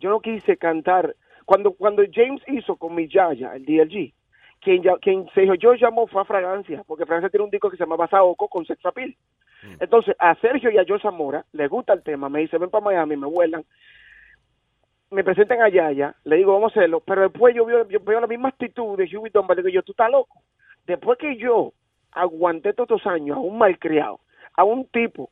[0.00, 1.14] Yo no quise cantar.
[1.46, 4.12] Cuando cuando James hizo con mi Yaya, el DLG,
[4.64, 7.70] quien, ya- quien se dijo, yo llamó fue a Fragancia, porque Fragancia tiene un disco
[7.70, 9.14] que se llama Saoco con Sex Appeal.
[9.80, 12.84] Entonces, a Sergio y a Joe Zamora les gusta el tema, me dice, ven para
[12.84, 13.64] Miami, me vuelan,
[15.10, 18.20] me presentan a Yaya, le digo, vamos a hacerlo, pero después yo veo, yo veo
[18.20, 20.42] la misma actitud de Huey Dunbar, le digo yo, tú estás loco.
[20.86, 21.72] Después que yo
[22.10, 24.20] aguanté todos estos años a un malcriado,
[24.54, 25.30] a un tipo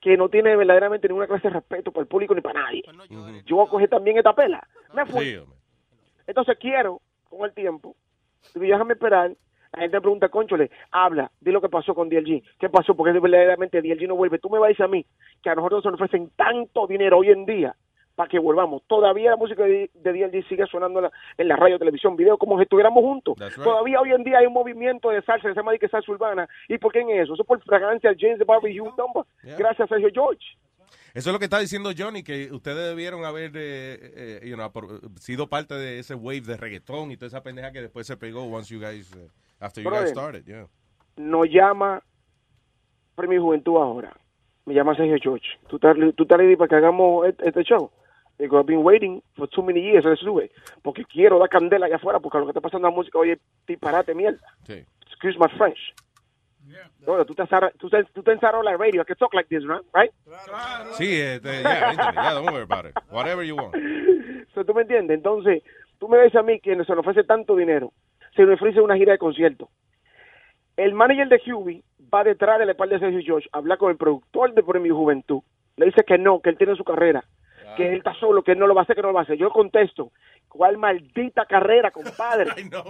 [0.00, 2.82] que no tiene verdaderamente ninguna clase de respeto para el público ni para nadie,
[3.44, 4.66] yo voy a coger también esta pela.
[4.94, 5.24] Me fui.
[6.26, 7.96] Entonces quiero, con el tiempo,
[8.54, 9.32] digo, déjame esperar.
[9.72, 12.42] La gente me pregunta, conchole, habla, di lo que pasó con DLG.
[12.58, 12.94] ¿Qué pasó?
[12.94, 14.38] Porque verdaderamente DLG no vuelve.
[14.38, 15.04] Tú me vas a decir a mí
[15.42, 17.76] que a nosotros nos ofrecen tanto dinero hoy en día
[18.18, 18.82] para que volvamos.
[18.88, 22.36] Todavía la música de, de DLG sigue sonando en la, en la radio, televisión, video,
[22.36, 23.36] como si estuviéramos juntos.
[23.38, 23.62] Right.
[23.62, 26.48] Todavía hoy en día hay un movimiento de salsa que se llama que salsa urbana.
[26.66, 27.34] ¿Y por qué en eso?
[27.34, 29.24] Eso es por fragancia James de Barbie Hugh Dunbar.
[29.56, 30.44] Gracias a Sergio George.
[31.14, 34.70] Eso es lo que está diciendo Johnny, que ustedes debieron haber eh, eh, you know,
[34.70, 38.16] por- sido parte de ese wave de reggaetón y toda esa pendeja que después se
[38.16, 39.28] pegó once you guys, eh,
[39.60, 40.14] after you guys Brother.
[40.14, 40.44] started.
[40.44, 40.66] Yeah.
[41.16, 42.02] nos llama
[43.14, 44.16] Premio Juventud ahora.
[44.66, 45.46] Me llama Sergio George.
[45.68, 47.90] ¿Tú estás, tú estás ready para que hagamos este, este show?
[48.38, 50.04] Digo, I've been waiting for too many years.
[50.04, 50.50] Él sube.
[50.82, 53.30] Porque quiero dar candela allá afuera porque lo que está pasando en la música hoy
[53.32, 54.38] es disparate, mierda.
[54.64, 54.84] Sí.
[55.06, 55.78] Excuse my French.
[57.04, 57.48] Bueno, tú estás,
[57.78, 59.02] tú estás, tú en Sarola Radio.
[59.02, 59.82] I can talk like this, right?
[59.94, 60.10] right?
[60.96, 62.94] Sí, este, yeah, Anthony, yeah, don't worry about it.
[63.10, 63.74] Whatever you want.
[64.54, 65.16] So, ¿Tú me entiendes?
[65.16, 65.62] Entonces,
[65.98, 67.92] tú me ves a mí que se le ofrece tanto dinero,
[68.34, 69.68] se le ofrece una gira de concierto.
[70.76, 71.82] El manager de Huey
[72.12, 74.96] va detrás de la espalda de Sergio George a hablar con el productor de Premio
[74.96, 75.42] Juventud.
[75.76, 77.24] Le dice que no, que él tiene su carrera,
[77.76, 79.20] que él está solo, que él no lo va a hacer, que no lo va
[79.20, 79.36] a hacer.
[79.36, 80.12] Yo contesto,
[80.48, 82.50] ¿cuál maldita carrera, compadre?
[82.56, 82.82] Ay, no.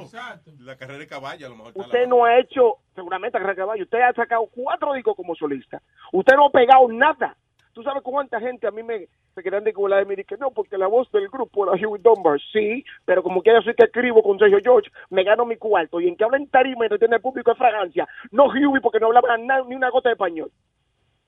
[0.60, 1.72] La carrera de caballo a lo mejor.
[1.74, 3.82] Usted la- no ha hecho, seguramente, carrera de caballo.
[3.84, 5.80] Usted ha sacado cuatro discos como solista.
[6.12, 7.36] Usted no ha pegado nada.
[7.72, 10.16] ¿Tú sabes cuánta gente a mí me se quedan de como la de mí?
[10.24, 12.40] Que no, porque la voz del grupo era Huey Dunbar.
[12.52, 16.00] Sí, pero como quiera soy que escribo con Sergio George, me gano mi cuarto.
[16.00, 18.08] Y en que habla en tarima y tiene el público de fragancia.
[18.32, 20.50] No Huey, porque no hablaba na- ni una gota de español.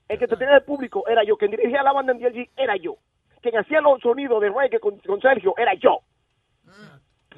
[0.08, 1.36] El que te tenía el público era yo.
[1.36, 2.96] Quien dirigía la banda en DLG era yo.
[3.42, 5.98] Quien hacía los sonidos de reggae con, con Sergio era yo.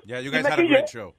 [0.05, 1.15] Yeah, you Y guys had a great show.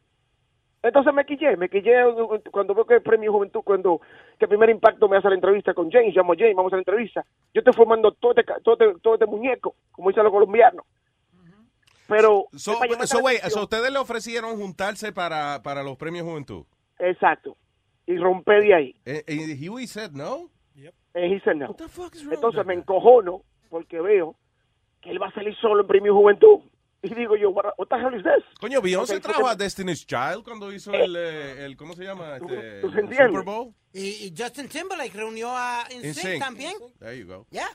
[0.81, 4.01] Entonces me quillé, me quillé uh, cuando veo que el premio Juventud, cuando
[4.37, 6.81] que primer impacto me hace la entrevista con James, llamo a James, vamos a la
[6.81, 7.25] entrevista.
[7.53, 10.85] Yo estoy formando todo este, ca- todo este, todo este muñeco, como dicen los colombianos.
[12.09, 12.73] Pero, So,
[13.05, 16.65] so wait, so ustedes le ofrecieron juntarse para, para los premios Juventud.
[16.99, 17.55] exacto,
[18.05, 18.95] y rompé de ahí.
[19.05, 20.49] Eh, Y Huey said no.
[21.15, 21.67] And he said no.
[21.67, 24.35] Entonces me encojono porque veo
[25.03, 26.59] que él va a salir solo en premio Juventud.
[27.06, 28.43] Y digo yo, what, what the hell is this?
[28.61, 32.38] Coño, Beyoncé Ok, trajo a Destiny's Child cuando hizo el, eh, el ¿cómo se llama?
[32.38, 33.27] Este, tú se el entiendes.
[33.27, 33.73] Super Bowl.
[33.91, 36.40] Y, y Justin Timberlake reunió a In InSync Sync.
[36.41, 36.73] también.
[36.99, 37.45] There you go.
[37.51, 37.67] Yeah.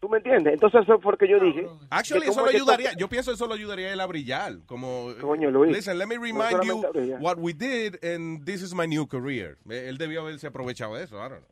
[0.00, 0.54] ¿Tú me entiendes?
[0.54, 1.66] Entonces eso fue lo que yo dije.
[1.90, 5.50] Actually, eso lo ayudaría, yo pienso eso lo ayudaría a él a brillar, como, Coño,
[5.50, 5.70] Luis.
[5.76, 7.20] listen, let me No remind a you brillar.
[7.20, 9.58] what we did and this is my new career.
[9.68, 11.48] Eh, Él debió haberse aprovechado de eso, I don't know.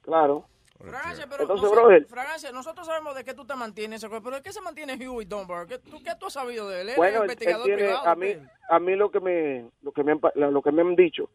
[0.00, 0.48] Claro.
[0.78, 2.06] Fragancia, pero Entonces, nosotros, brother.
[2.06, 5.66] Fragancia, nosotros sabemos de qué tú te mantienes, pero ¿de qué se mantiene Huey Dunbar?
[5.66, 6.88] ¿Qué, tú, ¿Qué tú has sabido de él?
[6.88, 8.08] Él es Bueno, él- él investigador tiene, privado.
[8.08, 8.20] a ¿qué?
[8.36, 10.94] mí, a mí lo que me, lo que me, han pa- lo que me han
[10.96, 11.28] dicho,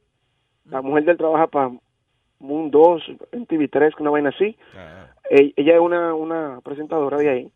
[0.65, 1.71] la mujer de él trabaja para
[2.39, 4.55] Moon 2, en TV3, una vaina así.
[5.29, 7.51] E- Ella es una, una presentadora de ahí.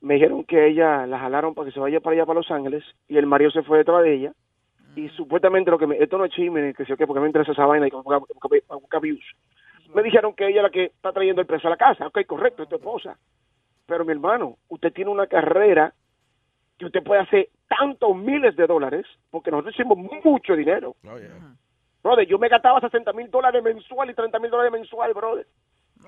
[0.00, 2.84] Me dijeron que ella la jalaron para que se vaya para allá, para Los Ángeles,
[3.08, 4.32] y el marido se fue detrás de ella.
[4.94, 7.26] Y supuestamente lo que me, esto no es chisme, ni que sé qué, porque me
[7.26, 9.22] interesa esa vaina y que busca- busca- busca views.
[9.94, 12.06] Me dijeron que ella es la que está trayendo el preso a la casa.
[12.06, 13.16] Ok, correcto, es tu esposa.
[13.86, 15.94] Pero mi hermano, usted tiene una carrera
[16.78, 20.94] que usted puede hacer tantos miles de dólares, porque nosotros hicimos mucho dinero.
[22.02, 25.46] Brother, yo me gastaba 60 mil dólares mensual y 30 mil dólares mensual, brother.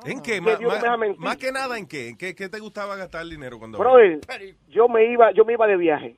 [0.04, 0.34] ¿En qué?
[0.34, 2.10] Que me más que nada, ¿en qué?
[2.10, 3.78] ¿En qué, qué te gustaba gastar el dinero cuando...
[3.78, 4.20] Brother,
[4.68, 6.16] yo me iba, yo me iba de viaje.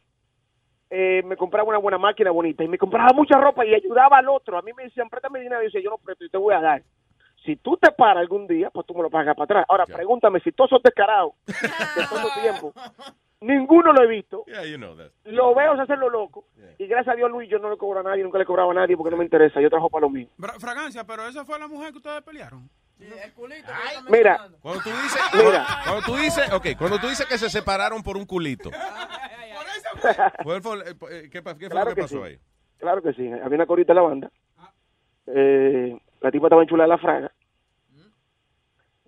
[0.91, 4.28] Eh, me compraba una buena máquina bonita y me compraba mucha ropa y ayudaba al
[4.28, 4.58] otro.
[4.58, 5.62] A mí me decían, préstame dinero.
[5.62, 6.82] Y yo decía, yo no presto, yo te voy a dar.
[7.44, 9.66] Si tú te paras algún día, pues tú me lo pagas para atrás.
[9.68, 12.72] Ahora, pregúntame si todos son descarados de todo tiempo.
[13.40, 14.44] Ninguno lo he visto.
[14.46, 15.10] Yeah, you know that.
[15.24, 16.44] Lo veo hacerlo loco.
[16.78, 18.74] Y gracias a Dios, Luis, yo no le cobro a nadie, nunca le cobraba a
[18.74, 19.60] nadie porque no me interesa.
[19.60, 20.28] Yo trabajo para lo mío.
[20.60, 22.70] Fragancia, pero esa fue la mujer que ustedes pelearon.
[24.08, 25.66] Mira, Cuando tú dices, Mira.
[25.84, 28.70] cuando tú dices, okay, cuando tú dices que se separaron por un culito.
[30.44, 32.22] ¿cuál fue, eh, eh, ¿Qué, fue Claro lo que que pasó sí.
[32.22, 32.38] ahí?
[32.78, 33.26] Claro que sí.
[33.26, 34.30] Había una corita en la banda.
[35.26, 37.33] Eh, la tipa estaba enchulada de la fraga.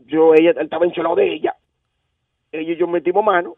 [0.07, 1.57] Yo, ella, él estaba enchulado de ella.
[2.53, 3.57] Ella y yo metimos mano.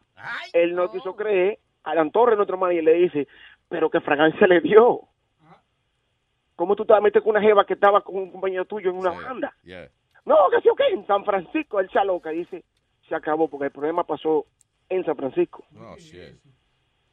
[0.53, 1.59] Él no quiso creer.
[1.83, 3.29] Alan Torres, nuestro manager, le dice,
[3.69, 5.01] pero qué fragancia le dio.
[6.55, 8.91] ¿Cómo tú te vas a meter con una jeva que estaba con un compañero tuyo
[8.91, 9.55] en una banda?
[9.63, 9.89] Yeah.
[10.25, 12.65] No, que sí, ok, en San Francisco, él se aloca y dice,
[13.09, 14.47] se acabó, porque el problema pasó
[14.89, 15.65] en San Francisco.
[15.79, 16.35] Oh, shit.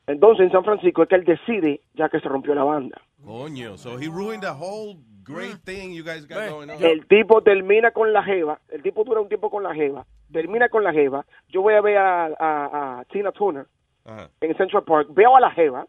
[0.07, 3.01] Entonces, en San Francisco es que él decide, ya que se rompió la banda.
[3.23, 6.83] Coño, so he ruined the whole great thing you guys got going on.
[6.83, 10.69] El tipo termina con la jeva, el tipo dura un tiempo con la jeva, termina
[10.69, 13.65] con la jeva, yo voy a ver a, a- a Tina Turner
[14.05, 15.87] Ajá, en Central Park, veo a la jeva,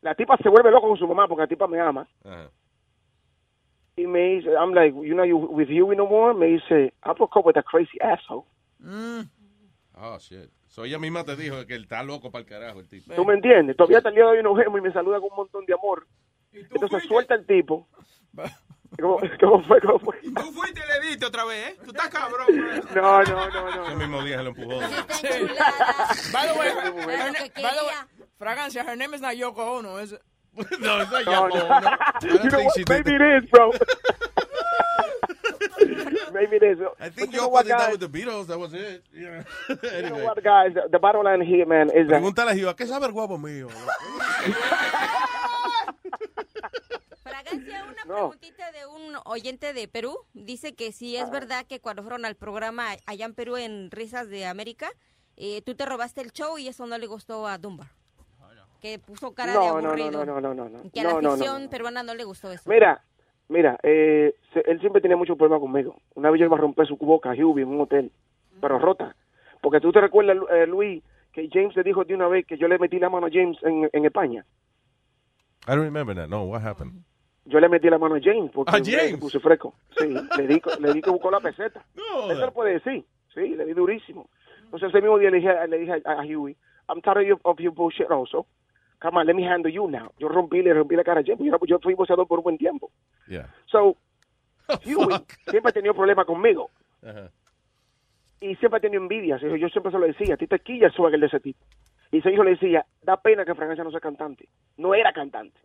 [0.00, 2.50] la tipa se vuelve loca con su mamá porque la tipa me ama, ajá.
[3.96, 7.12] y me dice, I'm like, you know, you with you no more, me dice, I
[7.12, 8.44] broke up with that crazy asshole.
[9.94, 10.50] Oh, shit.
[10.68, 13.14] So ella misma te dijo que él está loco para el carajo, el tipo.
[13.14, 13.76] ¿Tú me entiendes?
[13.76, 15.74] Todavía hasta el día de hoy nos vemos y me saluda con un montón de
[15.74, 16.06] amor.
[16.52, 17.86] Entonces suelta el tipo.
[19.00, 19.80] ¿Cómo, cómo fue?
[19.80, 20.18] ¿Cómo fue?
[20.22, 21.76] Tú fuiste y le diste otra vez, ¿eh?
[21.82, 22.46] Tú estás cabrón.
[22.94, 23.86] No, no, no, no.
[23.86, 24.78] Ese mismo día se lo empujó.
[26.32, 27.94] By the way, by the way,
[28.38, 30.20] Fragancia, her name is not Yoko Ono, is it?
[30.80, 31.64] no, it's not No, Yoko no.
[31.76, 32.44] Ono.
[32.44, 32.88] You know what?
[32.88, 33.72] Maybe it is, bro.
[36.32, 36.78] Maybe it is.
[37.00, 37.98] I think But you know Yoko what, did that guys?
[37.98, 39.04] with the Beatles, that was it.
[39.14, 39.44] Yeah.
[39.68, 40.24] You know anyway.
[40.24, 40.74] what, guys?
[40.90, 43.68] The, bottom line here, man, is that Pregúntale a Giva, ¿qué sabe el guapo mío?
[47.52, 50.16] Una preguntita de un oyente de Perú.
[50.34, 51.22] Dice que si Ah.
[51.24, 54.90] es verdad que cuando fueron al programa allá en Perú en Risas de América,
[55.36, 57.88] eh, tú te robaste el show y eso no le gustó a Dunbar.
[58.80, 60.10] Que puso cara de no, no, aburrido.
[60.10, 60.90] no, no, no, no, no.
[60.92, 61.70] Que a No, la no, no, afición no.
[61.70, 62.68] peruana no le gustó eso.
[62.68, 63.00] Mira,
[63.48, 65.96] mira, eh, se- él siempre tenía muchos problemas conmigo.
[66.14, 68.10] Una vez yo iba a romper su boca a Hubie en un hotel,
[68.60, 69.14] pero rota.
[69.60, 71.00] Porque tú te recuerdas, eh, Luis,
[71.32, 73.56] que James le dijo de una vez que yo le metí la mano a James
[73.62, 74.44] en, en España.
[75.68, 76.26] I don't remember that.
[76.28, 77.04] No, what happened?
[77.44, 79.18] Yo le metí la mano a James porque ¿A me James?
[79.18, 79.74] puse fresco.
[79.98, 81.84] Sí, le di, le di que buscó la peseta.
[81.96, 82.30] No.
[82.30, 83.04] Eso lo puede decir.
[83.34, 84.28] Sí, le di durísimo.
[84.64, 86.56] Entonces ese mismo día le dije, le dije a, a Huey,
[86.88, 88.46] I'm tired of, of your bullshit also.
[89.00, 90.12] Come on, let me handle you now.
[90.18, 91.40] Yo rompí, le rompí la cara a James.
[91.42, 92.90] Yo, yo fui boxeador por un buen tiempo.
[93.26, 93.48] Yeah.
[93.66, 93.96] So,
[94.84, 96.70] Huey siempre ha tenido problemas conmigo.
[97.02, 97.30] Ajá.
[98.40, 99.36] Y siempre ha tenido envidia.
[99.38, 101.64] Yo, yo siempre se lo decía, a ti te quilla el swagger de ese tipo.
[102.12, 104.48] Y ese hijo le decía, da pena que Fragancia no sea cantante.
[104.76, 105.58] No era cantante.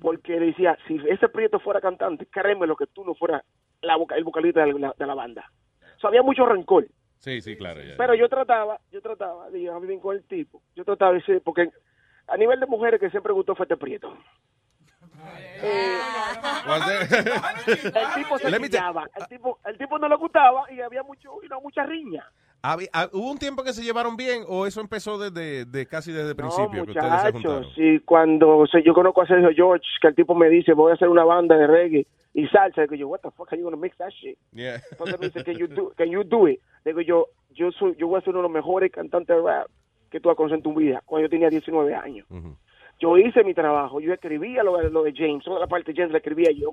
[0.00, 3.42] Porque le decía, si ese Prieto fuera cantante, créeme lo que tú no fueras
[3.80, 5.50] la el vocalista de la, de la banda.
[5.96, 6.86] So, había mucho rencor.
[7.18, 7.80] Sí, sí, claro.
[7.82, 7.94] ya.
[7.96, 10.60] Pero yo trataba, yo trataba llevar bien con el tipo.
[10.74, 11.70] Yo trataba de decir, porque
[12.26, 14.14] a nivel de mujeres que siempre gustó fue este Prieto.
[15.62, 15.98] Eh,
[16.66, 17.30] Was there-
[17.66, 21.48] el tipo se quillaba, el tipo, el tipo no le gustaba y había mucho, y
[21.48, 22.26] no, mucha riña.
[23.12, 26.36] ¿Hubo un tiempo que se llevaron bien o eso empezó desde de, casi desde el
[26.36, 27.56] principio no, que ustedes se juntaron?
[27.58, 30.72] muchachos, sí, cuando o sea, yo conozco a Sergio George, que el tipo me dice,
[30.72, 33.58] voy a hacer una banda de reggae y salsa, que yo, what the fuck are
[33.60, 34.38] you gonna mix that shit?
[34.52, 34.80] Yeah.
[34.90, 36.60] Entonces me dice, can you do, can you do it?
[36.84, 39.68] Digo yo, yo soy, yo voy a ser uno de los mejores cantantes de rap
[40.10, 42.26] que tú has conocido en tu vida, cuando yo tenía 19 años.
[43.00, 45.96] Yo hice mi trabajo, yo escribía lo, de- lo de James, toda la parte de
[45.96, 46.70] James la escribía yo,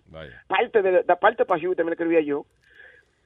[0.47, 2.45] parte de la parte para Hugh también la escribía yo.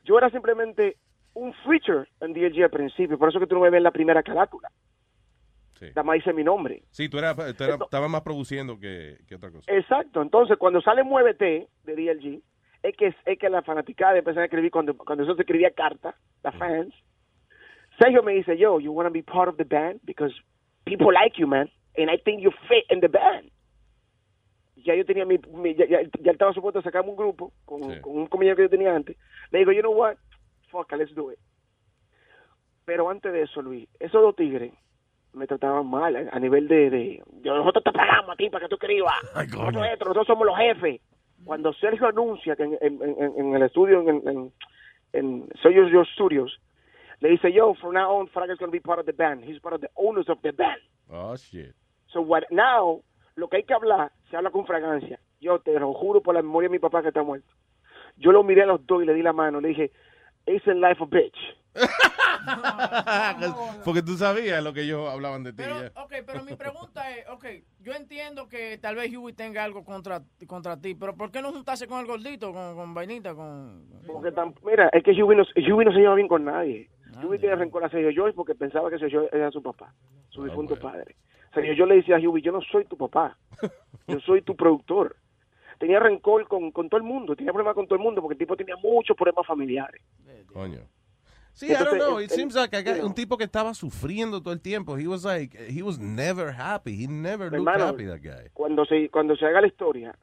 [0.06, 0.96] Yo era simplemente
[1.36, 3.92] un feature en DLG al principio, por eso que tú no me ves en la
[3.92, 4.70] primera carátula.
[5.80, 5.88] Sí.
[5.88, 6.84] Nada más dice mi nombre.
[6.92, 9.72] Sí, tú eras, tú eras- estabas más produciendo que, que otra cosa.
[9.72, 12.42] Exacto, entonces cuando sale Muévete de DLG,
[12.84, 16.16] es que, es que la fanaticada empezó a escribir, cuando, cuando eso se escribía carta,
[16.44, 16.94] la fans,
[18.00, 20.00] Sergio me dice, yo, you want to be part of the band?
[20.04, 20.34] Because
[20.86, 23.50] people like you, man, and I think you fit in the band.
[24.76, 27.82] Ya yo tenía mi, mi- ya, ya, ya estaba supuesto a sacarme un grupo con,
[28.02, 29.18] con un compañero que yo tenía antes.
[29.52, 30.16] Le digo, you know what,
[30.76, 31.40] fuck it, let's do it.
[32.86, 34.72] Pero antes de eso, Luis, esos dos tigres
[35.34, 38.70] me trataban mal a, nivel de, de, de, nosotros te pagamos a ti para que
[38.70, 39.14] tú escribas.
[39.34, 41.02] nosotros, esto, nosotros somos los jefes.
[41.44, 44.54] Cuando Sergio anuncia que en, en, en- en el estudio, en, en,
[45.14, 46.60] en Sergio Your Studios,
[47.20, 49.44] le dice, yo, from now on, Fraga is going to be part of the band.
[49.44, 50.80] He's part of the owners of the band.
[51.12, 51.74] Oh, shit.
[52.14, 53.02] So what now,
[53.36, 55.20] lo que hay que hablar, se habla con fragancia.
[55.42, 57.48] Yo te lo juro por la memoria de mi papá que está muerto.
[58.18, 59.60] Yo lo miré a los dos y le di la mano.
[59.60, 59.92] Le dije,
[60.48, 61.38] it's in life a bitch.
[63.84, 65.58] Porque tú sabías lo que ellos hablaban de ti.
[65.58, 65.92] Pero, ya.
[66.02, 67.46] ok, pero mi pregunta es, ok,
[67.82, 71.52] yo entiendo que tal vez Huey tenga algo contra, contra ti, pero ¿por qué no
[71.52, 73.86] juntarse con el gordito, con, con Vainita, con...
[74.08, 76.90] Porque tan- mira, es que Huey no, Huey no se lleva bien con nadie.
[77.24, 79.94] Huey tiene rencor a Sergio George porque pensaba que Sergio George era su papá,
[80.30, 81.16] su difunto padre.
[81.54, 83.38] Sergio yo le decía a Huey, yo no soy tu papá,
[84.08, 85.16] yo soy tu productor.
[85.78, 88.40] Tenía rencor con, con todo el mundo, tenía problemas con todo el mundo porque el
[88.40, 90.02] tipo tenía muchos problemas familiares.
[90.54, 90.80] Coño.
[91.52, 92.18] Sí, I don't Entonces, know.
[92.20, 94.98] el- It seems like un tipo que estaba sufriendo todo el tiempo.
[94.98, 97.02] He was like, he was never happy.
[97.02, 98.50] He never looked Hermano, happy, that guy.
[98.54, 100.14] Cuando se, cuando se haga la historia,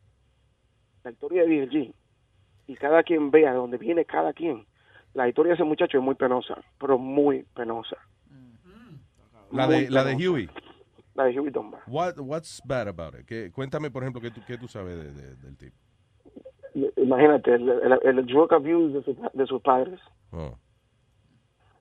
[1.04, 1.94] la historia de DLG,
[2.66, 4.66] y cada quien vea de dónde viene cada quien,
[5.14, 7.96] la historia de ese muchacho es muy penosa, pero muy penosa.
[9.50, 10.30] La Muy de, la de penosa.
[10.32, 10.50] Huey.
[11.14, 11.52] La de Huey.
[11.86, 13.26] What, what's bad about it?
[13.26, 15.76] ¿Qué- cuéntame, por ejemplo, qué tú, qué tú sabes de- de- del tipo.
[16.96, 20.00] Imagínate, el, el, el drug abuse de, su- de sus padres.
[20.30, 20.56] Oh.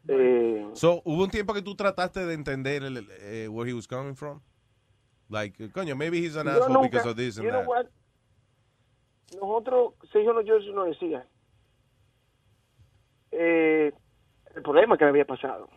[0.09, 3.87] Eh, So, hubo un tiempo que tú trataste de entender el, eh, where he was
[3.87, 4.41] coming from?
[5.29, 7.67] Like, coño, maybe he's an yo asshole nunca- because of this and you know that.
[7.69, 7.85] what?
[9.39, 11.25] Nosotros, Sergio no, yo no decía.
[13.31, 13.93] Eh,
[14.55, 15.69] el problema que le había pasado.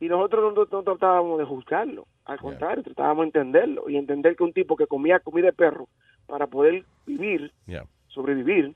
[0.00, 2.06] Y nosotros no, no tratábamos de juzgarlo.
[2.26, 5.88] Al contrario, tratábamos de entenderlo y entender que un tipo que comía comida de perro
[6.26, 7.84] para poder vivir, Yeah.
[8.08, 8.74] sobrevivir,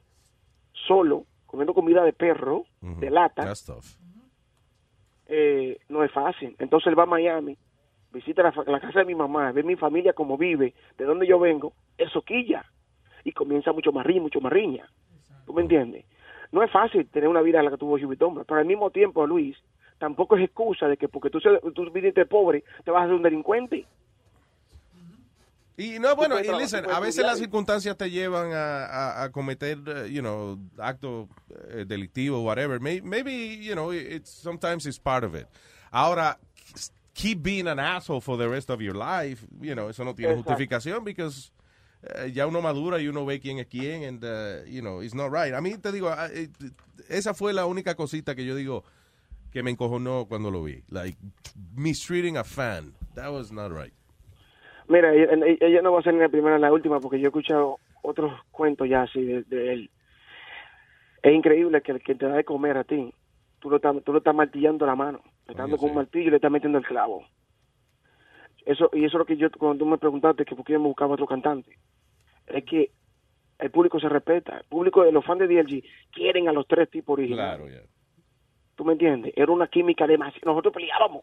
[0.86, 3.84] solo, comiendo comida de perro, de lata, That's tough.
[5.26, 6.56] eh, no es fácil.
[6.58, 7.56] Entonces él va a Miami,
[8.12, 11.38] visita la, la casa de mi mamá, ve mi familia como vive, de donde yo
[11.38, 12.64] vengo, eso quilla.
[13.24, 14.88] Y comienza mucho más riña, mucho más riña.
[15.44, 16.06] ¿Tú me entiendes?
[16.52, 19.56] No es fácil tener una vida la que tuvo Dunbar, pero al mismo tiempo, Luis,
[20.00, 21.38] tampoco es excusa de que porque tú,
[21.74, 23.86] tú viniste pobre, te vas a hacer un delincuente.
[25.76, 29.78] Y no, bueno, y listen, a veces las circunstancias te llevan a, a, a cometer,
[29.78, 31.26] uh, you know, actos
[31.70, 32.78] eh, delictivos, whatever.
[32.80, 35.46] May- Maybe, you know, it's, sometimes it's part of it.
[35.90, 36.38] Ahora,
[37.14, 40.34] keep being an asshole for the rest of your life, you know, eso no tiene
[40.34, 40.50] Exacto.
[40.50, 41.50] justificación because
[42.02, 45.14] eh, ya uno madura y uno ve quién es quién and, uh, you know, it's
[45.14, 45.54] not right.
[45.54, 46.48] A mí te digo, ah, eh,
[47.08, 48.84] esa fue la única cosita que yo digo
[49.52, 50.82] que me encojonó cuando lo vi.
[50.88, 51.18] Like,
[51.76, 52.94] mistreating a fan.
[53.14, 53.92] That was not right.
[54.88, 57.28] Mira, ella, no va a ser ni la primera ni la última, porque yo he
[57.28, 59.90] escuchado otros cuentos ya así de, de él.
[61.22, 63.12] Es increíble que el que te da de comer a ti,
[63.60, 66.28] tú lo estás, tú lo estás martillando la mano, le estás dando con un martillo
[66.28, 67.24] y le estás metiendo el clavo.
[68.66, 70.86] Eso Y eso es lo que yo, cuando tú me preguntaste que por qué me
[70.86, 71.78] buscaba otro cantante,
[72.46, 72.90] es que
[73.58, 76.90] el público se respeta, el público de los fans de DLG quieren a los tres
[76.90, 77.58] tipos originales.
[77.58, 77.86] Claro, ya.
[78.80, 79.34] ¿Tú me entiendes?
[79.36, 80.52] Era una química demasiado.
[80.52, 81.22] Nosotros peleábamos.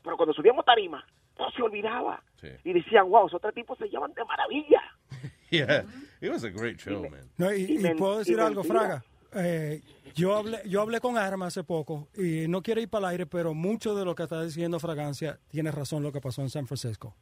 [0.00, 1.04] Pero cuando subíamos tarima,
[1.36, 2.22] todo se olvidaba.
[2.62, 4.80] Y decían, wow, esos tres tipos se llaman de maravilla.
[5.50, 5.84] Yeah,
[6.20, 7.30] it was a great show, man.
[7.36, 8.80] No, y, Y y men- puedo decir y algo, mentira.
[8.80, 9.04] Fraga.
[9.44, 9.82] Eh,
[10.14, 13.26] yo hablé yo hablé con Arma hace poco y no quiere ir para el aire,
[13.26, 16.66] pero mucho de lo que está diciendo Fragancia tiene razón lo que pasó en San
[16.68, 17.16] Francisco.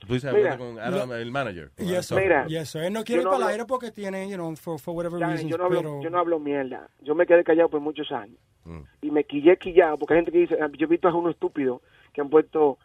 [0.00, 0.54] Tú dices Mira.
[0.54, 1.70] hablando con Adam, el manager.
[1.78, 2.02] Adam.
[2.02, 2.46] sir.
[2.48, 2.82] Yes, sir.
[2.82, 5.20] Él no quiere ir no para el aire porque tiene, you know, for, for whatever
[5.20, 6.02] Ya, reasons, yo, no hablo, pero...
[6.02, 6.88] yo no hablo mierda.
[7.02, 8.38] Yo me quedé callado por muchos años.
[8.64, 8.80] Mm.
[9.02, 11.34] Y me quillé quillado porque hay gente que dice, ah, yo he visto a unos
[11.34, 12.78] estúpidos que han puesto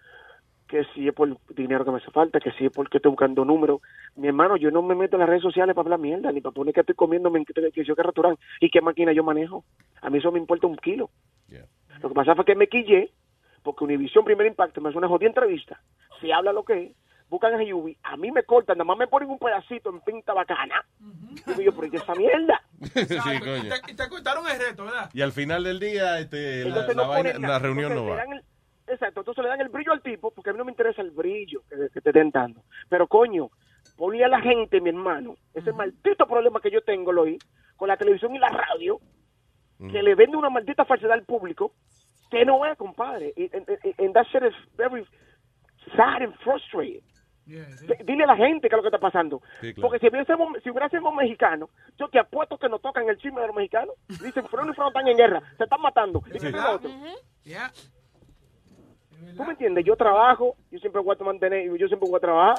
[0.68, 3.46] que si es por dinero que me hace falta, que si es porque estoy buscando
[3.46, 3.82] números.
[4.16, 6.54] Mi hermano, yo no me meto en las redes sociales para hablar mierda, ni para
[6.54, 9.64] poner que estoy comiendo, que, que yo que restaurante y qué máquina yo manejo.
[10.02, 11.10] A mí eso me importa un kilo.
[12.02, 13.12] Lo que pasa fue que me quillé
[13.64, 15.82] porque Univision Primer Impacto me hace una jodida entrevista.
[16.22, 16.92] Se habla lo que es,
[17.30, 20.34] buscan a Yubi, a mí me cortan, nada más me ponen un pedacito en pinta
[20.34, 20.86] bacana.
[21.48, 22.62] Digo yo, pero ¿y esa mierda?
[22.94, 23.58] sí, coño.
[23.66, 25.10] Y te, y te cortaron el reto, ¿verdad?
[25.14, 27.60] Y al final del día, este, la, Entonces la no vaina- ponen la nada.
[27.60, 28.24] reunión no va.
[28.24, 28.44] el-
[28.88, 31.12] exacto, entonces le dan el brillo al tipo, porque a mí no me interesa el
[31.12, 32.62] brillo que, que te den dando.
[32.90, 33.50] Pero coño,
[33.98, 37.38] ponle a la gente, mi hermano, ese maldito problema que yo tengo, Loí,
[37.76, 39.00] con la televisión y la radio,
[39.92, 41.74] que le vende una maldita falsedad al público
[42.32, 43.34] que no es, compadre.
[43.36, 45.06] Y- And, and- and that shit is very
[45.96, 47.02] sad and frustrating.
[47.46, 49.42] Dile a la gente qué es lo que está pasando.
[49.62, 49.90] Sí, claro.
[49.90, 53.48] Porque si hubiésemos, si hubiésemos mexicanos, yo te apuesto que nos tocan el chisme de
[53.48, 53.96] los mexicanos.
[54.08, 56.24] Dicen, Freno y Freno están en guerra, se están matando.
[57.44, 57.92] ¿Y es?
[59.36, 59.86] ¿Tú me entiendes?
[59.86, 62.56] Yo trabajo, yo siempre voy a mantener, yo siempre voy a trabajar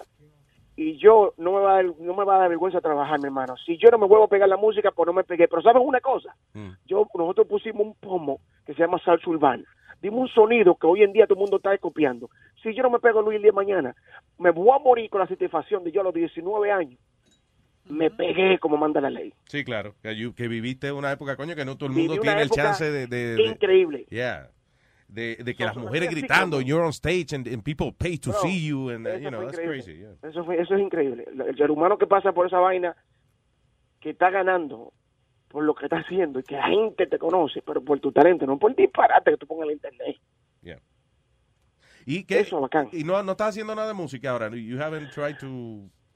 [0.77, 3.27] y yo no me va a dar, no me va a dar vergüenza trabajar, mi
[3.27, 3.57] hermano.
[3.57, 5.49] Si yo no me vuelvo a pegar la música, pues no me pegué.
[5.49, 6.37] Pero ¿sabes una cosa?
[6.85, 9.65] Yo, nosotros pusimos un pomo que se llama salsa urbana.
[10.07, 12.31] Dimos un sonido que hoy en día todo el mundo está copiando.
[12.63, 13.97] Si yo no me pego Luis el día de mañana,
[14.39, 17.01] me voy a morir con la satisfacción de yo a los 19 años
[17.89, 19.33] me pegué como manda la ley.
[19.47, 19.95] Sí, claro.
[20.03, 23.09] Que, que viviste una época, coño, que no todo el mundo tiene el chance de...
[23.09, 24.07] de- de- increíble.
[24.11, 24.49] Yeah.
[25.09, 28.65] De, de que las mujeres gritando, you're on stage and, and people pay to see
[28.69, 29.83] you and, you know, that's increíble.
[29.85, 29.99] crazy.
[30.01, 30.29] yeah.
[30.29, 31.25] Eso, fue- eso es increíble.
[31.49, 32.95] El ser humano que pasa por esa vaina,
[34.01, 34.93] que está ganando
[35.57, 38.45] por lo que está haciendo y que la gente te conoce, pero por tu talento,
[38.45, 40.17] no por el disparate que tú pongas en internet.
[40.61, 40.81] Yeah.
[42.05, 42.47] ¿Y qué?
[42.93, 44.51] Y no, no estás haciendo nada de música ahora.
[44.51, 45.47] You haven't tried to...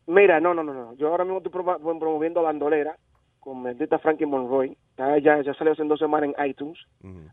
[0.07, 0.95] Mira, no, no, no, no.
[0.97, 2.99] Yo ahora mismo estoy promo- promoviendo Bandolera
[3.39, 4.77] con Maldita Frankie Monroy.
[4.91, 6.79] Está ya, ya salió hace dos semanas en iTunes.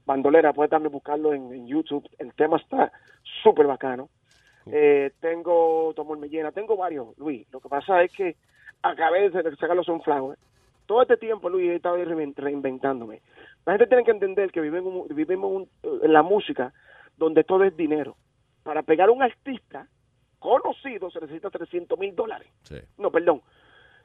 [0.06, 2.08] Bandolera, puedes también buscarlo en, en YouTube.
[2.20, 2.90] El tema está
[3.44, 4.08] súper bacano.
[4.68, 7.46] Eh, tengo Tomor Me Llena, tengo varios, Luis.
[7.52, 8.38] Lo que pasa es que
[8.82, 10.38] acabé de sacar los Sunflower.
[10.88, 13.22] Todo este tiempo, Luis, he estado rein- reinventándome.
[13.66, 15.70] La gente tiene que entender que vivimos, vivimos un-
[16.02, 16.74] en la música
[17.18, 18.16] donde todo es dinero.
[18.64, 19.88] Para pegar a un artista
[20.40, 22.48] conocido se necesita 300 mil dólares.
[22.98, 23.42] No, perdón.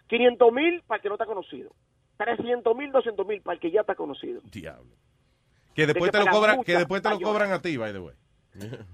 [0.09, 1.71] 500 mil para el que no está conocido.
[2.17, 4.41] 300 mil, 200 mil para el que ya está conocido.
[4.53, 4.95] Diablo.
[5.75, 7.99] Que después que te lo cobran, que después te lo cobran a ti, by the
[8.01, 8.15] way.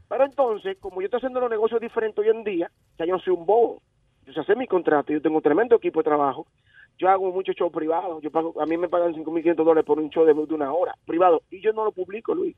[0.09, 3.19] Pero entonces, como yo estoy haciendo los negocios diferentes hoy en día, ya yo no
[3.21, 3.83] soy un bobo.
[4.25, 6.47] Yo sé hacer mi contrato, yo tengo un tremendo equipo de trabajo.
[6.99, 8.23] Yo hago muchos shows privados.
[8.23, 10.95] Yo pago, a mí me pagan 5.500 dólares por un show de, de una hora
[11.07, 11.43] privado.
[11.51, 12.57] Y yo no lo publico, Luis.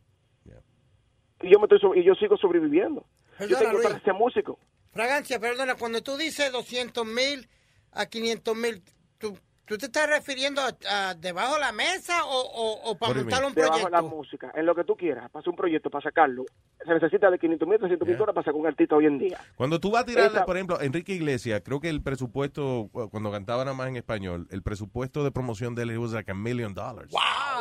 [1.43, 3.05] Y yo, me estoy, y yo sigo sobreviviendo.
[3.39, 3.87] yo Perdona, tengo Luis.
[3.87, 4.59] para ser músico.
[4.93, 7.49] Fragancia, perdona, cuando tú dices 200 mil
[7.93, 8.83] a 500 mil,
[9.19, 9.37] ¿tú,
[9.71, 13.45] ¿tú te estás refiriendo a, a debajo de la mesa o, o, o para montar
[13.45, 14.17] un Debajo de la proyecto?
[14.17, 16.45] música, en lo que tú quieras, para hacer un proyecto, para sacarlo.
[16.85, 19.39] Se necesita de 500 mil, 300 mil dólares para sacar un artista hoy en día.
[19.55, 23.31] Cuando tú vas a tirar, Esa- por ejemplo, Enrique Iglesias, creo que el presupuesto, cuando
[23.31, 26.75] cantaba nada más en español, el presupuesto de promoción de él was like a million
[26.75, 27.15] dollars.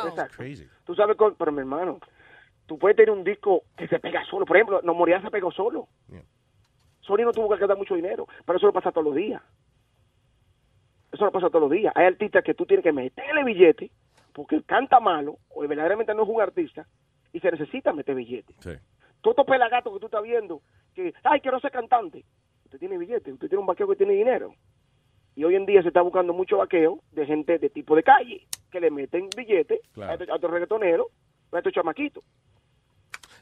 [0.08, 0.34] Exacto.
[0.36, 0.66] Crazy.
[0.84, 2.00] Tú sabes, con- pero mi hermano,
[2.66, 4.44] tú puedes tener un disco que se pega solo.
[4.46, 5.86] Por ejemplo, No Moría se pegó solo.
[7.02, 9.40] Sony no tuvo que gastar mucho dinero, pero eso lo pasa todos los días.
[11.12, 11.92] Eso lo pasa todos los días.
[11.96, 13.90] Hay artistas que tú tienes que meterle billete
[14.32, 16.86] porque canta malo o verdaderamente no es un artista
[17.32, 18.54] y se necesita meter billete.
[18.60, 18.70] Sí.
[19.20, 20.62] Todos estos pelagatos que tú estás viendo,
[20.94, 22.24] que, ay, quiero ser cantante.
[22.64, 24.54] Usted tiene billete, usted tiene un vaqueo que tiene dinero.
[25.34, 28.46] Y hoy en día se está buscando mucho vaqueo de gente de tipo de calle,
[28.70, 30.12] que le meten billete Claro.
[30.12, 31.06] a estos, a estos reggaetoneros,
[31.52, 32.22] a estos chamaquitos.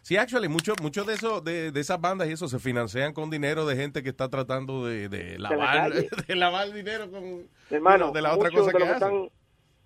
[0.09, 3.29] Sí, actually, muchos muchos de esos de, de esas bandas y eso se financian con
[3.29, 8.23] dinero de gente que está tratando de, de lavar de lavar dinero con Hermano, de
[8.23, 8.95] la otra cosa que hacen.
[8.95, 9.29] están,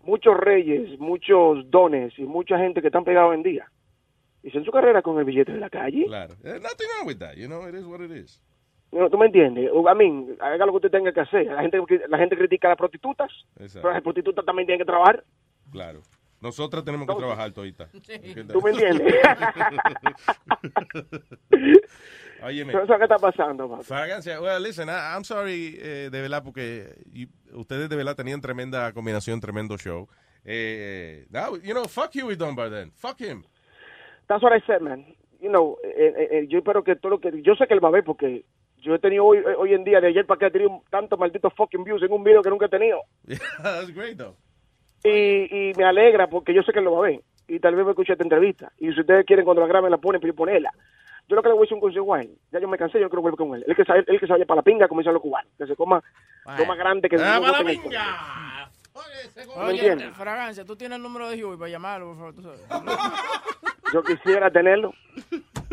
[0.05, 3.67] muchos reyes, muchos dones y mucha gente que están pegados en día.
[4.45, 6.07] Hicieron su carrera con el billete de la calle.
[6.07, 6.35] Claro.
[6.45, 8.41] Eh, nothing wrong with that, you know, it is what it is.
[8.93, 9.73] No, ¿Tú me entiendes?
[9.89, 11.47] A mí, haga lo que usted tenga que hacer.
[11.47, 13.81] La gente, la gente critica a las prostitutas, Exacto.
[13.83, 15.25] pero las prostitutas también tienen que trabajar.
[15.73, 16.01] Claro.
[16.43, 17.89] Nosotros tenemos que trabajar todita.
[18.53, 19.15] ¿Tú me entiendes?
[22.43, 22.73] Óyeme.
[22.73, 23.83] Eso que está pasando, papá.
[23.85, 28.41] Fragancia, well, listen, I- I'm sorry, eh, de verdad, porque you- ustedes de verdad tenían
[28.41, 30.09] tremenda combinación, tremendo show.
[30.45, 32.91] Eh, now, you know, fuck Huey Dunbar then.
[32.97, 33.45] Fuck him.
[34.27, 35.05] That's what I said, man.
[35.41, 37.31] You know, eh, eh, eh, yo espero que todo lo que...
[37.43, 38.45] Yo sé que él va a ver porque
[38.79, 41.53] yo he tenido hoy, hoy en día, de ayer para acá, he tenido tantos malditos
[41.57, 43.01] fucking views en un video que nunca he tenido.
[43.63, 44.35] That's great, though.
[45.05, 47.21] Y, y me alegra porque yo sé que él lo va a ver.
[47.49, 48.73] Y tal vez me escuche esta entrevista.
[48.79, 50.73] Y si ustedes quieren, cuando la graben, la ponen, pero ponerla.
[51.29, 52.31] Yo lo que le voy a decir un consejo a él.
[52.51, 53.65] Ya yo me cansé, yo no quiero volver con él.
[53.67, 55.51] Él que, sabe, él que se vaya para la pinga, como dicen los cubanos.
[55.59, 56.03] Que se coma
[56.59, 58.71] lo más grande que Ah, no para la pinga.
[59.57, 60.17] ¿Me Oye, entiendes?
[60.17, 62.35] Fragancia, tú tienes el número de Huey para llamarlo, por favor.
[62.35, 62.61] tú sabes.
[63.93, 64.93] Yo quisiera tenerlo.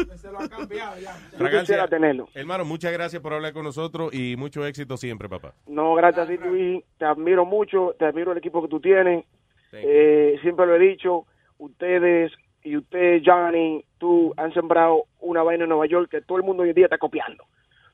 [0.17, 1.15] Se lo ha cambiado ya.
[1.37, 2.27] Yo quisiera tenerlo.
[2.33, 5.53] Hermano, muchas gracias por hablar con nosotros y mucho éxito siempre, papá.
[5.67, 6.83] No, gracias a ti, Luis.
[6.97, 7.95] Te admiro mucho.
[7.97, 9.25] Te admiro el equipo que tú tienes.
[9.71, 11.25] Eh, siempre lo he dicho.
[11.57, 12.31] Ustedes
[12.63, 16.63] y usted, Johnny, tú han sembrado una vaina en Nueva York que todo el mundo
[16.63, 17.43] hoy en día está copiando.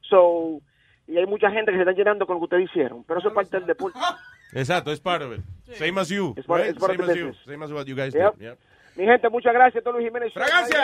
[0.02, 0.60] So,
[1.08, 3.04] y hay mucha gente que se está llenando con lo que ustedes hicieron.
[3.04, 4.00] Pero eso es parte del deporte.
[4.54, 5.42] Exacto, es part of it.
[5.76, 6.72] Same as you, It's part- right?
[6.72, 7.34] it's part of Same as you.
[7.52, 8.36] Same as what you guys Yep.
[8.38, 8.42] did.
[8.48, 8.60] Yep.
[8.96, 9.84] Mi gente, muchas gracias.
[9.84, 10.34] Todo Luis Jiménez.
[10.34, 10.80] ¡Fragancia!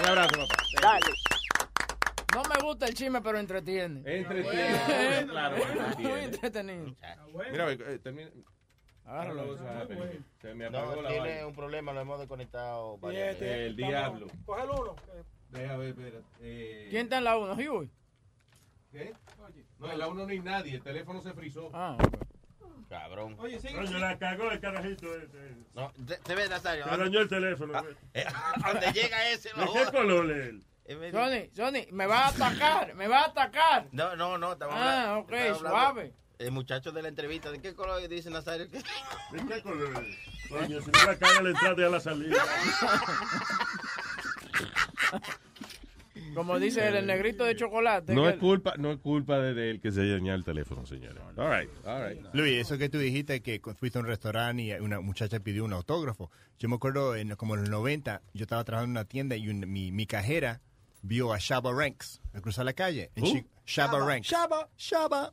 [0.00, 0.54] Un abrazo, papá.
[0.82, 1.14] Dale.
[2.34, 4.02] No me gusta el chisme, pero entretiene.
[4.06, 5.56] Entretiene, claro,
[5.98, 6.94] Muy entretenido.
[7.50, 8.30] Mira, eh, termina.
[9.04, 9.56] Agárralo.
[10.40, 11.46] Se me apagó No, la tiene vaina.
[11.48, 12.96] un problema, lo hemos desconectado.
[12.98, 13.66] Varias este, veces.
[13.66, 14.26] El diablo.
[14.46, 14.96] Coge el uno.
[15.50, 16.24] Deja ver, espérate.
[16.40, 17.54] Eh, ¿Quién está en la 1?
[17.54, 17.90] Huey.
[18.92, 19.12] ¿Qué?
[19.78, 20.76] No, en la uno no hay nadie.
[20.76, 21.70] El teléfono se frizó.
[21.74, 21.96] Ah,
[22.90, 23.36] Cabrón.
[23.38, 25.54] Oye, Coño, la cagó el carajito este.
[25.74, 26.84] No, te, te ves, Nazario.
[26.84, 27.80] Se dañó el teléfono.
[28.12, 28.24] Eh,
[28.64, 29.48] ¿a dónde llega ese?
[29.50, 30.64] ¿De qué color es él?
[31.12, 33.86] Johnny, Johnny, me va a atacar, me va a atacar.
[33.92, 34.52] No, no, no.
[34.54, 36.12] estamos Ah, hablando- ok, estamos hablando- suave.
[36.40, 38.66] El muchacho de la entrevista, ¿de qué color dice Nazario?
[38.66, 38.82] ¿De
[39.46, 40.48] qué color es?
[40.48, 42.42] Coño, si no la caga a la entrada y a la salida.
[46.34, 48.14] Como dice el, el negrito de chocolate.
[48.14, 51.22] No es culpa, no es culpa de él que se haya dañado el teléfono, señores.
[51.36, 52.24] All right, all right.
[52.32, 55.72] Luis, eso que tú dijiste que fuiste a un restaurante y una muchacha pidió un
[55.72, 56.30] autógrafo.
[56.58, 59.48] Yo me acuerdo en, como en los 90, yo estaba trabajando en una tienda y
[59.48, 60.60] un- mi, mi cajera
[61.02, 63.10] vio a Shaba Ranks al cruzar la calle.
[63.16, 64.28] She- Shaba Ranks.
[64.28, 65.32] Shaba, Shaba.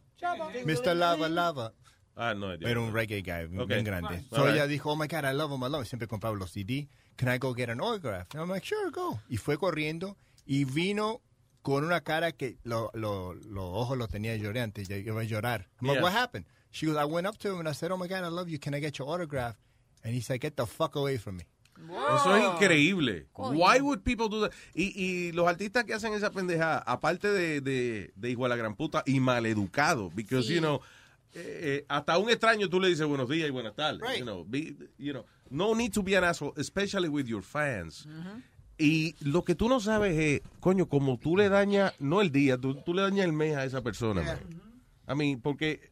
[0.66, 0.96] Mr.
[0.96, 1.74] Lava Lava.
[2.16, 3.68] Ah, no, Era un reggae guy, Ok.
[3.68, 4.24] bien grande.
[4.32, 4.56] So right.
[4.56, 5.86] ella dijo, oh my God, I love him, I love him.
[5.86, 6.88] Siempre compraba los CD.
[7.16, 8.28] Can I go get an autograph?
[8.34, 9.20] And I'm like, sure, go.
[9.30, 10.18] Y fue corriendo
[10.48, 11.22] y vino
[11.62, 14.88] con una cara que lo- lo- los ojos los tenía llorantes.
[14.88, 15.68] Ya iba a llorar.
[15.82, 16.04] I'm like, Yeah.
[16.04, 16.46] what happened?
[16.72, 18.50] She goes, I went up to him and I said, oh my God, I love
[18.50, 18.58] you.
[18.60, 19.56] Can I get your autograph?
[20.04, 21.44] And he said, get the fuck away from me.
[21.78, 23.28] Eso es increíble.
[23.36, 24.52] Why would people do that?
[24.74, 28.56] Y, y los artistas que hacen esa pendejada, aparte de, de, de hijo de la
[28.56, 30.56] gran puta y maleducado, because, Sí.
[30.56, 30.82] you know,
[31.34, 34.02] eh, eh, hasta a un extraño tú le dices buenos días y buenas tardes.
[34.02, 34.18] Right.
[34.20, 38.08] You know, be- you know, no need to be an asshole, especially with your fans.
[38.78, 42.58] Y lo que tú no sabes es, coño, como tú le dañas, no el día,
[42.58, 44.22] tú, tú le dañas el mes a esa persona.
[44.22, 44.38] man.
[45.10, 45.90] I mean, porque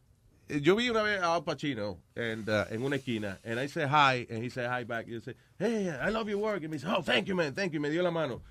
[0.48, 3.66] eh, yo vi una vez a Al Pacino and, uh, en una esquina, and I
[3.66, 5.06] said hi, and he said hi back.
[5.08, 6.62] Y yo said, hey, I love your work.
[6.62, 7.80] And me dice, oh, thank you, man, thank you.
[7.80, 8.42] Me dio la mano.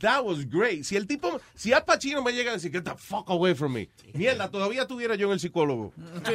[0.00, 0.84] That was great.
[0.84, 3.72] Si el tipo, si Al Pacino me llega a decir, get the fuck away from
[3.72, 3.88] me.
[4.12, 5.92] Mierda, todavía estuviera yo en el psicólogo.
[6.26, 6.34] Sí.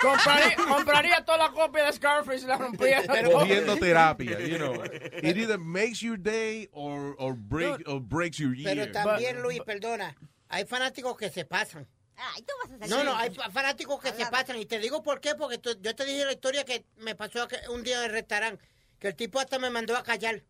[0.00, 3.02] Compraría, compraría toda la copia de Scarface y la rompía.
[3.32, 4.74] Cogiendo terapia, you know.
[4.84, 8.74] It either makes your day or, or, break, or breaks your year.
[8.74, 10.16] Pero también, Luis, perdona,
[10.48, 11.86] hay fanáticos que se pasan.
[12.16, 12.86] Ay, tú vas a.
[12.94, 14.58] No, no, hay fa- fanáticos que se pasan.
[14.58, 17.46] Y te digo por qué, porque tú- yo te dije la historia que me pasó
[17.70, 18.64] un día en el restaurante,
[18.98, 20.42] que el tipo hasta me mandó a callar.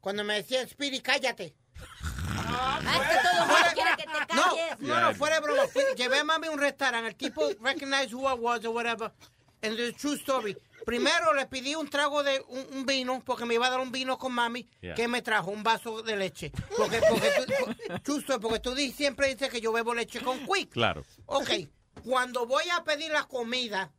[0.00, 1.54] Cuando me decían, Speedy, cállate.
[4.34, 4.78] No, calles.
[4.80, 5.66] no, no, fuera de broma.
[5.68, 7.08] Fui- llevé a mami a un restaurante.
[7.08, 9.12] El tipo recognized who I was or whatever.
[9.62, 10.56] And the true story.
[10.86, 13.92] Primero le pedí un trago de un, un vino, porque me iba a dar un
[13.92, 14.94] vino con mami, Yeah.
[14.94, 16.50] que me trajo un vaso de leche.
[16.76, 20.38] Porque, porque tú, true story, porque tú di- siempre dices que yo bebo leche con
[20.46, 20.70] quick.
[20.70, 21.04] Claro.
[21.26, 21.50] Ok,
[22.02, 23.92] cuando voy a pedir la comida,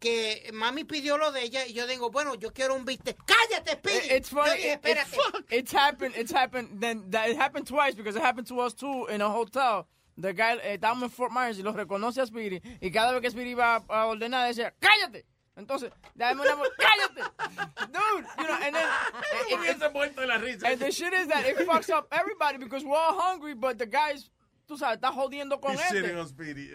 [0.00, 3.16] que mami pidió lo de ella, y yo digo, bueno, yo quiero un bistec.
[3.26, 4.14] ¡Cállate, Speedy!
[4.16, 4.48] It's funny.
[4.50, 5.44] Yo dije, It- it's, espérate.
[5.50, 6.14] it's happened.
[6.16, 6.80] It's happened.
[6.80, 9.86] Then that it happened twice because it happened to us too in a hotel.
[10.16, 13.20] The guy eh, estábamos en Fort Myers y lo reconoce a Speedy y cada vez
[13.22, 15.24] que Speedy iba a, a ordenar decía cállate.
[15.56, 17.22] Entonces, dame una cállate,
[17.92, 18.26] dude.
[18.38, 18.88] You know, and then
[19.50, 23.54] it, it, and the shit is that it fucks up everybody because we're all hungry,
[23.54, 24.30] but the guys,
[24.70, 26.00] tú sabes, está jodiendo con este.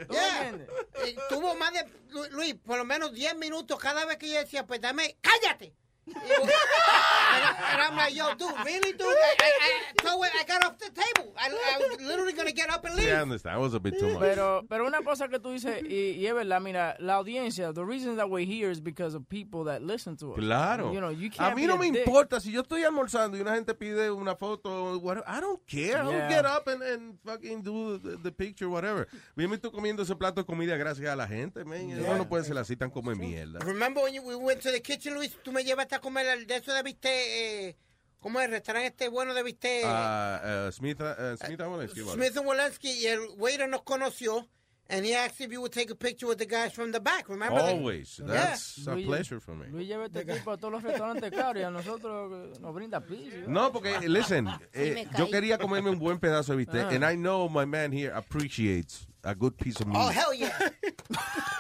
[0.06, 0.50] ¿Tú me Yeah.
[0.50, 0.70] entiendes?
[1.06, 4.36] Eh, tuvo más de, Lu- Luis, por lo menos 10 minutos cada vez que yo
[4.38, 5.74] decía, pues dame, cállate.
[6.08, 9.02] Y yo- and, and I'm like, yo, dude, really, dude?
[9.08, 11.34] I, I, I, so I got off the table.
[11.38, 13.08] I, I was literally going to get up and leave.
[13.08, 13.56] Yeah, I understand.
[13.58, 14.20] That was a bit too much.
[14.22, 17.84] Pero, pero una cosa que tú dices, y, y es verdad, mira, la audiencia, the
[17.84, 20.40] reason that we're here is because of people that listen to us.
[20.40, 20.94] Claro.
[20.94, 22.06] You know, you a can't mí be no a me dick.
[22.08, 25.98] importa si yo estoy almorzando y una gente pide una foto, whatever, I don't care.
[25.98, 26.30] I'll Yeah.
[26.30, 29.08] get up and, and fucking do the, the picture, whatever.
[29.36, 31.82] Yo me estoy comiendo ese plato de comida gracias a la gente, man.
[32.00, 33.60] Uno no puede ser así tan como mierda.
[33.66, 35.36] Remember when you, we went to the kitchen, Luis?
[35.44, 37.76] Tú me llevaste a comer el de eso de bistec, eh,
[38.20, 38.46] ¿cómo es?
[38.46, 39.84] El restaurante este bueno de bistec.
[39.86, 42.14] Ah, eh, Smith, eh, Smith, and Walensky, ¿vale?
[42.14, 44.48] Smith and Walensky, y el waiter nos conoció,
[44.88, 47.28] and he asked if you would take a picture with the guys from the back,
[47.28, 47.60] remember?
[47.62, 47.74] that?
[47.74, 48.20] Always.
[48.20, 48.26] Yeah.
[48.28, 49.66] That's a Luis- pleasure for me.
[49.72, 53.38] Luis lleva este tipo a todos los restaurantes caros y a nosotros nos brinda pizza.
[53.48, 56.96] No, porque, listen, eh, yo quería comerme un buen pedazo de bistec, Ah.
[56.96, 59.98] and I know my man here appreciates a good piece of meat.
[60.00, 60.52] Oh, hell yeah.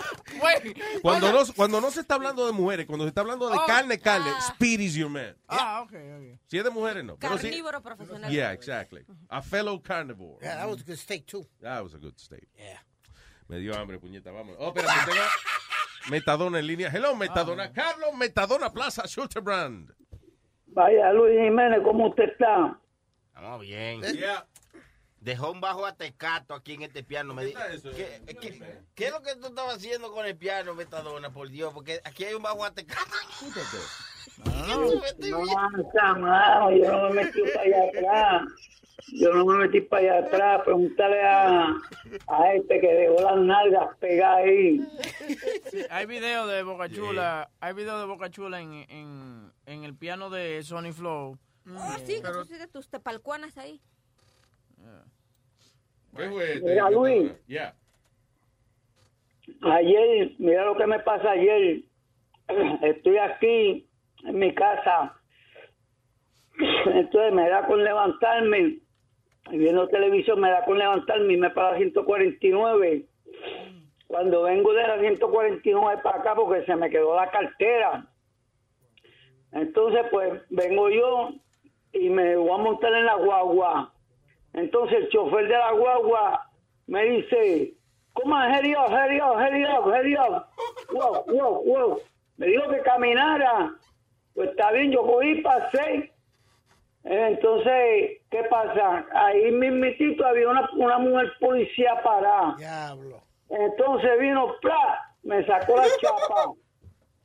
[1.01, 3.65] Cuando no, cuando no se está hablando de mujeres, cuando se está hablando de Oh,
[3.65, 4.41] carne, carne, ah.
[4.53, 5.35] Speed is your man.
[5.47, 6.39] Ah, ok, ok.
[6.47, 7.17] Si es de mujeres, no.
[7.17, 8.31] Carnívoro profesional.
[8.31, 9.05] Yeah, exactly.
[9.29, 10.37] A fellow carnivore.
[10.41, 11.45] Yeah, that was a good steak, too.
[11.61, 12.47] That was a good steak.
[12.57, 12.79] Yeah.
[13.47, 14.55] Me dio hambre, puñeta, vamos.
[14.59, 15.21] Oh, espérate, tengo
[16.09, 16.89] Metadona en línea.
[16.89, 17.71] Hello, Metadona.
[17.71, 19.91] Carlos, Metadona Plaza, Schulterbrand.
[20.67, 22.79] Vaya, Luis Jiménez, ¿cómo usted está?
[23.27, 24.01] Estamos bien.
[25.25, 27.33] Dejó un bajo atecato aquí en este piano.
[27.33, 31.31] Me di- ¿Qué, qué, qué es lo que tú estabas haciendo con el piano, Metadona?
[31.33, 33.09] Por Dios, porque aquí hay un bajo atecato.
[34.45, 38.41] No, no, chama, yo no me metí para allá atrás.
[39.13, 40.61] Yo no me metí para allá atrás.
[40.63, 41.69] Pregúntale a,
[42.27, 44.79] a este que dejó las nalgas pegadas ahí.
[45.71, 49.95] Sí, hay video de Boca Chula, hay video de Boca Chula en, en, en el
[49.95, 51.39] piano de Sony Flow.
[51.75, 53.81] Ah, sí, que pusiste tus tepalcuanas ahí.
[56.61, 57.31] Mira, Luis.
[59.61, 61.81] Ayer, mira lo que me pasa ayer.
[62.81, 63.87] Estoy aquí
[64.23, 65.13] en mi casa.
[66.85, 68.79] Entonces me da con levantarme.
[69.51, 73.05] Viendo televisión me da con levantarme y me para 149.
[74.07, 78.07] Cuando vengo de la 149 para acá porque se me quedó la cartera.
[79.51, 81.29] Entonces pues vengo yo
[81.93, 83.94] y me voy a montar en la guagua.
[84.55, 86.49] Entonces el chofer de la guagua
[86.87, 87.73] me dice,
[88.13, 88.35] ¿cómo?
[88.35, 90.45] Hurry up, hurry up, hurry up, hurry up.
[90.91, 92.01] Wow, wow, wow.
[92.37, 93.73] Me dijo que caminara.
[94.33, 96.11] Pues está bien, yo cogí, pasé.
[97.03, 99.05] Entonces, ¿qué pasa?
[99.13, 102.55] Ahí mismitito había una, una mujer policía parada.
[102.57, 103.21] Diablo.
[103.49, 105.05] Entonces vino, ¡plá!
[105.25, 106.51] me sacó la chapa.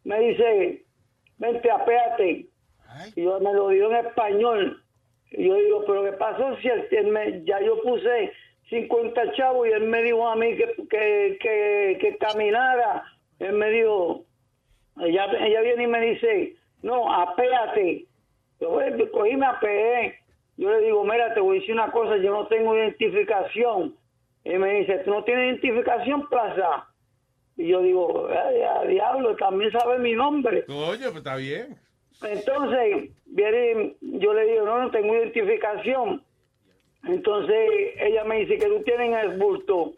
[0.04, 0.84] Me dice,
[1.38, 2.46] vente, apéate.
[3.14, 4.82] Y yo me lo dio en español.
[5.30, 6.56] Yo digo, ¿pero qué pasó?
[6.56, 8.32] Si él, me- ya yo puse
[8.68, 10.74] 50 chavos y él me dijo a mí que,
[11.40, 13.04] que, que, caminara.
[13.38, 14.24] Él me dijo,
[15.00, 18.06] ella, ella viene y me dice, no, apéate.
[18.60, 20.18] Yo "Bueno, cogí, me apeé.
[20.56, 23.96] Yo le digo, mira, te voy a decir una cosa, yo no tengo identificación.
[24.44, 26.86] Y me dice, ¿tú no tienes identificación, plaza?
[27.56, 30.64] Y yo digo, "Ay, a diablo, también sabe mi nombre.
[30.66, 31.76] Coño, pues está bien.
[32.22, 36.22] Entonces, viene, yo le digo, no, no tengo identificación.
[37.04, 39.94] Entonces, ella me dice que tú tienes en el bulto.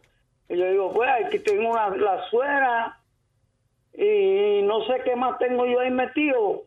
[0.48, 2.98] Y yo digo, pues aquí tengo una, la suera
[3.94, 6.64] y no sé qué más tengo yo ahí metido.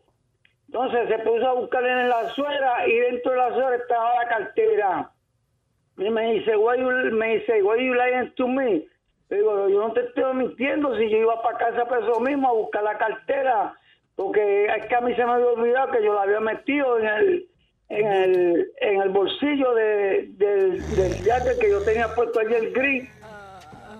[0.66, 4.28] Entonces se puso a buscar en la suera y dentro de la suera estaba la
[4.28, 5.10] cartera.
[5.98, 8.86] Y me dice, why me dice, why you lying to me?
[9.28, 12.48] Le digo, yo no te estoy mintiendo si yo iba para casa por eso mismo
[12.48, 13.74] a buscar la cartera.
[14.16, 17.06] Porque es que a mí se me había olvidado que yo la había metido en
[17.06, 17.48] el
[17.88, 22.72] en el, en el bolsillo de, del, del jacket que yo tenía puesto allí el
[22.72, 23.08] gris.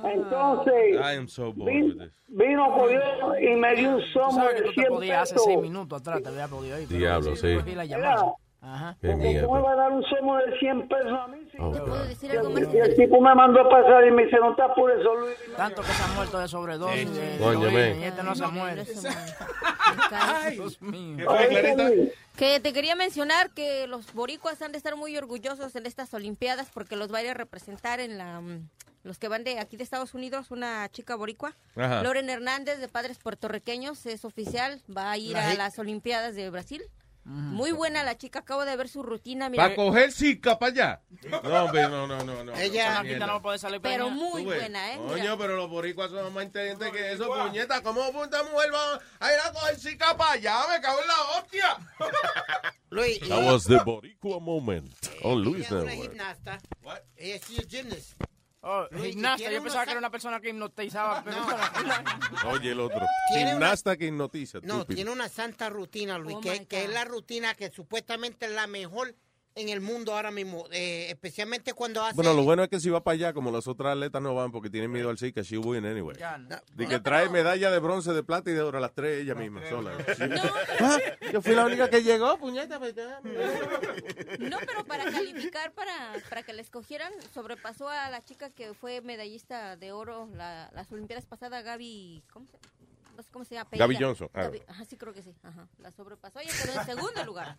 [0.05, 2.13] Entonces, I am so bored with this.
[2.29, 3.01] vino cogió
[3.41, 5.47] y me dio un somo sabes que de tú te 100 podías hace pesos.
[5.47, 6.89] seis minutos atrás, te había podido ir.
[6.89, 7.55] Diablo, sí.
[7.75, 8.33] la llamada.
[8.67, 8.97] Ajá.
[9.01, 11.39] ¿Cómo me va a dar un somo de 100 pesos a mí?
[11.59, 11.71] Oh,
[12.05, 12.63] decir algo más?
[12.75, 15.83] Y el tipo me mandó a pasar y me dice, no te apures, solo Tanto
[15.83, 17.15] que se ha muerto de sobredosis.
[17.15, 18.01] de Coño, heroína, men.
[18.01, 18.85] y este no se muere.
[20.53, 21.29] Dios mío.
[22.37, 26.69] Que te quería mencionar que los boricuas han de estar muy orgullosos en estas Olimpiadas
[26.75, 28.69] porque los va a ir a representar en la mm,
[29.05, 32.03] los que van de aquí de Estados Unidos, una chica boricua, Ajá.
[32.03, 36.51] Loren Hernández de padres puertorriqueños, es oficial, va a ir La a las Olimpiadas de
[36.51, 36.83] Brasil.
[37.29, 39.65] Muy buena la chica, acabo de ver su rutina, mira.
[39.65, 41.01] ¿Para coger zika para allá?
[41.43, 42.45] No, hombre, no, no, no.
[42.45, 42.55] no.
[42.57, 43.27] Ella- Mierda.
[43.27, 44.99] no puede salir Pero muy buena, ¿eh?
[45.09, 47.83] Coño, pero los boricuas son más inteligentes que eso, puñeta.
[47.83, 50.57] ¿Cómo puta mujer va a ir a coger zika para allá?
[50.73, 51.77] Me cago en la hostia.
[52.91, 56.09] Luis, That was the Boricua moment on Luis ella es una Network.
[56.11, 56.59] gimnasta.
[57.17, 58.13] Ella es she's a gymnast.
[58.69, 61.23] Oh, Luis, gimnasta, yo pensaba que era una persona que hipnotizaba.
[61.23, 61.37] Pero
[62.51, 63.01] Oye, el otro.
[63.29, 64.59] Tiene una- Gimnasta que hipnotiza.
[64.63, 64.97] No, estúpido.
[64.97, 68.67] tiene una santa rutina, Luis, Oh, que, que es la rutina que supuestamente es la
[68.67, 69.15] mejor
[69.57, 72.15] en el mundo ahora mismo, eh, especialmente cuando hace...
[72.15, 74.53] Bueno, lo bueno es que si va para allá, como las otras atletas no van
[74.53, 76.15] porque tienen miedo al Zika, she win anyway.
[76.75, 79.67] De que trae medalla de bronce, de plata y de oro, las tres ella misma,
[79.69, 79.93] sola.
[80.81, 80.99] Ah,
[81.33, 82.79] yo fui la única que llegó, puñeta.
[82.79, 83.19] pues, ya.
[84.39, 89.01] No, pero para calificar, para, para que la escogieran, sobrepasó a la chica que fue
[89.01, 92.59] medallista de oro la- las Olimpiadas pasadas, Gaby, ¿cómo se,
[93.17, 93.71] no sé cómo se llama?
[93.73, 93.97] Gaby.
[93.99, 94.45] Johnson, ah.
[94.45, 96.41] Gaby- ajá, sí creo que sí, ajá, la sobrepasó.
[96.41, 97.57] Ella quedó en segundo lugar.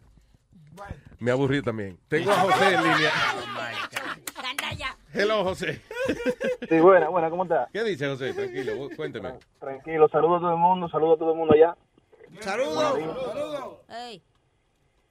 [1.20, 1.98] Me aburrí también.
[2.08, 3.12] Tengo a José en línea.
[5.14, 5.82] Hello, José.
[6.70, 7.70] Sí, buena, buena, ¿cómo estás?
[7.72, 8.34] ¿Qué dice José?
[8.34, 9.34] Tranquilo, vos cuénteme.
[9.60, 11.76] Tranquilo, saludos a todo el mundo, saludos a todo el mundo allá.
[12.40, 13.00] ¡Saludos!
[13.90, 14.22] Hey.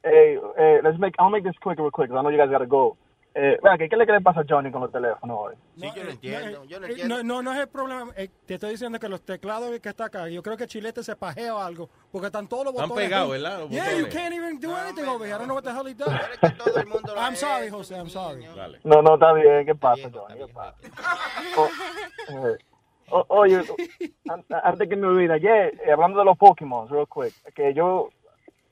[0.04, 2.66] Hey, eh, let's make, I'll make this quick real quick, I know you guys gotta
[2.66, 2.96] go.
[3.38, 5.54] Eh, vea, ¿qué, ¿qué le, pasa a Johnny con los teléfonos hoy?
[5.78, 7.16] Sí, yo lo entiendo, yo lo Eh, entiendo.
[7.18, 8.10] No, no, no es el problema.
[8.16, 11.14] eh, te estoy diciendo que los teclados que está acá, yo creo que Chilete se
[11.16, 13.08] pajea o algo, porque están todos los Están botones.
[13.10, 13.42] pegados, juntos.
[13.42, 13.60] ¿verdad?
[13.60, 15.34] Los Yeah, you can't even do anything over here.
[15.34, 16.08] I don't know what the hell he does.
[17.18, 18.46] I'm sorry, Jose, I'm sorry.
[18.84, 20.38] No, no, está bien, ¿qué pasa, Johnny?
[20.38, 20.74] ¿Qué pasa?
[21.58, 21.68] Oh,
[22.48, 22.56] eh,
[23.10, 23.60] o- oye,
[24.30, 28.08] an- antes que me olvide, ayer, eh, hablando de los Pokémon, real quick, que yo,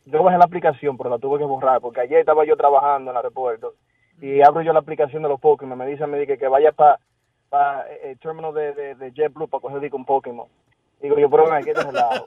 [0.06, 3.14] yo bajé la aplicación, pero la tuve que borrar, porque ayer estaba yo trabajando en
[3.14, 3.74] el aeropuerto,
[4.24, 6.98] y abro yo la aplicación de los Pokémon, me dice, me dice que vaya para
[7.50, 10.48] pa, eh, el término de, de, de JetBlue para coger un Pokémon.
[11.02, 12.24] Digo yo, pero ¿qué es relajo?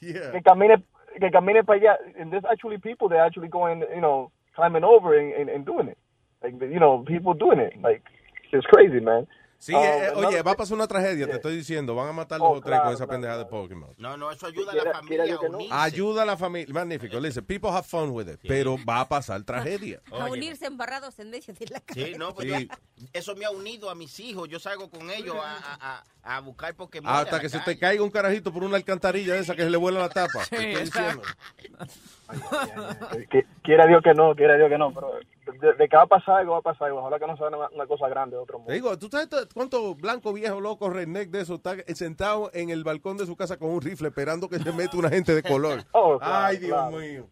[0.00, 0.82] que camine
[1.20, 5.16] que camine para allá and there's actually people that actually going you know climbing over
[5.16, 5.98] and, and, and doing it.
[6.42, 7.80] Like you know, people doing it.
[7.80, 8.02] Like
[8.50, 9.28] it's crazy, man.
[9.62, 11.36] Sí, Um, eh, oye, va a thing- pasar una tragedia, te Yeah.
[11.36, 11.94] estoy diciendo.
[11.94, 13.94] Van a matar Oh, los dos tres con esa claro, pendeja de Pokémon.
[13.98, 15.74] No, no, eso ayuda a la familia a unirse.
[15.74, 16.72] Ayuda a la familia.
[16.72, 17.20] Magnífico.
[17.20, 18.40] Listen, people have fun with it.
[18.48, 20.00] Pero va a pasar tragedia.
[20.12, 22.06] A unirse embarrados en medio de la calle.
[22.06, 22.68] Sí, no, pues Sí.
[22.68, 24.48] yo- eso me ha unido a mis hijos.
[24.48, 27.12] Yo salgo con ellos a, a, a, a buscar Pokémon.
[27.14, 27.74] Hasta que se calle.
[27.74, 30.42] te caiga un carajito por una alcantarilla de esa que se le vuela la tapa.
[30.46, 30.56] Sí,
[33.62, 35.12] quiera Dios que no, quiera Dios que no, pero
[35.58, 37.00] de, de que va a pasar algo, va a pasar algo.
[37.00, 38.68] Ojalá que no sea una, una cosa grande de otro mundo.
[38.68, 42.70] Te digo, ¿tú sabes to- cuánto blanco viejo loco redneck de eso está sentado en
[42.70, 45.42] el balcón de su casa con un rifle esperando que se meta una gente de
[45.42, 45.84] color?
[45.92, 46.96] Oh, claro, Ay, Dios claro.
[46.96, 47.26] mío.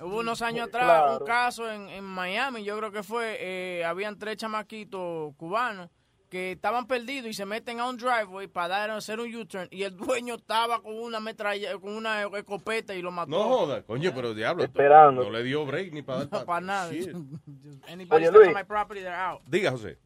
[0.00, 1.18] Hubo unos años atrás Claro.
[1.18, 5.90] un caso en, en Miami, yo creo que fue, eh, habían tres chamaquitos cubanos
[6.28, 9.82] que estaban perdidos y se meten a un driveway para dar, hacer un U-turn y
[9.82, 13.30] el dueño estaba con una metralla, con una escopeta y lo mató.
[13.30, 14.64] No joda, coño, pero diablo.
[14.64, 15.24] Esperando.
[15.24, 16.90] No le dio break ni para No, para nada.
[17.90, 19.40] Anybody Oye, my property, they're out.
[19.46, 19.96] Diga, José.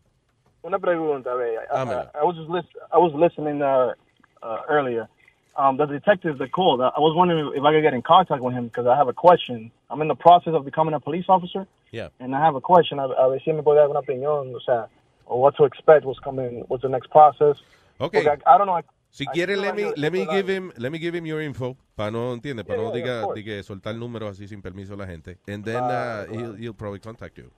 [0.62, 1.58] Una pregunta, a ver.
[1.70, 2.10] I, Dámela.
[2.14, 3.94] I, I was just listen, I was listening uh,
[4.42, 5.08] uh, earlier.
[5.56, 8.42] Um, the detective that called, I, I was wondering if I could get in contact
[8.42, 9.70] with him because I have a question.
[9.90, 12.08] I'm in the process of becoming a police officer, Yeah.
[12.20, 12.98] and I have a question.
[13.00, 14.86] A, a ver si me puede dar una opinión, o sea,
[15.32, 17.56] or what to expect, what's coming, what's the next process.
[17.98, 18.26] Okay.
[18.26, 18.76] I, I don't know.
[18.76, 21.76] I, Si quiere, let me, let me give him, let me give him your info,
[21.94, 24.96] para no, entiende, para Yeah, no yeah, diga, diga soltar números así sin permiso a
[24.96, 25.36] la gente.
[25.46, 27.50] And then Claro, uh, he'll, he'll probably contact you.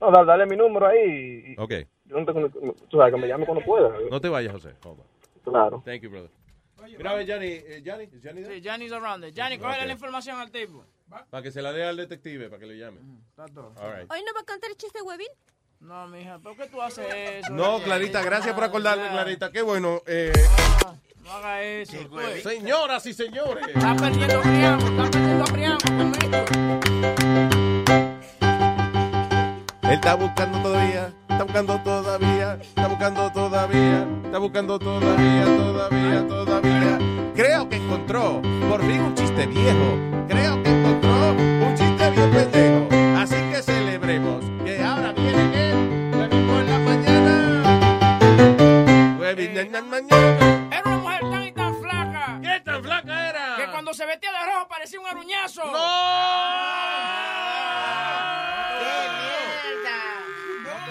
[0.00, 1.52] no, dale, dale mi número ahí.
[1.52, 1.86] y- Okay.
[2.06, 3.88] Yo no tengo, tú sabes, que me llame cuando pueda.
[4.10, 4.74] No te vayas, José.
[4.84, 5.06] Hold on.
[5.44, 5.82] Claro.
[5.84, 6.30] Thank you, brother.
[6.98, 8.44] Mira, Johnny, eh, Johnny, ¿es Johnny?
[8.44, 9.32] Sí, Johnny's around there.
[9.32, 9.86] Johnny, cógele Ok.
[9.86, 10.84] la información al tipo.
[11.30, 12.98] Para que se la dé al detective, para que le llame.
[13.28, 13.72] Está todo.
[13.80, 14.10] All right.
[14.10, 15.28] ¿Hoy no va a cantar el chiste huevín?
[15.80, 17.06] No, mija, ¿por qué tú haces
[17.40, 17.52] eso?
[17.52, 19.50] No, Clarita, gracias por acordarme, Clarita.
[19.50, 20.02] Qué bueno.
[20.06, 20.32] Eh,
[21.24, 21.96] No haga eso.
[22.10, 22.42] pues.
[22.42, 23.66] señoras y señores.
[23.68, 26.36] Está perdiendo Priamo, está perdiendo a Priamo conmigo.
[29.82, 36.98] Él está buscando todavía, está buscando todavía, está buscando todavía, está buscando todavía, todavía, todavía.
[37.34, 39.96] Creo que encontró por fin un chiste viejo.
[40.28, 42.69] Creo que encontró un chiste bien pendejo.
[49.80, 50.68] La mañana.
[50.70, 52.40] Era una mujer tan y tan flaca.
[52.42, 53.56] ¿Qué tan flaca era?
[53.56, 55.62] Que cuando se vestía de rojo parecía un aruñazo.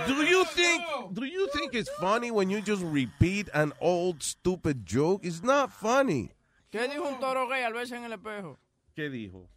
[0.07, 4.87] Do you think do you think it's funny when you just repeat an old stupid
[4.87, 5.23] joke?
[5.23, 6.31] It's not funny.
[6.71, 8.57] ¿Qué dijo un toro gay al verse en el espejo?
[8.95, 9.47] ¿Qué dijo?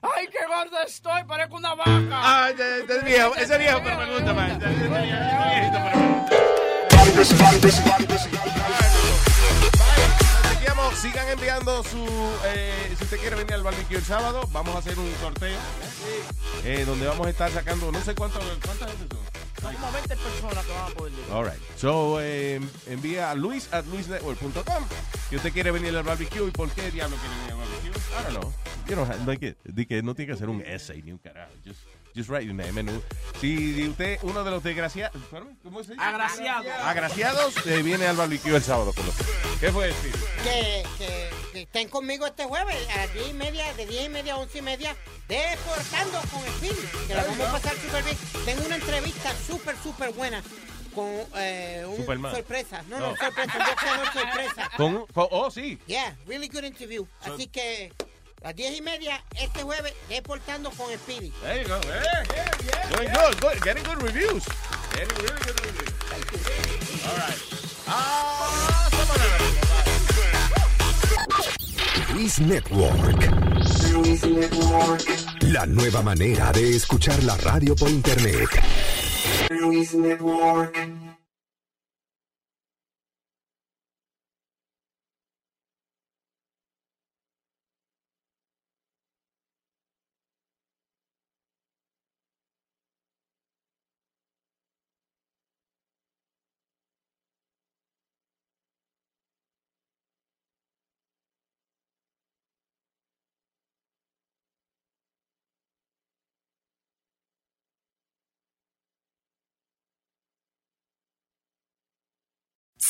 [0.00, 1.24] ¡Ay, qué gordo estoy!
[1.24, 2.44] Parezco una vaca.
[2.44, 4.52] Ay, ese viejo, ese viejo, pero me gusta más.
[4.52, 6.65] Ese viejito, pero me gusta.
[11.00, 12.04] Sigan enviando su.
[12.46, 15.58] eh, si usted quiere venir al barbecue el sábado, vamos a hacer un sorteo.
[16.64, 19.62] eh, donde vamos a estar sacando, no sé cuántas cuántas veces son.
[19.62, 21.32] Son como 20 personas que van a poder llegar.
[21.32, 21.62] All right.
[21.76, 24.84] So, eh, envía a luis at luisnetwork.com
[25.28, 27.90] si usted quiere venir al barbecue y por qué diablo quiere venir al barbecue.
[27.90, 28.52] I don't know.
[28.88, 31.52] You que, di que no tiene que ser un essay ni un carajo.
[31.64, 31.80] Just,
[32.16, 32.78] just write your name.
[32.78, 33.02] And,
[33.40, 35.20] si usted, uno de los desgraciados,
[35.62, 36.02] ¿cómo se dice?
[36.04, 36.64] Agraciado.
[36.82, 39.36] Agraciados, eh, viene al barbecue el sábado con nosotros.
[39.60, 40.14] ¿Qué fue, Steve?
[40.42, 44.08] que, que, que estén conmigo este jueves a las 10 y media, de 10 y
[44.08, 44.96] media a 11 y media,
[45.28, 48.16] deportando con el film, que la vamos a pasar súper bien.
[48.44, 50.42] Tengo una entrevista súper, súper buena
[50.94, 52.34] con eh, un Superman.
[52.34, 52.82] sorpresa.
[52.88, 53.10] No, No.
[53.10, 54.70] no, sorpresa, un boxeador sorpresa.
[54.78, 55.78] Con, con- oh, sí.
[55.86, 57.06] Yeah, really good interview.
[57.22, 57.92] Así que
[58.46, 61.32] las 10 y media este jueves, deportando con Speedy.
[61.42, 61.80] There you go.
[61.80, 63.60] Eh, Doing good, good.
[63.64, 64.44] Getting good reviews.
[64.94, 65.90] Getting really good reviews.
[67.04, 67.38] All right.
[67.88, 68.88] Ah,
[72.14, 73.18] Luis Network.
[75.40, 78.48] La nueva manera de escuchar la radio por internet.
[79.50, 81.05] Luis Network.